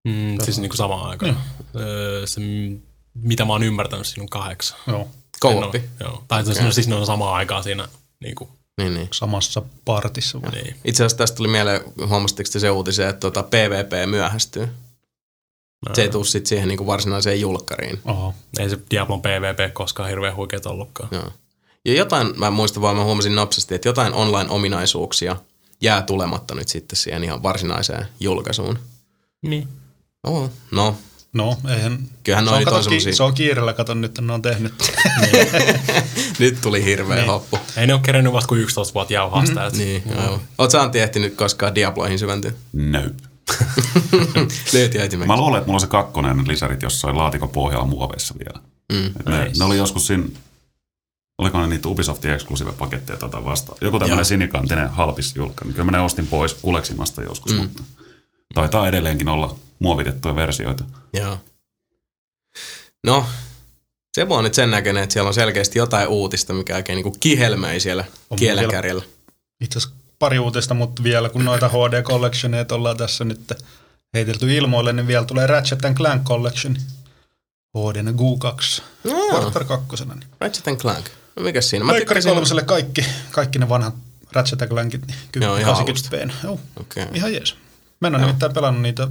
Mm, 0.08 0.38
siis 0.44 0.58
niinku 0.58 0.76
samaan 0.76 1.10
aikaan. 1.10 1.40
Öö, 1.76 2.26
se, 2.26 2.40
mitä 3.14 3.44
mä 3.44 3.52
oon 3.52 3.62
ymmärtänyt, 3.62 4.06
siinä 4.06 4.22
on 4.22 4.28
kahdeksan. 4.28 4.78
Joo. 4.86 5.08
Oo- 5.44 5.72
Joo. 6.00 6.24
Tai 6.28 6.42
okay. 6.42 6.72
siis 6.72 6.88
ne 6.88 6.94
on 6.94 7.06
samaan 7.06 7.34
aikaan 7.34 7.62
siinä. 7.62 7.88
Niinku, 8.20 8.48
Niin, 8.78 8.94
niin. 8.94 9.08
Samassa 9.10 9.62
partissa 9.84 10.42
vai? 10.42 10.50
niin. 10.50 10.76
Itse 10.84 11.02
asiassa 11.02 11.18
tästä 11.18 11.36
tuli 11.36 11.48
mieleen, 11.48 11.80
huomasitteko 12.08 12.50
te 12.52 12.58
se 12.58 12.70
uutisen, 12.70 13.08
että 13.08 13.20
tota 13.20 13.42
PvP 13.42 14.10
myöhästyy. 14.10 14.68
Se 15.94 16.02
ei 16.02 16.08
tuu 16.08 16.24
sit 16.24 16.46
siihen 16.46 16.68
niin 16.68 16.78
kuin 16.78 16.86
varsinaiseen 16.86 17.40
julkkariin. 17.40 18.00
Oho. 18.04 18.34
Ei 18.58 18.70
se 18.70 18.78
Diablon 18.90 19.22
PvP 19.22 19.74
koskaan 19.74 20.08
hirveän 20.08 20.36
huikeet 20.36 20.66
ollutkaan. 20.66 21.08
Joo. 21.12 21.32
Ja 21.84 21.94
jotain, 21.94 22.32
mä 22.36 22.50
muistan 22.50 22.82
vaan, 22.82 22.96
mä 22.96 23.04
huomasin 23.04 23.34
nopsasti, 23.34 23.74
että 23.74 23.88
jotain 23.88 24.14
online-ominaisuuksia 24.14 25.36
jää 25.80 26.02
tulematta 26.02 26.54
nyt 26.54 26.68
sitten 26.68 26.96
siihen 26.96 27.24
ihan 27.24 27.42
varsinaiseen 27.42 28.06
julkaisuun. 28.20 28.78
Niin. 29.42 29.68
No, 30.26 30.50
no 30.70 30.96
No, 31.32 31.58
eihän... 31.68 31.98
Kyllähän 32.24 32.44
se 32.44 32.50
noi 32.50 32.58
on, 32.58 32.64
kato, 32.64 32.90
ki- 32.90 33.12
se 33.12 33.22
on 33.22 33.34
kiireellä, 33.34 33.72
kato 33.72 33.94
nyt 33.94 34.20
ne 34.20 34.32
on 34.32 34.42
tehnyt. 34.42 34.72
nyt 36.38 36.60
tuli 36.60 36.84
hirveä 36.84 37.16
niin. 37.16 37.26
hoppu. 37.26 37.58
Ei 37.76 37.86
ne 37.86 37.94
ole 37.94 38.02
kerennyt 38.04 38.32
vasta 38.32 38.48
kuin 38.48 38.60
11 38.60 38.94
vuotta 38.94 39.12
jauhaa 39.12 39.46
sitä. 39.46 39.60
Mm-hmm. 39.60 39.78
Niin, 39.78 40.02
joo. 40.14 40.40
Oot 40.58 40.70
sä 40.70 40.82
Antti 40.82 41.00
ehtinyt 41.00 41.34
koskaan 41.34 41.74
Diabloihin 41.74 42.18
syventyä? 42.18 42.52
No. 42.72 42.98
Äitimeksi. 45.00 45.16
Mä 45.26 45.36
luulen, 45.36 45.58
että 45.58 45.66
mulla 45.66 45.76
on 45.76 45.80
se 45.80 45.86
kakkonen 45.86 46.36
ne 46.36 46.42
lisärit 46.46 46.82
jossain 46.82 47.18
laatikon 47.18 47.48
pohjalla 47.48 47.86
muoveissa 47.86 48.34
vielä. 48.38 48.60
Mm. 48.92 49.06
Et 49.06 49.26
ne, 49.26 49.50
ne, 49.58 49.64
oli 49.64 49.76
joskus 49.76 50.06
siinä, 50.06 50.24
oliko 51.38 51.60
ne 51.60 51.66
niitä 51.66 51.88
Ubisoftin 51.88 52.30
exclusive 52.30 52.72
paketteja 52.72 53.16
tätä 53.16 53.44
vastaan. 53.44 53.78
Joku 53.80 53.98
tämmöinen 53.98 54.18
Joo. 54.18 54.24
sinikantinen 54.24 54.90
halpis 54.90 55.36
julkka, 55.36 55.64
niin 55.64 55.74
kyllä 55.74 55.84
mä 55.90 55.98
ne 55.98 56.00
ostin 56.00 56.26
pois 56.26 56.54
kuleksimasta 56.54 57.22
joskus, 57.22 57.52
mm. 57.52 57.58
mutta 57.58 57.82
taitaa 58.54 58.88
edelleenkin 58.88 59.28
olla 59.28 59.56
muovitettuja 59.80 60.36
versioita. 60.36 60.84
Joo. 61.12 61.38
No, 63.06 63.26
se 64.12 64.26
on 64.28 64.44
nyt 64.44 64.54
sen 64.54 64.70
näköinen, 64.70 65.02
että 65.02 65.12
siellä 65.12 65.28
on 65.28 65.34
selkeästi 65.34 65.78
jotain 65.78 66.08
uutista, 66.08 66.52
mikä 66.52 66.76
oikein 66.76 66.96
niin 66.96 67.20
kihelmöi 67.20 67.80
siellä 67.80 68.04
On 68.30 68.38
kielenkärjellä. 68.38 69.02
Itse 69.60 69.78
asiassa 69.78 69.96
pari 70.18 70.38
uutista, 70.38 70.74
mutta 70.74 71.02
vielä 71.02 71.28
kun 71.28 71.44
noita 71.44 71.68
HD 71.74 72.02
Collectioneita 72.02 72.74
ollaan 72.74 72.96
tässä 72.96 73.24
nyt 73.24 73.52
heitelty 74.14 74.56
ilmoille, 74.56 74.92
niin 74.92 75.06
vielä 75.06 75.24
tulee 75.24 75.46
Ratchet 75.46 75.84
and 75.84 75.96
Clank 75.96 76.22
Collection. 76.22 76.76
HD 77.76 78.12
Goo 78.12 78.36
2. 78.36 78.82
No, 79.04 79.10
joo. 79.10 79.40
Quarter 79.40 79.64
2. 79.64 80.04
Niin. 80.04 80.24
Ratchet 80.40 80.68
and 80.68 80.76
Clank. 80.76 81.06
No 81.36 81.42
mikäs 81.42 81.70
siinä? 81.70 81.84
Mä 81.84 81.92
Leikkari 81.92 82.18
tykkäsin... 82.18 82.32
kolmoselle 82.32 82.62
kaikki, 82.62 83.04
kaikki 83.30 83.58
ne 83.58 83.68
vanhat 83.68 83.94
Ratchet 84.32 84.62
and 84.62 84.70
Clankit, 84.70 85.06
niin 85.06 85.16
Joo, 85.34 85.54
10 85.54 85.60
ihan 85.60 85.74
80 85.76 86.34
Joo, 86.44 86.60
Okei. 86.80 87.02
Okay. 87.02 87.16
ihan 87.16 87.32
jees. 87.32 87.56
Mä 88.00 88.08
en 88.08 88.14
ole 88.14 88.22
nimittäin 88.22 88.52
pelannut 88.52 88.82
niitä 88.82 89.08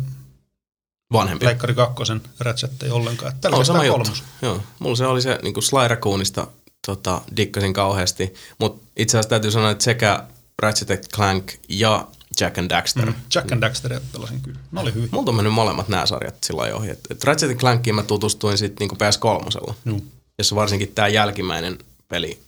Vanhempi. 1.14 1.45
Leikkari 1.45 1.73
kakkosen 1.73 2.22
Ratchetteja 2.40 2.94
ollenkaan. 2.94 3.31
että 3.36 3.49
On 3.49 3.65
sama 3.65 3.86
juttu. 3.86 4.11
Joo. 4.41 4.61
Mulla 4.80 4.95
se 4.95 5.06
oli 5.06 5.22
se 5.22 5.40
niin 5.41 5.64
Sly 5.64 5.88
Raccoonista 5.88 6.48
tota, 6.88 7.22
dikkasin 7.38 7.73
kauheasti. 7.73 8.34
Mutta 8.60 8.86
itse 8.98 9.18
asiassa 9.18 9.30
täytyy 9.30 9.52
sanoa, 9.52 9.72
että 9.72 9.84
sekä 9.84 10.23
Ratchet 10.61 11.10
Clank 11.15 11.53
ja 11.69 12.07
Jack 12.40 12.57
and 12.57 12.69
Daxter. 12.69 13.06
Mm. 13.06 13.14
Jack 13.36 13.52
and 13.52 13.61
Daxteria 13.61 14.02
pelasin 14.11 14.41
kyllä. 14.41 14.60
Ne 14.72 14.81
oli 14.81 14.94
hyviä. 14.94 15.10
Mulla 15.11 15.30
on 15.30 15.36
mennyt 15.36 15.53
molemmat 15.53 15.88
nämä 15.88 16.06
sarjat 16.06 16.36
sillä 16.44 16.76
ohi. 16.76 16.90
Et, 16.90 16.99
et 17.10 17.23
Ratchet 17.23 17.57
Clankiin 17.57 17.95
mä 17.95 18.03
tutustuin 18.03 18.57
sitten 18.57 18.77
niinku 18.80 18.95
PS3, 18.95 19.72
Juu. 19.86 20.06
jossa 20.38 20.56
varsinkin 20.56 20.91
tämä 20.95 21.07
jälkimmäinen 21.07 21.80
peli, 22.07 22.40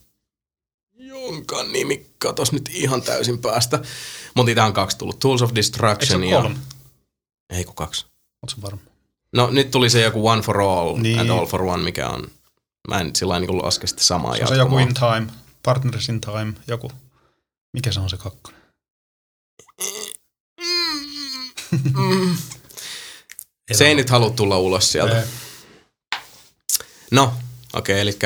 onkaan 1.14 1.72
nimi, 1.72 2.06
katos 2.18 2.52
nyt 2.52 2.70
ihan 2.74 3.02
täysin 3.02 3.38
päästä. 3.38 3.80
Mutta 4.36 4.66
on 4.66 4.74
kaksi 4.74 4.98
tullut, 4.98 5.20
Tools 5.20 5.42
of 5.42 5.50
Eikö 5.50 5.54
se 5.54 5.56
Destruction 5.56 6.24
ja... 6.24 6.42
kolme? 6.42 6.56
Ei 7.50 7.64
kun 7.64 7.76
kaksi. 7.76 8.11
Oletko 8.42 8.62
varma? 8.62 8.82
No 9.34 9.50
nyt 9.50 9.72
tuli 9.72 9.90
se 9.90 10.02
joku 10.02 10.28
One 10.28 10.42
for 10.42 10.62
All 10.62 10.98
Niin. 10.98 11.20
and 11.20 11.30
All 11.30 11.46
for 11.46 11.62
One, 11.62 11.84
mikä 11.84 12.10
on, 12.10 12.32
mä 12.88 13.00
en 13.00 13.16
sillä 13.16 13.32
lailla 13.32 13.48
niin 13.48 13.66
laske 13.66 13.88
sitä 13.88 14.04
samaa 14.04 14.36
Se 14.36 14.42
on 14.42 14.48
se 14.48 14.56
joku 14.56 14.78
in 14.78 14.94
time, 14.94 15.28
partners 15.64 16.10
in 16.10 16.22
time, 16.22 16.54
joku. 16.68 16.92
Mikä 17.74 17.92
se 17.92 18.00
on 18.00 18.10
se 18.10 18.18
kakkonen? 18.18 18.62
Mm. 21.94 22.38
Se 23.72 23.88
ei 23.88 23.96
nyt 23.96 24.10
halua 24.10 24.30
tulla 24.30 24.58
ulos 24.58 24.92
sieltä. 24.92 25.20
Ei. 25.20 25.28
No, 27.12 27.34
okei, 27.74 27.94
okay, 27.94 28.02
eli 28.02 28.18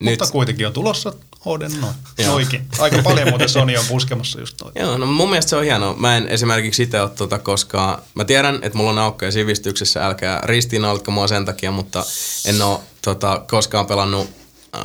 nyt... 0.00 0.20
Mutta 0.20 0.32
kuitenkin 0.32 0.66
on 0.66 0.72
tulossa 0.72 1.14
HD 1.46 1.78
noin. 1.80 1.94
Noikin. 2.26 2.66
Aika 2.78 3.02
paljon 3.02 3.28
muuten 3.28 3.48
Sony 3.48 3.76
on 3.76 3.84
puskemassa 3.88 4.40
just 4.40 4.60
noin. 4.62 4.72
Joo, 4.78 4.98
no 4.98 5.06
mun 5.06 5.30
mielestä 5.30 5.50
se 5.50 5.56
on 5.56 5.64
hienoa. 5.64 5.94
Mä 5.94 6.16
en 6.16 6.28
esimerkiksi 6.28 6.82
itse 6.82 7.00
ole 7.00 7.10
tota 7.10 7.38
koskaan... 7.38 8.02
Mä 8.14 8.24
tiedän, 8.24 8.58
että 8.62 8.78
mulla 8.78 8.90
on 8.90 8.98
aukkoja 8.98 9.32
sivistyksessä, 9.32 10.06
älkää 10.06 10.40
ristiinnaulitko 10.44 11.10
mua 11.10 11.28
sen 11.28 11.44
takia, 11.44 11.70
mutta 11.70 12.04
en 12.44 12.62
ole 12.62 12.80
tota, 13.02 13.44
koskaan 13.50 13.86
pelannut 13.86 14.30
äh, 14.76 14.82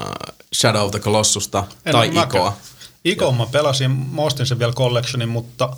Shadow 0.55 0.85
of 0.85 0.91
the 0.91 0.99
Colossusta 0.99 1.63
En 1.85 1.91
tai 1.91 2.07
mäkään. 2.07 2.27
Ikoa. 2.27 2.57
Iko 3.05 3.31
mä 3.31 3.45
pelasin, 3.45 3.91
mä 3.91 4.21
ostin 4.21 4.45
sen 4.45 4.59
vielä 4.59 4.73
collectionin, 4.73 5.29
mutta 5.29 5.69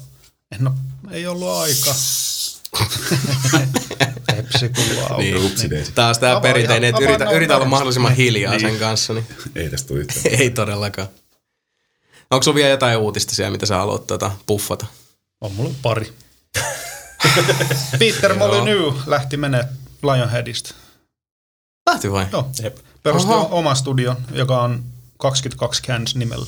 en 0.52 0.68
oo, 0.68 0.74
ei 1.12 1.28
ollut 1.28 1.50
aikaa. 1.50 1.96
Pepsi 4.28 4.70
kuvaa. 4.70 5.18
Niin. 5.18 5.46
Upsideisi. 5.46 5.92
Taas 5.92 6.20
tää 6.20 6.32
Avaa 6.32 6.42
perinteinen, 6.42 6.90
että 6.90 7.04
yritä, 7.04 7.32
yritä 7.32 7.56
olla 7.56 7.66
mahdollisimman 7.66 8.16
hiljaa 8.16 8.52
Niin. 8.52 8.62
sen 8.62 8.80
kanssa. 8.80 9.14
Niin. 9.14 9.28
Ei 9.56 9.70
tästä 9.70 9.88
tule 9.88 10.00
yhtään. 10.00 10.22
Ei 10.40 10.50
todellakaan. 10.50 11.08
Onko 12.32 12.44
sulla 12.44 12.56
vielä 12.56 12.70
jotain 12.70 12.98
uutista 12.98 13.36
siellä, 13.36 13.52
mitä 13.52 13.66
sä 13.66 13.78
haluat 13.78 14.08
tota, 14.08 14.32
puffata? 14.46 14.86
On 15.42 15.52
mulla 15.52 15.74
pari. 15.82 16.14
Peter 18.00 18.34
Molyneux 18.36 18.96
lähti 19.08 19.38
menee 19.38 19.64
Lionheadista. 20.04 20.74
Lähti 21.90 22.12
vai? 22.12 22.26
Joo. 22.32 22.50
Jep. 22.64 22.78
Perusti 23.04 23.32
Aha. 23.32 23.48
oma 23.52 23.76
studio, 23.76 24.16
joka 24.32 24.62
on 24.62 24.84
22 25.18 25.84
Cans 25.84 26.16
nimellä. 26.16 26.46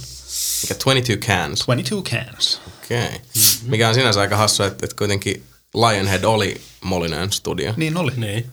Mikä 0.61 0.75
22 0.75 1.17
Cans? 1.17 1.63
22 1.65 2.15
Cans. 2.15 2.61
Okei. 2.83 3.05
Okay. 3.05 3.19
Mikä 3.63 3.89
on 3.89 3.95
sinänsä 3.95 4.21
aika 4.21 4.37
hassu, 4.37 4.63
että, 4.63 4.85
että 4.85 4.95
kuitenkin 4.97 5.43
Lionhead 5.75 6.23
oli 6.23 6.61
Molinön 6.81 7.31
studio. 7.31 7.73
Niin 7.77 7.97
oli. 7.97 8.11
Niin. 8.15 8.51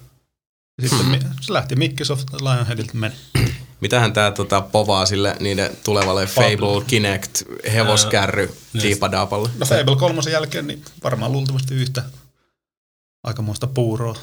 Sitten 0.87 1.07
mi- 1.07 1.21
se 1.41 1.53
lähti 1.53 1.77
Microsoft 1.77 2.29
Lionheadilta 2.41 2.95
meni. 2.95 3.15
Mitähän 3.81 4.13
tää 4.13 4.31
tota, 4.31 4.61
povaa 4.61 5.07
sille 5.07 5.37
niiden 5.41 5.77
tulevalle 5.85 6.27
Fable, 6.27 6.85
Kinect, 6.87 7.43
hevoskärry, 7.73 8.55
diipadaapalle? 8.83 9.49
No 9.59 9.67
Fable 9.67 9.97
kolmosen 9.97 10.33
jälkeen 10.33 10.67
niin 10.67 10.85
varmaan 11.05 11.33
luultavasti 11.33 11.75
yhtä 11.75 12.03
aikamoista 13.25 13.67
puuroa 13.67 14.17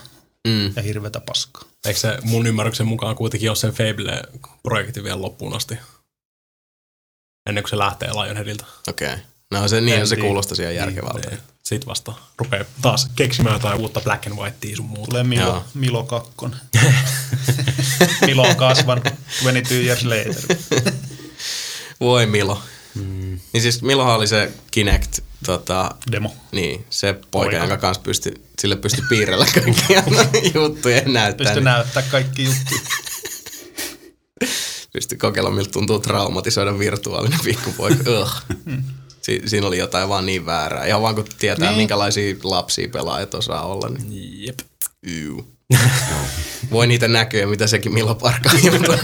Mm. 0.48 0.74
ja 0.76 0.82
hirvetä 0.82 1.20
paskaa. 1.20 1.64
Eikö 1.86 2.00
se 2.00 2.18
mun 2.24 2.48
ymmärryksen 2.48 2.88
mukaan 2.88 3.16
kuitenkin 3.16 3.50
ole 3.50 3.56
sen 3.56 3.72
Fable-projekti 3.72 5.04
vielä 5.04 5.22
loppuun 5.22 5.56
asti? 5.56 5.78
Ennen 7.50 7.64
kuin 7.64 7.70
se 7.70 7.78
lähtee 7.78 8.10
Lionheadilta. 8.14 8.66
Okei. 8.88 9.14
Okay. 9.14 9.20
No 9.52 9.68
se, 9.68 9.82
niin 9.82 10.08
se 10.08 10.16
kuulostaa 10.16 10.58
ihan 10.62 10.76
järkevältä. 10.76 11.30
Niin. 11.30 11.40
Sit 11.70 11.86
vasta 11.88 12.14
rupeaa 12.38 12.66
taas 12.82 13.10
keksimään 13.16 13.56
jotain 13.56 13.80
uutta 13.80 14.02
Black 14.02 14.28
and 14.28 14.36
Whitea 14.38 14.76
sun 14.76 14.86
muuta. 14.86 15.10
Tulee 15.10 15.24
Milo, 15.24 15.46
Joo. 15.46 15.64
Milo 15.74 16.04
kakkonen. 16.04 16.60
Milo 18.26 18.42
on 18.42 18.56
kasvanut 18.56 19.04
22 19.04 19.86
years 19.86 20.04
later. 20.04 20.58
Voi 22.00 22.26
Milo. 22.26 22.62
Mm. 22.96 23.40
Niin 23.54 23.62
siis 23.62 23.82
Milohan 23.82 24.16
oli 24.16 24.28
se 24.28 24.52
Kinect, 24.72 25.20
tota, 25.46 25.96
Demo. 26.12 26.36
niin, 26.52 26.86
se 26.90 27.14
poika, 27.14 27.28
Poika. 27.32 27.56
jonka 27.58 27.78
kanssa 27.78 28.02
pysty, 28.04 28.34
sille 28.60 28.76
pystyi 28.76 29.04
piirrellä 29.10 29.46
kaikkia 29.54 30.04
juttuja 30.62 30.98
ja 30.98 31.04
näyttää. 31.08 31.46
Pysty 31.46 31.60
niin 31.60 31.64
näyttää 31.64 32.04
kaikki 32.04 32.44
juttuja. 32.44 32.82
pystyi 34.94 35.18
kokeilemaan, 35.18 35.56
miltä 35.58 35.72
tuntuu 35.72 36.00
traumatisoida 36.00 36.80
virtuaalinen 36.80 37.40
pikkupoika. 37.44 38.04
Si- 39.22 39.42
siinä 39.46 39.68
oli 39.68 39.78
jotain 39.78 40.10
vaan 40.10 40.26
niin 40.26 40.46
väärää. 40.46 40.86
Ihan 40.86 41.02
vaan 41.02 41.16
kun 41.16 41.26
tietää, 41.40 41.66
Niin. 41.66 41.70
niin. 41.70 41.78
minkälaisia 41.82 42.36
lapsia 42.44 42.90
pelaajat 42.90 43.34
osaa 43.34 43.66
olla. 43.66 43.90
Niin 43.90 44.46
Jep. 44.48 44.60
Yuu. 45.08 45.46
Voi 46.72 46.88
niitä 46.88 47.08
näkyä, 47.08 47.48
mitä 47.48 47.68
sekin 47.68 47.94
Milo 47.94 48.16
Parka 48.16 48.50
on 48.54 48.64
joutunut 48.66 49.00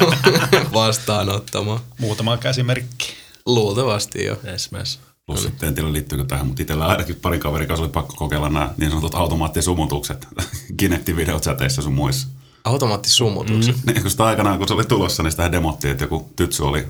vastaanottamaan. 0.73 1.79
Muutama 1.99 2.37
käsimerkki. 2.37 3.13
Luultavasti 3.45 4.25
jo. 4.25 4.37
Yes, 4.47 4.69
yes. 4.77 4.99
Plus 5.25 5.41
sitten 5.43 5.69
en 5.69 5.75
tiedä 5.75 5.93
liittyykö 5.93 6.25
tähän, 6.25 6.47
mutta 6.47 6.61
itsellä 6.61 6.85
ainakin 6.87 7.15
pari 7.15 7.39
kaverin 7.39 7.67
kanssa 7.67 7.83
oli 7.83 7.91
pakko 7.91 8.13
kokeilla 8.17 8.49
nämä 8.49 8.73
niin 8.77 8.89
sanotut 8.89 9.15
automaattisumutukset 9.15 10.27
Kinectin 10.77 11.15
videochateissa 11.15 11.81
sun 11.81 11.93
muissa. 11.93 12.27
Automaattisumutukset. 12.63 13.75
Mm. 13.75 13.81
Niin, 13.91 14.01
kun 14.01 14.11
sitä 14.11 14.23
aikanaan, 14.25 14.57
kun 14.57 14.67
se 14.67 14.73
oli 14.73 14.85
tulossa, 14.85 15.23
niin 15.23 15.31
sitä 15.31 15.51
demottiin, 15.51 15.91
että 15.91 16.03
joku 16.03 16.29
tytsy 16.35 16.63
oli 16.63 16.87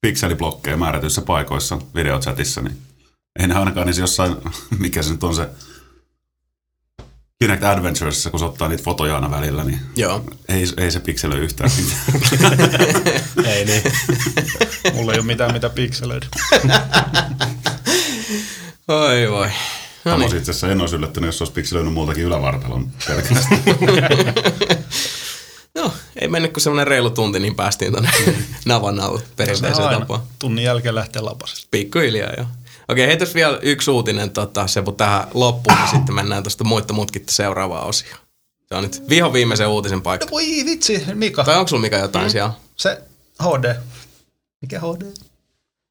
pikseliblokkeja 0.00 0.76
määrätyissä 0.76 1.22
paikoissa 1.22 1.78
videochatissa, 1.94 2.60
niin 2.60 2.78
ei 3.38 3.48
ne 3.48 3.54
ainakaan 3.54 3.86
niissä 3.86 4.02
jossain, 4.02 4.36
mikä 4.78 5.02
se 5.02 5.10
nyt 5.10 5.24
on 5.24 5.34
se 5.34 5.48
Kinect 7.38 7.64
Adventuresissa, 7.64 8.30
kun 8.30 8.40
se 8.40 8.46
ottaa 8.46 8.68
niitä 8.68 8.82
fotoja 8.82 9.14
aina 9.14 9.30
välillä, 9.30 9.64
niin 9.64 9.80
Joo. 9.96 10.24
ei, 10.48 10.64
ei 10.76 10.90
se 10.90 11.00
pikselöi 11.00 11.38
yhtään 11.38 11.70
mitään. 11.76 12.00
Ei 13.52 13.64
niin. 13.64 13.82
Mulla 14.94 15.12
ei 15.12 15.18
ole 15.18 15.26
mitään 15.26 15.52
mitä 15.52 15.68
pikselöidä. 15.68 16.26
Oi 18.88 19.30
voi. 19.30 19.48
No 20.04 20.16
niin. 20.16 20.36
itse 20.36 20.50
asiassa 20.50 20.68
en 20.68 20.80
olisi 20.80 20.96
yllättynyt, 20.96 21.28
jos 21.28 21.42
olisi 21.42 21.52
pikselöinyt 21.52 21.92
muultakin 21.92 22.24
ylävartalon 22.24 22.90
pelkästään. 23.06 23.60
No, 26.18 26.22
ei 26.22 26.28
mennyt 26.28 26.52
kuin 26.52 26.62
semmoinen 26.62 26.86
reilu 26.86 27.10
tunti, 27.10 27.40
niin 27.40 27.54
päästiin 27.54 27.92
tonne 27.92 28.10
navan 28.64 29.00
alle 29.00 29.22
perinteiseen 29.36 29.88
tapaan. 29.88 30.20
Tunnin 30.38 30.64
jälkeen 30.64 30.94
lähtee 30.94 31.22
lapasesta. 31.22 31.68
Pikkuhiljaa 31.70 32.32
joo. 32.36 32.46
Okei, 32.88 33.06
heitäs 33.06 33.34
vielä 33.34 33.58
yksi 33.62 33.90
uutinen 33.90 34.30
tota, 34.30 34.66
Sepu 34.66 34.92
tähän 34.92 35.28
loppuun, 35.34 35.76
niin 35.76 35.88
sitten 35.88 36.14
mennään 36.14 36.42
tuosta 36.42 36.64
muitta 36.64 36.94
mutkitta 36.94 37.32
seuraavaan 37.32 37.86
osioon. 37.86 38.18
Se 38.68 38.74
on 38.74 38.82
nyt 38.82 39.08
viho 39.08 39.32
viimeisen 39.32 39.68
uutisen 39.68 40.02
paikka. 40.02 40.26
No 40.26 40.30
voi 40.30 40.46
vitsi, 40.64 41.04
Mika. 41.14 41.44
Tai 41.44 41.56
onko 41.56 41.68
sulla 41.68 41.82
mikä 41.82 41.98
jotain 41.98 42.26
mm. 42.26 42.30
siellä? 42.30 42.52
Se 42.76 43.02
HD. 43.42 43.74
Mikä 44.60 44.80
HD? 44.80 45.02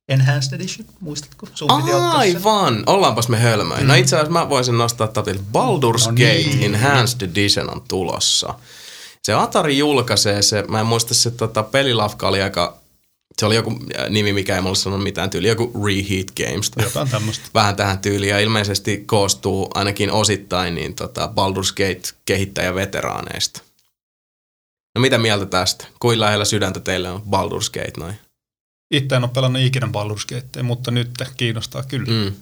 Enhanced 0.10 0.54
Edition, 0.54 0.88
muistatko? 1.00 1.48
Sun 1.54 1.84
se. 1.86 1.94
Aivan, 1.94 2.84
ollaanpas 2.86 3.30
me 3.30 3.40
hölmöjä. 3.40 3.82
Mm. 3.82 3.88
No 3.88 3.94
itse 3.94 4.16
asiassa 4.16 4.32
mä 4.32 4.50
voisin 4.50 4.78
nostaa 4.78 5.08
tatille. 5.08 5.42
Baldur's 5.42 6.06
No 6.06 6.06
no 6.06 6.12
niin. 6.12 6.52
Gate 6.52 6.66
Enhanced 6.66 7.22
Edition 7.22 7.70
on 7.70 7.82
tulossa. 7.88 8.54
Se 9.28 9.34
Atari 9.34 9.78
julkaisee 9.78 10.42
se, 10.42 10.64
mä 10.68 10.80
en 10.80 10.86
muista 10.86 11.14
se 11.14 11.32
tota, 11.32 11.64
pelilafka 11.64 12.28
oli 12.28 12.42
aika, 12.42 12.78
se 13.38 13.46
oli 13.46 13.56
joku 13.56 13.80
äh, 14.00 14.10
nimi, 14.10 14.34
mikä 14.34 14.56
ei 14.56 14.62
mulle 14.62 14.76
sanonut 14.76 15.04
mitään 15.04 15.30
tyyli, 15.30 15.48
joku 15.48 15.86
Reheat 15.86 16.28
Games 16.38 16.72
tai 16.72 16.84
Jotain 16.86 17.10
tämmöistä. 17.10 17.46
vähän 17.54 17.76
tähän 17.76 18.00
tyyliin 18.00 18.30
ja 18.30 18.40
ilmeisesti 18.40 19.04
koostuu 19.06 19.70
ainakin 19.76 20.12
osittain 20.12 20.76
niin 20.76 20.96
tota 20.96 21.34
Baldur's 21.34 21.74
Gate 21.78 22.10
kehittäjäveteraaneista. 22.26 23.62
No 24.96 25.02
mitä 25.02 25.18
mieltä 25.18 25.46
tästä? 25.46 25.86
Kuin 26.00 26.20
lähellä 26.20 26.46
sydäntä 26.46 26.80
teille 26.80 27.12
on 27.12 27.22
Baldur's 27.22 27.72
Gate 27.74 27.94
noin? 27.98 28.16
Itse 28.92 29.16
en 29.16 29.24
ole 29.24 29.32
pelannut 29.34 29.62
ikinä 29.62 29.88
Baldur's 29.88 30.36
Gatea, 30.36 30.64
mutta 30.64 30.92
nyt 30.92 31.10
kiinnostaa 31.38 31.84
kyllä. 31.84 32.14
Mm. 32.14 32.36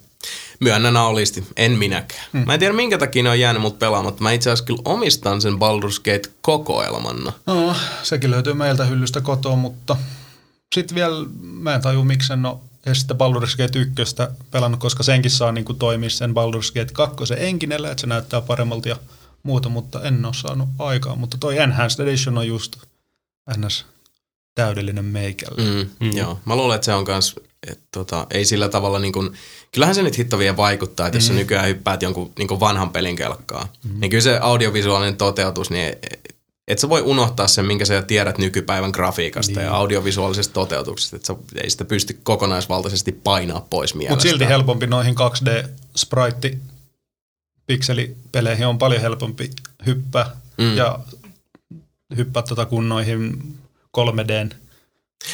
Myönnän 0.60 0.94
naulisti, 0.94 1.44
en 1.56 1.72
minäkään. 1.72 2.24
Mm. 2.32 2.42
Mä 2.46 2.54
en 2.54 2.60
tiedä 2.60 2.74
minkä 2.74 2.98
takia 2.98 3.22
ne 3.22 3.30
on 3.30 3.40
jäänyt 3.40 3.62
mut 3.62 3.78
pelaamatta. 3.78 4.22
Mä 4.22 4.32
itse 4.32 4.50
asiassa 4.50 4.64
kyllä 4.64 4.82
omistan 4.84 5.40
sen 5.40 5.54
Baldur's 5.54 6.02
Gate 6.04 6.30
kokoelmana. 6.40 7.32
No, 7.46 7.74
sekin 8.02 8.30
löytyy 8.30 8.54
meiltä 8.54 8.84
hyllystä 8.84 9.20
kotoa, 9.20 9.56
mutta 9.56 9.96
sitten 10.74 10.94
vielä 10.94 11.26
mä 11.40 11.74
en 11.74 11.82
taju, 11.82 12.04
miksi 12.04 12.32
en 12.32 12.46
ole 12.46 12.56
edes 12.86 13.00
sitä 13.00 13.14
Baldur's 13.14 13.56
Gate 13.56 13.78
1 13.78 14.16
pelannut, 14.50 14.80
koska 14.80 15.02
senkin 15.02 15.30
saa 15.30 15.52
niin 15.52 15.64
kuin 15.64 15.78
toimia 15.78 16.10
sen 16.10 16.30
Baldur's 16.30 16.72
Gate 16.74 16.92
2 16.92 17.34
enkinellä, 17.36 17.90
että 17.90 18.00
se 18.00 18.06
näyttää 18.06 18.40
paremmalta 18.40 18.88
ja 18.88 18.96
muuta, 19.42 19.68
mutta 19.68 20.02
en 20.02 20.24
ole 20.24 20.34
saanut 20.34 20.68
aikaa. 20.78 21.16
Mutta 21.16 21.36
toi 21.40 21.58
Enhanced 21.58 22.06
Edition 22.06 22.38
on 22.38 22.46
just 22.46 22.76
ns. 23.56 23.86
täydellinen 24.54 25.04
meikälle. 25.04 25.62
Mm. 25.62 25.90
Mm. 26.00 26.16
Joo, 26.16 26.38
mä 26.44 26.56
luulen, 26.56 26.74
että 26.74 26.84
se 26.84 26.94
on 26.94 27.04
kans, 27.04 27.34
et, 27.66 27.80
tota, 27.92 28.26
ei 28.30 28.44
sillä 28.44 28.68
tavalla 28.68 28.98
niin 28.98 29.12
kuin, 29.12 29.32
kyllähän 29.72 29.94
se 29.94 30.02
nyt 30.02 30.18
hitto 30.18 30.38
vielä 30.38 30.56
vaikuttaa, 30.56 31.06
että 31.06 31.16
jos 31.16 31.26
sä 31.26 31.32
nykyään 31.32 31.68
hyppäät 31.68 32.02
jonkun 32.02 32.32
niin 32.38 32.48
kuin 32.48 32.60
vanhan 32.60 32.90
pelin 32.90 33.16
kelkkaa, 33.16 33.68
mm. 33.84 34.00
niin 34.00 34.10
kyllä 34.10 34.22
se 34.22 34.38
audiovisuaalinen 34.42 35.16
toteutus, 35.16 35.70
niin 35.70 35.92
et 36.68 36.78
sä 36.78 36.88
voi 36.88 37.02
unohtaa 37.02 37.48
sen, 37.48 37.66
minkä 37.66 37.84
sä 37.84 38.02
tiedät 38.02 38.38
nykypäivän 38.38 38.90
grafiikasta 38.90 39.52
niin. 39.52 39.64
ja 39.64 39.74
audiovisuaalisesta 39.74 40.54
toteutuksesta, 40.54 41.16
että 41.16 41.34
ei 41.62 41.70
sitä 41.70 41.84
pysty 41.84 42.20
kokonaisvaltaisesti 42.22 43.12
painaa 43.12 43.66
pois 43.70 43.94
mielestä. 43.94 44.14
Mutta 44.14 44.28
silti 44.28 44.48
helpompi 44.48 44.86
noihin 44.86 45.14
2D 45.14 45.68
sprite 45.96 46.58
pikselipeleihin 47.66 48.66
on 48.66 48.78
paljon 48.78 49.00
helpompi 49.00 49.50
hyppää 49.86 50.30
Mm. 50.58 50.76
ja 50.76 50.98
hyppää 52.16 52.42
tota 52.42 52.66
kuin 52.66 52.88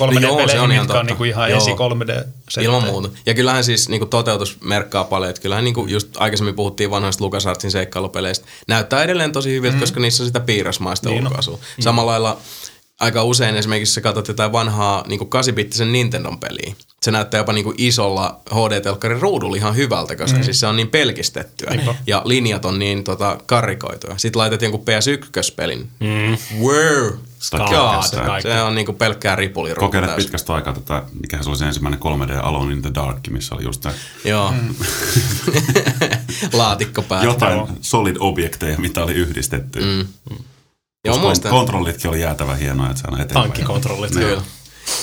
noihin 0.01 0.23
3Dn 0.23 0.23
Joo, 0.23 0.37
se 0.37 0.43
3D-peleihin, 0.43 0.61
on 0.61 0.73
ihan 0.73 0.85
mitkä 0.85 1.01
on 1.01 1.07
niinku 1.07 1.25
ihan 1.25 1.51
Joo. 1.51 1.59
esi 1.59 1.71
3D 1.71 2.29
Ilman 2.61 2.85
muuta. 2.85 3.09
Ja 3.27 3.35
kyllähän 3.35 3.65
siis 3.65 3.89
niin 3.89 4.09
toteutus 4.09 4.61
merkkaa 4.61 5.05
paljon. 5.05 5.31
Että 5.31 5.43
kyllähän 5.43 5.65
niin 5.65 5.89
just 5.89 6.09
aikaisemmin 6.17 6.55
puhuttiin 6.55 6.91
vanhoista 6.91 7.25
LucasArtsin 7.25 7.71
seikkailupeleistä. 7.71 8.47
Näyttää 8.69 9.03
edelleen 9.03 9.33
tosi 9.33 9.51
hyviltä, 9.51 9.77
mm. 9.77 9.81
koska 9.81 10.01
niissä 10.01 10.23
on 10.23 10.27
sitä 10.27 10.41
piirrosmaista 10.41 11.09
Niin 11.09 11.27
ulkoasua. 11.27 11.57
Mm. 11.57 11.83
Samalla 11.83 12.11
lailla 12.11 12.41
aika 13.03 13.25
usein 13.25 13.57
esimerkiksi 13.57 13.95
sä 13.95 14.01
katsot 14.01 14.29
jotain 14.29 14.53
vanhaa 14.53 15.05
niin 15.09 15.21
8-bittisen 15.21 15.93
Nintendon 15.93 16.39
peliä. 16.39 16.75
Se 17.03 17.11
näyttää 17.11 17.39
jopa 17.39 17.53
niin 17.53 17.75
isolla 17.79 18.41
HD-telkkarin 18.51 19.21
ruudulla 19.21 19.57
ihan 19.57 19.77
hyvältä, 19.77 20.17
koska 20.17 20.39
mm. 20.39 20.45
siis 20.45 20.61
se 20.61 20.67
on 20.67 20.77
niin 20.77 20.89
pelkistettyä. 20.89 21.71
Niinpä. 21.71 21.95
Ja 22.07 22.23
linjat 22.25 22.65
on 22.65 22.79
niin 22.79 23.05
tota, 23.05 23.39
karrikoituja. 23.47 24.19
Sitten 24.19 24.41
laitat 24.41 24.63
jonkun 24.63 24.81
PS1-pelin. 24.81 25.89
Mm. 26.01 26.37
Wow! 26.61 27.11
God, 27.51 28.27
kaikki. 28.27 28.49
se 28.49 28.63
on 28.63 28.75
niinku 28.75 28.93
pelkkää 28.93 29.37
ripuliruutua. 29.37 29.89
Kokeilet 29.89 30.17
pitkästä 30.17 30.55
aikaa 30.55 30.73
tätä, 30.73 31.03
mikä 31.21 31.43
se 31.43 31.49
oli 31.49 31.59
se 31.59 31.67
ensimmäinen 31.67 32.01
3D 32.01 32.33
Alone 32.43 32.73
in 32.73 32.83
the 32.83 32.91
Dark, 32.95 33.19
missä 33.31 33.55
oli 33.55 33.65
just 33.65 33.83
se 33.83 33.91
Joo. 34.25 34.53
Mm. 34.53 34.75
Laatikko 36.59 37.03
päällä. 37.03 37.33
jotain 37.33 37.67
solid 37.81 38.17
objekteja, 38.19 38.79
mitä 38.79 39.05
oli 39.05 39.13
yhdistetty. 39.13 39.81
Mm. 39.81 40.07
Joo, 41.05 41.19
muistan. 41.19 41.51
kontrollitkin 41.51 42.11
oli 42.11 42.21
jäätävän 42.21 42.59
hienoja, 42.59 42.91
että 42.91 43.03
se 43.03 43.09
on 43.09 43.15
eteenpäin. 43.21 43.43
Tankkikontrollit. 43.43 44.13
Kyllä. 44.13 44.43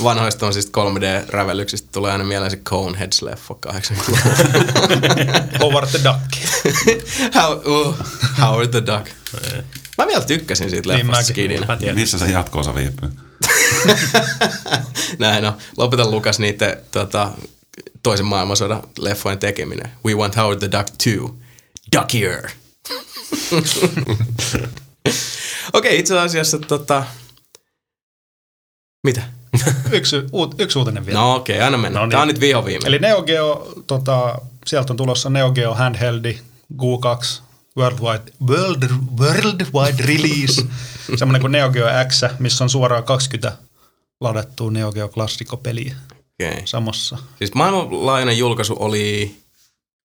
Vanhoista 0.04 0.48
on 0.48 0.54
siis 0.54 0.68
3D-rävellyksistä 0.68 1.88
tulee 1.92 2.12
aina 2.12 2.24
mieleen 2.24 2.52
se 2.52 2.62
Coneheads-leffa 2.70 3.56
80-luvulla. 3.68 4.22
Howard 5.62 5.88
the 5.88 6.00
Duck. 6.04 6.22
How, 7.42 7.58
uh, 7.58 7.96
Howard 8.42 8.68
the 8.68 8.84
Duck. 8.86 9.10
Mä 9.98 10.08
vielä 10.08 10.22
tykkäsin 10.22 10.70
siitä 10.70 10.90
Niin 10.90 11.08
leffasta 11.08 11.24
skidinä. 11.24 11.78
Tiedän. 11.78 11.96
Missä 11.96 12.18
se 12.18 12.26
jatkoosa 12.26 12.76
viipyy? 12.76 13.10
Näin 15.20 15.46
on. 15.46 15.54
Lopeta 15.78 16.12
Lukas 16.12 16.40
niiden 16.40 16.78
tota, 16.92 17.32
toisen 18.04 18.26
maailmansodan 18.26 18.84
leffojen 19.00 19.40
tekeminen. 19.40 19.92
We 20.06 20.14
want 20.14 20.36
Howard 20.38 20.60
the 20.60 20.72
Duck 20.72 20.88
2. 20.88 21.20
Duckier. 21.96 22.50
Okei, 25.74 26.00
itse 26.00 26.20
asiassa 26.20 26.60
tota... 26.60 27.04
Mitä? 29.04 29.22
Yksi, 29.92 30.16
uut, 30.32 30.56
yksi 30.60 30.80
uutinen 30.80 31.06
vielä. 31.06 31.20
No 31.20 31.36
okei, 31.36 31.56
okay, 31.56 31.66
anna 31.66 31.78
mennä. 31.78 32.00
No 32.00 32.06
niin. 32.06 32.12
Tää 32.12 32.22
on 32.22 32.28
nyt 32.28 32.40
viho 32.40 32.66
viimeinen. 32.66 32.88
Eli 32.88 33.00
Neo 33.00 33.22
Geo, 33.22 33.74
tota, 33.88 34.42
sieltä 34.66 34.94
on 34.94 34.98
tulossa 34.98 35.30
Neo 35.30 35.52
Geo 35.52 35.74
Handheldi 35.74 36.40
Gu2 36.74 37.42
Worldwide, 37.78 38.32
World, 38.48 38.90
worldwide 39.20 40.04
Release. 40.04 40.64
Semmoinen 41.20 41.42
kuin 41.42 41.52
Neo 41.52 41.70
Geo 41.70 41.88
X, 42.08 42.22
missä 42.40 42.64
on 42.64 42.70
suoraan 42.70 43.04
20 43.04 43.58
ladattua 44.22 44.72
Neo 44.72 44.92
Geo 44.92 45.08
klassikkopeliä 45.10 45.96
Okay. 46.44 46.62
samassa. 46.66 47.18
Siis 47.38 47.54
maailmanlaajuinen 47.54 48.38
julkaisu 48.38 48.76
oli 48.80 49.36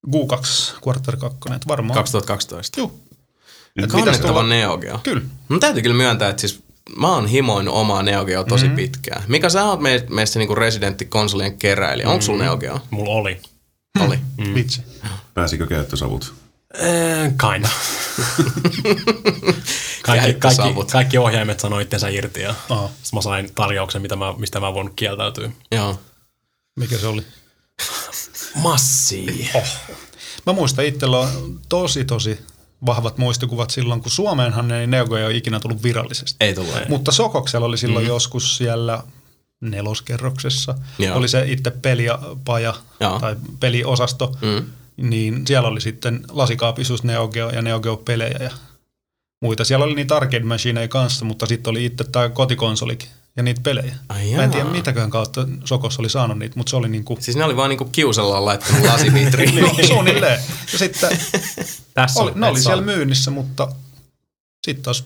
Gu2, 0.07 0.75
Quarter 0.87 1.17
2, 1.17 1.39
että 1.55 1.69
varmaan. 1.69 1.95
2012. 1.95 2.81
Juu. 2.81 3.01
Et 3.83 3.91
pitäisi 3.97 4.21
tulla- 4.23 4.43
Neo 4.43 4.79
Geo. 4.79 4.99
Kyllä. 5.03 5.23
Mun 5.49 5.61
täytyy 5.61 5.83
kyllä 5.83 5.97
myöntää, 5.97 6.29
että 6.29 6.41
siis 6.41 6.63
mä 6.99 7.09
oon 7.15 7.27
himoinut 7.27 7.75
omaa 7.75 8.03
Neo 8.03 8.25
Geo 8.25 8.45
tosi 8.45 8.65
mm-hmm. 8.65 8.77
pitkään. 8.77 9.23
Mikä 9.29 9.49
sä 9.49 9.65
oot 9.65 9.81
me, 9.81 10.07
meistä 10.11 10.39
niinku 10.39 10.55
residentti-konsolien 10.55 11.59
keräilijä? 11.59 12.09
Onko 12.09 12.23
sulla 12.23 12.45
Neo 12.45 12.57
Geo? 12.57 12.81
Mulla 12.91 13.15
oli. 13.15 13.41
Oli. 14.01 14.19
Mm. 14.39 14.55
Vitsi. 14.55 14.83
Pääsikö 15.35 15.67
käyttösavut? 15.67 16.35
Eh, 16.75 17.33
Kinda. 17.53 17.69
kaikki, 20.03 20.35
kaikki, 20.35 20.63
kaikki 20.93 21.19
ohjaimet 21.19 21.61
sanoi 21.61 21.83
itsensä 21.83 22.09
irti 22.09 22.41
ja 22.43 22.55
Aha. 22.69 22.91
mä 23.15 23.23
sain 23.23 23.55
tarjouksen, 23.55 24.03
mitä 24.03 24.17
mä, 24.17 24.35
mistä 24.39 24.61
mä 24.61 24.69
en 24.69 24.75
voinut 24.75 24.93
kieltäytyä. 24.97 25.51
Joo. 25.73 26.01
Mikä 26.77 26.99
se 26.99 27.07
oli? 27.07 27.23
Massi. 28.55 29.51
Oh. 29.55 29.69
Mä 30.47 30.53
muistan 30.53 30.85
itsellä 30.85 31.19
on 31.19 31.61
tosi 31.69 32.05
tosi 32.05 32.39
vahvat 32.87 33.19
muistikuvat 33.19 33.71
silloin, 33.71 34.01
kun 34.03 34.11
Suomeenhan 34.11 34.73
ei 34.73 34.87
Geo 34.87 35.31
ei 35.31 35.37
ikinä 35.37 35.61
tullut 35.61 35.83
virallisesti. 35.83 36.37
Ei 36.41 36.55
tullut. 36.55 36.75
Mutta 36.89 37.13
Sokoksella 37.13 37.67
oli 37.67 37.79
silloin 37.79 38.05
mm. 38.05 38.09
joskus 38.09 38.57
siellä 38.57 39.03
neloskerroksessa, 39.61 40.75
Joo. 40.99 41.17
oli 41.19 41.29
se 41.29 41.45
itse 41.47 41.71
pelipaja 41.71 42.75
Joo. 43.01 43.19
tai 43.19 43.37
peliosasto, 43.61 44.37
Mm. 44.43 44.65
niin 44.97 45.47
siellä 45.47 45.69
oli 45.69 45.81
sitten 45.81 46.25
lasikaapisuus 46.31 47.05
Neo 47.05 47.29
Geo 47.29 47.51
ja 47.51 47.63
Neo 47.63 47.81
Geo 47.81 47.97
pelejä 47.97 48.39
ja 48.41 48.51
muita. 49.43 49.65
Siellä 49.65 49.85
oli 49.85 49.95
niitä 49.95 50.17
arcade 50.17 50.45
machineja 50.45 50.89
kanssa, 50.89 51.25
mutta 51.25 51.47
sitten 51.47 51.71
oli 51.71 51.85
itse 51.85 52.05
tämä 52.05 52.29
kotikonsolikin 52.29 53.09
ja 53.37 53.43
niitä 53.43 53.61
pelejä. 53.61 53.95
Ai 54.09 54.33
Mä 54.35 54.45
en 54.45 54.51
tiedä 54.51 54.65
mitäkään 54.65 55.11
kautta 55.11 55.47
Sokos 55.65 55.99
oli 55.99 56.11
saanut 56.11 56.39
niitä, 56.39 56.57
mutta 56.57 56.71
se 56.71 56.77
oli 56.77 56.89
niinku 56.89 57.19
Siis 57.21 57.37
ne 57.37 57.45
oli 57.45 57.57
vaan 57.57 57.71
niinku 57.71 57.85
kiusallaan 57.85 58.45
laittanut 58.45 58.85
lasivitriin. 58.85 59.55
no, 59.61 59.75
suunnilleen. 59.87 60.41
Ja 60.73 60.79
sitten 60.79 61.19
Tässä 61.95 62.21
oli, 62.21 62.33
ne 62.35 62.47
oli 62.47 62.61
siellä 62.61 62.83
myynnissä, 62.83 63.31
mutta 63.31 63.69
sitten 64.67 64.85
taas 64.85 65.05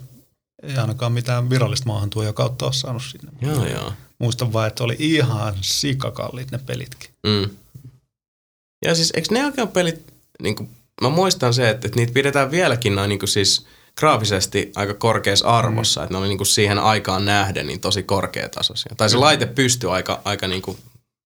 ei 0.63 0.77
ainakaan 0.77 1.13
mitään 1.13 1.51
virallista 1.51 1.87
maahantuoja 1.87 2.33
kautta 2.33 2.65
ole 2.65 2.73
saanut 2.73 3.03
sinne. 3.03 3.33
joo, 3.43 3.67
joo. 3.67 3.93
Muistan 4.19 4.53
vaan, 4.53 4.69
että 4.69 4.85
oli 4.85 4.97
ihan 4.99 5.55
sikakalliit 5.61 6.51
ne 6.51 6.59
pelitkin. 6.59 7.11
Mm. 7.27 7.51
Ja 8.85 8.95
siis 8.95 9.13
eikö 9.17 9.35
Neo 9.35 9.53
Geo 9.53 9.67
pelit, 9.67 10.13
niinku, 10.43 10.69
mä 11.03 11.09
muistan 11.09 11.55
se, 11.55 11.71
että, 11.71 11.87
että 11.87 11.99
niitä 11.99 12.13
pidetään 12.13 12.51
vieläkin 12.51 12.95
noin 12.95 13.09
niinku 13.09 13.27
siis 13.27 13.67
graafisesti 13.99 14.73
aika 14.75 14.95
korkeassa 14.95 15.47
arvossa, 15.47 16.01
mm. 16.01 16.05
että 16.05 16.15
ne 16.15 16.19
oli 16.19 16.29
niinku 16.29 16.45
siihen 16.45 16.79
aikaan 16.79 17.25
nähden 17.25 17.67
niin 17.67 17.81
tosi 17.81 18.03
korkeatasoisia. 18.03 18.93
Tai 18.97 19.11
se 19.11 19.17
laite 19.17 19.47
pystyi 19.47 19.91
aika, 19.91 20.21
aika, 20.25 20.49
niinku, 20.49 20.79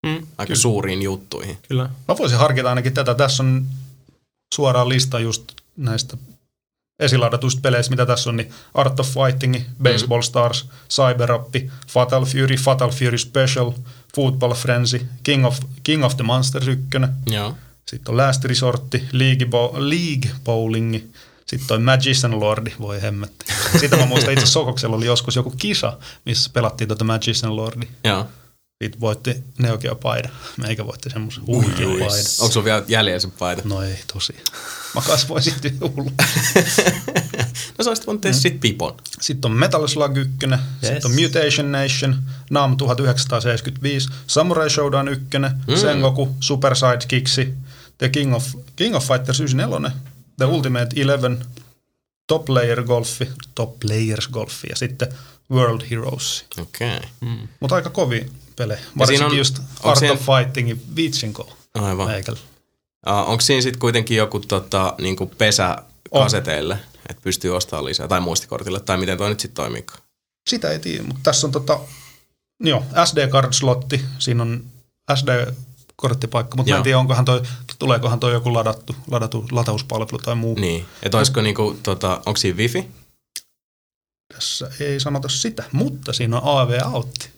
Mm, 0.06 0.26
aika 0.38 0.56
suuriin 0.56 1.02
juttuihin. 1.02 1.58
kyllä. 1.68 1.82
Mä 2.08 2.16
voisin 2.18 2.38
harkita 2.38 2.68
ainakin 2.68 2.94
tätä. 2.94 3.14
Tässä 3.14 3.42
on 3.42 3.66
suoraan 4.54 4.88
lista 4.88 5.18
just 5.20 5.44
näistä 5.76 6.16
esiladatuista 7.00 7.60
peleistä, 7.60 7.90
mitä 7.90 8.06
tässä 8.06 8.30
on, 8.30 8.36
niin 8.36 8.50
Art 8.74 9.00
of 9.00 9.08
Fighting, 9.08 9.56
Baseball 9.82 10.22
Stars, 10.22 10.68
Cyber 10.90 11.32
Up, 11.32 11.54
Fatal 11.88 12.24
Fury, 12.24 12.56
Fatal 12.56 12.90
Fury 12.90 13.18
Special, 13.18 13.72
Football 14.14 14.54
Frenzy, 14.54 15.06
King 15.22 15.46
of, 15.46 15.58
King 15.82 16.04
of 16.04 16.16
the 16.16 16.24
Monsters 16.24 16.68
1, 16.68 16.88
Joo. 17.30 17.54
sitten 17.86 18.12
on 18.12 18.16
Last 18.16 18.44
Resortti, 18.44 19.02
League, 19.12 19.46
Bo- 19.46 19.76
League 19.76 20.30
Bowling, 20.44 21.00
sitten 21.56 21.74
on 21.74 21.82
Magician 21.82 22.40
Lordi, 22.40 22.72
voi 22.80 23.02
hemmetti. 23.02 23.44
Sitä 23.80 23.96
mä 23.96 24.06
muistan 24.06 24.32
itse 24.32 24.46
Sokoksella 24.46 24.96
oli 24.96 25.06
joskus 25.06 25.36
joku 25.36 25.50
kisa, 25.50 25.98
missä 26.24 26.50
pelattiin 26.52 26.88
tuota 26.88 27.04
Magician 27.04 27.56
Lordi. 27.56 27.86
Joo. 28.04 28.26
Siitä 28.82 29.00
voitti 29.00 29.44
Neo 29.58 29.78
Geo 29.78 29.94
paida. 29.94 30.28
Meikä 30.56 30.86
voitti 30.86 31.10
semmoisen 31.10 31.46
huikean 31.46 31.90
paida. 31.90 32.04
Onko 32.40 32.52
sulla 32.52 32.64
vielä 32.64 32.82
jäljellä 32.88 33.20
se 33.20 33.28
paita? 33.38 33.62
No 33.64 33.82
ei 33.82 33.98
tosi. 34.12 34.34
Mä 34.94 35.00
kasvoin 35.06 35.42
sitten 35.42 35.80
hullu. 35.80 36.12
No 37.78 37.84
sä 37.84 37.90
olisit 37.90 38.06
voinut 38.06 38.20
tehdä 38.20 38.36
mm. 38.36 38.40
sit 38.40 38.60
pipon. 38.60 38.94
Sitten 39.20 39.50
on 39.50 39.56
Metal 39.56 39.86
Slug 39.86 40.16
1, 40.16 40.32
yes. 40.42 40.58
sitten 40.82 41.10
on 41.10 41.16
Mutation 41.22 41.72
Nation, 41.72 42.22
Nam 42.50 42.76
1975, 42.76 44.08
Samurai 44.26 44.70
Showdown 44.70 45.08
1, 45.08 45.26
mm. 45.38 45.76
Sengoku, 45.76 46.36
Super 46.40 46.76
Sidekicksi, 46.76 47.54
The 47.98 48.08
King 48.08 48.34
of, 48.34 48.44
King 48.76 48.96
of 48.96 49.06
Fighters 49.06 49.40
94, 49.40 49.90
The 50.36 50.44
Ultimate 50.44 51.00
Eleven, 51.02 51.46
Top 52.26 52.48
Layer 52.48 52.82
Golfi, 52.82 53.28
Top 53.54 53.80
Players 53.80 54.28
Golfi 54.28 54.66
ja 54.70 54.76
sitten 54.76 55.08
World 55.50 55.80
Heroes. 55.90 56.44
Okei. 56.60 56.96
Okay. 56.96 57.38
Mutta 57.60 57.74
aika 57.76 57.90
kovia 57.90 58.24
pelejä. 58.56 58.78
siinä 58.78 58.92
Varsinkin 58.98 59.26
on- 59.26 59.36
just 59.36 59.58
Art 59.82 59.98
siinä- 59.98 60.12
of 60.12 60.20
Fightingin 60.20 60.82
vitsinko. 60.96 61.56
Aivan. 61.74 62.08
Meikällä. 62.08 62.40
Uh, 63.10 63.30
onko 63.30 63.40
siinä 63.40 63.62
sitten 63.62 63.80
kuitenkin 63.80 64.16
joku 64.16 64.40
tota, 64.40 64.94
niinku 64.98 65.26
pesä 65.26 65.76
kaseteille, 66.14 66.78
että 67.08 67.22
pystyy 67.22 67.56
ostamaan 67.56 67.84
lisää, 67.84 68.08
tai 68.08 68.20
muistikortille, 68.20 68.80
tai 68.80 68.96
miten 68.96 69.18
toi 69.18 69.28
nyt 69.28 69.40
sitten 69.40 69.56
toimii? 69.64 69.86
Sitä 70.50 70.70
ei 70.70 70.78
tiedä, 70.78 71.02
mutta 71.02 71.20
tässä 71.22 71.46
on 71.46 71.52
tota, 71.52 71.80
joo, 72.60 72.84
SD-card-slotti, 73.04 74.00
siinä 74.18 74.42
on 74.42 74.64
SD-korttipaikka, 76.02 76.56
mutta 76.56 76.76
en 76.76 76.82
tiedä, 76.82 76.98
onkohan 76.98 77.24
toi, 77.24 77.42
tuleekohan 77.78 78.20
toi 78.20 78.32
joku 78.32 78.54
ladattu, 78.54 78.96
ladattu 79.10 79.46
latauspalvelu 79.52 80.18
tai 80.18 80.34
muu. 80.34 80.54
Niin. 80.54 80.86
Että 81.02 81.18
olisiko 81.18 81.42
niinku, 81.42 81.76
tota, 81.82 82.20
onko 82.26 82.36
siinä 82.36 82.58
wifi? 82.58 82.88
Tässä 84.34 84.70
ei 84.80 85.00
sanota 85.00 85.28
sitä, 85.28 85.64
mutta 85.72 86.12
siinä 86.12 86.40
on 86.40 86.42
AV-autti. 86.44 87.28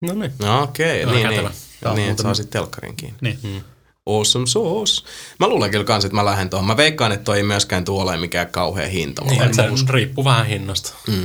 No 0.00 0.14
niin. 0.14 0.32
No 0.38 0.62
okei, 0.62 1.02
Joo, 1.02 1.12
niin, 1.12 1.28
niin. 1.28 1.50
On 1.84 1.94
niin, 1.94 2.10
että 2.10 2.22
saa 2.22 2.34
sitten 2.34 2.52
telkkarin 2.52 2.96
kiinni. 2.96 3.18
Niin. 3.20 3.38
Mm. 3.42 3.60
Awesome 4.06 4.46
sauce. 4.46 5.02
Mä 5.40 5.48
luulen 5.48 5.70
kyllä 5.70 5.84
kans, 5.84 6.04
että 6.04 6.14
mä 6.14 6.24
lähden 6.24 6.50
tuohon. 6.50 6.66
Mä 6.66 6.76
veikkaan, 6.76 7.12
että 7.12 7.24
toi 7.24 7.36
ei 7.36 7.42
myöskään 7.42 7.84
tule 7.84 8.02
olemaan 8.02 8.20
mikään 8.20 8.48
kauhean 8.48 8.90
hinta. 8.90 9.24
Niin, 9.24 9.40
vaan. 9.40 9.54
se 9.54 9.92
riippuu 9.92 10.24
vähän 10.24 10.46
hinnasta. 10.46 10.94
Mm. 11.06 11.24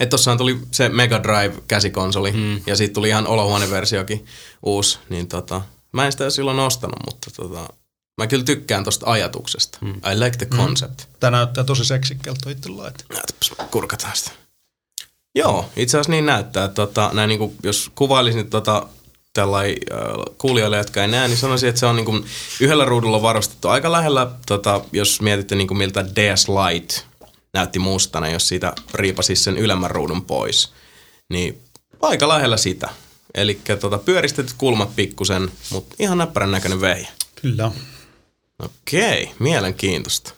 Että 0.00 0.10
tossahan 0.10 0.38
tuli 0.38 0.58
se 0.70 0.88
Mega 0.88 1.22
Drive 1.22 1.62
käsikonsoli 1.68 2.32
mm. 2.32 2.60
ja 2.66 2.76
sitten 2.76 2.94
tuli 2.94 3.08
ihan 3.08 3.26
olohuoneversiokin 3.26 4.26
uusi, 4.62 4.98
niin 5.08 5.28
tota, 5.28 5.62
mä 5.92 6.06
en 6.06 6.12
sitä 6.12 6.30
silloin 6.30 6.58
ostanut, 6.58 6.98
mutta 7.04 7.30
tota, 7.36 7.68
mä 8.20 8.26
kyllä 8.26 8.44
tykkään 8.44 8.84
tosta 8.84 9.10
ajatuksesta. 9.10 9.78
Mm. 9.80 9.94
I 9.94 10.20
like 10.20 10.36
the 10.36 10.46
concept. 10.46 11.00
Mm. 11.00 11.14
Tämä 11.20 11.36
näyttää 11.36 11.64
tosi 11.64 11.84
seksikkeltä 11.84 12.50
itse 12.50 12.68
laite. 12.68 13.04
Näytäpäs, 13.12 13.52
kurkataan 13.70 14.16
sitä. 14.16 14.30
Joo, 15.34 15.70
itse 15.76 15.96
asiassa 15.96 16.12
niin 16.12 16.26
näyttää. 16.26 16.68
Tota, 16.68 17.10
näin 17.12 17.28
niin 17.28 17.38
kuin, 17.38 17.56
jos 17.62 17.90
kuvailisin 17.94 18.50
tota, 18.50 18.86
tällai, 19.32 19.76
äh, 19.92 19.98
kuulijoille, 20.38 20.76
jotka 20.76 21.02
ei 21.02 21.08
näe, 21.08 21.28
niin 21.28 21.38
sanoisin, 21.38 21.68
että 21.68 21.78
se 21.78 21.86
on 21.86 21.96
niin 21.96 22.06
kuin, 22.06 22.24
yhdellä 22.60 22.84
ruudulla 22.84 23.22
varustettu 23.22 23.68
aika 23.68 23.92
lähellä, 23.92 24.30
tota, 24.46 24.80
jos 24.92 25.20
mietitte 25.20 25.54
niin 25.54 25.68
kuin, 25.68 25.78
miltä 25.78 26.06
DS 26.06 26.48
Lite 26.48 26.94
näytti 27.54 27.78
mustana, 27.78 28.28
jos 28.28 28.48
siitä 28.48 28.72
riipasi 28.94 29.36
sen 29.36 29.58
ylemmän 29.58 29.90
ruudun 29.90 30.24
pois. 30.24 30.72
Niin 31.30 31.62
aika 32.02 32.28
lähellä 32.28 32.56
sitä. 32.56 32.88
Eli 33.34 33.60
tota, 33.80 33.98
pyöristetyt 33.98 34.54
kulmat 34.58 34.96
pikkusen, 34.96 35.52
mutta 35.70 35.96
ihan 35.98 36.18
näppärän 36.18 36.50
näköinen 36.50 36.80
vehje. 36.80 37.08
Kyllä. 37.42 37.70
Okei, 38.58 39.30
mielenkiintoista. 39.38 40.32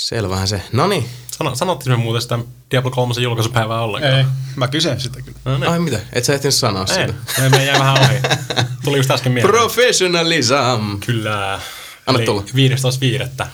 Selvähän 0.00 0.48
se. 0.48 0.62
No 0.72 0.86
niin. 0.86 1.08
Sano, 1.38 1.54
sanottiin 1.54 1.92
me 1.92 1.96
muuten 1.96 2.22
sitä 2.22 2.38
Diablo 2.70 2.90
3 2.90 3.14
julkaisupäivää 3.20 3.80
ollenkaan. 3.80 4.18
Ei, 4.18 4.24
mä 4.56 4.68
kysyn 4.68 5.00
sitä 5.00 5.22
kyllä. 5.22 5.38
No 5.44 5.58
niin. 5.58 5.68
Ai 5.70 5.78
mitä? 5.80 6.00
Et 6.12 6.24
sä 6.24 6.34
ehtinyt 6.34 6.54
sanoa 6.54 6.82
Ei, 6.82 6.86
sitä? 7.08 7.14
me, 7.40 7.48
me 7.48 7.64
jäi 7.64 7.78
vähän 7.78 7.98
ohi. 8.04 8.16
Tuli 8.84 8.96
just 8.96 9.10
äsken 9.10 9.32
mieleen. 9.32 9.54
Professionalism. 9.54 10.98
Kyllä. 11.06 11.60
Anna 12.06 12.24
tulla. 12.24 12.42
15.5. 12.42 13.46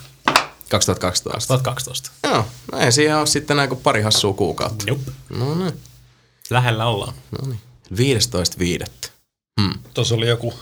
2012. 0.69 1.55
2012. 1.55 2.11
Joo, 2.25 2.47
no 2.73 2.79
ei 2.79 2.93
siihen 2.93 3.17
ole 3.17 3.27
sitten 3.27 3.57
näin 3.57 3.69
kuin 3.69 3.81
pari 3.81 4.03
hassua 4.03 4.33
kuukautta. 4.33 4.85
Jup. 4.89 5.01
No 5.31 5.55
niin, 5.55 5.81
Lähellä 6.51 6.87
ollaan. 6.87 7.15
no 7.31 7.49
niin. 7.49 7.61
15.5. 7.93 9.11
Hmm. 9.61 9.79
Tuossa 9.95 10.15
oli 10.15 10.29
joku 10.29 10.55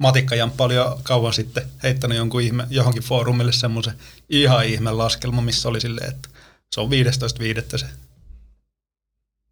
matikkajamppa 0.00 0.64
oli 0.64 0.74
jo 0.74 1.00
kauan 1.02 1.32
sitten 1.32 1.70
heittänyt 1.82 2.18
jonkun 2.18 2.42
ihme, 2.42 2.66
johonkin 2.70 3.02
foorumille 3.02 3.52
semmoisen 3.52 3.94
ihan 4.28 4.66
ihme 4.66 4.92
laskelma, 4.92 5.42
missä 5.42 5.68
oli 5.68 5.80
silleen, 5.80 6.10
että 6.10 6.28
se 6.72 6.80
on 6.80 6.90
15.5. 6.90 7.78
se, 7.78 7.86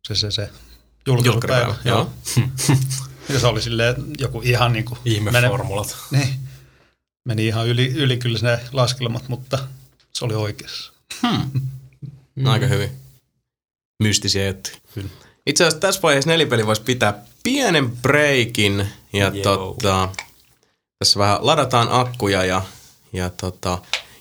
se, 0.06 0.14
se, 0.14 0.30
se 0.30 0.50
julkaisupäivä. 1.06 1.74
Joo. 1.84 2.12
Ja 3.28 3.40
se 3.40 3.46
oli 3.46 3.62
silleen 3.62 3.90
että 3.90 4.02
joku 4.18 4.40
ihan 4.44 4.72
niin 4.72 4.84
kuin 4.84 4.98
Ihmeformulat. 5.04 5.96
niin, 6.10 6.34
meni 7.24 7.46
ihan 7.46 7.66
yli, 7.66 7.86
yli 7.86 8.16
kyllä 8.16 8.38
ne 8.42 8.60
laskelmat, 8.72 9.28
mutta 9.28 9.68
se 10.12 10.24
oli 10.24 10.34
oikeassa. 10.34 10.92
Mm. 11.22 12.46
Aika 12.46 12.66
hyvin. 12.66 12.90
Mystisiä 14.02 14.46
juttuja. 14.46 14.76
Kyllä. 14.94 15.08
Itse 15.48 15.64
asiassa 15.64 15.80
tässä 15.80 16.02
vaiheessa 16.02 16.30
nelipeli 16.30 16.66
voisi 16.66 16.82
pitää 16.82 17.22
pienen 17.42 17.96
breikin 17.96 18.88
ja 19.12 19.32
tota, 19.42 20.08
tässä 20.98 21.18
vähän 21.18 21.38
ladataan 21.40 21.88
akkuja 21.90 22.44
ja, 22.44 22.62
ja 23.12 23.30
tota, 23.30 23.78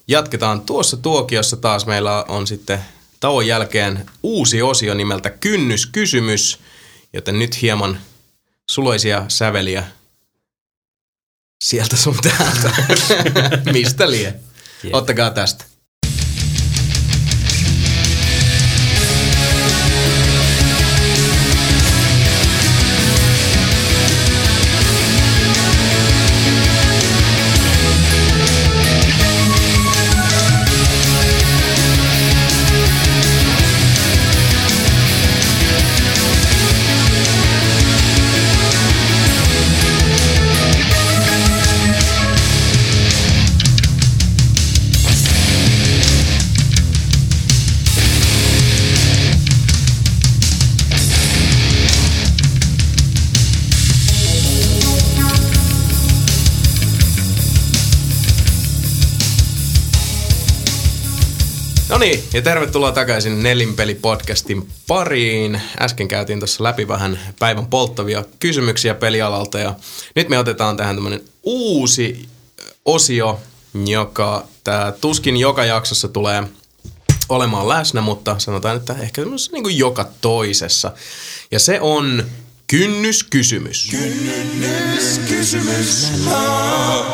jatketaan 0.07 0.61
tuossa 0.61 0.97
tuokiossa 0.97 1.57
taas 1.57 1.85
meillä 1.85 2.23
on 2.23 2.47
sitten 2.47 2.79
tauon 3.19 3.47
jälkeen 3.47 4.05
uusi 4.23 4.61
osio 4.61 4.93
nimeltä 4.93 5.29
Kynnyskysymys, 5.29 6.59
joten 7.13 7.39
nyt 7.39 7.61
hieman 7.61 8.01
suloisia 8.69 9.25
säveliä 9.27 9.83
sieltä 11.63 11.95
sun 11.95 12.17
täältä. 12.23 12.71
Mistä 13.73 14.11
lie? 14.11 14.33
Ottakaa 14.93 15.29
tästä. 15.29 15.65
No 61.97 62.01
niin, 62.01 62.23
ja 62.33 62.41
tervetuloa 62.41 62.91
takaisin 62.91 63.43
Nelinpeli-podcastin 63.43 64.67
pariin. 64.87 65.61
Äsken 65.81 66.07
käytiin 66.07 66.39
tuossa 66.39 66.63
läpi 66.63 66.87
vähän 66.87 67.19
päivän 67.39 67.65
polttavia 67.65 68.23
kysymyksiä 68.39 68.93
pelialalta 68.93 69.59
ja 69.59 69.75
nyt 70.15 70.29
me 70.29 70.39
otetaan 70.39 70.77
tähän 70.77 70.95
tämmönen 70.95 71.21
uusi 71.43 72.25
osio, 72.85 73.39
joka 73.85 74.47
tää 74.63 74.91
tuskin 74.91 75.37
joka 75.37 75.65
jaksossa 75.65 76.07
tulee 76.07 76.43
olemaan 77.29 77.69
läsnä, 77.69 78.01
mutta 78.01 78.35
sanotaan, 78.39 78.77
että 78.77 78.95
ehkä 78.99 79.21
semmoisessa 79.21 79.51
niin 79.51 79.77
joka 79.77 80.09
toisessa. 80.21 80.91
Ja 81.51 81.59
se 81.59 81.81
on 81.81 82.25
kynnyskysymys. 82.67 83.91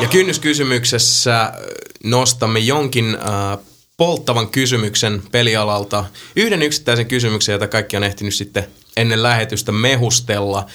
Ja 0.01 0.07
kynnyskysymyksessä 0.07 1.53
nostamme 2.03 2.59
jonkin 2.59 3.17
äh, 3.21 3.59
polttavan 3.97 4.49
kysymyksen 4.49 5.23
pelialalta. 5.31 6.05
Yhden 6.35 6.61
yksittäisen 6.61 7.05
kysymyksen, 7.05 7.53
jota 7.53 7.67
kaikki 7.67 7.97
on 7.97 8.03
ehtinyt 8.03 8.35
sitten 8.35 8.67
ennen 8.97 9.23
lähetystä 9.23 9.71
mehustella. 9.71 10.65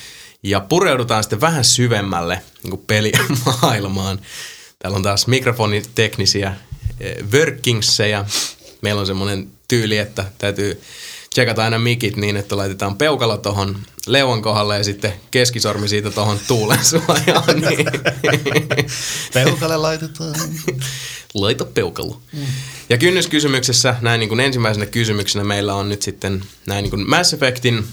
Ja 0.42 0.60
pureudutaan 0.60 1.22
sitten 1.22 1.40
vähän 1.40 1.64
syvemmälle 1.64 2.42
niin 2.62 2.70
kuin 2.70 2.84
pelimaailmaan. 2.86 4.20
Täällä 4.78 4.96
on 4.96 5.02
taas 5.02 5.26
mikrofoniteknisiä 5.26 6.54
eh, 7.00 7.16
workingseja. 7.32 8.24
Meillä 8.82 9.00
on 9.00 9.06
semmoinen 9.06 9.50
tyyli, 9.68 9.98
että 9.98 10.24
täytyy 10.38 10.80
tsekata 11.30 11.64
aina 11.64 11.78
mikit 11.78 12.16
niin, 12.16 12.36
että 12.36 12.56
laitetaan 12.56 12.96
peukalo 12.96 13.36
tuohon 13.36 13.78
leuan 14.06 14.42
kohdalle 14.42 14.76
ja 14.76 14.84
sitten 14.84 15.12
keskisormi 15.30 15.88
siitä 15.88 16.10
tuohon 16.10 16.38
tuulen 16.46 16.84
suojaan. 16.84 17.60
Niin. 17.60 17.86
Peukalle 19.34 19.76
laitetaan. 19.76 20.34
Laita 21.34 21.64
peukalo. 21.64 22.20
Mm. 22.32 22.46
Ja 22.88 22.98
kynnyskysymyksessä 22.98 23.96
näin 24.00 24.20
niin 24.20 24.28
kuin 24.28 24.40
ensimmäisenä 24.40 24.86
kysymyksenä 24.86 25.44
meillä 25.44 25.74
on 25.74 25.88
nyt 25.88 26.02
sitten 26.02 26.42
näin 26.66 26.82
niin 26.82 26.90
kuin 26.90 27.10
Mass 27.10 27.32
Effectin 27.34 27.84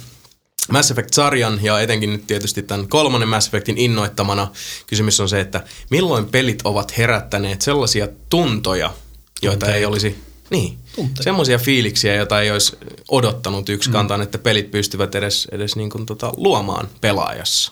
Mass 0.72 0.92
Effect-sarjan 0.92 1.60
ja 1.64 1.80
etenkin 1.80 2.12
nyt 2.14 2.28
tietysti 2.28 2.64
tämän 2.64 2.88
kolmannen 2.88 3.30
Mass 3.30 3.48
Effectin 3.48 3.78
innoittamana 3.78 4.52
kysymys 4.88 5.20
on 5.20 5.30
se, 5.30 5.40
että 5.40 5.64
milloin 5.90 6.26
pelit 6.26 6.62
ovat 6.64 6.98
herättäneet 6.98 7.62
sellaisia 7.62 8.08
tuntoja, 8.30 8.94
joita 9.42 9.60
Tunteita. 9.60 9.76
ei 9.76 9.86
olisi, 9.86 10.16
niin, 10.50 10.78
Tunteita. 10.96 11.24
semmoisia 11.24 11.58
fiiliksiä, 11.58 12.16
joita 12.16 12.42
ei 12.42 12.52
olisi 12.52 12.78
odottanut 13.10 13.70
yksi 13.70 13.90
kantaan, 13.90 14.22
että 14.22 14.38
pelit 14.38 14.72
pystyvät 14.72 15.16
edes, 15.16 15.48
edes 15.52 15.76
niin 15.76 15.90
kuin 15.90 16.06
tota, 16.06 16.34
luomaan 16.38 16.90
pelaajassa. 17.02 17.72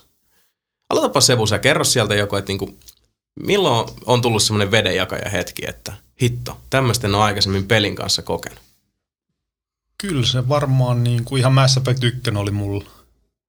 Aloitapa 0.90 1.22
Sevu, 1.22 1.48
sä 1.48 1.60
kerro 1.60 1.84
sieltä 1.84 2.16
joku, 2.16 2.36
että 2.36 2.50
niin 2.50 2.58
kuin, 2.60 2.78
milloin 3.40 3.90
on 4.06 4.22
tullut 4.22 4.44
semmoinen 4.44 4.72
vedenjakaja 4.72 5.30
hetki, 5.30 5.62
että 5.68 5.94
hitto, 6.22 6.62
tämmöistä 6.70 7.08
en 7.08 7.16
ole 7.16 7.24
aikaisemmin 7.24 7.68
pelin 7.68 7.96
kanssa 7.96 8.22
kokenut. 8.22 8.60
Kyllä 9.98 10.26
se 10.26 10.50
varmaan 10.50 11.04
niin 11.04 11.26
kuin 11.26 11.40
ihan 11.40 11.54
Mass 11.54 11.78
Effect 11.78 12.04
1 12.04 12.22
oli 12.38 12.52
mulla. 12.52 12.86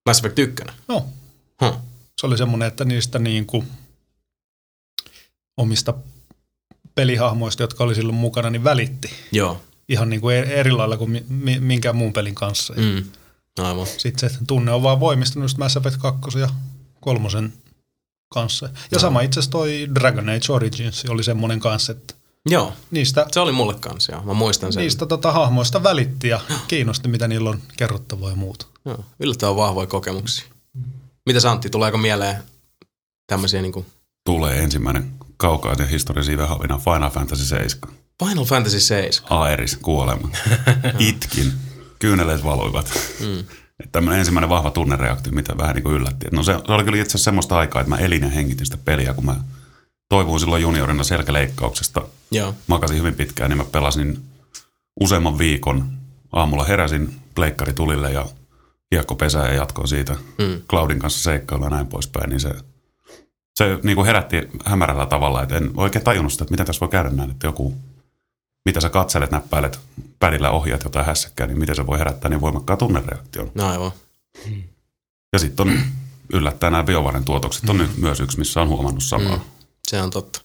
Mass 0.06 0.20
Effect 0.20 0.38
1. 0.38 0.64
No, 0.88 1.06
Huh. 1.60 1.76
se 2.20 2.26
oli 2.26 2.38
semmoinen, 2.38 2.68
että 2.68 2.84
niistä 2.84 3.18
niin 3.18 3.46
kuin 3.46 3.66
omista 5.56 5.94
pelihahmoista, 6.94 7.62
jotka 7.62 7.84
oli 7.84 7.94
silloin 7.94 8.16
mukana, 8.16 8.50
niin 8.50 8.64
välitti. 8.64 9.10
Joo. 9.32 9.60
Ihan 9.88 10.10
niin 10.10 10.20
kuin 10.20 10.36
eri 10.36 10.70
lailla 10.70 10.96
kuin 10.96 11.10
mi- 11.10 11.24
mi- 11.28 11.60
minkään 11.60 11.96
muun 11.96 12.12
pelin 12.12 12.34
kanssa. 12.34 12.74
Mm. 12.76 13.04
Aivan. 13.58 13.86
Sitten 13.86 14.30
se 14.30 14.38
tunne 14.46 14.72
on 14.72 14.82
vaan 14.82 15.00
voimistunut 15.00 15.44
just 15.44 15.58
Mass 15.58 15.76
Effect 15.76 15.96
2 15.96 16.38
ja 16.38 16.48
3 17.00 17.28
kanssa. 18.28 18.68
Ja 18.90 18.98
sama 18.98 19.20
itse 19.20 19.40
asiassa 19.40 19.50
toi 19.50 19.88
Dragon 19.94 20.28
Age 20.28 20.52
Origins 20.52 21.04
oli 21.08 21.24
semmoinen 21.24 21.60
kanssa, 21.60 21.92
että 21.92 22.14
Joo, 22.50 22.72
niistä, 22.90 23.26
se 23.32 23.40
oli 23.40 23.52
mulle 23.52 23.74
kanssa, 23.74 24.12
joo. 24.12 24.22
Mä 24.22 24.34
muistan 24.34 24.72
sen. 24.72 24.80
niistä 24.80 25.06
tota, 25.06 25.32
hahmoista 25.32 25.82
välitti 25.82 26.28
ja 26.28 26.40
kiinnosti, 26.68 27.08
mitä 27.08 27.28
niillä 27.28 27.50
on 27.50 27.60
kerrottavaa 27.76 28.30
ja 28.30 28.36
muuta. 28.36 28.66
Joo, 28.84 29.04
yllättävän 29.20 29.56
vahvoja 29.56 29.86
kokemuksia. 29.86 30.44
Mitä 31.26 31.40
Santti, 31.40 31.70
tuleeko 31.70 31.98
mieleen 31.98 32.36
tämmöisiä 33.26 33.62
niinku 33.62 33.86
Tulee 34.24 34.58
ensimmäinen 34.58 35.12
kaukaisen 35.36 35.88
historiallisia 35.88 36.38
vehhovina 36.38 36.78
Final 36.78 37.10
Fantasy 37.10 37.44
7. 37.44 37.94
Final 38.24 38.44
Fantasy 38.44 38.80
7? 38.80 39.40
Aeris 39.40 39.76
kuolema. 39.76 40.28
Itkin. 40.98 41.52
Kyyneleet 41.98 42.44
valuivat. 42.44 42.92
Mm. 43.20 43.44
Tämmöinen 43.92 44.18
ensimmäinen 44.18 44.48
vahva 44.48 44.70
tunnereaktio, 44.70 45.32
mitä 45.32 45.58
vähän 45.58 45.74
niin 45.74 45.82
kuin 45.82 45.94
yllätti. 45.94 46.26
No 46.32 46.42
se, 46.42 46.52
se 46.66 46.72
oli 46.72 46.84
kyllä 46.84 46.98
itse 46.98 47.10
asiassa 47.10 47.24
semmoista 47.24 47.58
aikaa, 47.58 47.80
että 47.80 47.88
mä 47.88 47.96
elin 47.96 48.22
ja 48.22 48.28
hengitin 48.28 48.66
sitä 48.66 48.78
peliä, 48.84 49.14
kun 49.14 49.24
mä 49.24 49.36
toivuin 50.08 50.40
silloin 50.40 50.62
juniorina 50.62 51.04
selkäleikkauksesta. 51.04 52.02
Joo. 52.30 52.54
Makasin 52.66 52.98
hyvin 52.98 53.14
pitkään, 53.14 53.50
niin 53.50 53.58
mä 53.58 53.64
pelasin 53.64 54.22
useamman 55.00 55.38
viikon. 55.38 55.88
Aamulla 56.32 56.64
heräsin, 56.64 57.14
pleikkari 57.34 57.72
tulille 57.72 58.12
ja 58.12 58.26
kiekko 58.90 59.14
pesää 59.14 59.48
ja 59.48 59.54
jatkoi 59.54 59.88
siitä 59.88 60.16
Mm. 60.38 60.62
Cloudin 60.70 60.98
kanssa 60.98 61.22
seikkailla 61.22 61.66
ja 61.66 61.70
näin 61.70 61.86
poispäin, 61.86 62.30
niin 62.30 62.40
se, 62.40 62.50
se 63.54 63.78
niin 63.82 63.96
kuin 63.96 64.06
herätti 64.06 64.36
hämärällä 64.64 65.06
tavalla, 65.06 65.42
että 65.42 65.56
en 65.56 65.70
oikein 65.76 66.04
tajunnut 66.04 66.32
sitä, 66.32 66.44
että 66.44 66.52
miten 66.52 66.66
tässä 66.66 66.80
voi 66.80 66.88
käydä 66.88 67.10
näin, 67.10 67.30
että 67.30 67.46
joku, 67.46 67.74
mitä 68.64 68.80
sä 68.80 68.90
katselet, 68.90 69.30
näppäilet, 69.30 69.80
pädillä 70.18 70.50
ohjaat 70.50 70.84
jotain 70.84 71.06
hässäkkää, 71.06 71.46
niin 71.46 71.58
miten 71.58 71.76
se 71.76 71.86
voi 71.86 71.98
herättää 71.98 72.28
niin 72.28 72.40
voimakkaan 72.40 72.78
tunnereaktion. 72.78 73.50
No 73.54 73.68
aivan. 73.68 73.92
Ja 75.32 75.38
sitten 75.38 75.68
on 75.68 75.80
yllättäen 76.32 76.72
nämä 76.72 76.84
biovaren 76.84 77.24
tuotokset 77.24 77.68
on 77.68 77.78
nyt 77.78 77.96
myös 77.96 78.20
yksi, 78.20 78.38
missä 78.38 78.62
on 78.62 78.68
huomannut 78.68 79.04
samaa. 79.04 79.36
Mm. 79.36 79.42
Se 79.88 80.02
on 80.02 80.10
totta. 80.10 80.40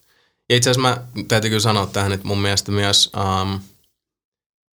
Ja 0.50 0.56
itse 0.56 0.70
asiassa 0.70 0.90
mä 0.90 1.04
täytyy 1.28 1.50
kyllä 1.50 1.62
sanoa 1.62 1.86
tähän, 1.86 2.12
että 2.12 2.28
mun 2.28 2.42
mielestä 2.42 2.72
myös, 2.72 3.12
um, 3.18 3.60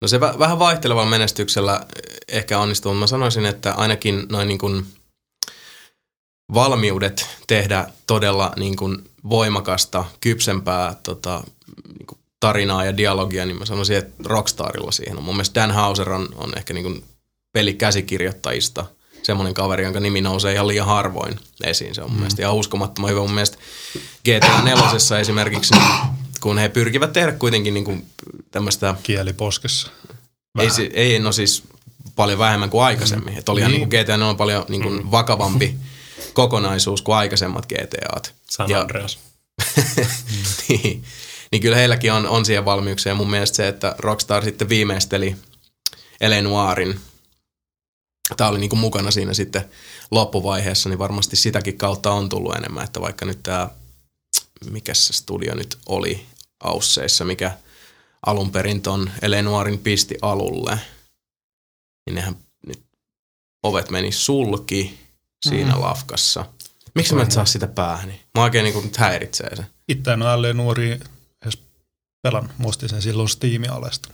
no 0.01 0.07
se 0.07 0.17
vä- 0.17 0.39
vähän 0.39 0.59
vaihtelevalla 0.59 1.09
menestyksellä 1.09 1.85
ehkä 2.27 2.59
onnistuu, 2.59 2.91
mutta 2.91 2.99
mä 2.99 3.07
sanoisin, 3.07 3.45
että 3.45 3.73
ainakin 3.73 4.25
noin 4.29 4.47
niin 4.47 4.59
kuin 4.59 4.87
valmiudet 6.53 7.27
tehdä 7.47 7.87
todella 8.07 8.53
niin 8.55 8.75
kuin 8.75 9.09
voimakasta, 9.29 10.05
kypsempää 10.19 10.95
tota, 11.03 11.43
niin 11.87 12.07
kuin 12.07 12.19
tarinaa 12.39 12.85
ja 12.85 12.97
dialogia, 12.97 13.45
niin 13.45 13.57
mä 13.57 13.65
sanoisin, 13.65 13.97
että 13.97 14.23
Rockstarilla 14.25 14.91
siihen 14.91 15.17
on. 15.17 15.23
Mun 15.23 15.35
mielestä 15.35 15.61
Dan 15.61 15.71
Hauser 15.71 16.11
on, 16.11 16.29
on 16.35 16.57
ehkä 16.57 16.73
niin 16.73 16.83
kuin 16.83 17.03
pelikäsikirjoittajista 17.53 18.85
semmoinen 19.23 19.53
kaveri, 19.53 19.83
jonka 19.83 19.99
nimi 19.99 20.21
nousee 20.21 20.53
ihan 20.53 20.67
liian 20.67 20.87
harvoin 20.87 21.39
esiin. 21.63 21.95
Se 21.95 22.01
on 22.01 22.09
mun 22.09 22.17
mm. 22.17 22.19
mielestä 22.19 22.41
ihan 22.41 22.55
uskomattoman 22.55 23.09
hyvä. 23.09 23.21
Mun 23.21 23.33
mielestä 23.33 23.57
GTA 24.19 24.61
4 24.63 25.19
esimerkiksi, 25.19 25.73
niin 25.75 25.85
kun 26.41 26.57
he 26.57 26.69
pyrkivät 26.69 27.13
tehdä 27.13 27.31
kuitenkin 27.31 27.73
niin 27.73 27.83
kuin 27.85 28.05
tämmöistä, 28.51 28.95
Kieli 29.03 29.33
poskessa. 29.33 29.89
ei, 30.59 30.91
ei 30.93 31.19
no 31.19 31.31
siis 31.31 31.63
paljon 32.15 32.39
vähemmän 32.39 32.69
kuin 32.69 32.83
aikaisemmin. 32.83 33.33
Mm. 33.33 33.39
Että 33.39 33.51
oli 33.51 33.61
niin. 33.61 33.71
niin 33.71 34.03
GTA 34.03 34.17
4 34.17 34.27
on 34.27 34.37
paljon 34.37 34.65
niin 34.69 34.83
kuin 34.83 35.11
vakavampi 35.11 35.75
kokonaisuus 36.33 37.01
kuin 37.01 37.15
aikaisemmat 37.15 37.65
GTAt. 37.65 38.33
San 38.49 38.69
Ja- 38.69 38.81
Andreas. 38.81 39.19
niin, 40.69 41.03
niin 41.51 41.61
kyllä 41.61 41.75
heilläkin 41.75 42.13
on, 42.13 42.27
on 42.27 42.45
siihen 42.45 42.65
valmiuksia. 42.65 43.09
Ja 43.11 43.15
mun 43.15 43.29
mielestä 43.29 43.55
se, 43.55 43.67
että 43.67 43.95
Rockstar 43.99 44.43
sitten 44.43 44.69
viimeisteli 44.69 45.35
Ele 46.21 46.41
Noirin, 46.41 46.99
tämä 48.37 48.49
oli 48.49 48.59
niin 48.59 48.69
kuin 48.69 48.79
mukana 48.79 49.11
siinä 49.11 49.33
sitten 49.33 49.69
loppuvaiheessa, 50.11 50.89
niin 50.89 50.99
varmasti 50.99 51.35
sitäkin 51.35 51.77
kautta 51.77 52.11
on 52.11 52.29
tullut 52.29 52.55
enemmän, 52.55 52.83
että 52.83 53.01
vaikka 53.01 53.25
nyt 53.25 53.43
tämä, 53.43 53.69
mikä 54.71 54.93
se 54.93 55.13
studio 55.13 55.55
nyt 55.55 55.77
oli 55.85 56.25
Ausseissa, 56.63 57.25
mikä 57.25 57.57
alun 58.25 58.51
perin 58.51 58.81
ton 58.81 59.11
Ele 59.21 59.41
Noirin 59.41 59.79
pisti 59.79 60.17
alulle, 60.21 60.79
niin 62.05 62.15
nehän 62.15 62.35
nyt 62.67 62.83
ovet 63.63 63.89
meni 63.89 64.11
sulki 64.11 64.99
siinä 65.47 65.75
mm. 65.75 65.81
lafkassa. 65.81 66.45
Miksi 66.95 67.15
mä 67.15 67.21
et 67.23 67.31
saa 67.31 67.45
sitä 67.45 67.67
päähän? 67.67 68.13
Mä 68.37 68.43
oikein 68.43 68.63
niin 68.63 68.73
kuin 68.73 68.85
nyt 68.85 68.97
häiritsee 68.97 69.55
se. 69.55 69.65
Itse 69.87 70.11
en 70.11 70.21
ole 70.21 70.53
nuori 70.53 70.99
pelannut. 72.21 72.51
Muistin 72.57 72.89
sen 72.89 73.01
silloin 73.01 73.29
Steamin 73.29 73.71
alesta. 73.71 74.09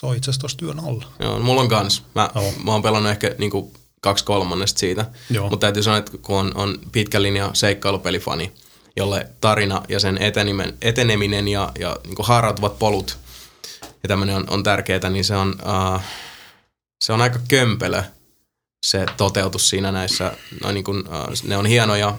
Se 0.00 0.06
on 0.06 0.16
itse 0.16 0.30
asiassa 0.30 0.40
tuossa 0.40 0.58
työn 0.58 0.80
alla. 0.80 1.04
Joo, 1.18 1.38
mulla 1.38 1.60
on 1.60 1.68
kans. 1.68 2.02
Mä, 2.14 2.30
Joo. 2.34 2.52
mä 2.64 2.72
oon 2.72 2.82
pelannut 2.82 3.10
ehkä 3.12 3.34
niinku 3.38 3.72
kaksi 4.00 4.24
kolmannesta 4.24 4.78
siitä. 4.78 5.06
Mutta 5.40 5.56
täytyy 5.56 5.82
sanoa, 5.82 5.98
että 5.98 6.18
kun 6.18 6.38
on, 6.38 6.52
on 6.54 6.78
pitkä 6.92 7.22
linja 7.22 7.50
seikkailupelifani, 7.52 8.52
jolle 8.96 9.28
tarina 9.40 9.82
ja 9.88 10.00
sen 10.00 10.18
eteneminen, 10.18 10.78
eteneminen 10.82 11.48
ja, 11.48 11.72
ja 11.78 11.96
niinku 12.06 12.22
haarautuvat 12.22 12.78
polut 12.78 13.18
ja 14.02 14.08
tämmöinen 14.08 14.36
on, 14.36 14.44
on 14.50 14.62
tärkeää, 14.62 15.10
niin 15.10 15.24
se 15.24 15.36
on, 15.36 15.48
uh, 15.48 16.00
se 17.04 17.12
on 17.12 17.20
aika 17.20 17.38
kömpelö 17.48 18.02
se 18.86 19.06
toteutus 19.16 19.68
siinä 19.68 19.92
näissä. 19.92 20.36
No 20.62 20.72
niin 20.72 20.84
kuin, 20.84 20.98
uh, 20.98 21.44
ne 21.44 21.56
on 21.56 21.66
hienoja 21.66 22.18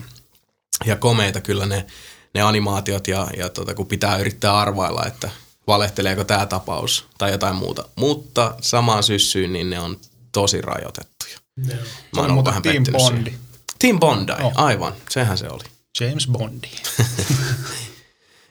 ja 0.86 0.96
komeita 0.96 1.42
kyllä 1.42 1.66
ne, 1.66 1.86
ne 2.34 2.42
animaatiot 2.42 3.08
ja, 3.08 3.28
ja 3.38 3.50
tota, 3.50 3.74
kun 3.74 3.88
pitää 3.88 4.18
yrittää 4.18 4.58
arvailla, 4.58 5.06
että 5.06 5.30
valehteleeko 5.68 6.24
tämä 6.24 6.46
tapaus 6.46 7.06
tai 7.18 7.32
jotain 7.32 7.56
muuta. 7.56 7.86
Mutta 7.96 8.56
samaan 8.62 9.04
syssyyn 9.04 9.54
niin 9.54 9.70
ne 9.70 9.80
on 9.80 9.98
tosi 10.32 10.62
rajoitettuja. 10.62 11.38
Mä 11.58 11.74
Se 12.14 12.22
oon 12.22 12.46
vähän 12.46 12.62
Team 12.62 12.76
pettynyt 12.76 13.02
siihen. 13.02 13.16
Bondi. 13.16 13.34
Team 13.80 14.00
Bondi, 14.00 14.32
Joo. 14.40 14.52
aivan. 14.56 14.94
Sehän 15.10 15.38
se 15.38 15.48
oli. 15.50 15.64
James 16.00 16.28
Bondi. 16.28 16.68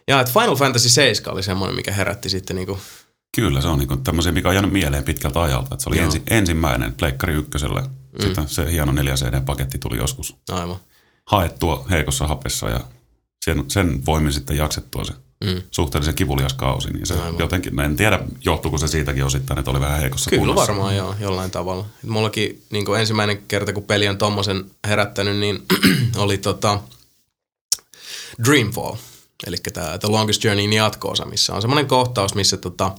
Ja 0.09 0.21
että 0.21 0.33
Final 0.33 0.57
Fantasy 0.57 0.89
7 0.89 1.35
oli 1.35 1.43
semmoinen, 1.43 1.77
mikä 1.77 1.93
herätti 1.93 2.29
sitten 2.29 2.57
niinku, 2.57 2.79
Kyllä, 3.37 3.61
se 3.61 3.69
on 3.69 3.79
niin 3.79 4.03
tämmöisiä, 4.05 4.33
mikä 4.33 4.49
on 4.49 4.55
jäänyt 4.55 4.73
mieleen 4.73 5.05
pitkältä 5.05 5.43
ajalta. 5.43 5.75
Että 5.75 5.83
se 5.83 5.89
oli 5.89 5.97
Joo. 5.97 6.05
ensi, 6.05 6.23
ensimmäinen 6.31 6.95
Pleikkari 6.95 7.35
ykköselle. 7.35 7.81
Mm. 7.83 7.89
Sitten 8.21 8.49
se 8.49 8.73
hieno 8.73 8.93
4 8.93 9.15
CD-paketti 9.15 9.79
tuli 9.79 9.97
joskus 9.97 10.37
aivan. 10.53 10.77
haettua 11.27 11.87
heikossa 11.91 12.27
hapessa 12.27 12.69
ja 12.69 12.81
sen, 13.45 13.65
sen 13.69 14.07
voimin 14.07 14.33
sitten 14.33 14.57
jaksettua 14.57 15.05
se 15.05 15.13
Mm. 15.45 15.63
suhteellisen 15.71 16.15
kivulias 16.15 16.53
kausi. 16.53 16.91
Niin 16.91 17.07
se 17.07 17.15
Aivan. 17.15 17.39
jotenkin, 17.39 17.81
en 17.81 17.97
tiedä 17.97 18.19
johtuuko 18.45 18.79
se 18.79 18.89
siitäkin 18.89 19.25
osittain, 19.25 19.59
että 19.59 19.71
oli 19.71 19.81
vähän 19.81 20.01
heikossa 20.01 20.31
Kyllä 20.31 20.41
kunnossa. 20.41 20.67
varmaan 20.73 20.97
joo, 20.97 21.15
jollain 21.21 21.51
tavalla. 21.51 21.87
Mullakin 22.07 22.63
niin 22.71 22.85
ensimmäinen 22.99 23.43
kerta, 23.49 23.73
kun 23.73 23.83
peli 23.83 24.09
on 24.09 24.19
tommosen 24.19 24.65
herättänyt, 24.87 25.37
niin 25.37 25.63
oli 26.17 26.39
tota 26.39 26.81
Dreamfall. 28.45 28.97
Eli 29.47 29.57
tämä 29.73 29.99
The 29.99 30.09
Longest 30.09 30.45
Journeyin 30.45 30.73
jatko-osa, 30.73 31.25
missä 31.25 31.55
on 31.55 31.61
semmoinen 31.63 31.87
kohtaus, 31.87 32.35
missä 32.35 32.57
tota, 32.57 32.95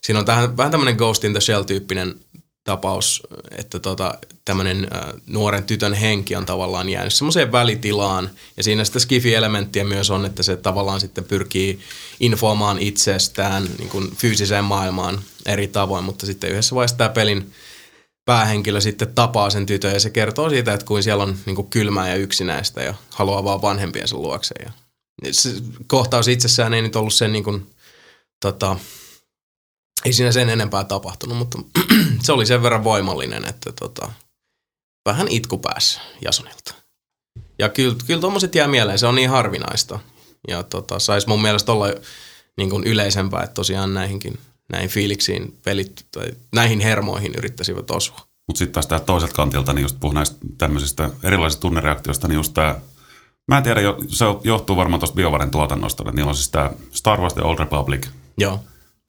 siinä 0.00 0.18
on 0.20 0.24
tähän, 0.26 0.56
vähän 0.56 0.70
tämmöinen 0.70 0.96
Ghost 0.96 1.24
in 1.24 1.32
the 1.32 1.40
Shell-tyyppinen 1.40 2.14
tapaus, 2.64 3.22
että 3.50 3.78
tota, 3.78 4.14
tämmöinen 4.44 4.88
äh, 4.94 5.00
nuoren 5.26 5.64
tytön 5.64 5.94
henki 5.94 6.36
on 6.36 6.46
tavallaan 6.46 6.88
jäänyt 6.88 7.14
semmoiseen 7.14 7.52
välitilaan. 7.52 8.30
Ja 8.56 8.62
siinä 8.62 8.84
sitä 8.84 8.98
skifi-elementtiä 8.98 9.84
myös 9.84 10.10
on, 10.10 10.24
että 10.24 10.42
se 10.42 10.56
tavallaan 10.56 11.00
sitten 11.00 11.24
pyrkii 11.24 11.80
informoimaan 12.20 12.78
itsestään 12.78 13.68
niin 13.78 13.88
kuin 13.88 14.16
fyysiseen 14.16 14.64
maailmaan 14.64 15.22
eri 15.46 15.68
tavoin, 15.68 16.04
mutta 16.04 16.26
sitten 16.26 16.50
yhdessä 16.50 16.74
vaiheessa 16.74 16.96
tämä 16.96 17.08
pelin 17.08 17.52
päähenkilö 18.24 18.80
sitten 18.80 19.14
tapaa 19.14 19.50
sen 19.50 19.66
tytön 19.66 19.92
ja 19.92 20.00
se 20.00 20.10
kertoo 20.10 20.50
siitä, 20.50 20.74
että 20.74 20.86
kuin 20.86 21.02
siellä 21.02 21.22
on 21.22 21.36
niin 21.46 21.56
kuin 21.56 21.70
kylmää 21.70 22.08
ja 22.08 22.16
yksinäistä 22.16 22.82
ja 22.82 22.94
haluaa 23.10 23.44
vaan 23.44 23.62
vanhempiensa 23.62 24.16
luokse. 24.16 24.54
Ja 24.64 24.72
se 25.30 25.50
kohtaus 25.86 26.28
itsessään 26.28 26.74
ei 26.74 26.82
nyt 26.82 26.96
ollut 26.96 27.14
sen 27.14 27.32
niin 27.32 27.44
kuin, 27.44 27.66
tota, 28.40 28.76
ei 30.04 30.12
siinä 30.12 30.32
sen 30.32 30.48
enempää 30.48 30.84
tapahtunut, 30.84 31.38
mutta 31.38 31.58
se 32.24 32.32
oli 32.32 32.46
sen 32.46 32.62
verran 32.62 32.84
voimallinen, 32.84 33.48
että 33.48 33.72
tota, 33.72 34.12
vähän 35.06 35.28
itku 35.28 35.58
pääsi 35.58 36.00
Jasonilta. 36.24 36.74
Ja 37.58 37.68
kyllä, 37.68 37.96
kyllä 38.06 38.20
tuommoiset 38.20 38.54
jää 38.54 38.68
mieleen, 38.68 38.98
se 38.98 39.06
on 39.06 39.14
niin 39.14 39.30
harvinaista. 39.30 39.98
Ja 40.48 40.62
tota, 40.62 40.98
saisi 40.98 41.28
mun 41.28 41.42
mielestä 41.42 41.72
olla 41.72 41.86
niin 42.56 42.70
kuin 42.70 42.84
yleisempää, 42.84 43.42
että 43.42 43.54
tosiaan 43.54 43.94
näihinkin 43.94 44.38
näihin 44.72 44.90
fiiliksiin 44.90 45.58
pelit 45.64 46.06
tai 46.10 46.26
näihin 46.54 46.80
hermoihin 46.80 47.34
yrittäisivät 47.38 47.90
osua. 47.90 48.20
Mutta 48.46 48.58
sitten 48.58 48.72
taas 48.72 48.86
täältä 48.86 49.06
toiselta 49.06 49.34
kantilta, 49.34 49.72
niin 49.72 49.82
just 49.82 50.00
puhun 50.00 50.14
näistä 50.14 50.36
tämmöisistä 50.58 51.10
erilaisista 51.22 51.60
tunnereaktioista, 51.60 52.28
niin 52.28 52.36
just 52.36 52.54
tämä, 52.54 52.80
mä 53.48 53.58
en 53.58 53.62
tiedä, 53.64 53.80
jo- 53.80 53.98
se 54.08 54.24
johtuu 54.44 54.76
varmaan 54.76 55.00
tuosta 55.00 55.14
BioVaren 55.14 55.50
tuotannosta, 55.50 56.02
että 56.02 56.12
niillä 56.12 56.28
on 56.28 56.34
siis 56.34 56.48
tämä 56.48 56.70
Star 56.90 57.20
Wars 57.20 57.34
The 57.34 57.42
Old 57.42 57.58
Republic, 57.58 58.06
Joo. 58.38 58.60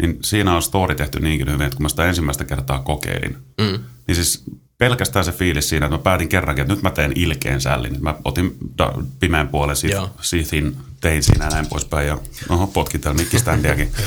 Niin 0.01 0.19
siinä 0.23 0.55
on 0.55 0.61
story 0.61 0.95
tehty 0.95 1.19
niinkin 1.19 1.51
hyvin, 1.51 1.65
että 1.65 1.75
kun 1.77 1.83
mä 1.83 1.89
sitä 1.89 2.05
ensimmäistä 2.05 2.43
kertaa 2.45 2.79
kokeilin, 2.79 3.37
Mm. 3.61 3.79
niin 4.07 4.15
siis 4.15 4.43
pelkästään 4.77 5.25
se 5.25 5.31
fiilis 5.31 5.69
siinä, 5.69 5.85
että 5.85 5.97
mä 5.97 6.03
päätin 6.03 6.29
kerrankin, 6.29 6.61
että 6.61 6.73
nyt 6.73 6.83
mä 6.83 6.91
teen 6.91 7.11
ilkeen 7.15 7.61
sällin. 7.61 7.97
Mä 8.03 8.15
otin 8.25 8.57
da- 8.81 9.03
pimeän 9.19 9.47
puolen 9.47 9.75
Joo. 9.91 10.09
Sithin, 10.21 10.77
tein 11.01 11.23
siinä 11.23 11.45
ja 11.45 11.51
näin 11.51 11.67
poispäin 11.67 12.07
ja 12.07 12.17
oho, 12.49 12.67
potkin 12.67 13.01
täällä 13.01 13.21
mikkiständiäkin. 13.21 13.91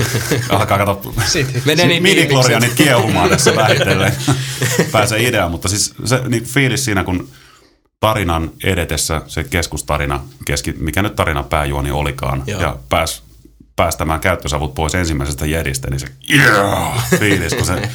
Alkaa 0.48 0.78
katsoa 0.86 1.12
Menee 1.64 1.86
niin 1.86 2.02
midi 2.02 2.28
kiehumaan 2.76 3.30
tässä 3.30 3.56
vähitellen. 3.56 4.12
Pääsee 4.92 5.28
ideaan, 5.28 5.50
mutta 5.50 5.68
siis 5.68 5.94
se 6.04 6.22
niin 6.28 6.44
fiilis 6.44 6.84
siinä, 6.84 7.04
kun 7.04 7.28
tarinan 8.00 8.50
edetessä 8.64 9.22
se 9.26 9.44
keskustarina, 9.44 10.20
keski, 10.44 10.72
mikä 10.72 11.02
nyt 11.02 11.16
tarinan 11.16 11.44
pääjuoni 11.44 11.90
olikaan, 11.90 12.42
Joo. 12.46 12.60
ja 12.60 12.76
pääs 12.88 13.22
päästämään 13.80 14.20
käyttösavut 14.20 14.74
pois 14.74 14.94
ensimmäisestä 14.94 15.46
jedistä, 15.46 15.90
niin 15.90 16.00
se 16.00 16.06
yeah, 16.30 17.10
fiilis, 17.18 17.54
kun 17.54 17.66
se 17.66 17.88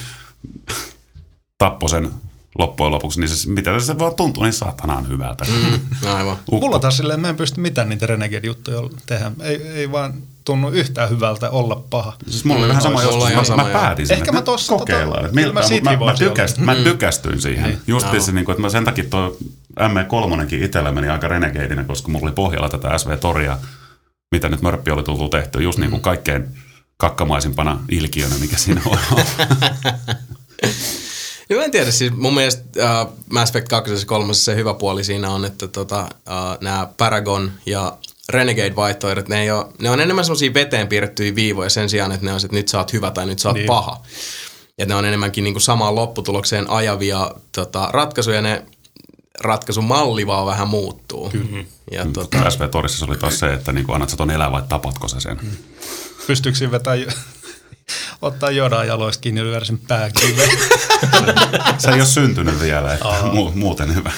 tappoi 1.57 1.89
sen 1.89 2.11
loppujen 2.57 2.91
lopuksi, 2.91 3.19
niin 3.19 3.29
se, 3.29 3.49
mitä 3.49 3.79
se 3.79 3.99
vaan 3.99 4.15
tuntui 4.15 4.43
niin 4.43 4.53
satanaan 4.53 5.07
hyvältä. 5.09 5.45
Mm. 5.45 5.79
Aivan. 6.09 6.37
Mulla 6.51 6.79
taas 6.79 6.97
silleen, 6.97 7.19
mä 7.19 7.29
en 7.29 7.35
pysty 7.35 7.61
mitään 7.61 7.89
niitä 7.89 8.05
Renegade-juttuja 8.05 8.89
tehdä. 9.05 9.31
Ei, 9.39 9.67
ei 9.67 9.91
vaan 9.91 10.13
tunnu 10.45 10.69
yhtään 10.69 11.09
hyvältä 11.09 11.49
olla 11.49 11.83
paha. 11.89 12.13
Siis 12.27 12.45
mulla 12.45 12.59
oli 12.59 12.67
vähän 12.67 12.81
sama 12.81 12.95
Voisi 12.95 13.09
olla 13.09 13.29
joskus, 13.29 13.49
mä, 13.49 13.55
sama, 13.55 13.63
mä 13.63 13.69
päätin 13.69 14.07
sen, 14.07 14.17
Ehkä 14.17 14.31
mä 14.31 14.41
tossa 14.41 14.73
tota- 14.73 14.79
kokeillaan. 14.79 15.25
että 15.25 15.41
kyllä 15.41 15.53
mä 15.53 15.61
mä, 15.97 16.05
mä, 16.05 16.13
tykäst, 16.13 16.57
mä 16.57 16.75
tykästyin 16.75 17.41
siihen. 17.41 17.77
Just 17.87 18.07
se, 18.19 18.31
niin 18.31 18.45
kuin, 18.45 18.53
että 18.53 18.61
mä 18.61 18.69
sen 18.69 18.85
takia 18.85 19.03
tuo 19.09 19.37
ME3 19.79 20.53
itsellä 20.63 20.91
meni 20.91 21.09
aika 21.09 21.27
renegadina, 21.27 21.83
koska 21.83 22.11
mulla 22.11 22.25
oli 22.25 22.31
pohjalla 22.31 22.69
tätä 22.69 22.97
SV-toria, 22.97 23.57
mitä 24.35 24.49
nyt 24.49 24.61
mörppi 24.61 24.91
oli 24.91 25.03
tullut 25.03 25.31
tehty, 25.31 25.63
just 25.63 25.79
niin 25.79 25.91
kuin 25.91 26.01
kaikkein 26.01 26.45
kakkamaisimpana 26.97 27.79
ilkiönä, 27.91 28.35
mikä 28.37 28.57
siinä 28.57 28.81
on. 28.85 28.97
No 31.49 31.57
mä 31.57 31.63
en 31.63 31.71
tiedä, 31.71 31.91
siis 31.91 32.11
mun 32.11 32.33
mielestä 32.33 32.63
uh, 33.03 33.13
Mass 33.29 33.49
Effect 33.49 33.67
2 33.67 33.91
ja 33.91 33.97
3 34.05 34.33
se 34.33 34.55
hyvä 34.55 34.73
puoli 34.73 35.03
siinä 35.03 35.29
on, 35.29 35.45
että 35.45 35.67
tota, 35.67 36.01
uh, 36.01 36.61
nämä 36.61 36.87
Paragon 36.97 37.51
ja 37.65 37.97
Renegade-vaihtoehdot, 38.29 39.29
ne, 39.29 39.41
ei 39.41 39.51
ole, 39.51 39.65
ne 39.79 39.89
on 39.89 39.99
enemmän 39.99 40.25
semmoisia 40.25 40.53
veteen 40.53 40.87
piirrettyjä 40.87 41.35
viivoja 41.35 41.69
sen 41.69 41.89
sijaan, 41.89 42.11
että 42.11 42.25
ne 42.25 42.31
on, 42.31 42.37
että 42.37 42.57
nyt 42.57 42.67
sä 42.67 42.77
oot 42.77 42.93
hyvä 42.93 43.11
tai 43.11 43.25
nyt 43.25 43.39
sä 43.39 43.49
oot. 43.49 43.57
Niin. 43.57 43.67
paha. 43.67 44.01
Ja 44.77 44.85
ne 44.85 44.95
on 44.95 45.05
enemmänkin 45.05 45.43
niin 45.43 45.53
kuin 45.53 45.61
samaan 45.61 45.95
lopputulokseen 45.95 46.69
ajavia 46.69 47.31
tota, 47.51 47.89
ratkaisuja, 47.91 48.41
ne 48.41 48.65
ratkaisumalli 49.39 50.27
vaan 50.27 50.45
vähän 50.45 50.67
muuttuu. 50.67 51.29
Kyllä. 51.29 51.63
Ja 51.91 52.05
tota, 52.13 52.49
SV 52.49 52.69
Torissa 52.69 52.99
se 52.99 53.05
oli 53.05 53.17
taas 53.17 53.39
se, 53.39 53.53
että 53.53 53.71
niin 53.71 53.85
annat 53.93 54.09
sä 54.09 54.17
ton 54.17 54.31
elää 54.31 54.51
vai 54.51 54.61
tapatko 54.69 55.07
sä 55.07 55.19
sen. 55.19 55.39
Pystyykö 56.27 56.57
siinä 56.57 56.71
vetää, 56.71 56.93
ottaa 58.21 58.51
jodan 58.51 58.87
jaloista 58.87 59.21
kiinni 59.21 59.41
ja 59.41 59.45
lyödä 59.45 59.65
sen 59.65 59.77
pääkiveen? 59.79 60.49
Se 61.77 61.87
ei 61.91 61.93
ole 61.93 62.05
syntynyt 62.05 62.59
vielä, 62.59 62.93
että 62.93 63.05
mu- 63.05 63.51
muuten 63.55 63.95
hyvä. 63.95 64.11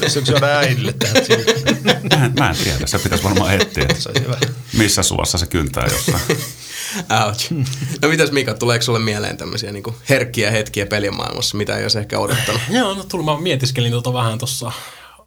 Pystyykö 0.00 0.32
jodan 0.32 0.50
äidille 0.50 0.94
sille? 1.26 1.44
Mä 2.16 2.24
en, 2.24 2.32
mä 2.38 2.50
en 2.50 2.56
tiedä, 2.56 2.86
se 2.86 2.98
pitäisi 2.98 3.24
varmaan 3.24 3.54
etsiä, 3.54 3.86
Se 3.98 4.08
olisi 4.08 4.24
hyvä. 4.24 4.36
missä 4.72 5.02
suossa 5.02 5.38
se 5.38 5.46
kyntää 5.46 5.86
jossain. 5.92 6.22
ouch. 7.26 7.52
No 8.02 8.08
mitäs 8.08 8.30
Mika, 8.32 8.54
tuleeko 8.54 8.82
sulle 8.84 8.98
mieleen 8.98 9.36
tämmöisiä 9.36 9.72
niin 9.72 9.84
herkkiä 10.08 10.50
hetkiä 10.50 10.86
pelimaailmassa, 10.86 11.56
mitä 11.56 11.76
ei 11.76 11.82
olisi 11.82 11.98
ehkä 11.98 12.18
odottanut? 12.18 12.62
Joo, 12.78 12.94
no 12.94 13.04
tuli, 13.04 13.24
mä 13.24 13.40
mietiskelin 13.40 13.92
tota 13.92 14.12
vähän 14.12 14.38
tuossa 14.38 14.72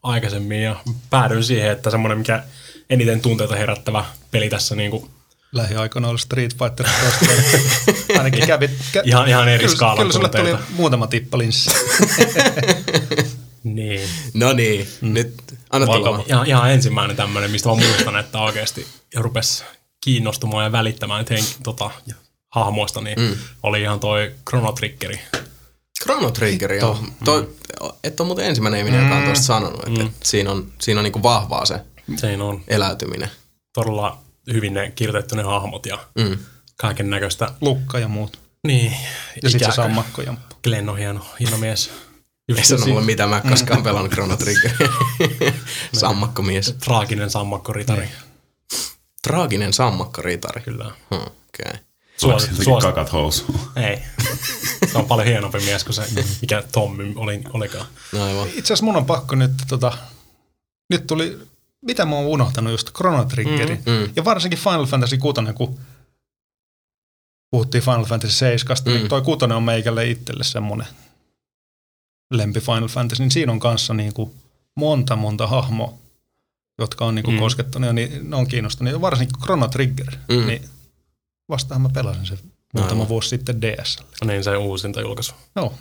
aikaisemmin 0.04 0.64
ja 0.64 0.76
päädyin 1.10 1.44
siihen, 1.44 1.72
että 1.72 1.90
semmoinen 1.90 2.18
mikä 2.18 2.44
eniten 2.90 3.22
tunteita 3.22 3.56
herättävä 3.56 4.06
peli 4.32 4.50
tässä 4.50 4.76
niinku 4.76 5.10
Lähiaikoina 5.52 6.08
oli 6.08 6.20
Street 6.20 6.58
Fighter 6.58 6.86
2. 6.86 7.26
Ainakin 8.18 8.48
kävi... 8.48 8.68
Kä- 8.68 9.02
Ihan- 9.04 9.28
ihan 9.30 9.50
eri 9.50 9.68
kyllä, 9.68 9.96
Kyllä 9.98 10.14
sulle 10.14 10.30
tuli 10.30 10.56
muutama 10.70 11.08
tippa 11.08 11.38
linssi. 11.38 11.70
niin. 13.64 14.10
No 14.34 14.54
niin, 14.54 14.88
nyt 15.02 15.34
anna 15.70 15.88
tulla. 15.88 16.24
Ihan, 16.28 16.48
ihan 16.48 16.72
ensimmäinen 16.72 17.16
tämmöinen, 17.16 17.52
mistä 17.52 17.70
mä 17.70 17.76
muistan, 17.76 18.20
että 18.20 18.40
oikeasti 18.40 18.88
rupesi 19.16 19.64
kiinnostumaan 20.04 20.64
ja 20.64 20.72
välittämään 20.72 21.26
nyt 21.30 21.40
henk- 21.42 21.62
tota, 21.64 21.92
hahmoista, 22.56 23.02
niin 23.02 23.20
mm. 23.20 23.36
oli 23.64 23.82
ihan 23.82 24.00
toi 24.00 24.32
Chrono 24.50 24.72
Triggeri. 24.72 25.20
Chrono 26.04 26.32
Trigger, 26.32 26.74
joo. 26.74 27.00
Toi, 27.26 27.56
et 28.04 28.20
ole 28.20 28.28
muuten 28.28 28.46
ensimmäinen 28.46 28.80
ihminen, 28.80 29.04
joka 29.04 29.16
on 29.18 29.24
tuosta 29.24 29.46
sanonut, 29.46 29.84
että, 29.88 30.02
että 30.04 30.14
siinä 30.24 30.52
on, 30.52 30.72
siinä 30.82 31.00
on 31.00 31.04
niinku 31.04 31.24
vahvaa 31.24 31.66
se 31.66 31.80
Siinä 32.16 32.44
on 32.44 32.64
eläytyminen. 32.68 33.30
todella 33.74 34.18
hyvin 34.54 34.74
ne 34.74 34.92
kirjoitettu 34.96 35.36
ne 35.36 35.44
hahmot 35.44 35.86
ja 35.86 35.98
Mm. 36.20 36.38
kaiken 36.78 37.10
näköistä. 37.10 37.52
Lukka 37.62 38.00
ja 38.00 38.08
muut. 38.08 38.40
Niin. 38.68 38.94
Ja 39.44 39.50
sitten 39.50 39.72
se 39.72 39.76
sammakko 39.76 40.22
ja 40.22 40.34
Glenn 40.64 40.90
on 40.90 40.98
hieno, 40.98 41.26
hieno 41.40 41.58
mies. 41.58 41.92
Ei 42.58 42.64
sano 42.66 42.86
mulle 42.86 43.02
mitä 43.02 43.28
mä 43.28 43.38
en 43.44 43.50
koskaan 43.50 43.84
pelannut 43.84 44.12
Chrono 44.12 44.38
Trigger. 44.38 44.72
Sammakkomies. 45.94 46.76
Traaginen 46.86 47.30
sammakkoritari. 47.30 48.10
Traaginen 49.28 49.74
sammakkoritari. 49.74 50.62
Kyllä. 50.62 50.84
Hmm, 50.84 51.22
okay. 51.22 51.80
Suos, 52.18 52.44
Suos, 52.44 52.58
suos, 52.64 52.84
kakat 52.84 53.14
housuun. 53.14 53.60
ei. 53.76 54.00
Se 54.92 54.98
on 54.98 55.06
paljon 55.06 55.28
hienompi 55.28 55.60
mies 55.60 55.84
kuin 55.84 55.94
se, 55.94 56.04
mikä 56.42 56.64
Tommy 56.72 57.14
oli, 57.16 57.42
olikaan. 57.54 57.86
No 58.14 58.24
aivan. 58.24 58.48
Itse 58.48 58.62
asiassa 58.62 58.86
mun 58.86 58.96
on 58.96 59.06
pakko 59.06 59.36
nyt, 59.36 59.52
tota, 59.68 59.98
nyt 60.90 61.08
tuli, 61.08 61.40
mitä 61.82 62.06
mä 62.06 62.16
oon 62.16 62.26
unohtanut 62.26 62.72
just, 62.72 62.92
Chrono 62.94 63.26
Triggeri. 63.26 63.76
Mm, 63.76 63.92
mm. 63.92 64.10
Ja 64.16 64.26
varsinkin 64.26 64.60
Final 64.60 64.86
Fantasy 64.86 65.18
6, 65.18 65.42
kun 65.56 65.80
puhuttiin 67.52 67.84
Final 67.84 68.06
Fantasy 68.06 68.34
7, 68.34 68.78
mm. 68.86 68.92
Mm. 68.92 68.98
niin 68.98 69.10
toi 69.10 69.22
6 69.22 69.46
on 69.46 69.64
meikälle 69.64 70.10
itselle 70.10 70.44
semmonen 70.44 70.88
lempi 72.32 72.60
Final 72.60 72.88
Fantasy, 72.88 73.24
niin 73.24 73.32
siinä 73.32 73.52
on 73.52 73.60
kanssa 73.60 73.94
niinku 73.94 74.36
monta 74.76 75.16
monta 75.16 75.48
hahmoa, 75.48 75.94
jotka 76.80 77.06
on 77.06 77.16
niinku 77.16 77.32
Mm. 77.32 77.38
mm. 77.38 77.40
koskettanut 77.40 77.88
ja 77.88 77.94
niin, 77.94 78.30
ne 78.30 78.36
on 78.36 78.48
kiinnostunut. 78.48 78.94
Ja 78.94 79.02
varsinkin 79.02 79.42
Chrono 79.42 79.68
Trigger, 79.68 80.14
Mm. 80.30 80.36
mm. 80.36 80.48
niin 80.48 80.62
vastahan 81.50 81.82
mä 81.82 81.90
pelasin 81.90 82.26
sen 82.26 82.38
muutama 82.74 82.94
Aivan. 82.94 83.10
vuosi 83.10 83.30
sitten 83.30 83.62
DSL. 83.62 84.04
Niin 84.26 84.44
se 84.44 84.58
uusinta 84.58 85.02
julkaisu. 85.02 85.34
Joo. 85.56 85.74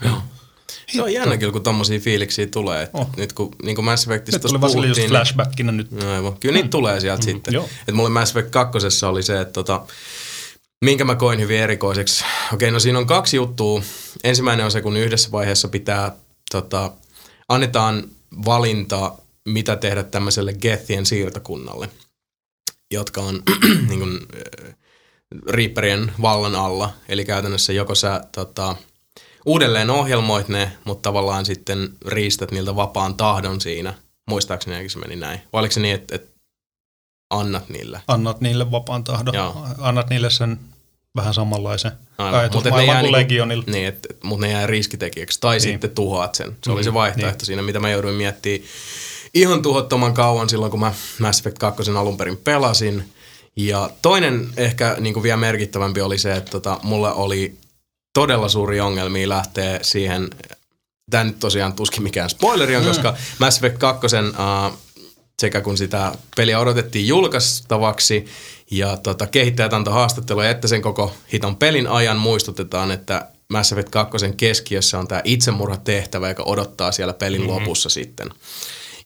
Se 0.93 1.03
on 1.03 1.13
jännä 1.13 1.37
kyllä, 1.37 1.53
kun 1.53 1.63
tommosia 1.63 2.01
fiiliksiä 2.01 2.47
tulee. 2.47 2.83
Että 2.83 2.99
Oh. 2.99 3.11
Nyt 3.17 3.33
kun 3.33 3.51
niin 3.63 3.75
kuin 3.77 3.85
Mass 3.85 4.05
Effectista 4.07 4.41
tuossa 4.41 4.69
sille 4.69 4.87
just 4.87 4.97
puhuttiin, 4.99 5.03
niin, 5.03 5.09
flashbackina 5.11 5.73
nyt. 5.73 5.91
No 5.91 6.13
aivan. 6.15 6.37
Kyllä 6.41 6.55
niitä 6.55 6.69
tulee 6.69 7.01
sieltä 7.01 7.23
mm, 7.23 7.25
sitten. 7.25 7.55
joo. 7.55 7.69
Et 7.89 7.95
mulle 7.95 8.11
Mass 8.11 8.31
Effect 8.31 8.51
2 8.51 9.07
oli 9.07 9.23
se, 9.23 9.41
että 9.41 9.53
tota, 9.53 9.87
minkä 10.85 11.05
mä 11.05 11.15
koin 11.15 11.41
hyvin 11.41 11.59
erikoiseksi. 11.61 12.25
Okei, 12.53 12.71
no 12.71 12.81
siinä 12.81 12.99
on 12.99 13.07
kaksi 13.07 13.37
juttua. 13.37 13.83
Ensimmäinen 14.25 14.65
on 14.65 14.71
se, 14.73 14.83
kun 14.83 14.97
yhdessä 14.97 15.31
vaiheessa 15.33 15.69
pitää, 15.69 16.13
tota, 16.51 16.93
annetaan 17.49 18.05
valinta, 18.45 19.13
mitä 19.47 19.77
tehdä 19.77 20.03
tämmöiselle 20.03 20.53
Gethien 20.55 21.07
siirtokunnalle, 21.07 21.91
jotka 22.91 23.21
on 23.21 23.43
niin 23.89 23.99
kuin, 23.99 24.19
äh, 24.67 24.75
Reaperien 25.49 26.13
vallan 26.23 26.55
alla. 26.55 26.93
Eli 27.09 27.25
käytännössä 27.25 27.73
joko 27.73 27.95
sä 27.95 28.21
tota, 28.35 28.77
uudelleen 29.47 29.91
ohjelmoit 29.91 30.49
ne, 30.49 30.73
mutta 30.85 31.03
tavallaan 31.09 31.47
sitten 31.47 31.89
riistät 32.07 32.51
niiltä 32.51 32.77
vapaan 32.77 33.15
tahdon 33.15 33.61
siinä. 33.61 33.95
Muistaakseni 34.29 34.89
se 34.89 34.99
meni 34.99 35.17
näin. 35.17 35.41
Vai 35.53 35.61
oliko 35.61 35.73
se 35.73 35.81
niin, 35.81 35.95
että, 35.95 36.15
että 36.15 36.31
annat 37.31 37.69
niille? 37.69 38.01
Annat 38.09 38.41
niille 38.41 38.71
vapaan 38.71 39.05
tahdon. 39.05 39.35
Joo. 39.35 39.67
Annat 39.79 40.11
niille 40.11 40.31
sen 40.31 40.59
vähän 41.17 41.35
samanlaisen 41.35 41.93
et 41.93 42.35
ajatusmaailman 42.35 42.87
kuin 42.87 43.03
niinku- 43.03 43.13
Legionilla. 43.13 43.65
Niin, 43.67 43.87
että 43.89 44.09
mutta 44.23 44.47
ne 44.47 44.53
jää 44.53 44.67
riskitekijäksi. 44.67 45.41
Tai 45.41 45.57
niin. 45.57 45.63
Niin. 45.65 45.75
sitten 45.75 45.91
tuhoat 45.91 46.35
sen. 46.35 46.57
Se 46.65 46.71
oli 46.71 46.85
se 46.85 46.91
Mm, 46.91 46.95
vaihtoehto 46.95 47.39
niin. 47.39 47.47
siinä, 47.47 47.63
mitä 47.63 47.81
mä 47.81 47.91
jouduin 47.91 48.15
miettimään 48.15 48.71
ihan 49.35 49.63
tuhottoman 49.63 50.15
kauan 50.15 50.49
silloin, 50.49 50.71
kun 50.71 50.81
mä 50.81 50.93
Mass 51.19 51.41
Effect 51.41 51.59
2 51.59 51.91
alun 51.91 52.17
perin 52.17 52.37
pelasin. 52.37 53.13
Ja 53.57 53.91
toinen 54.03 54.49
ehkä 54.57 54.97
niin 55.01 55.15
kuin 55.15 55.23
vielä 55.23 55.37
merkittävämpi 55.37 56.01
oli 56.01 56.19
se, 56.19 56.37
että 56.37 56.51
tota, 56.51 56.81
mulla 56.83 57.13
oli 57.13 57.57
todella 58.15 58.49
suuri 58.49 58.81
ongelmia 58.81 59.29
lähteä 59.29 59.79
siihen, 59.83 60.31
tämä 61.11 61.25
nyt 61.25 61.39
tosiaan 61.39 61.73
tuskin 61.73 62.03
mikään 62.03 62.31
spoileri 62.31 62.77
on, 62.77 62.85
koska 62.85 63.17
Mass 63.39 63.57
Effect 63.57 63.79
2 63.79 64.07
uh, 64.17 64.79
sekä 65.41 65.61
kun 65.61 65.79
sitä 65.79 66.13
peliä 66.37 66.61
odotettiin 66.61 67.09
julkaistavaksi 67.09 68.25
ja 68.71 68.97
tota, 68.97 69.27
kehittäjät 69.27 69.73
antoi 69.73 69.95
haastatteluja, 69.95 70.51
että 70.51 70.69
sen 70.69 70.83
koko 70.83 71.15
hiton 71.33 71.57
pelin 71.57 71.89
ajan 71.89 72.17
muistutetaan, 72.17 72.91
että 72.91 73.29
Mass 73.49 73.73
Effect 73.73 73.89
2 73.89 74.17
keskiössä 74.37 74.99
on 74.99 75.09
tämä 75.09 75.21
itsemurhatehtävä, 75.25 76.29
joka 76.29 76.43
odottaa 76.43 76.93
siellä 76.93 77.13
pelin 77.13 77.41
mm-hmm. 77.41 77.55
lopussa 77.55 77.89
sitten. 77.89 78.31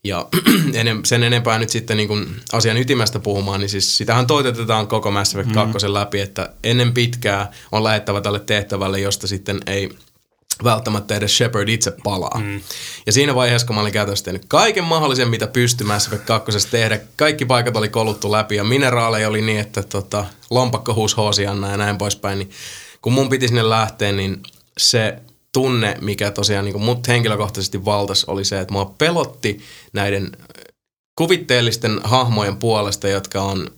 Ja 0.04 0.28
sen 1.04 1.22
enempää 1.22 1.58
nyt 1.58 1.68
sitten 1.68 1.96
niin 1.96 2.08
kun 2.08 2.36
asian 2.52 2.76
ytimästä 2.76 3.18
puhumaan, 3.18 3.60
niin 3.60 3.68
siis 3.68 3.96
sitähän 3.96 4.26
toitotetaan 4.26 4.86
koko 4.86 5.10
Mass 5.10 5.34
Effect 5.34 5.54
2 5.54 5.92
läpi, 5.92 6.20
että 6.20 6.52
ennen 6.64 6.92
pitkää 6.92 7.52
on 7.72 7.84
lähettävä 7.84 8.20
tälle 8.20 8.40
tehtävälle, 8.40 9.00
josta 9.00 9.26
sitten 9.26 9.60
ei 9.66 9.90
välttämättä 10.64 11.16
edes 11.16 11.36
Shepard 11.36 11.68
itse 11.68 11.92
palaa. 12.04 12.38
Mm. 12.38 12.60
Ja 13.06 13.12
siinä 13.12 13.34
vaiheessa, 13.34 13.66
kun 13.66 13.76
mä 13.76 13.80
olin 13.80 13.92
käytännössä 13.92 14.24
tehnyt 14.24 14.44
kaiken 14.48 14.84
mahdollisen, 14.84 15.28
mitä 15.28 15.46
pystyi 15.46 15.86
Mass 15.86 16.06
Effect 16.06 16.24
2 16.24 16.52
tehdä, 16.70 17.00
kaikki 17.16 17.44
paikat 17.44 17.76
oli 17.76 17.88
koluttu 17.88 18.32
läpi 18.32 18.56
ja 18.56 18.64
mineraaleja 18.64 19.28
oli 19.28 19.42
niin, 19.42 19.60
että 19.60 19.82
tota, 19.82 20.24
lompakko 20.50 20.94
huusi 20.94 21.16
hoosianna 21.16 21.70
ja 21.70 21.76
näin 21.76 21.98
poispäin, 21.98 22.38
niin 22.38 22.50
kun 23.02 23.12
mun 23.12 23.28
piti 23.28 23.48
sinne 23.48 23.68
lähteä, 23.68 24.12
niin 24.12 24.42
se 24.78 25.16
tunne, 25.52 25.96
mikä 26.00 26.30
tosiaan 26.30 26.64
niin 26.64 26.80
mut 26.80 27.08
henkilökohtaisesti 27.08 27.84
valtas, 27.84 28.24
oli 28.24 28.44
se, 28.44 28.60
että 28.60 28.72
mua 28.72 28.94
pelotti 28.98 29.60
näiden 29.92 30.24
äh, 30.24 30.74
kuvitteellisten 31.18 32.00
hahmojen 32.04 32.56
puolesta, 32.56 33.08
jotka 33.08 33.42
on 33.42 33.70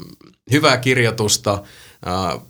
hyvää 0.53 0.77
kirjoitusta, 0.77 1.63
äh, 2.07 2.41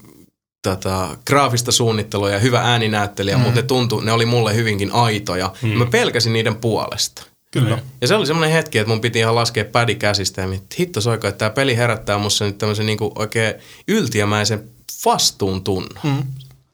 tota, 0.62 1.16
graafista 1.26 1.72
suunnittelua 1.72 2.30
ja 2.30 2.38
hyvä 2.38 2.60
ääninäyttelijä, 2.60 3.36
mm. 3.36 3.42
mutta 3.42 3.60
ne, 3.60 3.66
tuntui, 3.66 4.04
ne 4.04 4.12
oli 4.12 4.26
mulle 4.26 4.54
hyvinkin 4.54 4.92
aitoja. 4.92 5.52
Mm. 5.62 5.68
Mä 5.68 5.86
pelkäsin 5.86 6.32
niiden 6.32 6.56
puolesta. 6.56 7.22
Kyllä. 7.50 7.78
Ja 8.00 8.08
se 8.08 8.14
oli 8.14 8.26
semmoinen 8.26 8.52
hetki, 8.52 8.78
että 8.78 8.88
mun 8.88 9.00
piti 9.00 9.18
ihan 9.18 9.34
laskea 9.34 9.64
pädi 9.64 9.94
käsistä 9.94 10.40
ja 10.40 10.48
miettiä, 10.48 10.64
että 10.64 10.76
hitto 10.78 11.00
soiko, 11.00 11.28
että 11.28 11.38
tämä 11.38 11.50
peli 11.50 11.76
herättää 11.76 12.18
musta 12.18 12.44
nyt 12.44 12.58
tämmöisen 12.58 12.86
niinku 12.86 13.12
oikein 13.14 13.54
yltiömäisen 13.88 14.68
vastuuntunnon. 15.04 15.98
Mm. 16.02 16.22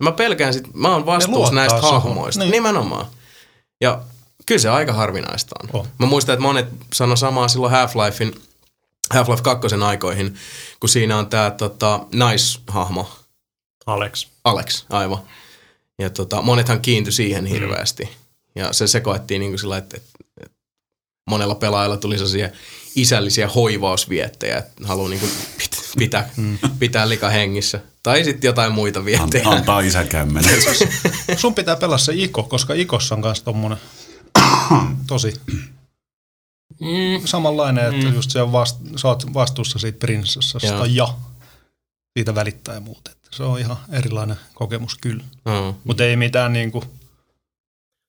Mä 0.03 0.13
pelkään 0.13 0.55
sit, 0.55 0.75
mä 0.75 0.93
oon 0.93 1.07
vastuussa 1.07 1.55
näistä 1.55 1.81
suhun. 1.81 2.03
hahmoista. 2.03 2.41
Niin. 2.41 2.51
Nimenomaan. 2.51 3.07
Ja 3.81 4.03
kyllä 4.47 4.61
se 4.61 4.69
aika 4.69 4.93
harvinaista 4.93 5.55
on. 5.63 5.81
On. 5.81 5.89
Mä 5.99 6.07
muistan, 6.07 6.33
että 6.33 6.43
monet 6.43 6.67
sano 6.95 7.17
samaa 7.17 7.49
silloin 7.49 7.73
Half-Lifein, 7.73 8.41
Half-Life 9.15 9.43
2 9.43 9.69
aikoihin, 9.85 10.35
kun 10.81 10.89
siinä 10.89 11.19
on 11.19 11.27
tää 11.27 11.51
tota, 11.51 12.07
naishahmo, 12.15 13.11
Alex. 13.87 14.27
Alex, 14.45 14.85
aivan. 14.91 15.19
Ja 15.99 16.11
tota, 16.11 16.43
monethan 16.43 16.81
kiintyi 16.81 17.13
siihen 17.13 17.47
hirveästi. 17.47 18.05
Mm. 18.05 18.11
Ja 18.55 18.73
se, 18.73 18.87
se 18.87 19.01
koettiin 19.01 19.41
niin 19.41 19.51
kuin 19.51 19.59
sillä, 19.59 19.77
että, 19.77 19.97
että, 19.97 20.11
että 20.41 20.57
monella 21.31 21.55
pelaajalla 21.55 21.97
tuli 21.97 22.19
sellaisia 22.19 22.49
isällisiä 22.95 23.49
hoivausviettejä, 23.49 24.59
että 24.59 24.73
haluaa 24.85 25.09
niin 25.09 25.21
kuin 25.21 25.33
pit- 25.59 25.93
pitää, 25.99 26.31
mm. 26.37 26.59
pitää 26.79 27.09
lika 27.09 27.29
hengissä. 27.29 27.81
Tai 28.09 28.25
sitten 28.25 28.49
jotain 28.49 28.73
muita 28.73 28.99
An- 28.99 29.05
viestejä. 29.05 29.49
antaa 29.49 29.81
isän 29.81 30.09
kämmenen. 30.09 30.55
Sun 31.37 31.55
pitää 31.55 31.77
pelaa 31.77 31.99
se 31.99 32.13
Iko, 32.15 32.43
koska 32.43 32.75
Ikossa 32.75 33.15
on 33.15 33.23
kanssa 33.23 33.45
tommonen 33.45 33.79
tosi 35.07 35.35
Mm. 36.81 37.21
samanlainen, 37.27 37.95
että 37.95 38.07
Mm. 38.07 38.15
just 38.15 38.31
se 38.31 38.43
on 38.43 38.53
vast, 38.53 38.77
sä 38.97 39.09
oot 39.09 39.35
vastuussa 39.35 39.79
siitä 39.79 39.99
prinsessasta 39.99 40.67
Joo. 40.69 40.85
ja 40.85 41.15
siitä 42.19 42.35
välittää 42.35 42.75
ja 42.75 42.81
muuta. 42.81 43.11
Että 43.11 43.29
se 43.37 43.43
on 43.43 43.59
ihan 43.59 43.77
erilainen 43.93 44.37
kokemus 44.55 44.95
kyllä. 44.99 45.25
Mm. 45.45 45.75
Mutta 45.85 46.05
ei 46.05 46.17
mitään 46.17 46.53
niinku, 46.53 46.85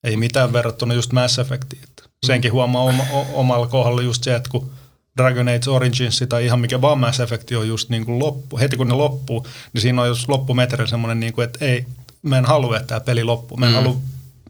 ei 0.04 0.16
mitään 0.16 0.52
verrattuna 0.52 0.94
just 0.94 1.12
Mass 1.12 1.38
Effectiin. 1.38 1.82
Että 1.84 2.02
senkin 2.26 2.52
huomaa 2.52 2.82
oma, 2.82 3.02
o, 3.12 3.26
omalla 3.32 3.66
kohdalla 3.66 4.02
just 4.02 4.24
se, 4.24 4.34
että 4.34 4.50
kun 4.50 4.70
Dragon 5.16 5.48
Age 5.48 5.70
Origins 5.70 6.24
tai 6.28 6.44
ihan 6.44 6.60
mikä 6.60 6.80
vaan 6.80 6.98
Mass 6.98 7.20
Effect 7.20 7.50
on 7.52 7.68
just 7.68 7.88
niin 7.88 8.04
kuin 8.04 8.18
loppu, 8.18 8.58
heti 8.58 8.76
kun 8.76 8.88
ne 8.88 8.94
loppuu, 8.94 9.46
niin 9.72 9.82
siinä 9.82 10.02
on 10.02 10.08
just 10.08 10.28
loppumetrillä 10.28 10.86
semmoinen, 10.86 11.20
niin 11.20 11.32
kuin, 11.32 11.44
että 11.44 11.64
ei, 11.64 11.86
mä 12.22 12.38
en 12.38 12.44
halua, 12.44 12.76
että 12.76 12.86
tämä 12.86 13.00
peli 13.00 13.24
loppuu, 13.24 13.56
mä 13.58 13.66
en 13.66 13.72
Mm. 13.72 13.76
halua 13.76 13.96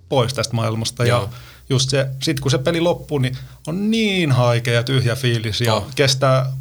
pois 0.09 0.35
tästä 0.35 0.55
maailmasta. 0.57 1.05
Joo. 1.05 1.23
Ja 1.23 1.29
just 1.71 1.91
se, 1.91 2.07
sit 2.23 2.41
kun 2.41 2.51
se 2.51 2.59
peli 2.59 2.81
loppuu, 2.81 3.19
niin 3.19 3.37
on 3.67 3.91
niin 3.91 4.33
haikea 4.33 4.75
ja 4.75 4.83
tyhjä 4.83 5.17
fiilis 5.17 5.61
ja 5.61 5.75
Oh. 5.75 5.87
kestää 5.95 6.53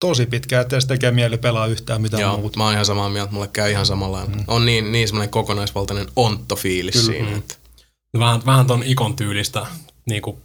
tosi 0.00 0.26
pitkään, 0.26 0.62
ettei 0.62 0.80
se 0.80 0.86
tekee 0.86 1.10
mieli 1.10 1.38
pelaa 1.38 1.66
yhtään 1.66 2.02
mitään 2.02 2.20
Joo, 2.20 2.36
muuta. 2.38 2.58
mä 2.58 2.64
oon 2.64 2.72
ihan 2.72 2.84
samaa 2.86 3.08
mieltä, 3.08 3.32
mulle 3.32 3.48
käy 3.48 3.70
ihan 3.70 3.86
samalla. 3.86 4.26
Mm. 4.26 4.44
On 4.46 4.66
niin, 4.66 4.92
niin 4.92 5.08
semmoinen 5.08 5.30
kokonaisvaltainen 5.30 6.06
ontto-fiilis 6.16 6.92
Kyllä. 6.92 7.06
siinä. 7.12 7.30
Mm. 7.30 7.36
Että, 7.38 7.54
Vähän, 8.18 8.46
vähän 8.46 8.66
ton 8.66 8.82
ikon 8.82 9.16
tyylistä 9.16 9.66
niin 10.06 10.22
kuin 10.22 10.36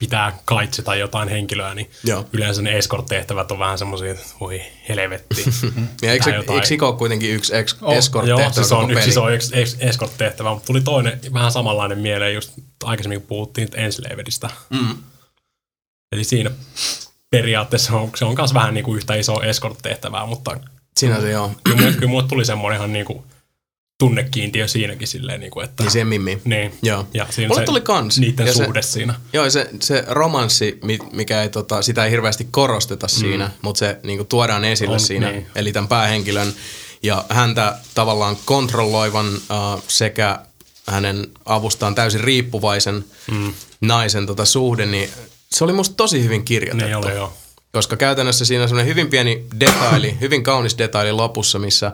pitää 0.00 0.38
kaitse 0.44 0.82
tai 0.82 1.00
jotain 1.00 1.28
henkilöä, 1.28 1.74
niin 1.74 1.90
joo. 2.04 2.26
yleensä 2.32 2.62
ne 2.62 2.78
escort-tehtävät 2.78 3.52
on 3.52 3.58
vähän 3.58 3.78
semmoisia, 3.78 4.10
että 4.10 4.26
voi 4.40 4.62
helvetti. 4.88 5.44
Ja 6.02 6.12
eikö, 6.12 6.30
jotain. 6.30 6.60
eikö 6.60 6.74
Iko 6.74 6.88
ole 6.88 6.96
kuitenkin 6.96 7.34
yksi 7.34 7.56
ex, 7.56 7.76
Oh, 7.82 7.94
escort 7.96 8.26
Joo, 8.26 8.52
siis 8.52 8.72
on 8.72 8.90
yksi 8.90 9.08
iso 9.08 9.28
ex- 9.28 9.76
escort-tehtävä, 9.80 10.54
mutta 10.54 10.66
tuli 10.66 10.80
toinen 10.80 11.20
vähän 11.32 11.52
samanlainen 11.52 11.98
mieleen 11.98 12.34
just 12.34 12.52
aikaisemmin 12.84 13.20
kun 13.20 13.26
puhuttiin 13.28 13.68
Enslavedista. 13.74 14.50
Mm. 14.70 14.96
Eli 16.12 16.24
siinä 16.24 16.50
periaatteessa 17.30 17.96
on, 17.96 18.10
se 18.14 18.24
on 18.24 18.34
myös 18.38 18.54
vähän 18.54 18.74
niin 18.74 18.84
kuin 18.84 18.96
yhtä 18.96 19.14
iso 19.14 19.42
escort-tehtävää, 19.42 20.26
mutta 20.26 20.60
Siinä 20.96 21.20
se 21.20 21.30
joo. 21.30 21.50
kyllä, 21.64 21.92
kyllä 21.92 22.08
mulle 22.08 22.28
tuli 22.28 22.44
semmoinen 22.44 22.76
ihan 22.76 22.92
niin 22.92 23.04
kuin 23.04 23.22
tunnekiintiö 24.00 24.68
siinäkin 24.68 25.08
silleen, 25.08 25.40
niin 25.40 25.50
kuin, 25.50 25.64
että... 25.64 25.82
Niin 25.82 25.90
siihen 25.90 26.06
mimmiin. 26.06 26.40
Niin. 26.44 26.74
Joo. 26.82 27.06
Ja 27.14 27.26
siinä 27.30 27.48
Mulle 27.48 27.60
se, 27.62 27.66
tuli 27.66 27.80
kans. 27.80 28.18
Niiden 28.18 28.46
Ja 28.46 28.52
se- 28.54 28.64
suhde 28.64 28.82
siinä. 28.82 29.14
Joo, 29.32 29.50
se, 29.50 29.70
se 29.80 30.04
romanssi, 30.08 30.78
mi- 30.82 30.98
mikä 31.12 31.42
ei, 31.42 31.48
tota, 31.48 31.82
sitä 31.82 32.04
ei 32.04 32.10
hirveästi 32.10 32.48
korosteta 32.50 33.06
mm. 33.06 33.10
siinä, 33.20 33.50
mutta 33.62 33.78
se 33.78 33.98
niinku, 34.02 34.24
tuodaan 34.24 34.64
esille 34.64 34.94
On, 34.94 35.00
siinä. 35.00 35.30
niin. 35.30 35.46
Eli 35.54 35.72
tämän 35.72 35.88
päähenkilön 35.88 36.52
ja 37.02 37.24
häntä 37.28 37.76
tavallaan 37.94 38.36
kontrolloivan 38.44 39.28
uh, 39.34 39.82
sekä 39.88 40.38
hänen 40.86 41.26
avustaan 41.44 41.94
täysin 41.94 42.20
riippuvaisen 42.20 43.04
mm. 43.30 43.52
naisen 43.80 44.26
tota, 44.26 44.44
suhde, 44.44 44.86
niin 44.86 45.10
se 45.52 45.64
oli 45.64 45.72
musta 45.72 45.94
tosi 45.94 46.24
hyvin 46.24 46.44
kirjoitettu. 46.44 46.84
Niin 46.84 46.96
oli 46.96 47.14
joo. 47.14 47.32
Koska 47.72 47.96
käytännössä 47.96 48.44
siinä 48.44 48.62
on 48.62 48.68
semmoinen 48.68 48.88
hyvin 48.90 49.08
pieni 49.08 49.44
detaili, 49.60 50.16
hyvin 50.20 50.42
kaunis 50.42 50.78
detaili 50.78 51.12
lopussa, 51.12 51.58
missä 51.58 51.92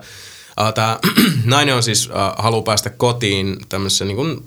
tämä 0.75 0.99
nainen 1.45 1.75
on 1.75 1.83
siis, 1.83 2.09
haluaa 2.39 2.63
päästä 2.63 2.91
kotiin 2.91 3.57
tämmöisessä 3.69 4.05
niin 4.05 4.17
kuin, 4.17 4.47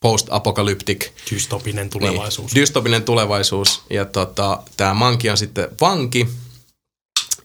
post-apokalyptic 0.00 1.08
Dystopinen 1.30 1.90
tulevaisuus. 1.90 2.54
niin, 2.54 2.60
dystopinen 2.60 3.02
tulevaisuus. 3.02 3.82
Ja 3.90 4.04
tota, 4.04 4.62
tämä 4.76 4.94
manki 4.94 5.30
on 5.30 5.36
sitten 5.36 5.68
vanki. 5.80 6.28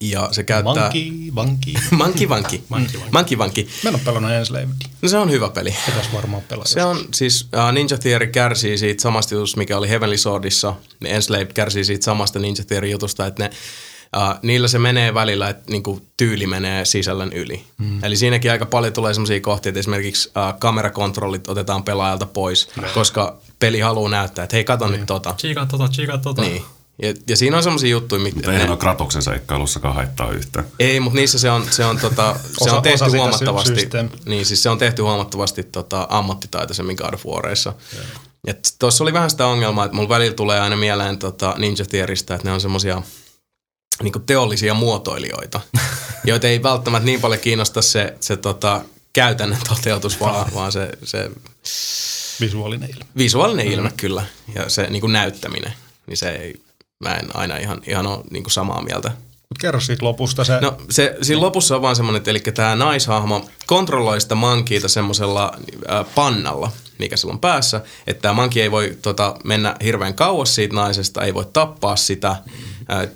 Ja 0.02 0.30
se 0.32 0.44
käyttää... 0.44 0.84
Vanki, 0.84 1.32
vanki. 1.36 1.74
Manki 1.91 2.30
vanki. 2.30 2.64
Manki 2.70 2.99
vanki. 2.99 3.11
Manki 3.11 3.38
vanki. 3.38 3.70
Mä 3.84 3.90
en 3.90 3.95
ole 3.95 4.03
pelannut 4.06 4.32
Enslaved. 4.32 4.68
No 5.02 5.10
se 5.10 5.18
on 5.18 5.32
hyvä 5.32 5.49
peli. 5.49 5.76
Pitäisi 5.86 6.10
varmaan 6.14 6.44
pelata. 6.44 6.70
Se 6.70 6.84
on 6.84 7.06
siis, 7.14 7.44
uh, 7.44 7.72
Ninja 7.72 7.98
Theory 7.98 8.28
kärsii 8.28 8.78
siitä 8.78 9.02
samasta 9.02 9.36
jutusta, 9.36 9.57
mikä 9.57 9.78
oli 9.78 9.90
Heavenly 9.90 10.18
Swordissa. 10.18 10.76
Ne 10.99 11.10
Enslaved 11.10 11.53
kärsii 11.53 11.86
siitä 11.86 12.06
samasta 12.06 12.40
Ninja 12.40 12.64
Theory 12.64 12.88
jutusta, 12.88 13.28
että 13.28 13.44
ne, 13.44 13.49
uh, 14.18 14.40
niillä 14.41 14.68
se 14.68 14.80
menee 14.80 15.14
välillä, 15.14 15.49
että 15.49 15.72
niinku, 15.72 16.02
tyyli 16.18 16.48
menee 16.48 16.85
sisällön 16.85 17.34
yli. 17.34 17.64
Mm. 17.77 18.03
Eli 18.03 18.15
siinäkin 18.15 18.52
aika 18.52 18.65
paljon 18.65 18.94
tulee 18.94 19.14
sellaisia 19.14 19.41
kohtia, 19.41 19.69
että 19.69 19.80
esimerkiksi 19.80 20.30
uh, 20.30 20.60
kamerakontrollit 20.60 21.48
otetaan 21.49 21.84
pelaajalta 21.84 22.26
pois, 22.26 22.69
koska 22.94 23.38
peli 23.60 23.80
haluaa 23.80 24.10
näyttää, 24.10 24.44
että 24.44 24.56
hei, 24.56 24.64
kato 24.64 24.88
nyt 24.88 25.06
tota. 25.06 25.34
Chiika 25.38 25.65
tota, 25.65 25.88
chiika 25.88 26.18
tota. 26.18 26.41
Niin. 26.41 26.64
Ja, 27.02 27.14
ja 27.27 27.38
siinä 27.38 27.57
on 27.57 27.64
semmoisia 27.64 27.90
juttuja, 27.90 28.19
Mutta 28.22 28.35
mitkä... 28.35 28.52
eihän 28.52 28.65
ne- 28.65 28.72
ole 28.72 28.80
Kratoksen 28.80 29.22
seikkailussakaan 29.22 29.95
haittaa 29.95 30.31
yhtään. 30.31 30.65
Ei, 30.80 30.99
mutta 30.99 31.19
niissä 31.19 31.40
se 31.40 31.52
on, 31.52 31.65
se 31.69 31.85
on, 31.85 31.98
tota, 31.98 32.35
se 32.57 32.64
Osa- 32.64 32.76
on 32.76 32.84
tehty 32.84 33.03
osa 33.03 33.18
huomattavasti. 33.18 33.76
systeemi. 33.76 34.10
Niin, 34.26 34.45
siis 34.45 34.64
se 34.64 34.69
on 34.69 34.77
tehty 34.77 35.02
huomattavasti 35.02 35.64
tota, 35.64 36.07
ammattitaitoisemmin 36.10 36.95
God 36.95 37.14
of 37.14 37.26
Warissa. 37.26 37.73
Tuossa 38.80 39.03
oli 39.03 39.14
vähän 39.14 39.30
sitä 39.30 39.48
ongelmaa, 39.48 39.85
että 39.85 39.95
mulla 39.95 40.10
välillä 40.10 40.34
tulee 40.34 40.60
aina 40.60 40.76
mieleen 40.76 41.18
tota 41.18 41.56
Ninja 41.57 41.85
Theorystä, 41.85 42.35
että 42.35 42.48
ne 42.48 42.53
on 42.53 42.61
semmosia 43.94 44.03
niinku 44.03 44.20
teollisia 44.20 44.74
muotoilijoita, 44.74 45.61
joita 46.26 46.48
ei 46.48 46.64
välttämättä 46.64 47.06
niin 47.06 47.22
paljon 47.22 47.41
kiinnosta 47.41 47.82
se, 47.82 48.14
se 48.20 48.38
tota, 48.38 48.82
käytännön 49.14 49.60
toteutus, 49.70 50.20
vaan, 50.20 50.53
vaan 50.53 50.72
se, 50.72 50.90
se 51.03 51.32
Visuaalinen 52.41 52.90
ilme. 52.90 53.06
visuaalinen 53.18 53.68
ilme 53.68 53.91
kyllä 53.98 54.26
ja 54.56 54.70
se 54.70 54.88
niinku 54.90 55.07
näyttäminen. 55.07 55.74
Niin 56.07 56.18
se 56.18 56.30
ei, 56.30 56.61
mä 56.99 57.15
en 57.15 57.36
aina 57.36 57.57
ihan, 57.57 57.82
ihan 57.88 58.07
ole 58.07 58.24
niinku 58.32 58.49
samaa 58.49 58.82
mieltä. 58.82 59.10
Mut 59.53 59.57
kerro 59.60 59.80
siitä 59.80 60.06
lopusta 60.06 60.44
se. 60.44 60.60
No 60.61 60.78
se, 60.90 61.18
siinä 61.22 61.41
lopussa 61.41 61.76
on 61.76 61.82
vaan 61.82 61.95
semmoinen, 61.95 62.18
että 62.18 62.32
eli 62.32 62.40
tämä 62.40 62.76
naishahmo 62.76 63.45
kontrolloi 63.65 64.22
sitä 64.22 64.36
mankiita 64.36 64.88
semmoisella 64.88 65.52
äh, 65.91 66.06
pannalla, 66.15 66.72
mikä 66.99 67.18
sillä 67.18 67.32
on 67.32 67.40
päässä, 67.40 67.82
että 68.07 68.22
tämä 68.22 68.34
manki 68.34 68.61
ei 68.61 68.72
voi 68.72 68.98
tota, 69.02 69.36
mennä 69.44 69.76
hirveän 69.84 70.14
kauas 70.14 70.56
siitä 70.56 70.76
naisesta, 70.76 71.22
ei 71.22 71.34
voi 71.34 71.45
tappaa 71.53 71.95
sitä. 71.95 72.36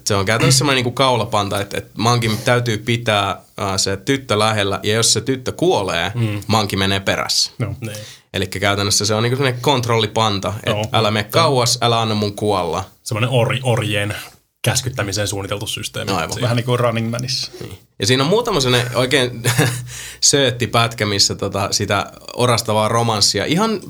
Se 0.03 0.15
on 0.15 0.25
käytännössä 0.25 0.57
semmoinen 0.57 0.83
niin 0.83 0.93
kaulapanta, 0.93 1.61
että, 1.61 1.77
että 1.77 1.91
mankin 1.97 2.37
täytyy 2.37 2.77
pitää 2.77 3.41
se 3.77 3.97
tyttö 3.97 4.39
lähellä, 4.39 4.79
ja 4.83 4.93
jos 4.93 5.13
se 5.13 5.21
tyttö 5.21 5.51
kuolee, 5.51 6.11
mm. 6.15 6.41
manki 6.47 6.75
menee 6.75 6.99
perässä. 6.99 7.51
no. 7.57 7.75
Niin. 7.81 7.97
Eli 8.33 8.47
käytännössä 8.47 9.05
se 9.05 9.13
on 9.13 9.23
niin 9.23 9.37
semmoinen 9.37 9.61
kontrollipanta, 9.61 10.53
että 10.57 10.69
Joo. 10.69 10.85
älä 10.93 11.11
mene 11.11 11.23
kauas, 11.23 11.77
älä 11.81 12.01
anna 12.01 12.15
mun 12.15 12.35
kuolla. 12.35 12.83
Semmoinen 13.03 13.29
or, 13.29 13.55
orjien 13.63 14.15
käskyttämiseen 14.61 15.27
suunniteltu 15.27 15.67
systeemi. 15.67 16.11
Aivan. 16.11 16.33
Siinä. 16.33 16.41
Vähän 16.41 16.55
niin 16.55 16.65
kuin 16.65 16.79
Running 16.79 17.09
Manissa. 17.09 17.51
Ja 17.99 18.07
siinä 18.07 18.23
on 18.23 18.29
muutama 18.29 18.59
sellainen 18.59 18.97
oikein 18.97 19.43
söötti 20.21 20.67
pätkä, 20.67 21.05
missä 21.05 21.35
tota, 21.35 21.67
sitä 21.71 22.11
orastavaa 22.33 22.87
romanssia 22.87 23.45
ihan 23.45 23.81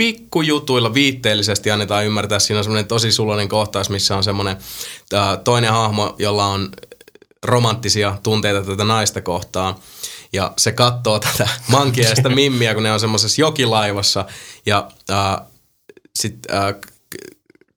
pikkujutuilla 0.00 0.94
viitteellisesti 0.94 1.70
annetaan 1.70 2.06
ymmärtää. 2.06 2.38
Siinä 2.38 2.58
on 2.58 2.64
semmoinen 2.64 2.88
tosi 2.88 3.12
suloinen 3.12 3.48
kohtaus, 3.48 3.90
missä 3.90 4.16
on 4.16 4.24
semmoinen 4.24 4.56
toinen 5.44 5.72
hahmo, 5.72 6.14
jolla 6.18 6.46
on 6.46 6.68
romanttisia 7.42 8.18
tunteita 8.22 8.62
tätä 8.62 8.84
naista 8.84 9.20
kohtaan. 9.20 9.74
Ja 10.32 10.52
se 10.58 10.72
katsoo 10.72 11.18
tätä 11.18 11.48
mankia 11.72 12.08
ja 12.08 12.16
sitä 12.16 12.28
mimmiä, 12.28 12.74
kun 12.74 12.82
ne 12.82 12.92
on 12.92 13.00
semmoisessa 13.00 13.40
jokilaivassa. 13.40 14.24
Ja 14.66 14.90
ää, 15.08 15.44
sitten 16.18 16.56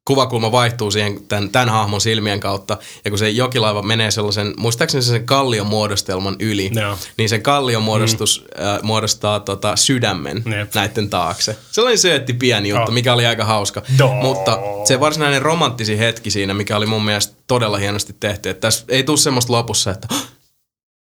kuvakulma 0.05 0.51
vaihtuu 0.51 0.91
siihen 0.91 1.23
tämän, 1.27 1.49
tämän 1.49 1.69
hahmon 1.69 2.01
silmien 2.01 2.39
kautta. 2.39 2.77
Ja 3.05 3.11
kun 3.11 3.17
se 3.17 3.29
jokilaiva 3.29 3.81
menee 3.81 4.11
sellaisen, 4.11 4.53
muistaakseni 4.57 5.01
se 5.01 5.09
sen 5.09 5.25
kallion 5.25 5.67
muodostelman 5.67 6.35
yli, 6.39 6.71
Joo. 6.81 6.97
niin 7.17 7.29
sen 7.29 7.41
kallion 7.43 7.83
muodostus 7.83 8.45
mm. 8.57 8.65
äh, 8.65 8.81
muodostaa 8.83 9.39
tota, 9.39 9.75
sydämen 9.75 10.43
Jep. 10.57 10.73
näiden 10.75 11.09
taakse. 11.09 11.57
Sellainen 11.71 11.97
söötti 11.99 12.33
pieni 12.33 12.69
juttu, 12.69 12.83
Oh. 12.91 12.93
mikä 12.93 13.13
oli 13.13 13.25
aika 13.25 13.45
hauska. 13.45 13.81
Doo. 13.97 14.13
Mutta 14.13 14.59
se 14.87 14.99
varsinainen 14.99 15.41
romanttisin 15.41 15.97
hetki 15.97 16.31
siinä, 16.31 16.53
mikä 16.53 16.77
oli 16.77 16.85
mun 16.85 17.05
mielestä 17.05 17.33
todella 17.47 17.77
hienosti 17.77 18.15
tehty, 18.19 18.49
että 18.49 18.61
tässä 18.61 18.85
ei 18.87 19.03
tule 19.03 19.17
semmoista 19.17 19.53
lopussa, 19.53 19.91
että 19.91 20.07
"Hah, 20.11 20.27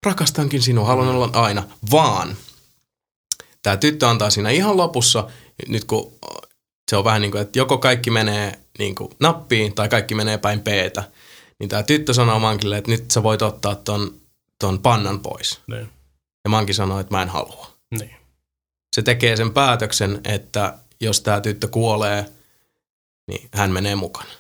rakastankin 0.07 0.62
sinua, 0.62 0.87
haluan 0.87 1.09
olla 1.09 1.31
aina, 1.33 1.62
vaan 1.91 2.37
tämä 3.62 3.77
tyttö 3.77 4.09
antaa 4.09 4.31
siinä 4.31 4.51
ihan 4.51 4.77
lopussa, 4.77 5.29
nyt 5.69 5.85
kun 5.85 6.12
se 6.91 6.97
on 6.97 7.05
vähän 7.05 7.23
niin 7.23 7.31
kuin, 7.33 7.43
että 7.43 7.59
joko 7.59 7.79
kaikki 7.79 8.11
menee 8.11 8.59
niin 8.78 8.94
kuin 8.94 9.10
nappiin 9.20 9.74
tai 9.74 9.88
kaikki 9.88 10.14
menee 10.14 10.38
päin 10.38 10.60
peetä, 10.60 11.05
niin 11.59 11.68
tämä 11.68 11.82
tyttö 11.82 12.14
sanoo 12.14 12.38
Mankille, 12.38 12.78
että 12.78 12.90
nyt 12.90 13.10
sä 13.10 13.22
voit 13.22 13.42
ottaa 13.42 13.74
ton, 13.74 14.14
ton 14.59 14.78
pannan 14.78 15.20
pois. 15.20 15.60
Niin. 15.66 15.88
Ja 16.44 16.51
Manki 16.51 16.72
sanoo, 16.74 17.01
että 17.01 17.14
mä 17.14 17.22
en 17.22 17.28
halua. 17.28 17.66
Niin. 17.98 18.16
Se 18.96 19.02
tekee 19.02 19.36
sen 19.36 19.51
päätöksen, 19.52 20.20
että 20.24 20.74
jos 21.01 21.20
tämä 21.20 21.40
tyttö 21.40 21.68
kuolee, 21.68 22.26
niin 23.28 23.48
hän 23.55 23.70
menee 23.70 23.94
mukana. 23.94 24.30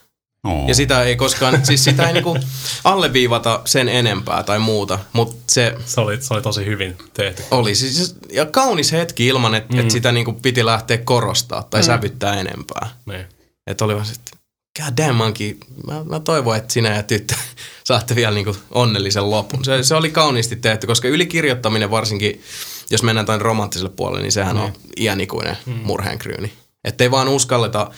Oo. 0.44 0.68
Ja 0.68 0.74
sitä 0.74 1.02
ei 1.02 1.16
koskaan, 1.16 1.66
siis 1.66 1.84
sitä 1.84 2.06
ei 2.06 2.12
niinku 2.12 2.38
alleviivata 2.84 3.62
sen 3.64 3.88
enempää 3.88 4.42
tai 4.42 4.58
muuta, 4.58 4.98
mutta 5.12 5.36
se 5.48 5.74
Se 5.86 6.00
oli, 6.00 6.22
se 6.22 6.34
oli 6.34 6.42
tosi 6.42 6.66
hyvin 6.66 6.96
tehty. 7.14 7.42
oli 7.50 7.74
siis, 7.74 8.16
ja 8.32 8.46
kaunis 8.46 8.92
hetki 8.92 9.26
ilman, 9.26 9.54
että 9.54 9.74
mm. 9.74 9.80
et 9.80 9.90
sitä 9.90 10.12
niinku 10.12 10.32
piti 10.32 10.64
lähteä 10.66 10.98
korostaa 10.98 11.62
tai 11.62 11.80
mm. 11.80 11.86
sävyttää 11.86 12.40
enempää. 12.40 12.88
Niin. 13.06 13.26
Että 13.66 13.84
oli 13.84 13.94
vaan 13.94 14.06
sitten, 14.06 14.38
god 14.82 14.96
damn 14.96 15.14
monkey, 15.14 15.58
mä, 15.86 16.04
mä 16.04 16.20
toivon, 16.20 16.56
että 16.56 16.72
sinä 16.72 16.96
ja 16.96 17.02
tyttö 17.02 17.34
saatte 17.84 18.14
vielä 18.14 18.34
niinku 18.34 18.56
onnellisen 18.70 19.30
lopun. 19.30 19.64
Se, 19.64 19.82
se 19.82 19.94
oli 19.94 20.10
kauniisti 20.10 20.56
tehty, 20.56 20.86
koska 20.86 21.08
ylikirjoittaminen 21.08 21.90
varsinkin, 21.90 22.42
jos 22.90 23.02
mennään 23.02 23.26
tämän 23.26 23.40
romanttiselle 23.40 23.92
puolelle, 23.96 24.22
niin 24.22 24.32
sehän 24.32 24.56
on 24.56 24.72
iänikuinen 25.00 25.56
murheenkryyni. 25.66 26.52
Että 26.84 27.04
ei 27.04 27.10
vaan 27.10 27.28
uskalleta 27.28 27.90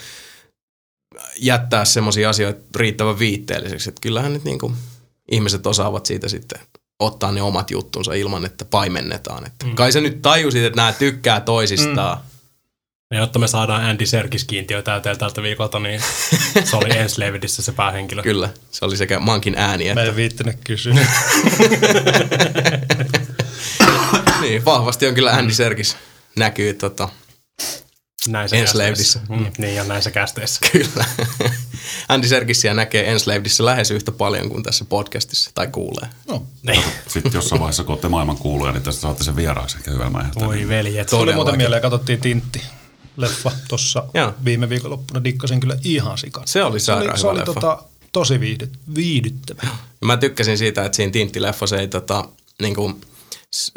jättää 1.37 1.85
semmoisia 1.85 2.31
asioita 2.31 2.61
riittävän 2.77 3.19
viitteelliseksi. 3.19 3.89
Että 3.89 4.01
kyllähän 4.01 4.33
nyt 4.33 4.45
niinku 4.45 4.73
ihmiset 5.31 5.67
osaavat 5.67 6.07
siitä 6.07 6.29
sitten 6.29 6.61
ottaa 6.99 7.33
ne 7.33 7.43
omat 7.43 7.71
juttunsa 7.71 8.15
ilman, 8.15 8.45
että 8.45 8.65
paimennetaan. 8.65 9.47
Että 9.47 9.67
Kai 9.75 9.93
sä 9.93 10.01
nyt 10.01 10.23
tajusit, 10.23 10.65
että 10.65 10.77
nämä 10.77 10.93
tykkää 10.93 11.41
toisistaan. 11.41 12.19
Ja 13.11 13.19
jotta 13.19 13.39
me 13.39 13.49
saadaan 13.49 13.85
Andy 13.85 14.07
Serkis 14.07 14.45
kiintiö 14.45 14.83
täyteen 14.83 15.19
tältä 15.19 15.43
viikolta, 15.43 15.79
niin 15.79 16.01
se 16.65 16.77
oli 16.77 16.97
Enslavedissä 16.99 17.63
se 17.63 17.73
päähenkilö. 17.73 18.23
Kyllä, 18.23 18.49
se 18.71 18.85
oli 18.85 18.97
sekä 18.97 19.21
mankin 19.21 19.55
ääni 19.59 19.85
Mä 19.85 19.91
että 19.91 20.03
en 20.03 20.17
viittinyt 20.17 20.57
kysyä. 20.65 20.95
niin, 24.41 24.65
vahvasti 24.65 25.07
on 25.07 25.15
kyllä 25.15 25.33
Andy 25.33 25.55
Serkis 25.55 25.97
näkyy 26.37 26.75
tota, 26.75 27.09
Näissä 28.29 28.57
Enslavedissä. 28.57 29.21
Mm, 29.29 29.47
niin, 29.59 29.75
ja 29.75 29.85
näissä 29.85 30.11
kästeissä. 30.11 30.61
kyllä. 30.73 31.05
Andy 32.09 32.29
Serkisiä 32.29 32.75
näkee 32.75 33.11
Enslavedissä 33.11 33.65
lähes 33.65 33.91
yhtä 33.91 34.13
paljon 34.13 34.49
kuin 34.49 34.63
tässä 34.63 34.85
podcastissa, 34.85 35.51
tai 35.55 35.67
kuulee. 35.67 36.09
No, 36.29 36.47
Niin. 36.63 36.85
Sitten 37.09 37.33
jossain 37.35 37.61
vaiheessa, 37.61 37.85
kun 37.85 37.93
olette 37.93 38.09
maailman 38.09 38.39
kuuluja, 38.39 38.73
niin 38.73 38.83
tästä 38.83 39.01
saatte 39.01 39.25
sen 39.25 39.37
vieraaksi 39.37 39.77
ehkä 39.77 39.91
hyvällä. 39.91 40.25
Voi 40.41 40.69
veljet. 40.69 41.07
tuli 41.07 41.35
muuten 41.35 41.57
mieleen, 41.57 41.83
katsottiin 41.83 42.21
Tintti 42.21 42.63
leffa 43.17 43.53
tuossa 43.69 44.05
viime 44.45 44.69
viikonloppuna. 44.69 45.25
Dikkasin 45.25 45.61
kyllä 45.61 45.77
ihan 45.85 46.19
sikan. 46.19 46.47
Se 46.47 46.65
oli 46.65 46.81
se 46.81 46.93
oli, 46.93 47.01
sairaan 47.01 47.19
se 47.19 47.27
oli 47.27 47.39
leffa. 47.39 47.55
tota, 47.55 47.83
tosi 48.13 48.41
viihdy, 48.41 48.71
viihdyttävä. 48.95 49.61
Ja 49.65 50.07
Mä 50.07 50.17
tykkäsin 50.17 50.59
siitä, 50.59 50.85
että 50.85 50.97
siinä 50.97 51.13
Tintti-leffassa 51.13 51.77
ei, 51.79 51.89
tota, 51.89 52.29
niinku, 52.63 53.01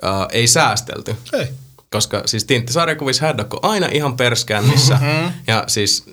äh, 0.05 0.27
ei 0.31 0.47
säästelty. 0.47 1.15
Ei. 1.33 1.47
Koska 1.91 2.23
siis 2.25 2.45
Tintti-sarjakuvissa 2.45 3.25
Haddock 3.25 3.53
on 3.53 3.59
aina 3.61 3.87
ihan 3.91 4.17
perskännissä. 4.17 4.93
Mm-hmm. 4.93 5.31
ja 5.47 5.63
siis 5.67 6.03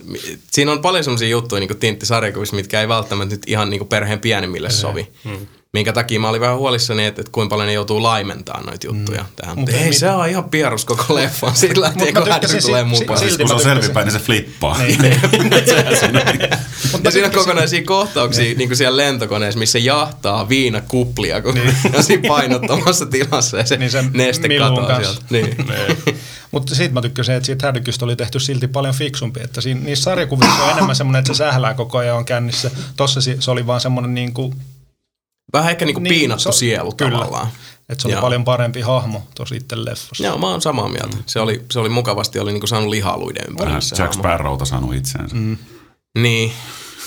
siinä 0.51 0.73
on 0.73 0.82
paljon 0.82 1.05
sellaisia 1.05 1.28
juttuja 1.28 1.61
niin 1.61 1.78
Tintti-sarjakuvissa, 1.78 2.57
mitkä 2.57 2.81
ei 2.81 2.89
välttämättä 2.89 3.35
nyt 3.35 3.43
ihan 3.47 3.70
niin 3.70 3.89
perheen 3.89 4.20
pienimmille 4.20 4.70
sovi. 4.70 5.12
Mm. 5.24 5.47
Minkä 5.77 5.93
takia 5.93 6.20
mä 6.20 6.28
olin 6.28 6.40
vähän 6.40 6.57
huolissani, 6.57 7.05
että, 7.07 7.20
että 7.20 7.32
kuinka 7.32 7.53
paljon 7.53 7.66
ne 7.66 7.73
joutuu 7.73 8.03
laimentamaan 8.03 8.66
noita 8.66 8.86
juttuja 8.86 9.20
mm. 9.23 9.27
tähän. 9.36 9.59
Mut 9.59 9.66
Mutta 9.69 9.77
ei 9.82 9.89
mit- 9.89 9.97
se 9.98 10.11
on 10.11 10.28
ihan 10.28 10.44
pierus 10.44 10.85
koko 10.85 11.15
leffa. 11.15 11.53
Siitä 11.55 11.81
lähtien, 11.81 12.15
mä 12.15 12.20
kun 12.20 12.32
tykkäsin 12.32 12.62
tulee 12.62 12.82
si- 12.82 12.89
mukaan. 12.89 13.19
si- 13.19 13.24
Siis 13.24 13.36
kun 13.39 13.48
se 13.48 13.55
on 13.55 13.61
selvipäin, 13.61 14.05
niin 14.07 14.12
se 14.12 14.19
flippaa. 14.19 14.78
Niin. 14.78 14.98
Siinä 16.01 16.20
on. 16.93 17.05
Ja 17.05 17.11
siinä 17.11 17.27
on 17.28 17.35
kokonaisia 17.35 17.82
kohtauksia 17.85 18.55
niin 18.55 18.69
kuin 18.69 18.77
siellä 18.77 18.97
lentokoneessa, 18.97 19.59
missä 19.59 19.78
jahtaa 19.78 20.48
viinakuplia, 20.48 21.43
kun 21.43 21.55
Niin. 21.55 21.74
on 21.97 22.03
siinä 22.05 22.28
painottomassa 22.28 23.07
tilassa 23.07 23.57
ja 23.57 23.66
se, 23.66 23.77
Niin 23.77 23.90
neste 24.12 24.48
katoaa 24.59 25.01
sieltä. 25.03 25.20
Niin. 25.31 25.57
Mutta 26.51 26.74
siitä 26.74 26.94
mä 26.94 27.03
tykkäsin, 27.03 27.35
että 27.35 27.47
siitä 27.47 27.66
Haddockista 27.66 28.05
oli 28.05 28.16
tehty 28.16 28.40
silti 28.40 28.69
paljon 28.69 28.94
fiksumpi. 28.94 29.40
Että 29.44 29.61
siinä, 29.61 29.81
niissä 29.81 30.03
sarjakuvissa 30.03 30.62
on 30.65 30.70
enemmän 30.70 30.97
semmoinen, 30.97 31.19
että 31.20 31.35
se 31.35 31.39
sählää 31.39 31.74
koko 31.74 31.98
ajan 31.98 32.16
on 32.16 32.24
kännissä. 32.24 32.70
Tossa 32.97 33.20
se 33.20 33.51
oli 33.51 33.66
vaan 33.66 33.81
semmoinen 33.81 34.15
niin 34.15 34.32
kuin, 34.35 34.55
Vähän 35.59 35.70
ehkä 35.70 35.85
niinku 35.85 36.01
Niin, 36.01 36.15
piinattu 36.15 36.53
se- 36.53 36.59
sielu 36.59 36.93
kyllä. 36.93 37.11
tavallaan. 37.19 37.49
että 37.89 38.03
se 38.03 38.09
oli 38.09 38.12
Joo. 38.12 38.23
paljon 38.23 38.45
parempi 38.45 38.81
hahmo 38.81 39.23
tuossa 39.35 39.55
itse 39.55 39.85
leffassa. 39.85 40.24
Joo, 40.24 40.39
mä 40.39 40.47
oon 40.51 40.62
samaa 40.62 40.89
mieltä. 40.89 41.16
Se 41.27 41.41
oli, 41.41 41.65
se 41.70 41.78
oli 41.78 41.89
mukavasti, 41.89 42.39
oli 42.39 42.53
niinku 42.53 42.66
saanut 42.66 42.89
lihaluiden 42.91 43.45
ympärille. 43.49 43.81
se 43.81 44.03
Jack. 44.03 44.12
Sparrowta 44.15 44.65
saanut 44.65 44.95
itseensä. 44.95 45.37
Mm. 45.37 45.57
Niin. 46.19 46.53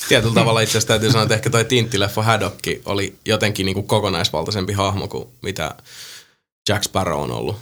Tietyllä 0.09 0.35
tavalla 0.35 0.60
itse 0.60 0.70
asiassa 0.72 0.89
täytyy 0.89 1.10
sanoa, 1.10 1.22
että 1.22 1.35
ehkä 1.35 1.51
toi 1.51 1.64
Tintti-leffa 1.64 2.22
Haddock 2.22 2.59
oli 2.85 3.16
jotenkin 3.24 3.66
niinku 3.66 3.82
kokonaisvaltaisempi 3.82 4.72
hahmo 4.72 5.09
kuin 5.09 5.28
mitä 5.43 5.74
Jack 6.68 6.85
Sparrow 6.85 7.20
on 7.22 7.32
ollut 7.32 7.56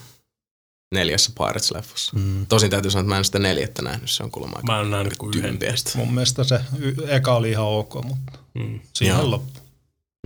neljässä 0.95 1.33
Pirates-leffassa. 1.41 2.11
Mm. 2.19 2.47
Tosin 2.47 2.71
täytyy 2.71 2.91
sanoa, 2.91 3.01
että 3.01 3.09
mä 3.09 3.19
en 3.19 3.25
sitä 3.25 3.39
neljättä 3.39 3.83
nähnyt. 3.83 4.11
Se 4.11 4.23
on 4.23 4.31
kuulemma 4.31 4.57
aika 4.57 4.73
Mä 4.73 4.81
en 4.81 4.91
nähnyt 4.91 5.17
kuin 5.17 5.39
yhden. 5.39 5.59
Mun 5.95 6.15
mielestä 6.15 6.45
se 6.45 6.61
y- 6.79 6.95
eka 7.09 7.35
oli 7.35 7.51
ihan 7.51 7.65
ok, 7.67 7.95
mutta 8.05 8.39
Mm. 8.59 8.81
siihen 8.95 9.17
Joo. 9.19 9.31
loppu. 9.31 9.61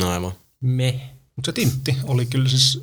No 0.01 0.11
aivan. 0.11 0.33
Me. 0.61 1.01
Mutta 1.37 1.49
se 1.49 1.53
tintti 1.53 1.97
oli 2.05 2.27
kyllä 2.27 2.49
siis, 2.49 2.83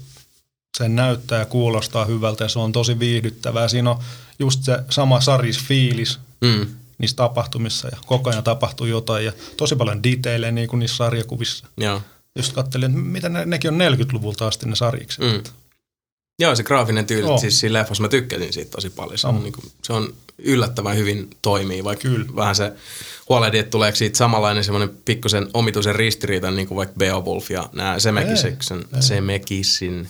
se 0.77 0.89
näyttää 0.89 1.39
ja 1.39 1.45
kuulostaa 1.45 2.05
hyvältä 2.05 2.43
ja 2.43 2.49
se 2.49 2.59
on 2.59 2.71
tosi 2.71 2.99
viihdyttävää. 2.99 3.67
Siinä 3.67 3.91
on 3.91 4.03
just 4.39 4.63
se 4.63 4.80
sama 4.89 5.21
saris 5.21 5.59
fiilis 5.59 6.19
Mm. 6.41 6.67
niissä 6.97 7.15
tapahtumissa 7.15 7.88
ja 7.88 7.97
koko 8.05 8.30
ajan 8.30 8.43
tapahtuu 8.43 8.88
jotain 8.88 9.26
ja 9.26 9.34
tosi 9.57 9.76
paljon 9.76 10.03
detaileja 10.03 10.51
niin 10.51 10.69
kuin 10.69 10.80
niissä 10.80 10.97
sarjakuvissa. 10.97 11.67
Joo. 11.77 12.01
Just 12.35 12.53
katselin, 12.53 12.91
että 12.91 13.01
mitä 13.03 13.30
ne, 13.30 13.45
nekin 13.45 13.71
on 13.73 13.80
40-luvulta 13.80 14.47
asti 14.47 14.65
ne 14.69 14.76
sarjikset. 14.76 15.19
Mm. 15.19 15.43
Joo, 16.40 16.56
se 16.56 16.64
graafinen 16.64 17.06
tyyli, 17.06 17.28
Joo. 17.28 17.38
siis 17.38 17.60
siinä 17.60 17.80
leffassa 17.80 18.02
mä 18.02 18.10
tykkäsin 18.10 18.53
siitä 18.53 18.72
tosi 18.72 18.90
paljon. 18.90 19.18
Se 19.18 19.28
on, 19.28 19.34
Sama. 19.34 19.44
niin 19.44 19.53
kuin, 19.53 19.72
se 19.84 19.94
on 19.94 20.14
yllättävän 20.38 20.98
hyvin 20.98 21.30
toimii, 21.41 21.84
vaikka 21.84 22.10
Kyllä. 22.10 22.36
vähän 22.36 22.56
se 22.56 22.74
huolehdin, 23.30 23.60
että 23.60 23.72
tuleeko 23.72 23.95
siitä 23.95 24.18
samanlainen 24.18 24.64
semmoinen 24.64 24.98
pikkusen 25.06 25.48
omituisen 25.53 25.95
ristiriitan, 25.95 26.56
niin 26.56 26.68
kuin 26.68 26.76
vaikka 26.76 26.95
Beowulf 26.99 27.52
ja 27.52 27.70
nämä 27.74 27.99
Semekissin 28.99 30.10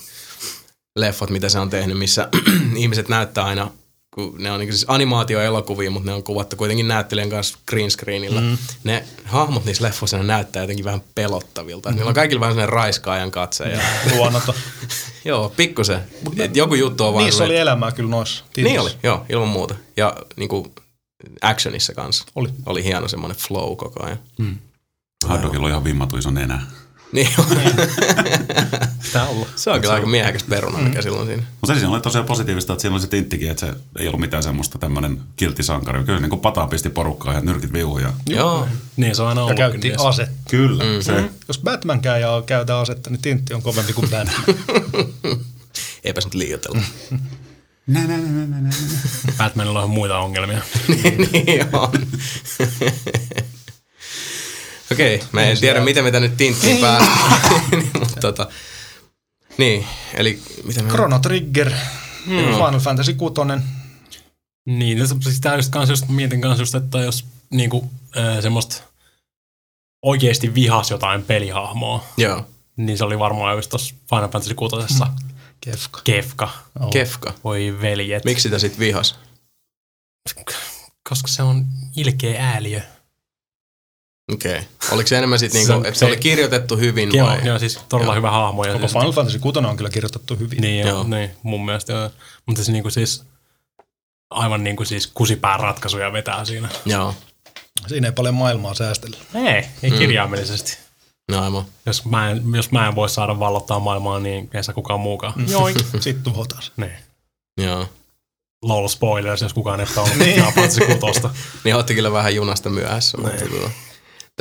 leffat, 0.96 1.30
mitä 1.30 1.50
se 1.50 1.60
on 1.60 1.70
tehnyt, 1.70 1.98
missä 1.98 2.30
ihmiset 2.76 3.10
näyttää 3.10 3.46
aina, 3.46 3.72
kun 4.20 4.44
ne 4.44 4.52
on 4.52 4.60
niin 4.60 4.72
siis 4.74 4.86
animaatioelokuvia, 4.88 5.91
mutta 5.91 6.10
ne 6.12 6.14
on 6.16 6.24
kuvattu 6.24 6.56
kuitenkin 6.56 6.88
näyttelijän 6.88 7.30
kanssa 7.30 7.58
green 7.68 7.91
screenillä. 7.91 8.41
Mm. 8.41 8.58
Ne 8.84 9.04
hahmot 9.26 9.66
niissä 9.66 9.84
leffoissa 9.84 10.18
ne 10.18 10.24
näyttää 10.24 10.64
jotenkin 10.64 10.86
vähän 10.86 11.02
pelottavilta. 11.16 11.90
Mm. 11.90 11.96
Niillä 11.96 12.10
on 12.10 12.16
kaikilla 12.16 12.40
vähän 12.40 12.54
sellainen 12.54 12.74
raiskaajan 12.74 13.32
katse. 13.32 13.64
Ja, 13.64 13.80
Luonnoton. 14.16 14.56
joo, 15.26 15.54
pikkusen. 15.58 16.00
Et 16.38 16.56
joku 16.56 16.76
juttu 16.76 17.06
on 17.06 17.14
vaan 17.14 17.26
Niissä 17.26 17.44
oli 17.44 17.58
elämää 17.58 17.91
kyllä 17.91 18.10
noissa. 18.10 18.44
niin 18.44 18.54
tintissä. 18.54 18.82
oli, 18.82 18.91
joo, 19.04 19.26
ilman 19.30 19.48
muuta. 19.48 19.76
Ja 19.98 20.16
niin 20.36 20.50
kuin 20.50 20.72
actionissa 21.41 21.94
kanssa. 21.94 22.26
Oli. 22.36 22.50
Oli 22.66 22.84
hieno 22.84 23.08
semmoinen 23.08 23.38
flow 23.38 23.76
koko 23.76 24.04
ajan. 24.04 24.20
Haddockilla 25.28 25.66
on 25.66 25.72
ihan 25.72 25.84
vimmatu 25.84 26.18
iso 26.18 26.32
nenä. 26.32 26.62
Niin, 27.11 27.27
Pitää 29.03 29.27
olla. 29.27 29.45
se 29.56 29.69
on 29.72 29.81
kyllä 29.81 29.94
aika 29.94 30.07
miehekäs 30.07 30.44
peruna, 30.44 30.77
mikä 30.77 31.02
silloin 31.02 31.27
siinä. 31.27 31.44
Mutta 31.61 31.73
se 31.73 31.80
siinä 31.80 31.94
oli 31.94 32.02
tosiaan 32.02 32.26
positiivista, 32.27 32.73
että 32.73 32.81
siinä 32.81 32.94
oli 32.94 33.02
se 33.02 33.07
tinttikin, 33.07 33.52
että 33.52 33.65
se 33.65 33.73
ei 33.99 34.07
ollut 34.07 34.19
mitään 34.19 34.44
semmoista 34.44 34.77
tämmöinen 34.77 35.22
kiltisankari. 35.36 36.03
Kyllä 36.03 36.19
niin 36.19 36.30
kuin 36.30 36.40
pataan 36.40 36.69
pisti 36.69 36.90
porukkaa 36.90 37.34
ja 37.34 37.41
nyrkit 37.41 37.73
viuhuja. 37.73 38.14
Ja... 38.30 38.36
Joo, 38.36 38.68
Niin 38.98 39.15
se 39.15 39.22
on 39.22 39.27
aina 39.27 39.41
Ja 39.41 39.45
ollut. 39.45 39.57
käytti 39.57 39.94
ase. 39.98 40.27
Kyllä, 40.49 40.84
mm. 40.84 41.02
se. 41.02 41.30
Jos 41.48 41.60
Batman 41.60 42.02
käy 42.02 42.22
ja 42.22 42.44
käytä 42.45 42.80
asetta, 42.80 43.10
niin 43.10 43.22
tintti 43.22 43.53
on 43.53 43.61
kovempi 43.61 43.94
kuin 43.94 44.10
Batman. 44.10 44.44
eipäs 46.03 46.26
nyt 46.26 46.34
liioitella. 46.34 46.81
Nä, 47.88 47.99
nä, 48.07 48.18
nä, 48.18 48.45
nä, 48.48 48.61
nä. 48.61 48.69
Batmanilla 49.38 49.84
on 49.84 49.90
muita 49.90 50.18
ongelmia. 50.19 50.61
niin 51.34 51.65
on. 51.73 51.91
Okei, 54.91 55.24
mä 55.32 55.44
en 55.44 55.60
tiedä, 55.60 55.80
miten 55.80 56.03
me 56.03 56.11
tänne 56.11 56.30
tinttiin 56.30 56.78
päästiin. 56.78 57.91
Mutta 57.99 58.20
tota, 58.22 58.48
niin, 59.57 59.88
eli 60.14 60.41
mitä 60.64 60.84
me... 60.84 60.90
Chrono 60.90 61.20
Trigger, 61.20 61.72
Final 62.26 62.80
Fantasy 62.80 63.14
6. 63.14 63.34
Niin, 64.66 64.98
ja 64.98 65.07
se- 65.07 65.16
siis 65.22 65.41
just 65.56 65.72
kans 65.72 65.90
just, 65.90 66.07
mietin 66.07 66.41
kans 66.41 66.60
just, 66.60 66.76
että 66.76 66.98
jos 66.98 67.26
niinku 67.49 67.91
äh, 68.18 68.41
semmoista 68.41 68.76
oikeesti 70.02 70.53
vihas 70.56 70.91
jotain 70.91 71.24
pelihahmoa, 71.24 72.03
Joo, 72.18 72.45
niin 72.78 72.98
se 72.98 73.03
oli 73.03 73.20
varmaan 73.20 73.56
just 73.56 73.70
tossa 73.70 73.95
Final 74.10 74.30
Fantasy 74.30 74.56
6. 74.56 74.76
Kefka. 75.61 76.02
Kefka. 76.03 76.49
Oh. 76.80 76.90
Kefka. 76.90 77.34
Voi 77.44 77.78
veljet. 77.82 78.26
Miksi 78.26 78.41
sitä 78.44 78.60
sit 78.60 78.80
vihas? 78.80 79.16
Koska 81.10 81.28
se 81.28 81.44
on 81.44 81.66
ilkeä 81.95 82.49
ääliö. 82.52 82.82
Okei. 84.34 84.52
Okay. 84.52 84.64
Oliko 84.92 85.08
se 85.08 85.18
enemmän 85.18 85.40
sit 85.40 85.52
Se- 85.52 85.58
niinku, 85.58 85.74
että 85.74 85.94
se 85.94 86.00
se- 86.00 86.06
oli 86.06 86.18
kirjoitettu 86.18 86.78
hyvin 86.78 87.10
Joo, 87.16 87.28
vai? 87.28 87.46
joo, 87.46 87.60
siis 87.60 87.80
todella 87.90 88.12
Joo. 88.14 88.18
hyvä 88.18 88.32
hahmo. 88.32 88.66
Ja 88.66 88.74
Koko 88.74 88.88
siis, 88.88 88.92
Final 89.00 89.12
Fantasy 89.12 89.40
6 89.40 89.60
on 89.60 89.78
kyllä 89.78 89.90
kirjoitettu 89.90 90.36
hyvin. 90.36 90.62
niin, 90.62 90.80
Joo. 90.88 90.90
joo. 90.90 91.04
niin, 91.04 91.32
mun 91.44 91.66
mielestä 91.66 91.94
joo. 91.94 92.10
Mutta 92.46 92.64
se 92.64 92.72
niinku 92.72 92.90
siis 92.90 93.24
aivan 94.30 94.64
niinku 94.64 94.86
siis 94.86 95.08
kusipään 95.08 95.60
ratkaisuja 95.60 96.14
vetää 96.14 96.46
siinä. 96.46 96.70
Joo, 96.86 97.14
Siinä 97.88 98.08
ei 98.08 98.12
paljon 98.14 98.36
maailmaa 98.36 98.74
säästellä. 98.74 99.18
Ei, 99.36 99.66
ei 99.84 99.92
kirjaimellisesti. 99.92 100.78
no 101.32 101.44
aivan. 101.44 101.66
Jos 101.86 102.06
mä, 102.06 102.32
en, 102.32 102.42
jos 102.56 102.72
mä 102.72 102.88
en 102.88 102.96
voi 102.96 103.10
saada 103.10 103.40
vallottaa 103.40 103.80
maailmaa, 103.80 104.20
niin 104.20 104.50
ei 104.54 104.64
saa 104.64 104.76
kukaan 104.76 105.00
muukaan. 105.00 105.34
Joink. 105.50 105.78
Sitten 106.00 106.24
tuhotaan 106.24 106.62
se. 106.64 106.72
niin. 106.78 106.92
Joo. 107.62 107.88
Lol 108.62 108.88
spoilers, 108.88 109.42
jos 109.42 109.54
kukaan 109.54 109.80
ei 109.80 109.86
ole 109.98 110.10
Final 110.10 110.52
Fantasy 110.52 110.80
6. 111.00 111.22
Niin 111.64 111.76
otti 111.76 111.96
kyllä 111.96 112.12
vähän 112.12 112.36
junasta 112.36 112.70
myöhässä, 112.70 113.18
mutta 113.18 113.46
tuota, 113.46 113.70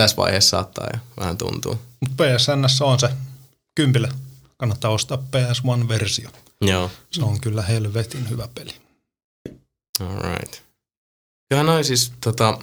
tässä 0.02 0.16
vaiheessa 0.16 0.50
saattaa 0.50 0.86
jo 0.94 0.98
vähän 1.20 1.38
tuntua. 1.38 1.78
Mutta 2.00 2.24
PSN 2.24 2.84
on 2.84 3.00
se 3.00 3.08
kympillä. 3.74 4.08
Kannattaa 4.56 4.90
ostaa 4.90 5.18
PS1-versio. 5.36 6.30
Joo, 6.60 6.90
Se 7.10 7.22
on 7.24 7.40
kyllä 7.40 7.62
helvetin 7.62 8.30
hyvä 8.30 8.48
peli. 8.54 8.74
alright. 10.00 10.56
Kyllähän 11.48 11.66
noin 11.66 11.84
siis 11.84 12.12
tota, 12.24 12.58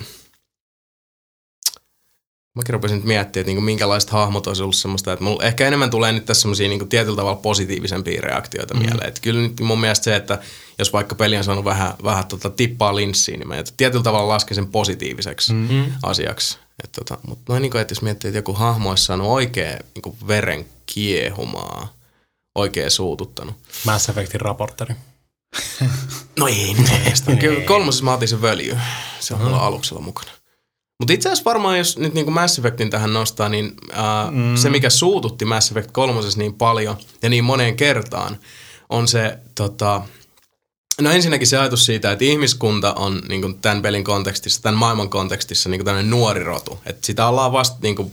mäkin 2.56 2.74
rupesin 2.74 2.96
nyt 2.96 3.06
miettimään, 3.06 3.42
että 3.42 3.50
niinku 3.50 3.62
minkälaiset 3.62 4.10
hahmot 4.10 4.48
olisi 4.48 4.64
ollut 4.64 4.76
semmoista, 4.76 5.14
että 5.14 5.26
mulla 5.26 5.44
ehkä 5.44 5.68
enemmän 5.68 5.90
tulee 5.90 6.12
nyt 6.12 6.26
tässä 6.26 6.42
semmoisia 6.42 6.70
niinku 6.70 6.86
tietyllä 6.86 7.16
tavalla 7.16 7.42
positiivisempia 7.42 8.22
reaktioita 8.22 8.74
mm. 8.74 8.80
mieleen. 8.80 9.08
Että 9.08 9.22
kyllä 9.22 9.42
nyt 9.42 9.60
mun 9.60 9.82
mielestä 9.82 10.04
se, 10.04 10.16
että 10.16 10.40
jos 10.80 10.94
vaikka 10.94 11.16
peli 11.16 11.38
on 11.38 11.44
saanut 11.44 11.66
vähän, 11.66 11.94
vähän 12.04 12.26
tota 12.26 12.50
tippaa 12.50 12.96
linssiin, 12.96 13.40
niin 13.40 13.48
mä 13.48 13.56
tietyllä 13.78 14.04
tavalla 14.04 14.34
lasken 14.34 14.56
sen 14.56 14.68
positiiviseksi 14.68 15.54
mm. 15.54 15.86
asiaksi. 16.04 16.58
Et 16.84 16.92
tota, 16.92 17.18
mutta 17.28 17.54
noin 17.54 17.62
niinku, 17.62 17.78
että 17.78 17.92
jos 17.92 18.02
miettii, 18.02 18.28
että 18.28 18.38
joku 18.38 18.54
hahmo 18.54 18.90
olisi 18.90 19.06
saanut 19.06 19.28
oikein 19.28 19.80
niinku 19.96 20.18
veren 20.28 20.66
kiehumaa, 20.86 21.94
oikein 22.56 22.92
suututtanut. 22.92 23.56
Mass 23.86 24.10
Effectin 24.10 24.42
raportteri. 24.42 24.96
No 26.40 26.48
ei. 26.48 26.76
Kyllä 27.40 27.62
kolmosessa 27.62 28.06
mä 28.06 28.14
otin 28.14 28.28
sen 28.28 28.42
völjy. 28.42 28.78
Se 29.20 29.34
on 29.34 29.42
mulla 29.42 29.58
aluksella 29.58 30.02
mukana. 30.02 30.32
Mutta 31.00 31.14
itse 31.14 31.30
asiassa 31.30 31.50
varmaan, 31.50 31.78
jos 31.78 31.98
nyt 31.98 32.14
niin 32.14 32.26
kuin 32.26 32.34
Mass 32.34 32.58
Effectin 32.60 32.90
tähän 32.90 33.14
nostaa, 33.14 33.50
niin 33.50 33.74
ää, 33.92 34.32
mm. 34.32 34.56
se, 34.56 34.70
mikä 34.70 34.90
suututti 34.90 35.46
Mass 35.46 35.72
Effect 35.72 35.92
kolmosessa 35.92 36.40
niin 36.40 36.54
paljon 36.54 36.98
ja 37.22 37.30
niin 37.30 37.44
moneen 37.44 37.76
kertaan, 37.76 38.38
on 38.90 39.08
se, 39.08 39.38
tota, 39.56 40.02
no 41.02 41.12
ensinnäkin 41.12 41.48
se 41.48 41.58
ajatus 41.58 41.86
siitä, 41.86 42.12
että 42.12 42.26
ihmiskunta 42.26 42.94
on 42.94 43.22
niin 43.28 43.42
kuin 43.42 43.60
tämän 43.60 43.82
pelin 43.82 44.04
kontekstissa, 44.04 44.62
tämän 44.62 44.80
maailman 44.80 45.10
kontekstissa 45.10 45.70
niin 45.70 45.80
kuin 45.80 45.86
tämmöinen 45.86 46.10
nuori 46.10 46.44
rotu. 46.44 46.80
Että 46.86 47.06
sitä 47.06 47.28
ollaan 47.28 47.52
vasta 47.52 47.78
niin 47.82 47.96
kuin, 47.96 48.12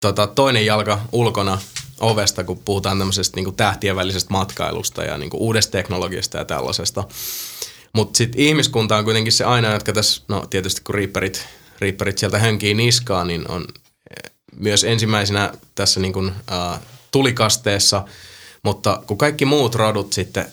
tota, 0.00 0.26
toinen 0.26 0.66
jalka 0.66 1.00
ulkona 1.12 1.58
ovesta, 2.00 2.44
kun 2.44 2.58
puhutaan 2.64 2.98
tämmöisestä 2.98 3.36
niin 3.36 3.44
kuin 3.44 3.56
tähtien 3.56 3.96
välisestä 3.96 4.30
matkailusta 4.30 5.04
ja 5.04 5.18
niin 5.18 5.30
kuin 5.30 5.40
uudesta 5.40 5.72
teknologiasta 5.72 6.38
ja 6.38 6.44
tällaisesta. 6.44 7.04
Mutta 7.92 8.18
sitten 8.18 8.40
ihmiskunta 8.40 8.96
on 8.96 9.04
kuitenkin 9.04 9.32
se 9.32 9.44
aina, 9.44 9.72
jotka 9.72 9.92
tässä, 9.92 10.22
no 10.28 10.46
tietysti 10.50 10.80
kun 10.84 10.94
Reaperit, 10.94 11.46
Reaperit 11.80 12.18
sieltä 12.18 12.38
hönkii 12.38 12.74
niskaan, 12.74 13.26
niin 13.26 13.50
on 13.50 13.64
eh, 14.10 14.30
myös 14.56 14.84
ensimmäisenä 14.84 15.52
tässä 15.74 16.00
niin 16.00 16.12
kuin, 16.12 16.26
uh, 16.28 16.80
tulikasteessa, 17.10 18.04
mutta 18.62 19.02
kun 19.06 19.18
kaikki 19.18 19.44
muut 19.44 19.74
rodut 19.74 20.12
sitten 20.12 20.46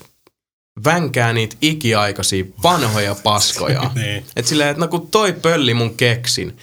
vänkää 0.86 1.34
niitä 1.34 1.56
ikiaikaisia 1.62 2.46
vanhoja 2.64 3.16
paskoja. 3.16 3.92
Niin. 3.96 4.26
että 4.36 4.50
silleen, 4.50 4.70
että 4.70 4.82
no 4.82 4.88
kun 4.88 5.08
toi 5.08 5.34
pölli 5.34 5.74
mun 5.74 5.96
keksin. 5.98 6.58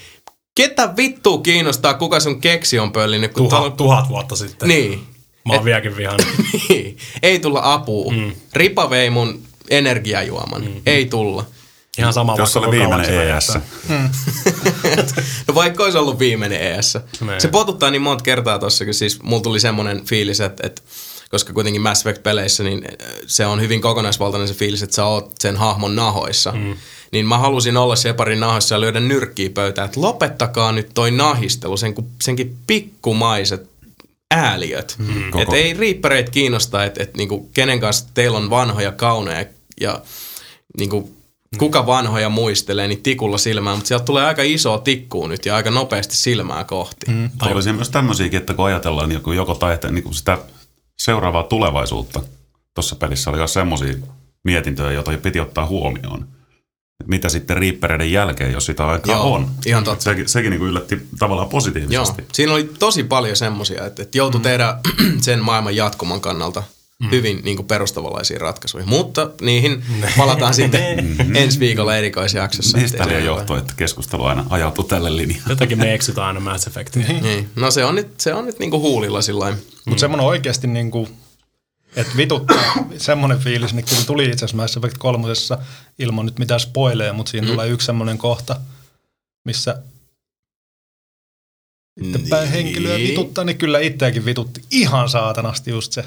Ketä 0.54 0.96
vittua 0.96 1.38
kiinnostaa, 1.38 1.94
kuka 1.94 2.20
sun 2.20 2.40
keksi 2.40 2.78
on 2.78 2.92
pöllinyt? 2.92 3.32
Kun 3.32 3.48
Tuhat, 3.48 3.76
tuhat 3.76 4.08
vuotta 4.08 4.36
sitten. 4.36 4.68
Niin. 4.68 5.06
Mä 5.44 5.54
oon 5.54 5.64
vieläkin 5.64 5.96
vihainen. 5.96 6.26
Niin. 6.68 6.96
Ei 7.22 7.38
tulla 7.38 7.60
apua. 7.72 8.12
Mm. 8.12 8.32
Ripa 8.52 8.90
vei 8.90 9.10
mun 9.10 9.42
energiajuoman. 9.70 10.64
Mm. 10.64 10.82
Ei 10.86 11.06
tulla. 11.06 11.44
Ihan 11.98 12.12
sama 12.12 12.34
Jos 12.38 12.52
se 12.52 12.58
oli 12.58 12.70
viimeinen 12.70 13.06
se 13.06 13.36
ES. 13.36 13.48
vedetään. 13.88 14.10
No 15.48 15.54
vaikka 15.54 15.82
olisi 15.84 15.98
ollut 15.98 16.18
viimeinen 16.18 16.60
ES. 16.60 16.98
Niin. 17.20 17.40
Se 17.40 17.48
potuttaa 17.48 17.90
niin 17.90 18.02
monta 18.02 18.24
kertaa 18.24 18.58
tossa, 18.58 18.84
kun 18.84 18.94
siis 18.94 19.22
mulla 19.22 19.42
tuli 19.42 19.60
semmoinen 19.60 20.04
fiilis, 20.06 20.40
että, 20.40 20.66
että 20.66 20.82
koska 21.30 21.52
kuitenkin 21.52 21.82
Mass 21.82 22.00
Effect-peleissä, 22.06 22.62
niin 22.64 22.84
äh, 22.84 23.08
se 23.26 23.46
on 23.46 23.60
hyvin 23.60 23.80
kokonaisvaltainen 23.80 24.48
se 24.48 24.54
fiilis, 24.54 24.82
että 24.82 24.96
sä 24.96 25.04
oot 25.06 25.32
sen 25.40 25.56
hahmon 25.56 25.96
nahoissa. 25.96 26.52
Mm. 26.52 26.76
Niin 27.12 27.26
mä 27.26 27.38
halusin 27.38 27.76
olla 27.76 27.96
Sheparin 27.96 28.40
nahoissa 28.40 28.74
ja 28.74 28.80
lyödä 28.80 29.00
nyrkkiä 29.00 29.50
pöytään, 29.50 29.86
että 29.86 30.00
lopettakaa 30.00 30.72
nyt 30.72 30.88
toi 30.94 31.10
nahistelu, 31.10 31.76
sen, 31.76 31.94
senkin 32.22 32.56
pikkumaiset 32.66 33.70
ääliöt. 34.30 34.94
Mm. 34.98 35.30
Koko- 35.30 35.42
Että 35.42 35.56
ei 35.56 35.74
riippareita 35.74 36.30
kiinnosta, 36.30 36.84
että 36.84 37.02
et 37.02 37.16
niinku, 37.16 37.50
kenen 37.54 37.80
kanssa 37.80 38.06
teillä 38.14 38.36
on 38.38 38.50
vanhoja 38.50 38.92
kauneja 38.92 39.46
ja 39.80 40.00
niinku, 40.78 41.10
kuka 41.58 41.86
vanhoja 41.86 42.28
muistelee, 42.28 42.88
niin 42.88 43.02
tikulla 43.02 43.38
silmään, 43.38 43.76
mutta 43.76 43.88
sieltä 43.88 44.04
tulee 44.04 44.24
aika 44.24 44.42
iso 44.42 44.78
tikkuu 44.78 45.26
nyt 45.26 45.46
ja 45.46 45.56
aika 45.56 45.70
nopeasti 45.70 46.16
silmää 46.16 46.64
kohti. 46.64 47.06
Mm. 47.10 47.30
Tai 47.38 47.52
olisi 47.52 47.72
myös 47.72 47.90
tämmöisiäkin, 47.90 48.40
että 48.40 48.54
kun 48.54 48.64
ajatellaan 48.64 49.12
joku, 49.12 49.32
joko 49.32 49.54
taite, 49.54 49.90
niin 49.90 50.04
kuin 50.04 50.14
sitä 50.14 50.38
seuraavaa 50.98 51.42
tulevaisuutta, 51.42 52.22
tuossa 52.74 52.96
pelissä 52.96 53.30
oli 53.30 53.38
myös 53.38 53.52
semmoisia 53.52 53.94
mietintöjä, 54.44 54.92
joita 54.92 55.12
piti 55.22 55.40
ottaa 55.40 55.66
huomioon. 55.66 56.26
Et 57.00 57.06
Mitä 57.06 57.28
sitten 57.28 57.56
riippereiden 57.56 58.12
jälkeen, 58.12 58.52
jos 58.52 58.66
sitä 58.66 58.86
aikaa 58.86 59.16
Joo, 59.16 59.34
on. 59.34 59.50
ihan 59.66 59.84
totta. 59.84 60.04
Sekin, 60.04 60.28
sekin 60.28 60.50
niin 60.50 60.58
kuin 60.58 60.68
yllätti 60.68 61.06
tavallaan 61.18 61.46
Joo, 61.46 61.50
positiivisesti. 61.50 62.24
siinä 62.32 62.52
oli 62.52 62.70
tosi 62.78 63.04
paljon 63.04 63.36
semmosia, 63.36 63.86
että, 63.86 64.02
että 64.02 64.18
joutui 64.18 64.38
mm. 64.38 64.42
tehdä 64.42 64.76
sen 65.20 65.44
maailman 65.44 65.76
jatkuman 65.76 66.20
kannalta 66.20 66.62
mm. 67.02 67.10
hyvin 67.10 67.40
niin 67.44 67.56
kuin 67.56 67.66
perustavanlaisia 67.66 68.38
ratkaisuja. 68.38 68.86
Mutta 68.86 69.30
niihin 69.40 69.84
palataan 70.18 70.54
sitten 70.54 70.82
ensi 71.42 71.60
viikolla 71.60 71.96
erikoisjaksossa. 71.96 72.78
Niistä 72.78 73.04
ole- 73.04 73.20
johtuu, 73.20 73.56
että 73.56 73.74
keskustelu 73.76 74.24
aina 74.24 74.44
ajautuu 74.50 74.84
tälle 74.84 75.16
linjalle. 75.16 75.48
Jotenkin 75.48 75.78
me 75.78 75.94
eksytään 75.94 76.26
aina 76.26 76.40
Mass 76.40 76.66
Effectiin. 76.66 77.22
Niin. 77.22 77.50
No 77.56 77.70
se 77.70 77.84
on 77.84 77.94
nyt, 77.94 78.20
se 78.20 78.34
on 78.34 78.46
nyt 78.46 78.58
niinku 78.58 78.80
huulilla 78.80 79.22
sillä 79.22 79.40
lailla. 79.40 79.58
Mutta 79.84 80.00
semmoinen 80.00 80.26
oikeasti 80.26 80.66
niin 80.66 80.90
kuin, 80.90 81.08
että 81.96 82.16
vituttaa, 82.16 82.74
semmoinen 82.96 83.38
fiilis, 83.38 83.74
niin 83.74 83.84
kyllä 83.84 84.04
tuli 84.06 84.24
itse 84.24 84.44
asiassa 84.44 84.56
Mass 84.56 84.76
Effect 84.76 84.98
kolmosessa 84.98 85.58
ilman 85.98 86.26
nyt 86.26 86.38
mitään 86.38 86.60
spoileja, 86.60 87.12
mutta 87.12 87.30
siinä 87.30 87.46
mm. 87.46 87.50
tulee 87.50 87.68
yksi 87.68 87.86
semmoinen 87.86 88.18
kohta, 88.18 88.60
missä 89.44 89.82
itse 92.00 92.20
päin 92.28 92.48
henkilöä 92.48 92.98
vituttaa, 92.98 93.44
niin 93.44 93.58
kyllä 93.58 93.78
itseäkin 93.78 94.24
vitutti 94.24 94.62
ihan 94.70 95.08
saatanasti 95.08 95.70
just 95.70 95.92
se 95.92 96.04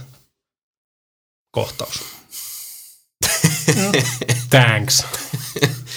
kohtaus. 1.56 2.04
Thanks. 4.50 5.04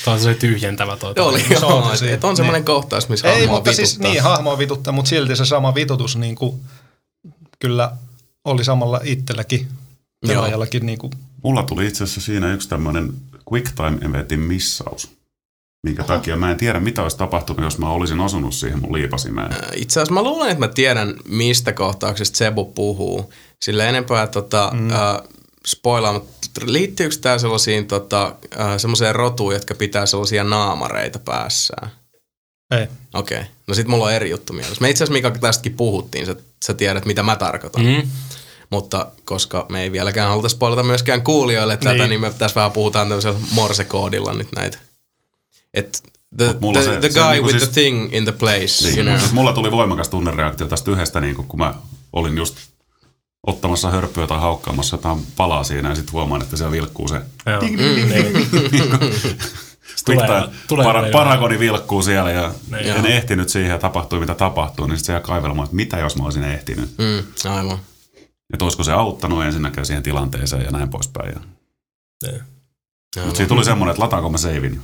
Tämä 0.05 0.15
on 0.15 0.21
se 0.21 0.35
tyhjentävä 0.35 0.97
toi. 0.97 1.13
Joo, 1.17 1.29
oli 1.29 1.41
Se 1.41 1.67
on 1.67 1.85
joo, 1.85 1.97
se- 1.97 2.13
että 2.13 2.27
on 2.27 2.37
semmoinen 2.37 2.61
niin. 2.61 2.67
kohtaus, 2.67 3.09
missä 3.09 3.33
Ei, 3.33 3.47
mutta 3.47 3.73
siis 3.73 3.91
vituttaa. 3.91 4.11
niin, 4.13 4.23
hahmoa 4.23 4.59
vituttaa, 4.59 4.93
mutta 4.93 5.09
silti 5.09 5.37
se 5.37 5.45
sama 5.45 5.75
vitutus 5.75 6.17
niin 6.17 6.35
kuin, 6.37 6.61
kyllä 7.59 7.93
oli 8.45 8.65
samalla 8.65 9.01
itselläkin, 9.05 9.69
pelaajallakin 10.27 10.87
niin 10.87 10.99
kuin, 10.99 11.13
Mulla 11.43 11.63
tuli 11.63 11.87
itse 11.87 12.05
asiassa 12.05 12.21
siinä 12.21 12.53
yksi 12.53 12.69
tämmöinen 12.69 13.13
quick 13.53 13.73
time 13.75 13.99
eventin 14.09 14.41
missaus, 14.41 15.11
minkä 15.83 16.03
Oho. 16.03 16.09
takia 16.15 16.37
mä 16.37 16.51
en 16.51 16.57
tiedä, 16.57 16.81
mitä 16.81 17.03
olisi 17.03 17.17
tapahtunut, 17.19 17.63
jos 17.65 17.79
mä 17.79 17.91
olisin 17.91 18.21
osunut 18.21 18.55
siihen 18.55 18.81
mun 18.81 18.93
liipasimeen. 18.93 19.51
Itse 19.75 20.01
asiassa 20.01 20.15
mä 20.15 20.23
luulen, 20.23 20.51
että 20.51 20.67
mä 20.67 20.69
tiedän, 20.69 21.15
mistä 21.29 21.73
kohtauksesta 21.73 22.37
Sebu 22.39 22.65
puhuu. 22.65 23.33
Sillä 23.65 23.85
enempää 23.87 24.27
tota, 24.27 24.71
mm. 24.75 24.91
äh, 24.91 24.99
spoilaa, 25.67 26.13
mutta 26.13 26.37
liittyykö 26.65 27.17
tämä 27.21 27.39
sellaisiin 27.39 27.87
tota, 27.87 28.35
äh, 28.61 28.79
semmoiseen 28.79 29.15
rotuun, 29.15 29.53
jotka 29.55 29.75
pitää 29.75 30.07
sellaisia 30.07 30.45
naamareita 30.45 31.19
päässään? 31.19 31.91
ei. 32.71 32.87
Okei. 33.15 33.39
Okay. 33.39 33.51
No 33.67 33.75
sit 33.75 33.87
mulla 33.89 34.05
on 34.05 34.13
eri 34.13 34.31
juttu 34.31 34.53
mielessä. 34.53 34.81
Me 34.81 34.91
itse 34.91 35.05
asiassa 35.05 35.13
Mika 35.13 35.31
tästäkin 35.31 35.75
puhuttiin, 35.75 36.27
sä, 36.27 36.37
sä 36.65 36.75
tiedät 36.75 37.05
mitä 37.05 37.23
mä 37.23 37.37
tarkoitan. 37.37 37.85
Mm. 37.85 38.11
Mutta 38.71 39.07
koska 39.25 39.67
me 39.69 39.83
ei 39.83 39.93
vieläkään 39.93 40.29
haluta 40.29 40.49
spoilata 40.49 40.83
myöskään 40.83 41.23
kuulijoille 41.23 41.77
tätä, 41.77 41.93
niin, 41.95 42.09
niin 42.09 42.21
me 42.21 42.33
tässä 42.39 42.55
vähän 42.55 42.73
puhutaan 42.73 43.09
tämmöisellä 43.09 43.39
morsekoodilla 43.53 44.33
nyt 44.33 44.49
näitä. 44.57 44.79
Et 45.75 46.03
the, 46.37 46.55
the, 46.73 46.83
se- 46.83 47.01
the 47.01 47.11
se 47.11 47.21
guy 47.21 47.31
niinku 47.33 47.47
with 47.49 47.59
siis- 47.59 47.71
the 47.71 47.81
thing 47.83 48.15
in 48.15 48.25
the 48.25 48.33
place, 48.33 48.85
Niin. 48.85 48.99
you 48.99 49.07
know. 49.07 49.19
Siis 49.19 49.33
mulla 49.33 49.53
tuli 49.53 49.71
voimakas 49.71 50.09
tunnereaktio 50.09 50.67
tästä 50.67 50.91
yhdestä, 50.91 51.21
niin 51.21 51.35
kun 51.37 51.59
mä 51.59 51.75
olin 52.13 52.37
just 52.37 52.57
ottamassa 53.49 53.91
hörppyä 53.91 54.27
tai 54.27 54.39
haukkaamassa 54.41 54.97
jotain 54.97 55.27
palaa 55.37 55.65
siinä 55.65 55.89
ja 55.89 55.95
sitten 55.95 56.13
huomaan, 56.13 56.43
että 56.43 56.57
siellä 56.57 56.73
vilkkuu 56.73 57.09
se 57.09 57.21
Joo. 57.47 57.61
ding, 57.61 57.79
ding, 57.79 58.11
ding. 58.11 58.37
Tulee- 60.05 60.27
Tulee, 60.27 60.49
tulee 60.69 60.85
para, 60.85 61.09
paragoni 61.13 61.59
vilkkuu 61.59 62.03
siellä 62.03 62.31
ja 62.31 62.53
Niin. 62.71 62.87
en 62.87 63.07
ehtinyt 63.07 63.49
siihen 63.49 63.71
ja 63.71 63.79
tapahtui 63.79 64.21
mitä 64.21 64.35
tapahtuu, 64.35 64.87
niin 64.87 64.97
sitten 64.99 65.07
se 65.07 65.13
jää 65.13 65.21
kaivelemaan, 65.21 65.65
että 65.65 65.77
mitä 65.77 65.99
jos 65.99 66.17
mä 66.17 66.25
olisin 66.25 66.45
ehtinyt. 66.45 66.91
Mm, 66.99 67.51
aivan. 67.51 67.79
Että 68.53 68.65
olisiko 68.65 68.85
se 68.85 68.93
auttanut 68.93 69.45
ensinnäkään 69.45 69.87
siihen 69.87 70.03
tilanteeseen 70.03 70.65
ja 70.65 70.71
näin 70.71 70.89
poispäin. 70.89 71.33
Ja... 71.35 71.41
Niin. 72.27 72.43
Mutta 73.25 73.37
siitä 73.37 73.49
tuli 73.49 73.65
semmoinen, 73.65 73.91
että 73.91 74.03
lataanko 74.03 74.31
mä 74.31 74.39
seivin. 74.39 74.81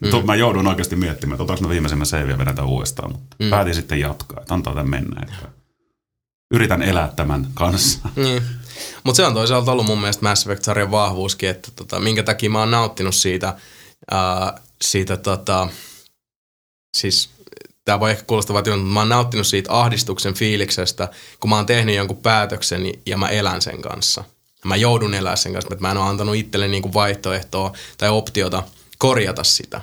Mm. 0.00 0.10
Mä 0.26 0.34
joudun 0.34 0.66
oikeasti 0.66 0.96
miettimään, 0.96 1.34
että 1.34 1.42
otanko 1.42 1.62
mä 1.62 1.68
viimeisen 1.68 2.06
seiviä 2.06 2.34
ja 2.34 2.38
vedetään 2.38 2.68
uudestaan, 2.68 3.12
mutta 3.12 3.36
mm. 3.38 3.50
päätin 3.50 3.74
sitten 3.74 4.00
jatkaa, 4.00 4.40
että 4.40 4.54
antaa 4.54 4.74
tämän 4.74 4.90
mennä. 4.90 5.20
Että 5.22 5.48
yritän 6.50 6.82
elää 6.82 7.12
tämän 7.16 7.46
kanssa. 7.54 7.98
Niin. 8.16 8.42
Mutta 9.04 9.16
se 9.16 9.26
on 9.26 9.34
toisaalta 9.34 9.72
ollut 9.72 9.86
mun 9.86 10.00
mielestä 10.00 10.22
Mass 10.22 10.46
Effect-sarjan 10.46 10.90
vahvuuskin, 10.90 11.50
että 11.50 11.70
tota, 11.76 12.00
minkä 12.00 12.22
takia 12.22 12.50
mä 12.50 12.58
oon 12.58 12.70
nauttinut 12.70 13.14
siitä, 13.14 13.56
ää, 14.10 14.60
siitä 14.82 15.16
tota, 15.16 15.68
siis 16.96 17.30
tämä 17.84 18.00
voi 18.00 18.10
ehkä 18.10 18.24
kuulostaa 18.24 18.62
työltä, 18.62 18.80
mutta 18.80 18.94
mä 18.94 19.00
oon 19.00 19.08
nauttinut 19.08 19.46
siitä 19.46 19.72
ahdistuksen 19.80 20.34
fiiliksestä, 20.34 21.08
kun 21.40 21.50
mä 21.50 21.56
oon 21.56 21.66
tehnyt 21.66 21.94
jonkun 21.94 22.16
päätöksen 22.16 22.82
ja 23.06 23.16
mä 23.16 23.28
elän 23.28 23.62
sen 23.62 23.82
kanssa. 23.82 24.24
Mä 24.64 24.76
joudun 24.76 25.14
elää 25.14 25.36
sen 25.36 25.52
kanssa, 25.52 25.68
että 25.72 25.84
mä 25.84 25.90
en 25.90 25.96
ole 25.96 26.08
antanut 26.08 26.34
itselleni 26.34 26.70
niinku 26.70 26.94
vaihtoehtoa 26.94 27.72
tai 27.98 28.08
optiota 28.08 28.62
korjata 28.98 29.44
sitä. 29.44 29.80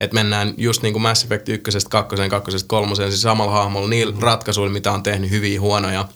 Että 0.00 0.14
mennään 0.14 0.54
just 0.56 0.82
niin 0.82 0.92
kuin 0.92 1.02
Mass 1.02 1.24
Effect 1.24 1.48
1, 1.48 1.78
2, 1.90 2.16
2, 2.30 2.66
3, 2.66 2.94
siis 2.94 3.22
samalla 3.22 3.52
hahmolla 3.52 3.88
niillä 3.88 4.16
ratkaisuilla, 4.20 4.72
mitä 4.72 4.92
on 4.92 5.02
tehnyt 5.02 5.30
hyviä, 5.30 5.60
huonoja. 5.60 6.08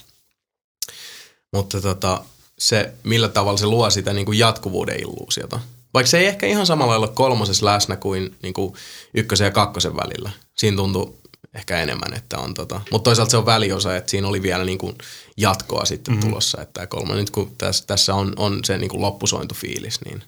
Mutta 1.53 1.81
tota, 1.81 2.25
se, 2.59 2.93
millä 3.05 3.29
tavalla 3.29 3.59
se 3.59 3.67
luo 3.67 3.91
sitä 3.91 4.13
niin 4.13 4.27
kuin 4.27 4.39
jatkuvuuden 4.39 5.01
illuusiota. 5.01 5.61
Vaikka 5.95 6.11
se 6.11 6.19
ei 6.19 6.27
ehkä 6.27 6.47
ihan 6.47 6.67
samalla 6.67 6.91
lailla 6.91 7.09
kolmosessa 7.09 7.67
läsnä 7.67 7.97
kuin, 7.97 8.37
niin 8.43 8.55
kuin 8.55 8.75
ykkösen 9.15 9.45
ja 9.45 9.51
kakkosen 9.51 9.97
välillä. 9.97 10.31
Siinä 10.55 10.77
tuntuu 10.77 11.23
ehkä 11.55 11.81
enemmän, 11.81 12.15
että 12.15 12.39
on 12.39 12.55
tota. 12.55 12.81
Mutta 12.91 13.05
toisaalta 13.05 13.31
se 13.31 13.37
on 13.37 13.47
väliosa, 13.47 13.97
että 13.97 14.11
siinä 14.11 14.29
oli 14.29 14.43
vielä 14.43 14.65
niinku 14.65 14.95
jatkoa 15.37 15.85
sitten 15.85 16.15
mm-hmm. 16.15 16.29
tulossa, 16.29 16.63
että 16.63 16.73
tämä 16.73 16.87
kolmas, 16.87 17.17
nyt 17.17 17.31
kun 17.31 17.55
tässä, 17.59 17.87
tässä 17.87 18.15
on, 18.15 18.33
on 18.37 18.61
se 18.65 18.79
niinku 18.79 19.01
loppusointufiilis, 19.01 20.01
niin 20.05 20.23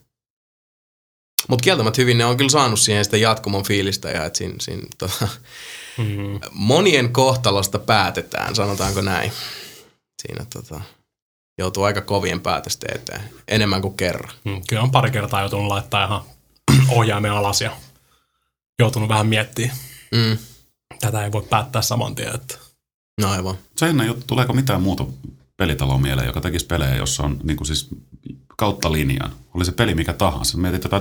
mutta 1.49 1.63
kieltämättä 1.63 2.01
hyvin 2.01 2.19
ne 2.19 2.25
on 2.25 2.37
kyllä 2.37 2.51
saanut 2.51 2.81
siihen 2.81 3.05
sitä 3.05 3.17
jatkumon 3.17 3.65
fiilistä 3.65 4.11
ja 4.11 4.25
että 4.25 4.39
siinä, 4.39 4.55
siinä 4.61 4.87
tota, 4.99 5.29
mm-hmm. 5.99 6.41
monien 6.53 7.13
kohtalosta 7.13 7.79
päätetään, 7.79 8.55
sanotaanko 8.55 9.01
näin. 9.01 9.33
Siinä 10.23 10.47
tota, 10.53 10.81
joutuu 11.59 11.83
aika 11.83 12.01
kovien 12.01 12.41
päätösten 12.41 12.97
eteen, 12.97 13.31
enemmän 13.49 13.83
kuin 13.83 13.97
kerran. 13.97 14.35
Mm, 14.45 14.63
kyllä 14.69 14.83
on 14.83 14.91
pari 14.91 15.11
kertaa 15.11 15.41
joutunut 15.41 15.67
laittaa 15.67 16.05
ihan 16.05 16.23
ohjaimen 16.99 17.33
alas 17.33 17.61
ja 17.61 17.77
joutunut 18.79 19.09
vähän 19.09 19.27
miettimään. 19.27 19.77
Mm. 20.15 20.39
Tätä 21.01 21.25
ei 21.25 21.33
voi 21.33 21.47
päättää 21.51 21.83
saman 21.83 22.15
tien. 22.15 22.35
Että. 22.35 22.59
No 23.21 23.31
aivan. 23.31 23.59
Se 23.77 23.87
ennen 23.87 24.07
juttu, 24.07 24.25
tuleeko 24.27 24.53
mitään 24.53 24.83
muuta 24.83 25.07
pelitaloa 25.57 25.99
mieleen, 25.99 26.27
joka 26.27 26.41
tekisi 26.41 26.67
pelejä, 26.67 26.97
jossa 26.97 27.23
on 27.23 27.41
niin 27.43 27.57
kuin 27.57 27.67
siis 27.67 27.89
kautta 28.57 28.93
linjan. 28.93 29.33
Oli 29.55 29.65
se 29.65 29.73
peli 29.73 29.95
mikä 29.95 30.13
tahansa. 30.13 30.59
Mietin 30.59 30.81
että 30.85 31.01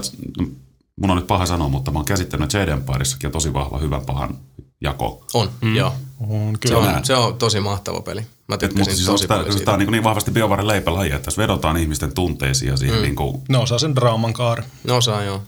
mun 0.95 1.11
on 1.11 1.17
nyt 1.17 1.27
paha 1.27 1.45
sanoa, 1.45 1.69
mutta 1.69 1.91
mä 1.91 1.99
oon 1.99 2.05
käsittänyt, 2.05 2.45
että 2.45 2.57
Jade 2.57 2.71
Empiressakin 2.71 3.27
on 3.27 3.31
tosi 3.31 3.53
vahva 3.53 3.77
hyvän 3.77 4.05
pahan 4.05 4.37
jako. 4.81 5.25
On, 5.33 5.49
mm. 5.61 5.75
joo. 5.75 5.93
On, 6.19 6.57
kyllä. 6.59 6.83
Se, 6.83 6.97
on, 6.97 7.05
se 7.05 7.15
on 7.15 7.37
tosi 7.37 7.59
mahtava 7.59 8.01
peli. 8.01 8.21
Mä 8.47 8.57
tykkäsin 8.57 8.95
siis 8.95 9.05
tosi 9.05 9.27
paljon 9.27 9.59
Tämä 9.59 9.73
on 9.73 9.79
niin, 9.79 9.91
niin 9.91 10.03
vahvasti 10.03 10.31
BioVaren 10.31 10.67
leipälaji, 10.67 11.11
että 11.11 11.25
tässä 11.25 11.41
vedotaan 11.41 11.77
ihmisten 11.77 12.13
tunteisiin 12.13 12.69
ja 12.69 12.77
siihen 12.77 12.95
mm. 12.95 13.01
niin 13.01 13.15
kuin... 13.15 13.41
Ne 13.49 13.57
osaa 13.57 13.79
sen 13.79 13.95
draaman 13.95 14.33
kaari. 14.33 14.63
Ne 14.83 14.93
osaa, 14.93 15.23
joo. 15.23 15.43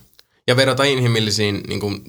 Ja 0.48 0.56
vedota 0.56 0.84
inhimillisiin 0.84 1.64
niin 1.68 1.80
kuin, 1.80 2.02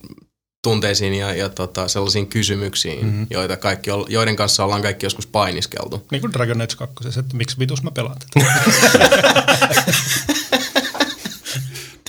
tunteisiin 0.63 1.15
ja, 1.15 1.35
ja 1.35 1.49
tota, 1.49 1.89
sellaisiin 1.89 2.27
kysymyksiin, 2.27 3.05
mm-hmm. 3.05 3.27
joita 3.31 3.57
kaikki, 3.57 3.91
joiden 4.09 4.37
kanssa 4.37 4.65
ollaan 4.65 4.83
kaikki 4.83 5.07
joskus 5.07 5.27
painiskeltu. 5.27 6.07
Niin 6.11 6.21
kuin 6.21 6.33
Dragon 6.33 6.61
Age 6.61 6.77
2, 6.77 7.21
että 7.21 7.37
miksi 7.37 7.59
vitus 7.59 7.83
mä 7.83 7.91
pelaan 7.91 8.17
tätä. 8.19 8.47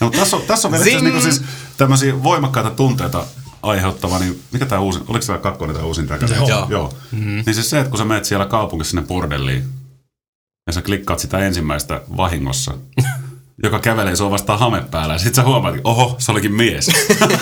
no, 0.01 0.09
tässä 0.09 0.37
on, 0.37 0.41
tässä 0.41 0.67
on 0.67 0.83
vielä 0.83 1.01
niin 1.01 1.21
siis 1.21 1.41
tämmöisiä 1.77 2.23
voimakkaita 2.23 2.69
tunteita 2.69 3.25
aiheuttava, 3.61 4.19
niin 4.19 4.43
mikä 4.51 4.65
tämä 4.65 4.81
uusi, 4.81 4.99
oliko 5.07 5.25
tämä 5.25 5.39
kakkonen 5.39 5.75
tämä 5.75 5.87
uusin 5.87 6.07
Dragon 6.07 6.33
Age? 6.33 6.51
Joo. 6.51 6.67
Joo. 6.69 6.93
Mm-hmm. 7.11 7.43
Niin 7.45 7.53
siis 7.53 7.69
se, 7.69 7.79
että 7.79 7.89
kun 7.89 7.97
sä 7.97 8.05
menet 8.05 8.25
siellä 8.25 8.45
kaupungissa 8.45 8.91
sinne 8.91 9.07
bordelliin, 9.07 9.63
ja 10.67 10.73
sä 10.73 10.81
klikkaat 10.81 11.19
sitä 11.19 11.39
ensimmäistä 11.39 12.01
vahingossa, 12.17 12.73
joka 13.63 13.79
kävelee 13.79 14.15
sua 14.15 14.31
vastaan 14.31 14.59
hame 14.59 14.81
päällä. 14.91 15.13
Ja 15.13 15.19
sit 15.19 15.35
sä 15.35 15.43
huomaat, 15.43 15.75
että 15.75 15.89
oho, 15.89 16.15
se 16.19 16.31
olikin 16.31 16.53
mies. 16.53 16.87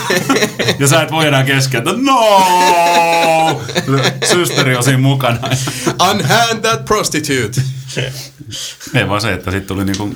ja 0.80 0.88
sä 0.88 1.02
et 1.02 1.12
voi 1.12 1.28
enää 1.28 1.44
keskeyttää, 1.44 1.94
no! 1.98 2.42
Systeri 4.32 4.76
on 4.76 4.84
siinä 4.84 4.98
mukana. 4.98 5.40
Unhand 6.12 6.62
that 6.62 6.86
prostitute. 6.86 7.62
Ei 8.94 9.10
vaan 9.10 9.22
se, 9.22 9.34
että 9.34 9.52
sitten 9.52 9.68
tuli 9.68 9.86
niinku 9.86 10.16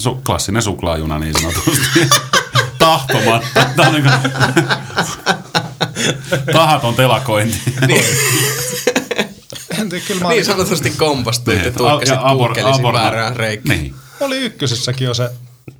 su- 0.00 0.20
klassinen 0.26 0.62
suklaajuna 0.62 1.18
niin 1.18 1.34
sanotusti. 1.40 2.00
Tahtomatta. 2.78 3.66
On 3.78 3.92
niinku 3.92 4.10
tahaton 6.52 6.94
telakointi. 6.94 7.62
Niin. 7.86 8.04
niin 10.28 10.44
sanotusti 10.44 10.90
kompastui, 10.90 11.56
että 11.56 11.70
tuikkasit 11.70 12.18
kuukkelisin 12.36 12.92
väärään 12.92 13.36
reikkiin. 13.36 13.82
Niin. 13.82 14.07
Oli 14.20 14.36
ykkösessäkin 14.36 15.04
jo 15.04 15.14
se 15.14 15.30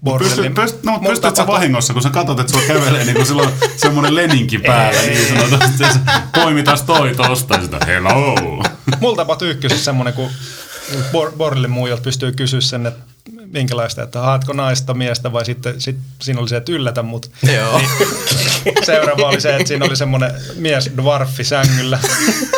bordelli. 0.04 0.50
Pyst, 0.50 0.54
pyst, 0.54 0.84
no, 0.84 1.00
pystyt 1.08 1.36
sä 1.36 1.46
vahingossa, 1.46 1.92
kun 1.92 2.02
sä 2.02 2.10
katsot, 2.10 2.40
että 2.40 2.52
sulla 2.52 2.66
kävelee 2.66 3.04
niin 3.04 3.16
kuin 3.16 3.26
silloin 3.26 3.50
semmoinen 3.76 4.14
leninki 4.14 4.58
päällä, 4.58 5.02
niin 5.02 5.28
sanotusti. 5.28 5.78
Se 5.78 6.00
poimitas 6.34 6.82
toi 6.82 7.14
tosta 7.14 7.54
ja 7.54 7.62
sitä 7.62 7.78
hello. 7.86 8.34
Mulla 9.00 9.16
tapahtui 9.16 9.50
ykkösessä 9.50 9.84
semmoinen, 9.84 10.14
kun 10.14 10.30
bordellin 11.38 11.70
muijalta 11.70 12.02
pystyy 12.02 12.32
kysyä 12.32 12.60
sen, 12.60 12.86
että 12.86 13.04
minkälaista, 13.46 14.02
että 14.02 14.20
haetko 14.20 14.52
naista, 14.52 14.94
miestä 14.94 15.32
vai 15.32 15.44
sitten 15.44 15.80
sit, 15.80 15.96
siinä 16.22 16.40
oli 16.40 16.48
se, 16.48 16.56
että 16.56 16.72
yllätä 16.72 17.02
mut. 17.02 17.30
Joo. 17.56 17.80
Niin, 18.64 18.74
seuraava 18.84 19.28
oli 19.28 19.40
se, 19.40 19.56
että 19.56 19.68
siinä 19.68 19.84
oli 19.84 19.96
semmoinen 19.96 20.30
mies 20.54 20.90
dwarfi 20.96 21.44
sängyllä 21.44 21.98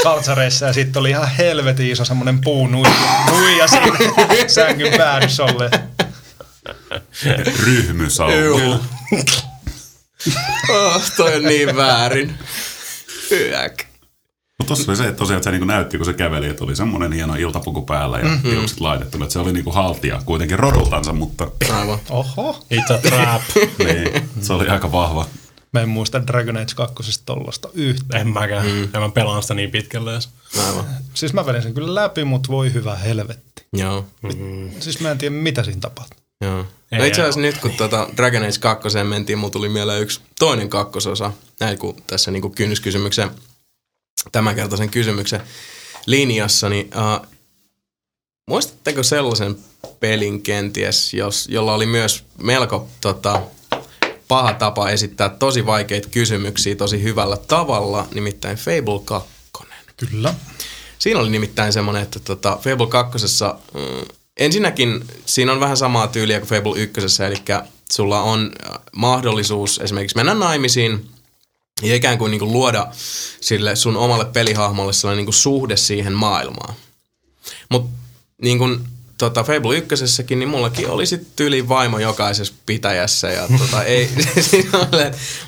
kaltsareissa 0.03 0.67
ja 0.67 0.73
sitten 0.73 1.01
oli 1.01 1.11
ihan 1.11 1.31
helvetin 1.39 1.91
iso 1.91 2.05
semmoinen 2.05 2.41
puunuija 2.41 2.95
nuija 3.31 3.69
siinä 3.69 3.97
sängyn 4.47 4.95
päädyssä 4.97 5.45
olleen. 5.45 5.71
Ryhmysauva. 7.65 8.79
oh, 10.69 11.11
toi 11.17 11.37
on 11.37 11.43
niin 11.43 11.77
väärin. 11.77 12.39
Hyäk. 13.31 13.90
Mutta 14.61 14.75
tuossa 14.75 14.93
oli 14.93 14.97
se, 14.97 15.09
että 15.09 15.19
tosiaan 15.19 15.37
että 15.37 15.51
se 15.51 15.59
niin 15.59 15.67
näytti, 15.67 15.97
kun 15.97 16.07
se 16.07 16.13
käveli, 16.13 16.49
että 16.49 16.65
oli 16.65 16.77
semmoinen 16.77 17.13
hieno 17.13 17.35
iltapuku 17.35 17.83
päällä 17.83 18.19
ja 18.19 18.25
mm-hmm. 18.25 18.51
hiukset 18.51 18.81
laitettu. 18.81 19.23
Että 19.23 19.33
se 19.33 19.39
oli 19.39 19.53
niin 19.53 19.65
kuin 19.65 19.75
haltia 19.75 20.23
kuitenkin 20.25 20.59
rodultansa, 20.59 21.13
mutta... 21.13 21.51
Aivan. 21.81 21.99
Oho. 22.11 22.65
It's 22.75 22.95
a 22.95 22.99
trap. 22.99 23.43
niin, 23.87 24.29
se 24.41 24.53
oli 24.53 24.69
aika 24.69 24.93
vahva. 24.93 25.27
Mä 25.73 25.81
en 25.81 25.89
muista 25.89 26.27
Dragon 26.27 26.57
Age 26.57 26.75
2 26.75 27.23
tollasta 27.27 27.69
yhtään. 27.75 28.21
En 28.21 28.29
mäkään. 28.29 28.67
Mm. 28.67 28.89
Ja 28.93 29.01
mä 29.01 29.09
pelaan 29.09 29.43
sitä 29.43 29.55
niin 29.55 29.71
pitkälle 29.71 30.13
edes. 30.13 30.29
Aivan. 30.67 30.85
Siis 31.15 31.33
mä 31.33 31.47
vedin 31.47 31.63
sen 31.63 31.75
kyllä 31.75 31.95
läpi, 31.95 32.25
mutta 32.25 32.49
voi 32.49 32.73
hyvä 32.73 32.97
helvetti. 32.97 33.65
Joo. 33.73 34.07
Mm. 34.23 34.71
Siis 34.81 35.01
mä 35.01 35.11
en 35.11 35.19
tiedä, 35.19 35.35
mitä 35.35 35.65
siinä 35.65 35.81
tapahtuu. 35.81 36.21
Joo. 36.41 36.67
No 36.91 37.05
itse 37.05 37.21
asiassa 37.21 37.41
nyt, 37.41 37.59
kun 37.59 37.71
tuota 37.71 38.09
Dragon 38.17 38.43
Age 38.43 38.59
2 38.61 38.89
mentiin, 39.05 39.39
mulla 39.39 39.53
tuli 39.53 39.69
mieleen 39.69 40.03
yksi 40.03 40.21
toinen 40.39 40.69
kakkososa, 40.69 41.33
näin 41.61 41.79
kun 41.79 41.97
tässä 42.07 42.31
niin 42.31 42.43
kuin 42.43 42.55
kynnyskysymyksen 42.55 43.31
tämänkertaisen 44.33 44.91
kysymyksen 44.91 45.41
linjassa, 46.07 46.69
niin 46.69 46.87
uh, 46.87 47.27
muistatteko 48.47 49.03
sellaisen 49.03 49.57
pelin 50.01 50.43
kenties, 50.43 51.15
jos, 51.15 51.49
jolla 51.51 51.75
oli 51.75 51.87
myös 51.87 52.25
melko 52.43 52.89
tota, 53.01 53.43
paha 54.29 54.53
tapa 54.53 54.91
esittää 54.91 55.29
tosi 55.29 55.67
vaikeita 55.67 56.09
kysymyksiä 56.09 56.75
tosi 56.75 57.03
hyvällä 57.03 57.37
tavalla, 57.37 58.09
nimittäin 58.15 58.57
Fable 58.57 59.01
2. 59.05 59.29
Kyllä. 59.97 60.35
Siinä 60.99 61.21
oli 61.21 61.31
nimittäin 61.31 61.73
semmoinen, 61.73 62.03
että 62.03 62.19
tota, 62.21 62.59
Fable 62.63 62.87
2. 62.87 63.19
Mm, 63.75 63.81
ensinnäkin 64.37 65.05
siinä 65.27 65.53
on 65.53 65.61
vähän 65.61 65.77
samaa 65.77 66.09
tyyliä 66.09 66.41
kuin 66.41 66.49
Fable 66.49 66.81
1, 66.81 67.23
eli 67.23 67.37
sulla 67.93 68.23
on 68.23 68.53
mahdollisuus 68.93 69.79
esimerkiksi 69.79 70.17
mennä 70.17 70.35
naimisiin– 70.35 71.07
ja 71.83 71.95
ikään 71.95 72.19
kuin, 72.19 72.31
niin 72.31 72.39
kuin 72.39 72.53
luoda 72.53 72.89
sille 73.41 73.77
sun 73.77 73.97
omalle 73.97 74.25
pelihahmolle 74.25 74.93
sellainen 74.93 75.17
niin 75.17 75.27
kuin 75.27 75.35
suhde 75.35 75.77
siihen 75.77 76.13
maailmaan. 76.13 76.75
Mutta 77.69 77.91
niin 78.43 78.59
kuin 78.59 78.81
tota 79.21 79.45
Fable 79.45 79.77
1 79.77 79.95
niin 80.37 80.49
mullakin 80.49 80.89
oli 80.89 81.07
sitten 81.07 81.33
tyyli 81.37 81.69
vaimo 81.69 81.99
jokaisessa 81.99 82.55
pitäjässä 82.67 83.31
ja 83.31 83.49
tota, 83.59 83.85
ei, 83.85 84.11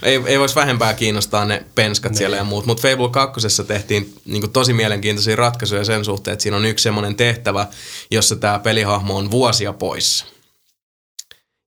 ei, 0.03 0.23
ei 0.27 0.39
voisi 0.39 0.55
vähempää 0.55 0.95
kiinnostaa 0.95 1.45
ne 1.45 1.65
penskat 1.75 2.13
ne. 2.13 2.19
siellä 2.19 2.37
ja 2.37 2.45
muut. 2.45 2.67
Mutta 2.67 2.89
Fable 2.89 3.09
2 3.11 3.41
tehtiin 3.67 4.15
niin 4.25 4.53
tosi 4.53 4.73
mielenkiintoisia 4.73 5.37
ratkaisuja 5.37 5.85
sen 5.85 6.05
suhteen, 6.05 6.33
että 6.33 6.43
siinä 6.43 6.57
on 6.57 6.65
yksi 6.65 6.83
semmoinen 6.83 7.15
tehtävä, 7.15 7.67
jossa 8.11 8.37
tämä 8.37 8.59
pelihahmo 8.59 9.17
on 9.17 9.31
vuosia 9.31 9.73
poissa. 9.73 10.25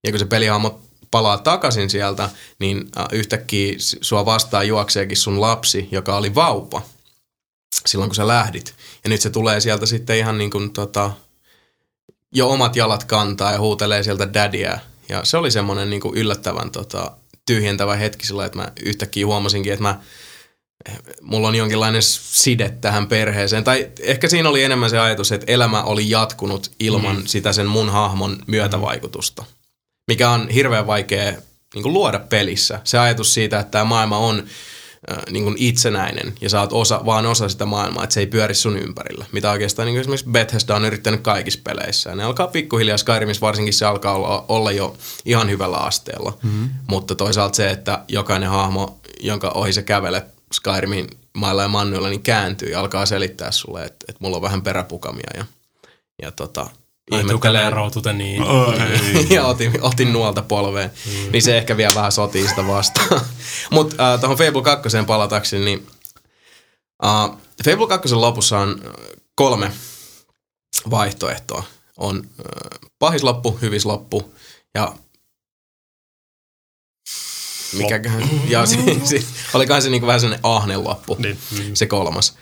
Ja 0.03 0.11
kun 0.11 0.19
se 0.19 0.25
pelihahmo 0.25 0.84
palaa 1.15 1.37
takaisin 1.37 1.89
sieltä, 1.89 2.29
niin 2.59 2.89
yhtäkkiä 3.11 3.75
sua 3.77 4.25
vastaan 4.25 4.67
juokseekin 4.67 5.17
sun 5.17 5.41
lapsi, 5.41 5.87
joka 5.91 6.17
oli 6.17 6.35
vauva 6.35 6.81
silloin, 7.85 8.09
kun 8.09 8.15
sä 8.15 8.27
lähdit. 8.27 8.75
Ja 9.03 9.09
nyt 9.09 9.21
se 9.21 9.29
tulee 9.29 9.59
sieltä 9.59 9.85
sitten 9.85 10.17
ihan 10.17 10.37
niin 10.37 10.51
kuin 10.51 10.73
tota, 10.73 11.11
jo 12.31 12.49
omat 12.49 12.75
jalat 12.75 13.03
kantaa 13.03 13.51
ja 13.51 13.59
huutelee 13.59 14.03
sieltä 14.03 14.33
daddyä. 14.33 14.79
Ja 15.09 15.25
se 15.25 15.37
oli 15.37 15.51
semmoinen 15.51 15.89
niin 15.89 16.01
kuin 16.01 16.17
yllättävän 16.17 16.71
tota, 16.71 17.11
tyhjentävä 17.45 17.95
hetki 17.95 18.27
sillä, 18.27 18.45
että 18.45 18.57
mä 18.57 18.71
yhtäkkiä 18.85 19.25
huomasinkin, 19.25 19.73
että 19.73 19.83
mä 19.83 19.99
mulla 21.21 21.47
on 21.47 21.55
jonkinlainen 21.55 22.03
side 22.03 22.69
tähän 22.81 23.07
perheeseen. 23.07 23.63
Tai 23.63 23.91
ehkä 23.99 24.27
siinä 24.29 24.49
oli 24.49 24.63
enemmän 24.63 24.89
se 24.89 24.99
ajatus, 24.99 25.31
että 25.31 25.51
elämä 25.51 25.83
oli 25.83 26.09
jatkunut 26.09 26.71
ilman 26.79 27.15
mm. 27.15 27.25
sitä 27.25 27.53
sen 27.53 27.67
mun 27.67 27.89
hahmon 27.89 28.37
myötävaikutusta 28.47 29.43
mikä 30.07 30.29
on 30.29 30.49
hirveän 30.49 30.87
vaikea 30.87 31.31
niin 31.75 31.83
kuin 31.83 31.93
luoda 31.93 32.19
pelissä. 32.19 32.79
Se 32.83 32.99
ajatus 32.99 33.33
siitä, 33.33 33.59
että 33.59 33.71
tämä 33.71 33.83
maailma 33.83 34.17
on 34.17 34.43
äh, 35.11 35.17
niin 35.29 35.43
kuin 35.43 35.55
itsenäinen 35.59 36.33
ja 36.41 36.49
sä 36.49 36.61
oot 36.61 36.73
osa, 36.73 37.05
vaan 37.05 37.25
osa 37.25 37.49
sitä 37.49 37.65
maailmaa, 37.65 38.03
että 38.03 38.13
se 38.13 38.19
ei 38.19 38.27
pyöri 38.27 38.53
sun 38.53 38.77
ympärillä. 38.77 39.25
Mitä 39.31 39.51
oikeastaan 39.51 39.85
niin 39.85 39.93
kuin 39.93 40.01
esimerkiksi 40.01 40.29
Bethesda 40.29 40.75
on 40.75 40.85
yrittänyt 40.85 41.21
kaikissa 41.21 41.59
peleissä. 41.63 42.09
Ja 42.09 42.15
ne 42.15 42.23
alkaa 42.23 42.47
pikkuhiljaa, 42.47 42.97
Skyrimissa 42.97 43.45
varsinkin 43.45 43.73
se 43.73 43.85
alkaa 43.85 44.13
olla, 44.13 44.45
olla 44.47 44.71
jo 44.71 44.97
ihan 45.25 45.49
hyvällä 45.49 45.77
asteella. 45.77 46.37
Mm-hmm. 46.43 46.69
Mutta 46.87 47.15
toisaalta 47.15 47.55
se, 47.55 47.69
että 47.69 48.03
jokainen 48.07 48.49
hahmo, 48.49 48.99
jonka 49.19 49.49
ohi 49.49 49.73
se 49.73 49.81
kävelet 49.81 50.25
Skyrimin 50.53 51.07
mailla 51.33 51.61
ja 51.61 51.67
mannuilla, 51.67 52.09
niin 52.09 52.21
kääntyy 52.21 52.69
ja 52.69 52.79
alkaa 52.79 53.05
selittää 53.05 53.51
sulle, 53.51 53.83
että, 53.83 54.05
että 54.09 54.19
mulla 54.19 54.35
on 54.35 54.41
vähän 54.41 54.61
peräpukamia 54.61 55.29
ja, 55.37 55.45
ja 56.21 56.31
tota, 56.31 56.67
ihmettelee. 57.11 57.69
routute 57.69 58.13
niin. 58.13 58.43
ja 59.35 59.45
otin, 59.45 59.71
otin 59.81 60.13
nuolta 60.13 60.41
polveen. 60.41 60.91
Mm. 61.05 61.31
Niin 61.31 61.43
se 61.43 61.57
ehkä 61.57 61.77
vielä 61.77 61.95
vähän 61.95 62.11
sotii 62.11 62.47
sitä 62.47 62.67
vastaan. 62.67 63.21
Mutta 63.71 64.13
äh, 64.13 64.19
tuohon 64.19 64.37
Fable 64.37 64.61
2 64.61 64.89
palatakseni, 65.07 65.65
niin 65.65 65.87
Uh, 67.03 67.37
Fable 67.65 67.87
2 67.87 68.15
lopussa 68.15 68.59
on 68.59 68.81
äh, 68.85 68.91
kolme 69.35 69.71
vaihtoehtoa. 70.89 71.63
On 71.97 72.17
uh, 72.39 72.89
pahis 72.99 73.23
loppu, 73.23 73.57
hyvis 73.61 73.85
loppu 73.85 74.33
ja 74.75 74.95
mikäköhän, 77.73 78.29
ja 78.47 78.65
se, 78.65 78.77
se, 79.03 79.23
olikohan 79.53 79.81
se 79.81 79.89
niinku 79.89 80.07
vähän 80.07 80.19
sellainen 80.19 80.45
ahne 80.45 80.77
loppu, 80.77 81.15
Niin. 81.19 81.37
se 81.73 81.85
kolmas. 81.85 82.35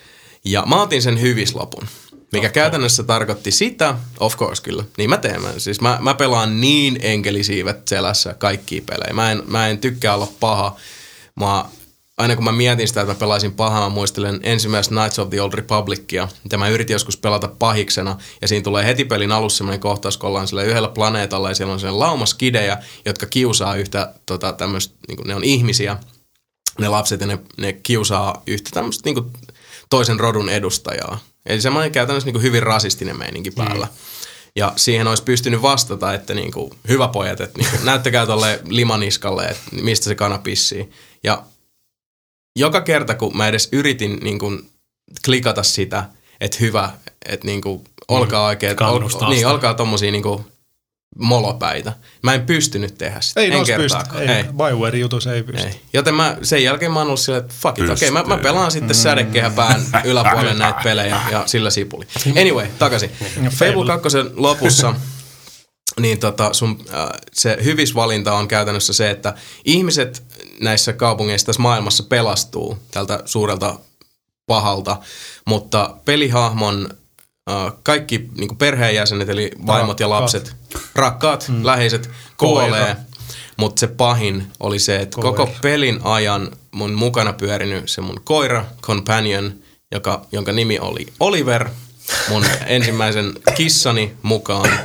Ja 0.46 0.64
mä 0.66 0.82
otin 0.82 1.02
sen 1.02 1.22
hyvislopun, 1.22 1.88
mikä 2.34 2.50
käytännössä 2.50 3.04
tarkoitti 3.04 3.52
sitä, 3.52 3.96
of 4.20 4.38
course 4.38 4.64
kyllä, 4.64 4.84
niin 4.98 5.10
mä 5.10 5.18
teen. 5.18 5.42
Mä, 5.42 5.54
siis 5.58 5.82
mä, 5.82 5.98
mä 6.02 6.14
pelaan 6.14 6.62
niin 6.62 7.00
enkelisiivet 7.02 7.88
selässä 7.88 8.34
kaikkia 8.34 8.82
pelejä. 8.86 9.14
Mä 9.14 9.32
en, 9.32 9.44
mä 9.48 9.68
en 9.68 9.78
tykkää 9.78 10.16
olla 10.16 10.28
paha. 10.40 10.76
Mä, 11.40 11.66
aina 12.18 12.36
kun 12.36 12.46
mä 12.46 12.52
mietin 12.52 12.88
sitä, 12.88 13.02
että 13.02 13.14
mä 13.14 13.20
pelaisin 13.20 13.52
pahaa, 13.52 13.90
mä 13.90 13.96
muistelen 13.96 14.40
ensimmäistä 14.44 14.96
Knights 14.96 15.20
of 15.20 15.30
the 15.30 15.42
Old 15.42 15.54
Republicia, 15.54 16.28
mitä 16.44 16.58
mä 16.58 16.70
yritin 16.70 16.94
joskus 16.94 17.18
pelata 17.18 17.48
pahiksena, 17.48 18.18
ja 18.42 18.48
siinä 18.48 18.64
tulee 18.64 18.86
heti 18.86 19.06
pelin 19.06 19.32
alussa 19.32 19.58
semmoinen 19.58 19.80
kohtaus, 19.80 20.18
kun 20.18 20.30
ollaan 20.30 20.48
sillä 20.48 20.64
yhdellä 20.64 20.90
planeetalla, 20.90 21.50
ja 21.50 21.56
siellä 21.56 21.74
on 21.74 21.80
sellainen 21.80 22.00
lauma 22.00 22.26
skidejä, 22.26 22.78
jotka 23.06 23.26
kiusaa 23.26 23.76
yhtä 23.76 24.14
tota, 24.26 24.54
tämmöistä, 24.54 24.96
niin 25.08 25.28
ne 25.28 25.36
on 25.36 25.44
ihmisiä, 25.44 25.98
ne 26.80 26.88
lapset, 26.88 27.22
ja 27.22 27.28
ne, 27.28 27.40
ne 27.58 27.74
kiusaa 27.74 28.44
yhtä 28.48 28.70
tämmöistä 28.74 29.10
niin 29.10 29.32
toisen 29.90 30.20
rodun 30.20 30.50
edustajaa. 30.50 31.20
Eli 31.46 31.62
semmoinen 31.62 31.92
käytännössä 31.92 32.28
niin 32.28 32.34
kuin 32.34 32.44
hyvin 32.44 32.64
rasistinen 32.64 33.18
meininki 33.18 33.52
päällä. 33.52 33.88
Ja 34.56 34.74
siihen 34.76 35.08
olisi 35.08 35.24
pystynyt 35.24 35.62
vastata, 35.62 36.14
että 36.14 36.34
niin 36.34 36.52
kuin, 36.52 36.72
hyvä 36.88 37.08
pojat, 37.08 37.42
että 37.42 37.60
niin 37.60 37.72
kuin, 37.72 37.86
näyttäkää 37.92 38.26
tolle 38.26 38.60
limaniskalle, 38.68 39.46
että 39.46 39.64
mistä 39.72 40.04
se 40.04 40.16
kana 40.16 40.38
pissii. 40.38 40.90
Ja 41.24 41.44
joka 42.60 42.82
kerta, 42.82 43.16
kun 43.16 43.38
mä 43.38 43.48
edes 43.48 43.70
yritin 43.72 44.20
niin 44.22 44.40
kuin, 44.40 44.70
klikata 45.26 45.64
sitä, 45.64 46.06
että 46.42 46.58
hyvä, 46.60 46.92
että 47.26 47.48
niin 47.48 47.62
kuin, 47.62 47.84
olkaa 48.08 48.46
oikein, 48.46 48.76
kannustaa 48.76 49.28
ol, 49.28 49.34
niin, 49.34 49.48
olkaa 49.48 49.74
tommosia 49.74 50.12
niin 50.12 50.24
kuin, 50.24 50.46
molopäitä. 51.20 51.94
Mä 52.22 52.34
en 52.34 52.46
pystynyt 52.46 52.98
tehdä 52.98 53.22
sitä. 53.22 53.40
Ei 53.40 53.52
en 53.54 53.66
kertaakaan. 53.66 54.30
Ei, 54.30 54.44
Bioware 54.44 55.00
jutussa 55.00 55.34
ei 55.34 55.44
pysty. 55.44 55.68
Ei. 55.68 55.82
Joten 55.94 56.16
mä, 56.16 56.38
sen 56.42 56.64
jälkeen 56.64 56.92
mä 56.92 57.00
oon 57.00 57.08
ollut 57.08 57.20
silleen, 57.20 57.44
että 57.44 57.56
fuck 57.62 57.80
it, 57.80 57.90
okei, 57.90 58.10
okay, 58.10 58.24
mä, 58.24 58.36
mä 58.36 58.38
pelaan 58.38 58.72
sitten 58.72 58.96
sädekehäpään 58.96 59.82
yläpuolelle 60.04 60.54
näitä 60.54 60.80
pelejä 60.84 61.22
ja 61.32 61.44
sillä 61.46 61.70
sipuli. 61.70 62.06
Anyway, 62.42 62.68
takaisin. 62.80 63.12
Fable 63.50 63.86
2 63.86 64.18
lopussa 64.36 64.94
niin 66.00 66.20
tota, 66.20 66.54
sun, 66.54 66.86
äh, 66.94 67.10
se 67.34 67.58
hyvis 67.64 67.96
valinta 67.96 68.34
on 68.34 68.48
käytännössä 68.48 68.94
se, 68.94 69.10
että 69.10 69.34
ihmiset 69.66 70.24
näissä 70.60 70.94
kaupungeissa 70.94 71.46
tässä 71.46 71.62
maailmassa 71.62 72.04
pelastuu 72.04 72.78
tältä 72.92 73.20
suurelta 73.26 73.80
pahalta, 74.46 74.98
mutta 75.46 75.98
pelihahmon 76.06 76.90
kaikki 77.84 78.30
niin 78.38 78.58
perheenjäsenet, 78.58 79.30
eli 79.30 79.52
vaimot 79.68 80.00
ja 80.00 80.10
lapset, 80.10 80.56
rakkaat, 80.96 81.46
mm. 81.50 81.66
läheiset, 81.66 82.10
kuolee. 82.38 82.96
Mutta 83.58 83.80
se 83.80 83.88
pahin 83.88 84.48
oli 84.60 84.80
se, 84.80 84.96
että 84.96 85.16
Koira. 85.16 85.32
koko 85.32 85.52
pelin 85.62 86.00
ajan 86.04 86.52
mun 86.72 86.94
mukana 86.94 87.34
pyörinyt 87.34 87.90
se 87.90 88.02
mun 88.02 88.22
koira, 88.24 88.66
companion, 88.82 89.54
joka, 89.92 90.26
jonka 90.32 90.52
nimi 90.52 90.80
oli 90.80 91.08
Oliver, 91.20 91.70
mun 92.30 92.46
ensimmäisen 92.66 93.34
kissani 93.56 94.14
mukaan, 94.22 94.80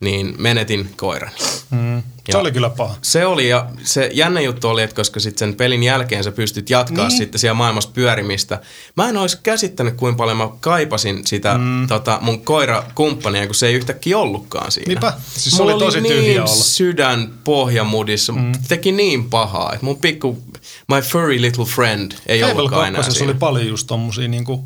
niin 0.00 0.34
menetin 0.38 0.92
koirani. 0.96 1.36
Mm. 1.70 2.02
Se 2.26 2.32
Ja- 2.32 2.38
oli 2.38 2.52
kyllä 2.52 2.70
paha. 2.70 2.94
Se 3.02 3.26
oli 3.26 3.48
ja 3.48 3.66
se 3.82 4.10
jännä 4.12 4.40
juttu 4.40 4.68
oli, 4.68 4.82
että 4.82 4.96
koska 4.96 5.20
sitten 5.20 5.38
sen 5.48 5.54
pelin 5.56 5.82
jälkeen 5.82 6.24
sä 6.24 6.32
pystyt 6.32 6.70
jatkaa 6.70 7.08
niin. 7.08 7.18
sitten 7.18 7.38
siellä 7.38 7.54
maailmassa 7.54 7.90
pyörimistä. 7.94 8.60
Mä 8.96 9.08
en 9.08 9.16
olisi 9.16 9.38
käsittänyt, 9.42 9.94
kuinka 9.94 10.16
paljon 10.18 10.36
mä 10.36 10.48
kaipasin 10.60 11.26
sitä 11.26 11.58
mm. 11.58 11.86
tota, 11.88 12.18
mun 12.20 12.44
koirakumppania, 12.44 13.46
kun 13.46 13.54
se 13.54 13.66
ei 13.66 13.74
yhtäkkiä 13.74 14.18
ollutkaan 14.18 14.72
siinä. 14.72 14.88
Niinpä. 14.88 15.12
Siis 15.32 15.56
se 15.56 15.62
Mulla 15.62 15.74
oli 15.74 15.84
tosi 15.84 16.00
niin 16.00 16.14
tyhjä 16.14 16.42
olla. 16.42 16.54
sydän 16.54 17.32
pohjamudissa. 17.44 18.32
Mm. 18.32 18.52
Teki 18.68 18.92
niin 18.92 19.30
pahaa, 19.30 19.72
että 19.72 19.86
mun 19.86 19.96
pikku, 19.98 20.42
my 20.88 21.00
furry 21.00 21.42
little 21.42 21.64
friend 21.64 22.12
ei 22.26 22.40
Fable 22.40 22.52
ollutkaan 22.54 22.88
enää 22.88 22.98
2 23.02 23.12
siinä. 23.18 23.30
oli 23.30 23.38
paljon 23.38 23.66
just 23.66 23.86
tommosia 23.86 24.28
niinku... 24.28 24.64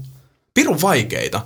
Pirun 0.55 0.83
vaikeita 0.83 1.41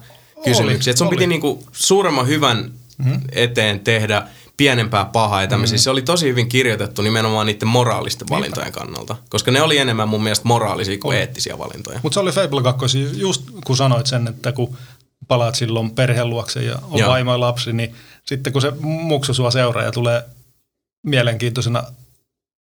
kysymyksiä. 0.44 0.90
Että 0.90 0.98
sun 0.98 1.06
oli. 1.08 1.16
piti 1.16 1.26
niinku 1.26 1.64
suuremman 1.72 2.26
hyvän 2.28 2.70
mm-hmm. 2.98 3.20
eteen 3.32 3.80
tehdä 3.80 4.22
pienempää 4.60 5.04
pahaa 5.04 5.40
ja 5.42 5.46
tämmöisiä. 5.48 5.74
Mm-hmm. 5.76 5.82
Se 5.82 5.90
oli 5.90 6.02
tosi 6.02 6.26
hyvin 6.28 6.48
kirjoitettu 6.48 7.02
nimenomaan 7.02 7.46
niiden 7.46 7.68
moraalisten 7.68 8.28
valintojen 8.30 8.72
kannalta. 8.72 9.16
Koska 9.28 9.50
ne 9.50 9.62
oli 9.62 9.78
enemmän 9.78 10.08
mun 10.08 10.22
mielestä 10.22 10.48
moraalisia 10.48 10.98
kuin 10.98 11.16
eettisiä 11.18 11.58
valintoja. 11.58 12.00
Mutta 12.02 12.14
se 12.14 12.20
oli 12.20 12.32
Fable 12.32 12.62
2, 12.62 13.08
just 13.16 13.42
kun 13.66 13.76
sanoit 13.76 14.06
sen, 14.06 14.28
että 14.28 14.52
kun 14.52 14.76
palaat 15.28 15.54
silloin 15.54 15.90
perheen 15.90 16.30
luokse 16.30 16.62
ja 16.62 16.76
on 16.90 16.98
Joo. 16.98 17.10
vaimo 17.10 17.32
ja 17.32 17.40
lapsi, 17.40 17.72
niin 17.72 17.94
sitten 18.24 18.52
kun 18.52 18.62
se 18.62 18.72
muksu 18.80 19.34
sua 19.34 19.50
seuraa 19.50 19.84
ja 19.84 19.92
tulee 19.92 20.22
mielenkiintoisena 21.02 21.82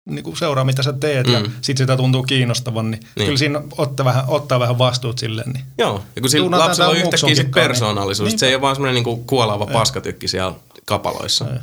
niin 0.10 0.24
kuin 0.24 0.38
seuraa, 0.38 0.64
mitä 0.64 0.84
sä 0.84 0.94
teet, 0.94 1.28
mm. 1.28 1.34
ja 1.34 1.40
sitten 1.40 1.78
sitä 1.84 1.98
tuntuu 1.98 2.24
kiinnostavan, 2.24 2.92
niin, 2.92 3.00
Niin. 3.00 3.10
niin. 3.16 3.26
kyllä 3.26 3.38
siinä 3.38 3.62
ottaa 3.78 4.06
vähän, 4.06 4.24
ottaa 4.28 4.60
vähän 4.60 4.78
vastuut 4.78 5.20
silleen. 5.20 5.52
Niin. 5.52 5.66
Joo, 5.78 6.04
ja 6.16 6.22
kun 6.22 6.30
sillä 6.30 6.60
lapsella 6.60 6.90
on 6.90 6.98
yhtäkkiä 6.98 7.36
se 7.36 7.44
niin- 7.44 7.52
persoonallisuus, 7.54 8.28
Niinpä. 8.28 8.40
se 8.40 8.48
ei 8.48 8.56
ole 8.56 8.62
vaan 8.62 8.76
semmoinen 8.76 8.96
niinku 8.96 9.18
kuolaava 9.18 9.66
paskatykki 9.66 10.28
siellä 10.28 10.54
kapaloissa. 10.86 11.46
Ei. 11.52 11.60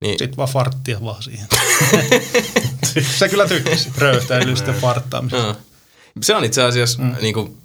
Niin, 0.00 0.18
Sitten 0.18 0.36
vaan 0.36 0.48
farttia 0.48 0.98
vaan 1.04 1.22
siihen. 1.22 1.46
se 3.18 3.28
kyllä 3.28 3.48
tykkäsi 3.48 3.88
röyhtäilystä 3.98 4.72
farttaamisesta. 4.72 5.46
Joo. 5.46 5.56
Se 6.22 6.34
on 6.34 6.44
itse 6.44 6.62
asiassa, 6.62 7.02
mm. 7.02 7.16
niin 7.20 7.34
kuin 7.34 7.56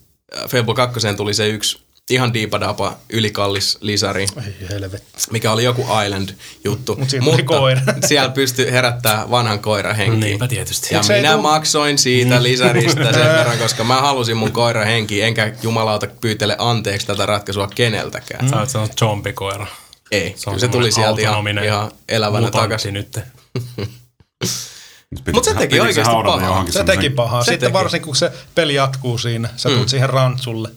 Fable 0.47 0.75
2 0.75 0.99
tuli 1.17 1.33
se 1.33 1.47
yksi 1.47 1.79
ihan 2.09 2.33
diipadapa 2.33 2.97
ylikallis 3.09 3.77
lisäri, 3.81 4.25
Ei 4.45 4.69
helvetti. 4.69 5.07
mikä 5.31 5.51
oli 5.51 5.63
joku 5.63 5.85
Island-juttu. 6.05 6.95
Mut 6.95 7.09
siinä 7.09 7.25
tuli 7.25 7.43
koira. 7.43 7.81
siellä 8.07 8.29
pystyi 8.29 8.71
herättää 8.71 9.29
vanhan 9.29 9.59
koiran 9.59 9.95
henkiin. 9.95 10.19
Niinpä 10.19 10.47
tietysti. 10.47 10.93
Ja 10.95 11.01
minä 11.07 11.33
tuu- 11.33 11.41
maksoin 11.41 11.97
siitä 11.97 12.43
lisäristä 12.43 13.13
sen 13.13 13.25
verran, 13.37 13.57
koska 13.57 13.83
mä 13.83 14.01
halusin 14.01 14.37
mun 14.37 14.51
koiran 14.51 14.85
henkiin, 14.87 15.25
enkä 15.25 15.53
jumalauta 15.61 16.07
pyytele 16.21 16.55
anteeksi 16.59 17.07
tätä 17.07 17.25
ratkaisua 17.25 17.67
keneltäkään. 17.75 18.49
Sä 18.49 18.59
oot 18.59 18.69
se 18.69 18.77
on 18.77 18.87
zombikoira. 18.99 19.67
Ei, 20.13 20.33
Se 20.37 20.49
on 20.49 20.55
kyllä 20.55 20.59
se 20.59 20.67
tuli 20.67 20.91
sieltä 20.91 21.21
ihan, 21.21 21.47
ihan 21.63 21.91
elävänä 22.09 22.51
takaisin. 22.51 22.93
nyt. 22.93 23.19
Mut 25.33 25.43
se 25.43 25.53
teki 25.53 25.79
oikeesti 25.79 26.13
pahaa. 26.25 26.65
Se 26.71 26.83
teki 26.83 27.09
pahaa. 27.09 27.43
Se 27.43 27.51
Sitten 27.51 27.67
teki. 27.67 27.73
varsinkin, 27.73 28.05
kun 28.05 28.15
se 28.15 28.31
peli 28.55 28.73
jatkuu 28.73 29.17
siinä, 29.17 29.49
sä 29.57 29.69
tulet 29.69 29.89
siihen 29.89 30.09
rantsulle. 30.09 30.69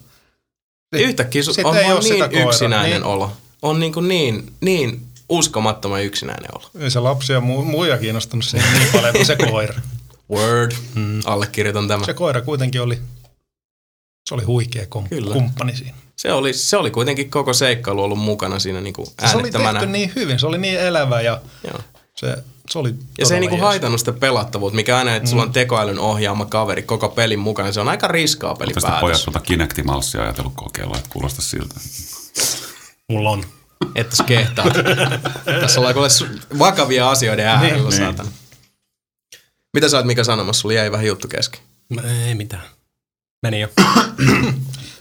Yhtäkkiä 0.97 1.43
su- 1.43 1.45
Sitten 1.45 1.67
on 1.67 1.77
ei 1.77 2.03
sitä 2.03 2.15
niin 2.15 2.31
koiraa, 2.31 2.49
yksinäinen 2.51 2.91
niin. 2.91 3.05
olo. 3.05 3.33
On 3.63 3.81
niin, 3.81 3.93
kuin 3.93 4.09
niin, 4.09 4.53
niin 4.61 5.07
uskomattoman 5.29 6.03
yksinäinen 6.03 6.51
olo. 6.55 6.71
Ei 6.79 6.91
se 6.91 7.01
lapsi 7.01 7.33
ja 7.33 7.41
mu- 7.41 7.65
muija 7.65 7.99
kiinnostunut 7.99 8.45
siihen 8.45 8.73
niin 8.79 8.89
paljon 8.93 9.13
kuin 9.15 9.27
se 9.27 9.37
koira. 9.51 9.75
Word. 10.33 10.73
Mm. 10.95 11.21
Allekirjoitan 11.25 11.89
tämän. 11.89 12.05
Se 12.07 12.15
koira 12.15 12.41
kuitenkin 12.41 12.81
oli, 12.81 12.99
se 14.29 14.35
oli 14.35 14.45
huikea 14.45 14.87
kom- 14.87 15.09
Kyllä. 15.09 15.33
kumppani 15.33 15.77
siinä. 15.77 15.97
Se 16.19 16.33
oli, 16.33 16.53
se 16.53 16.77
oli 16.77 16.91
kuitenkin 16.91 17.31
koko 17.31 17.53
seikkailu 17.53 18.03
ollut 18.03 18.19
mukana 18.19 18.59
siinä 18.59 18.81
niin 18.81 18.95
kuin 18.95 19.07
Se 19.31 19.37
oli 19.37 19.51
tehty 19.51 19.87
niin 19.87 20.13
hyvin, 20.17 20.39
se 20.39 20.47
oli 20.47 20.59
niin 20.59 20.81
elävä 20.81 21.21
ja 21.21 21.41
Joo. 21.69 21.81
se, 22.17 22.37
se 22.71 22.79
oli 22.79 22.95
Ja 23.19 23.27
se 23.27 23.35
ei 23.35 23.41
niinku 23.41 23.57
haitannut 23.57 24.01
sitä 24.01 24.13
pelattavuutta, 24.13 24.77
mikä 24.77 24.99
aina, 24.99 25.15
että 25.17 25.31
sulla 25.31 25.43
on 25.43 25.53
tekoälyn 25.53 25.99
ohjaama 25.99 26.47
kaveri 26.47 26.83
koko 26.83 27.09
pelin 27.09 27.39
mukana. 27.39 27.73
Se 27.73 27.81
on 27.81 27.89
aika 27.89 28.09
riskaa 28.09 28.51
Tästä 28.55 28.65
pojat 28.65 28.75
pelipäätös. 28.85 29.25
tuota 29.25 29.41
Kinectimalssia 29.41 30.23
ajatellut 30.23 30.53
kokeilla, 30.57 30.97
että 30.97 31.09
kuulostaa 31.13 31.43
siltä. 31.43 31.75
Mulla 33.09 33.31
on. 33.31 33.45
Että 33.95 34.17
sä 34.17 34.25
kehtaat. 34.25 34.73
Tässä 35.61 35.81
ollaan 35.81 35.95
kuule 35.95 36.09
vakavia 36.59 37.11
asioiden 37.11 37.47
äärellä, 37.47 37.89
Niin. 37.91 37.99
saatana. 37.99 38.31
Mitä 39.75 39.89
sä 39.89 39.97
oot 39.97 40.07
Mika 40.07 40.25
sanomassa? 40.25 40.61
Sulla 40.61 40.75
jäi 40.75 40.93
vähän 40.93 41.07
juttu 41.07 41.29
kesken. 41.29 41.61
Mä- 41.89 42.03
Ei 42.27 42.35
mitään. 42.35 42.63
Meni 43.43 43.61
jo. 43.61 43.69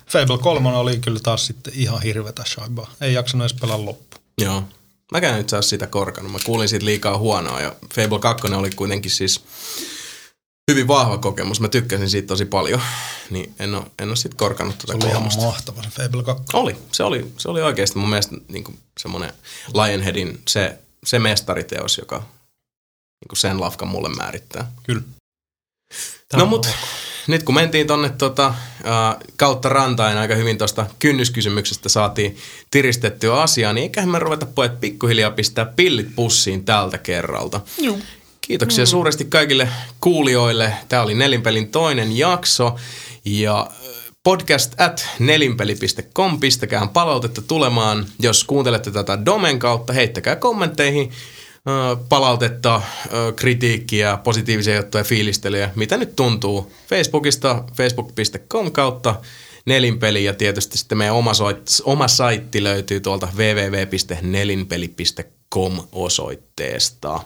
Fable 0.10 0.38
3 0.38 0.70
oli 0.70 1.00
kyllä 1.00 1.20
taas 1.20 1.46
sitten 1.46 1.74
ihan 1.76 2.02
hirvetä 2.02 2.44
shaibaa. 2.48 2.92
Ei 3.02 3.14
jaksanut 3.14 3.46
edes 3.46 3.62
pelaa 3.62 3.86
loppu. 3.86 4.18
Joo. 4.42 4.64
Mäkään 5.12 5.38
nyt 5.38 5.50
saa 5.50 5.62
sitä 5.62 5.88
korkannut. 5.88 6.34
Mä 6.34 6.40
kuulin 6.46 6.70
siitä 6.70 6.86
liikaa 6.86 7.18
huonoa 7.18 7.62
ja 7.62 7.76
Fable 7.94 8.20
2 8.20 8.48
oli 8.48 8.70
kuitenkin 8.70 9.12
siis 9.12 9.46
hyvin 10.72 10.88
vahva 10.88 11.18
kokemus. 11.18 11.60
Mä 11.60 11.68
tykkäsin 11.68 12.10
siitä 12.10 12.28
tosi 12.28 12.46
paljon. 12.46 12.82
Niin 13.30 13.54
en 13.60 13.76
oo, 13.76 13.88
en 14.00 14.10
oo 14.10 14.16
sit 14.16 14.34
korkannut 14.34 14.76
Se 14.82 14.88
tätä 14.88 14.94
oli 14.98 15.06
ihan 15.06 15.14
kolmosta. 15.14 15.42
mahtava 15.42 15.84
se 15.84 15.90
Fable 15.90 16.24
2. 16.24 16.44
Oli. 16.54 16.78
Se 16.92 17.04
oli, 17.04 17.32
se 17.38 17.50
oli 17.50 17.62
oikeasti 17.62 18.00
mun 18.00 18.10
mielestä 18.10 18.36
niin 18.48 18.80
semmoinen 19.00 19.34
Lionheadin 19.74 20.42
se, 20.48 20.80
se 21.06 21.20
mestariteos, 21.20 21.98
joka 21.98 22.18
niin 22.18 23.38
sen 23.38 23.60
lafkan 23.60 23.88
mulle 23.88 24.10
määrittää. 24.10 24.72
Kyllä. 24.84 25.02
Tää 26.28 26.40
no 26.40 26.46
mut. 26.46 26.68
Nyt 27.28 27.44
kun 27.44 27.56
mentiin 27.56 27.88
tonne 27.88 28.10
tota, 28.10 28.54
kautta 29.38 29.70
rantain 29.70 30.18
aika 30.18 30.36
hyvin 30.36 30.58
tuosta 30.58 30.86
kynnyskysymyksestä 31.00 31.90
saatiin 31.90 32.38
tiristettyä 32.72 33.42
asiaa, 33.42 33.74
niin 33.74 33.84
eiköhän 33.84 34.10
me 34.10 34.20
ruveta 34.20 34.46
pojat 34.46 34.80
pikkuhiljaa 34.80 35.32
pistää 35.32 35.66
pillit 35.66 36.08
pussiin 36.16 36.66
tältä 36.66 36.98
kerralta. 36.98 37.62
Joo. 37.78 37.98
Kiitoksia 38.42 38.84
mm. 38.84 38.88
suuresti 38.88 39.26
kaikille 39.26 39.70
kuulijoille. 40.02 40.74
Tämä 40.90 41.02
oli 41.02 41.14
Nelinpelin 41.14 41.68
toinen 41.68 42.18
jakso 42.18 42.76
ja 43.26 43.68
podcast 44.24 44.82
at 44.82 45.08
nelinpeli.com, 45.20 46.40
pistäkää 46.40 46.88
palautetta 46.94 47.42
tulemaan. 47.42 48.06
Jos 48.20 48.44
kuuntelette 48.44 48.92
tätä 48.92 49.26
Domen 49.26 49.60
kautta, 49.60 49.94
heittäkää 49.94 50.36
kommentteihin 50.36 51.12
palautetta, 52.10 52.82
kritiikkiä, 53.36 54.18
positiivisia 54.18 54.76
juttuja, 54.76 55.04
fiilistelyjä, 55.04 55.72
mitä 55.76 55.98
nyt 55.98 56.16
tuntuu. 56.16 56.72
Facebookista 56.90 57.64
facebook.com 57.74 58.72
kautta 58.72 59.16
nelinpeli 59.66 60.24
ja 60.24 60.34
tietysti 60.34 60.78
sitten 60.78 60.98
meidän 60.98 61.16
oma, 61.16 61.34
soit, 61.34 61.82
oma 61.84 62.08
saitti 62.08 62.64
löytyy 62.64 63.00
tuolta 63.00 63.28
www.nelinpeli.com 63.36 65.80
osoitteesta. 65.92 67.20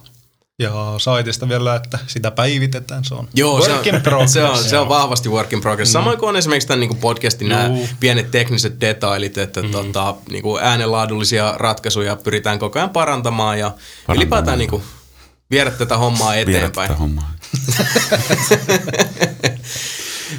Ja 0.60 0.96
saitista 0.98 1.50
vielä, 1.50 1.76
että 1.76 2.00
sitä 2.08 2.32
päivitetään, 2.32 3.04
se 3.04 3.14
on 3.14 3.28
Joo, 3.34 3.62
se 3.62 3.72
work 3.72 3.88
on, 3.88 3.96
in 3.96 4.02
progress. 4.02 4.34
se, 4.34 4.44
on, 4.44 4.64
se 4.64 4.78
on 4.78 4.90
vahvasti 4.90 5.30
work 5.30 5.54
in 5.54 5.62
progress. 5.62 5.92
Samoin 5.92 6.20
kuin 6.20 6.30
on 6.30 6.36
esimerkiksi 6.36 6.68
tämän 6.68 6.80
niin 6.80 6.88
kuin 6.88 7.00
podcastin 7.00 7.50
nämä 7.50 7.66
Juu. 7.68 7.90
pienet 8.00 8.32
tekniset 8.32 8.82
detailit, 8.82 9.38
että 9.38 9.62
mm. 9.62 9.72
tota, 9.72 10.16
niin 10.30 10.44
kuin 10.44 10.64
äänenlaadullisia 10.64 11.54
ratkaisuja 11.58 12.16
pyritään 12.16 12.60
koko 12.60 12.80
ajan 12.80 12.90
parantamaan 12.90 13.60
ja 13.60 13.72
ylipäätään 14.16 14.60
niin 14.60 14.70
kuin, 14.70 14.84
viedä 15.52 15.72
tätä 15.72 15.98
hommaa 15.98 16.32
Viedä 16.32 16.52
eteenpäin. 16.52 16.88
tätä 16.88 17.00
hommaa. 17.00 17.32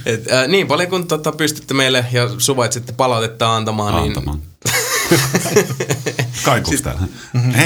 Et, 0.07 0.33
äh, 0.33 0.49
niin 0.49 0.67
paljon 0.67 0.91
kun 0.91 1.09
tota, 1.09 1.33
pystytte 1.33 1.75
meille 1.75 2.07
ja 2.13 2.29
suvaitsitte 2.39 2.93
palautetta 2.93 3.57
antamaan, 3.57 3.95
Antamaan. 3.95 4.43
Kaikuks 6.45 6.83
täällä? 6.83 7.03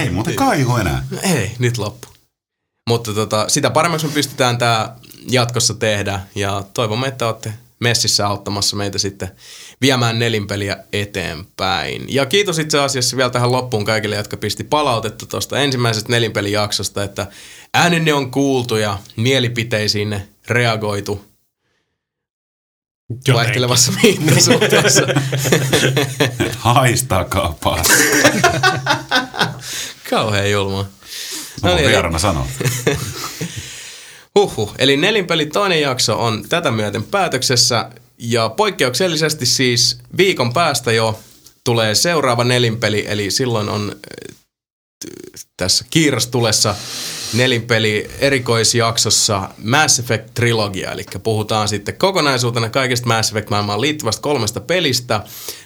Ei 0.00 0.10
muuten 0.10 0.34
kaihu 0.34 0.76
enää. 0.76 1.04
niin 1.10 1.24
ei, 1.24 1.52
nyt 1.58 1.78
loppu. 1.78 2.13
Mutta 2.88 3.12
tota, 3.12 3.48
sitä 3.48 3.70
paremmaksi 3.70 4.06
me 4.06 4.12
pystytään 4.12 4.58
tämä 4.58 4.96
jatkossa 5.30 5.74
tehdä 5.74 6.20
ja 6.34 6.64
toivomme, 6.74 7.06
että 7.06 7.26
olette 7.26 7.54
messissä 7.80 8.26
auttamassa 8.26 8.76
meitä 8.76 8.98
sitten 8.98 9.30
viemään 9.80 10.18
nelinpeliä 10.18 10.76
eteenpäin. 10.92 12.04
Ja 12.08 12.26
kiitos 12.26 12.58
itse 12.58 12.78
asiassa 12.78 13.16
vielä 13.16 13.30
tähän 13.30 13.52
loppuun 13.52 13.84
kaikille, 13.84 14.16
jotka 14.16 14.36
pisti 14.36 14.64
palautetta 14.64 15.26
tuosta 15.26 15.58
ensimmäisestä 15.58 16.12
nelinpelijaksosta, 16.12 17.02
että 17.02 17.26
äänenne 17.74 18.14
on 18.14 18.30
kuultu 18.30 18.76
ja 18.76 18.98
mielipiteisiin 19.16 20.20
reagoitu 20.48 21.24
Jotenkin. 23.10 23.34
vaihtelevassa 23.34 23.92
mittasuhteessa. 24.02 25.02
Haistakaa 26.58 27.56
paas. 27.64 27.86
Kauhean 30.10 30.50
julmaa. 30.50 30.93
Mä 31.64 31.70
No 31.70 31.74
voin 31.74 31.82
niin, 31.82 31.90
vierana 31.90 32.18
sanoa. 32.18 32.46
Huhhuh. 34.38 34.74
Eli 34.78 34.96
nelinpeli 34.96 35.46
toinen 35.46 35.80
jakso 35.80 36.24
on 36.24 36.44
tätä 36.48 36.70
myöten 36.70 37.02
päätöksessä. 37.02 37.90
Ja 38.18 38.48
poikkeuksellisesti 38.48 39.46
siis 39.46 39.98
viikon 40.16 40.52
päästä 40.52 40.92
jo 40.92 41.20
tulee 41.64 41.94
seuraava 41.94 42.44
nelinpeli, 42.44 43.04
eli 43.08 43.30
silloin 43.30 43.68
on 43.68 43.92
äh, 43.92 44.34
tässä 45.56 45.84
kiirastulessa 45.90 46.74
nelinpeli 47.34 48.10
erikoisjaksossa 48.18 49.48
Mass 49.64 49.98
Effect 49.98 50.34
Trilogia, 50.34 50.92
eli 50.92 51.04
puhutaan 51.22 51.68
sitten 51.68 51.96
kokonaisuutena 51.96 52.70
kaikista 52.70 53.06
Mass 53.06 53.30
Effect 53.30 53.50
maailmaan 53.50 53.80
liittyvästä 53.80 54.22
kolmesta 54.22 54.60
pelistä, 54.60 55.20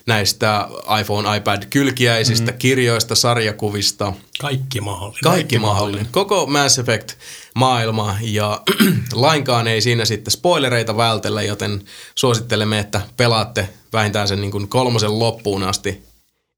näistä 0.06 0.68
iPhone, 1.00 1.36
iPad 1.36 1.62
kylkiäisistä, 1.70 2.52
mm. 2.52 2.58
kirjoista, 2.58 3.14
sarjakuvista, 3.14 4.12
Kaikki 4.40 4.80
mahdollinen. 4.80 5.22
kaikki 5.22 5.58
mahdollinen. 5.58 6.08
Koko 6.10 6.46
Mass 6.46 6.78
Effect 6.78 7.12
maailma 7.54 8.16
ja 8.20 8.62
lainkaan 9.12 9.68
ei 9.68 9.80
siinä 9.80 10.04
sitten 10.04 10.30
spoilereita 10.32 10.96
vältellä, 10.96 11.42
joten 11.42 11.82
suosittelemme, 12.14 12.78
että 12.78 13.00
pelaatte 13.16 13.68
vähintään 13.92 14.28
sen 14.28 14.40
niin 14.40 14.50
kuin 14.50 14.68
kolmosen 14.68 15.18
loppuun 15.18 15.62
asti 15.62 16.02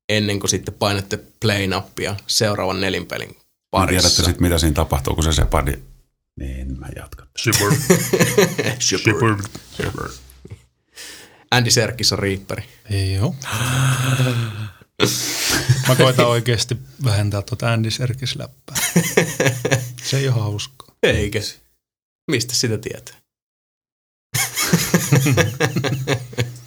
ennen 0.08 0.40
kuin 0.40 0.50
sitten 0.50 0.74
painatte 0.74 1.18
play-nappia 1.40 2.16
seuraavan 2.26 2.80
nelinpelin 2.80 3.39
Mä 3.72 3.78
parissa. 3.78 4.00
tiedätte 4.00 4.22
sitten, 4.24 4.42
mitä 4.42 4.58
siinä 4.58 4.74
tapahtuu, 4.74 5.14
kun 5.14 5.24
se 5.24 5.32
sepadi. 5.32 5.72
Niin, 6.40 6.80
mä 6.80 6.86
jatkan. 6.96 7.26
Shepard. 7.38 7.76
Andy 11.50 11.70
Serkis 11.70 12.12
on 12.12 12.18
riippari. 12.18 12.62
Joo. 13.16 13.34
Mä 15.88 15.96
koitan 15.96 16.28
oikeasti 16.28 16.76
vähentää 17.04 17.42
tuota 17.42 17.72
Andy 17.72 17.90
Serkis-läppää. 17.90 18.76
Se 20.02 20.18
ei 20.18 20.28
ole 20.28 20.36
hauskaa. 20.36 20.94
Eikä 21.02 21.40
se. 21.40 21.60
Mistä 22.30 22.54
sitä 22.54 22.78
tietää? 22.78 23.14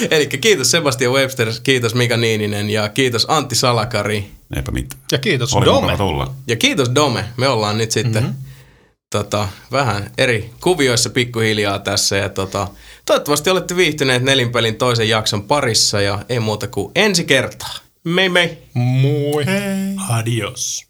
Eli 0.10 0.26
kiitos 0.26 0.70
Sebastian 0.70 1.12
Webster, 1.12 1.52
kiitos 1.62 1.94
Mika 1.94 2.16
Niininen 2.16 2.70
ja 2.70 2.88
kiitos 2.88 3.26
Antti 3.28 3.54
Salakari. 3.54 4.30
Eipä 4.56 4.72
mitään. 4.72 5.02
Ja 5.12 5.18
kiitos 5.18 5.54
Oli 5.54 5.66
Dome. 5.66 5.96
tulla. 5.96 6.34
Ja 6.46 6.56
kiitos 6.56 6.90
Dome. 6.94 7.24
Me 7.36 7.48
ollaan 7.48 7.78
nyt 7.78 7.90
sitten 7.90 8.22
mm-hmm. 8.22 8.38
tota, 9.10 9.48
vähän 9.72 10.10
eri 10.18 10.50
kuvioissa 10.60 11.10
pikkuhiljaa 11.10 11.78
tässä. 11.78 12.16
Ja 12.16 12.28
tota, 12.28 12.68
toivottavasti 13.06 13.50
olette 13.50 13.76
viihtyneet 13.76 14.22
nelinpelin 14.22 14.76
toisen 14.76 15.08
jakson 15.08 15.42
parissa 15.42 16.00
ja 16.00 16.18
ei 16.28 16.40
muuta 16.40 16.66
kuin 16.66 16.92
ensi 16.94 17.24
kertaa. 17.24 17.74
Mei 18.04 18.28
mei! 18.28 18.58
Moi. 18.74 19.44
Adios. 20.08 20.86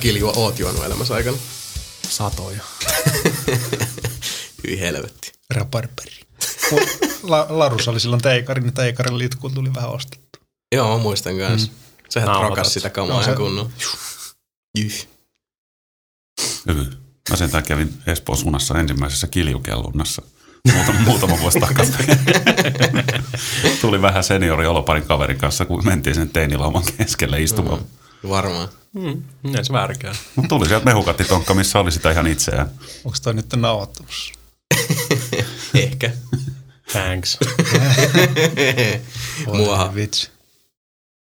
Kiljua 0.00 0.32
oot 0.36 0.58
juonut 0.58 0.84
elämässä 0.84 1.14
aikana? 1.14 1.36
Satoja. 2.08 2.62
Hyi 4.66 4.80
helvetti. 4.80 5.32
Raparperi. 5.54 6.20
La- 7.22 7.46
Larussa 7.48 7.90
oli 7.90 8.00
silloin 8.00 8.22
teikari, 8.22 8.62
niin 8.62 8.74
teikarin 8.74 9.18
litkuun 9.18 9.54
tuli 9.54 9.74
vähän 9.74 9.90
ostettu. 9.90 10.38
Joo, 10.74 10.98
muistan 10.98 11.38
kanssa. 11.38 11.68
Mm. 11.68 11.74
Sehän 12.08 12.26
Nauhoitat. 12.26 12.54
trokas 12.54 12.72
sitä 12.74 12.90
kamaa 12.90 13.14
No, 13.16 13.20
ihan 13.20 13.32
se- 13.34 13.36
kunnon. 13.36 13.72
Jyh. 14.78 15.06
Hyvä. 16.68 16.84
Mä 17.30 17.36
sentään 17.36 17.64
kävin 17.64 18.02
Espoon 18.06 18.38
sunassa 18.38 18.78
ensimmäisessä 18.78 19.26
kiljukellunassa 19.26 20.22
muutama, 20.72 21.00
muutama 21.10 21.38
vuosi 21.40 21.60
takaperin. 21.60 22.18
Tuli 23.80 24.02
vähän 24.02 24.24
seniori 24.24 24.66
oloparin 24.66 25.02
kaverin 25.06 25.38
kanssa, 25.38 25.64
kun 25.64 25.84
mentiin 25.86 26.14
sen 26.14 26.28
teinilauman 26.30 26.82
keskelle 26.98 27.42
istumaan. 27.42 27.80
Mm. 27.80 27.86
Varmaan. 28.28 28.68
Mm, 28.92 29.22
ei 29.56 29.64
se 29.64 29.72
väärkään. 29.72 30.14
Mutta 30.36 30.48
tuli 30.48 30.68
sieltä 30.68 30.84
mehukattitonka, 30.84 31.54
missä 31.54 31.78
oli 31.78 31.92
sitä 31.92 32.10
ihan 32.10 32.26
itseään. 32.26 32.70
Onko 33.04 33.18
toi 33.22 33.34
nyt 33.34 33.46
nauhoittamassa? 33.56 34.32
Ehkä. 35.74 36.10
Thanks. 36.92 37.38
Muaha. 39.46 39.84
Oi, 39.84 39.94
Vitsi. 39.94 40.30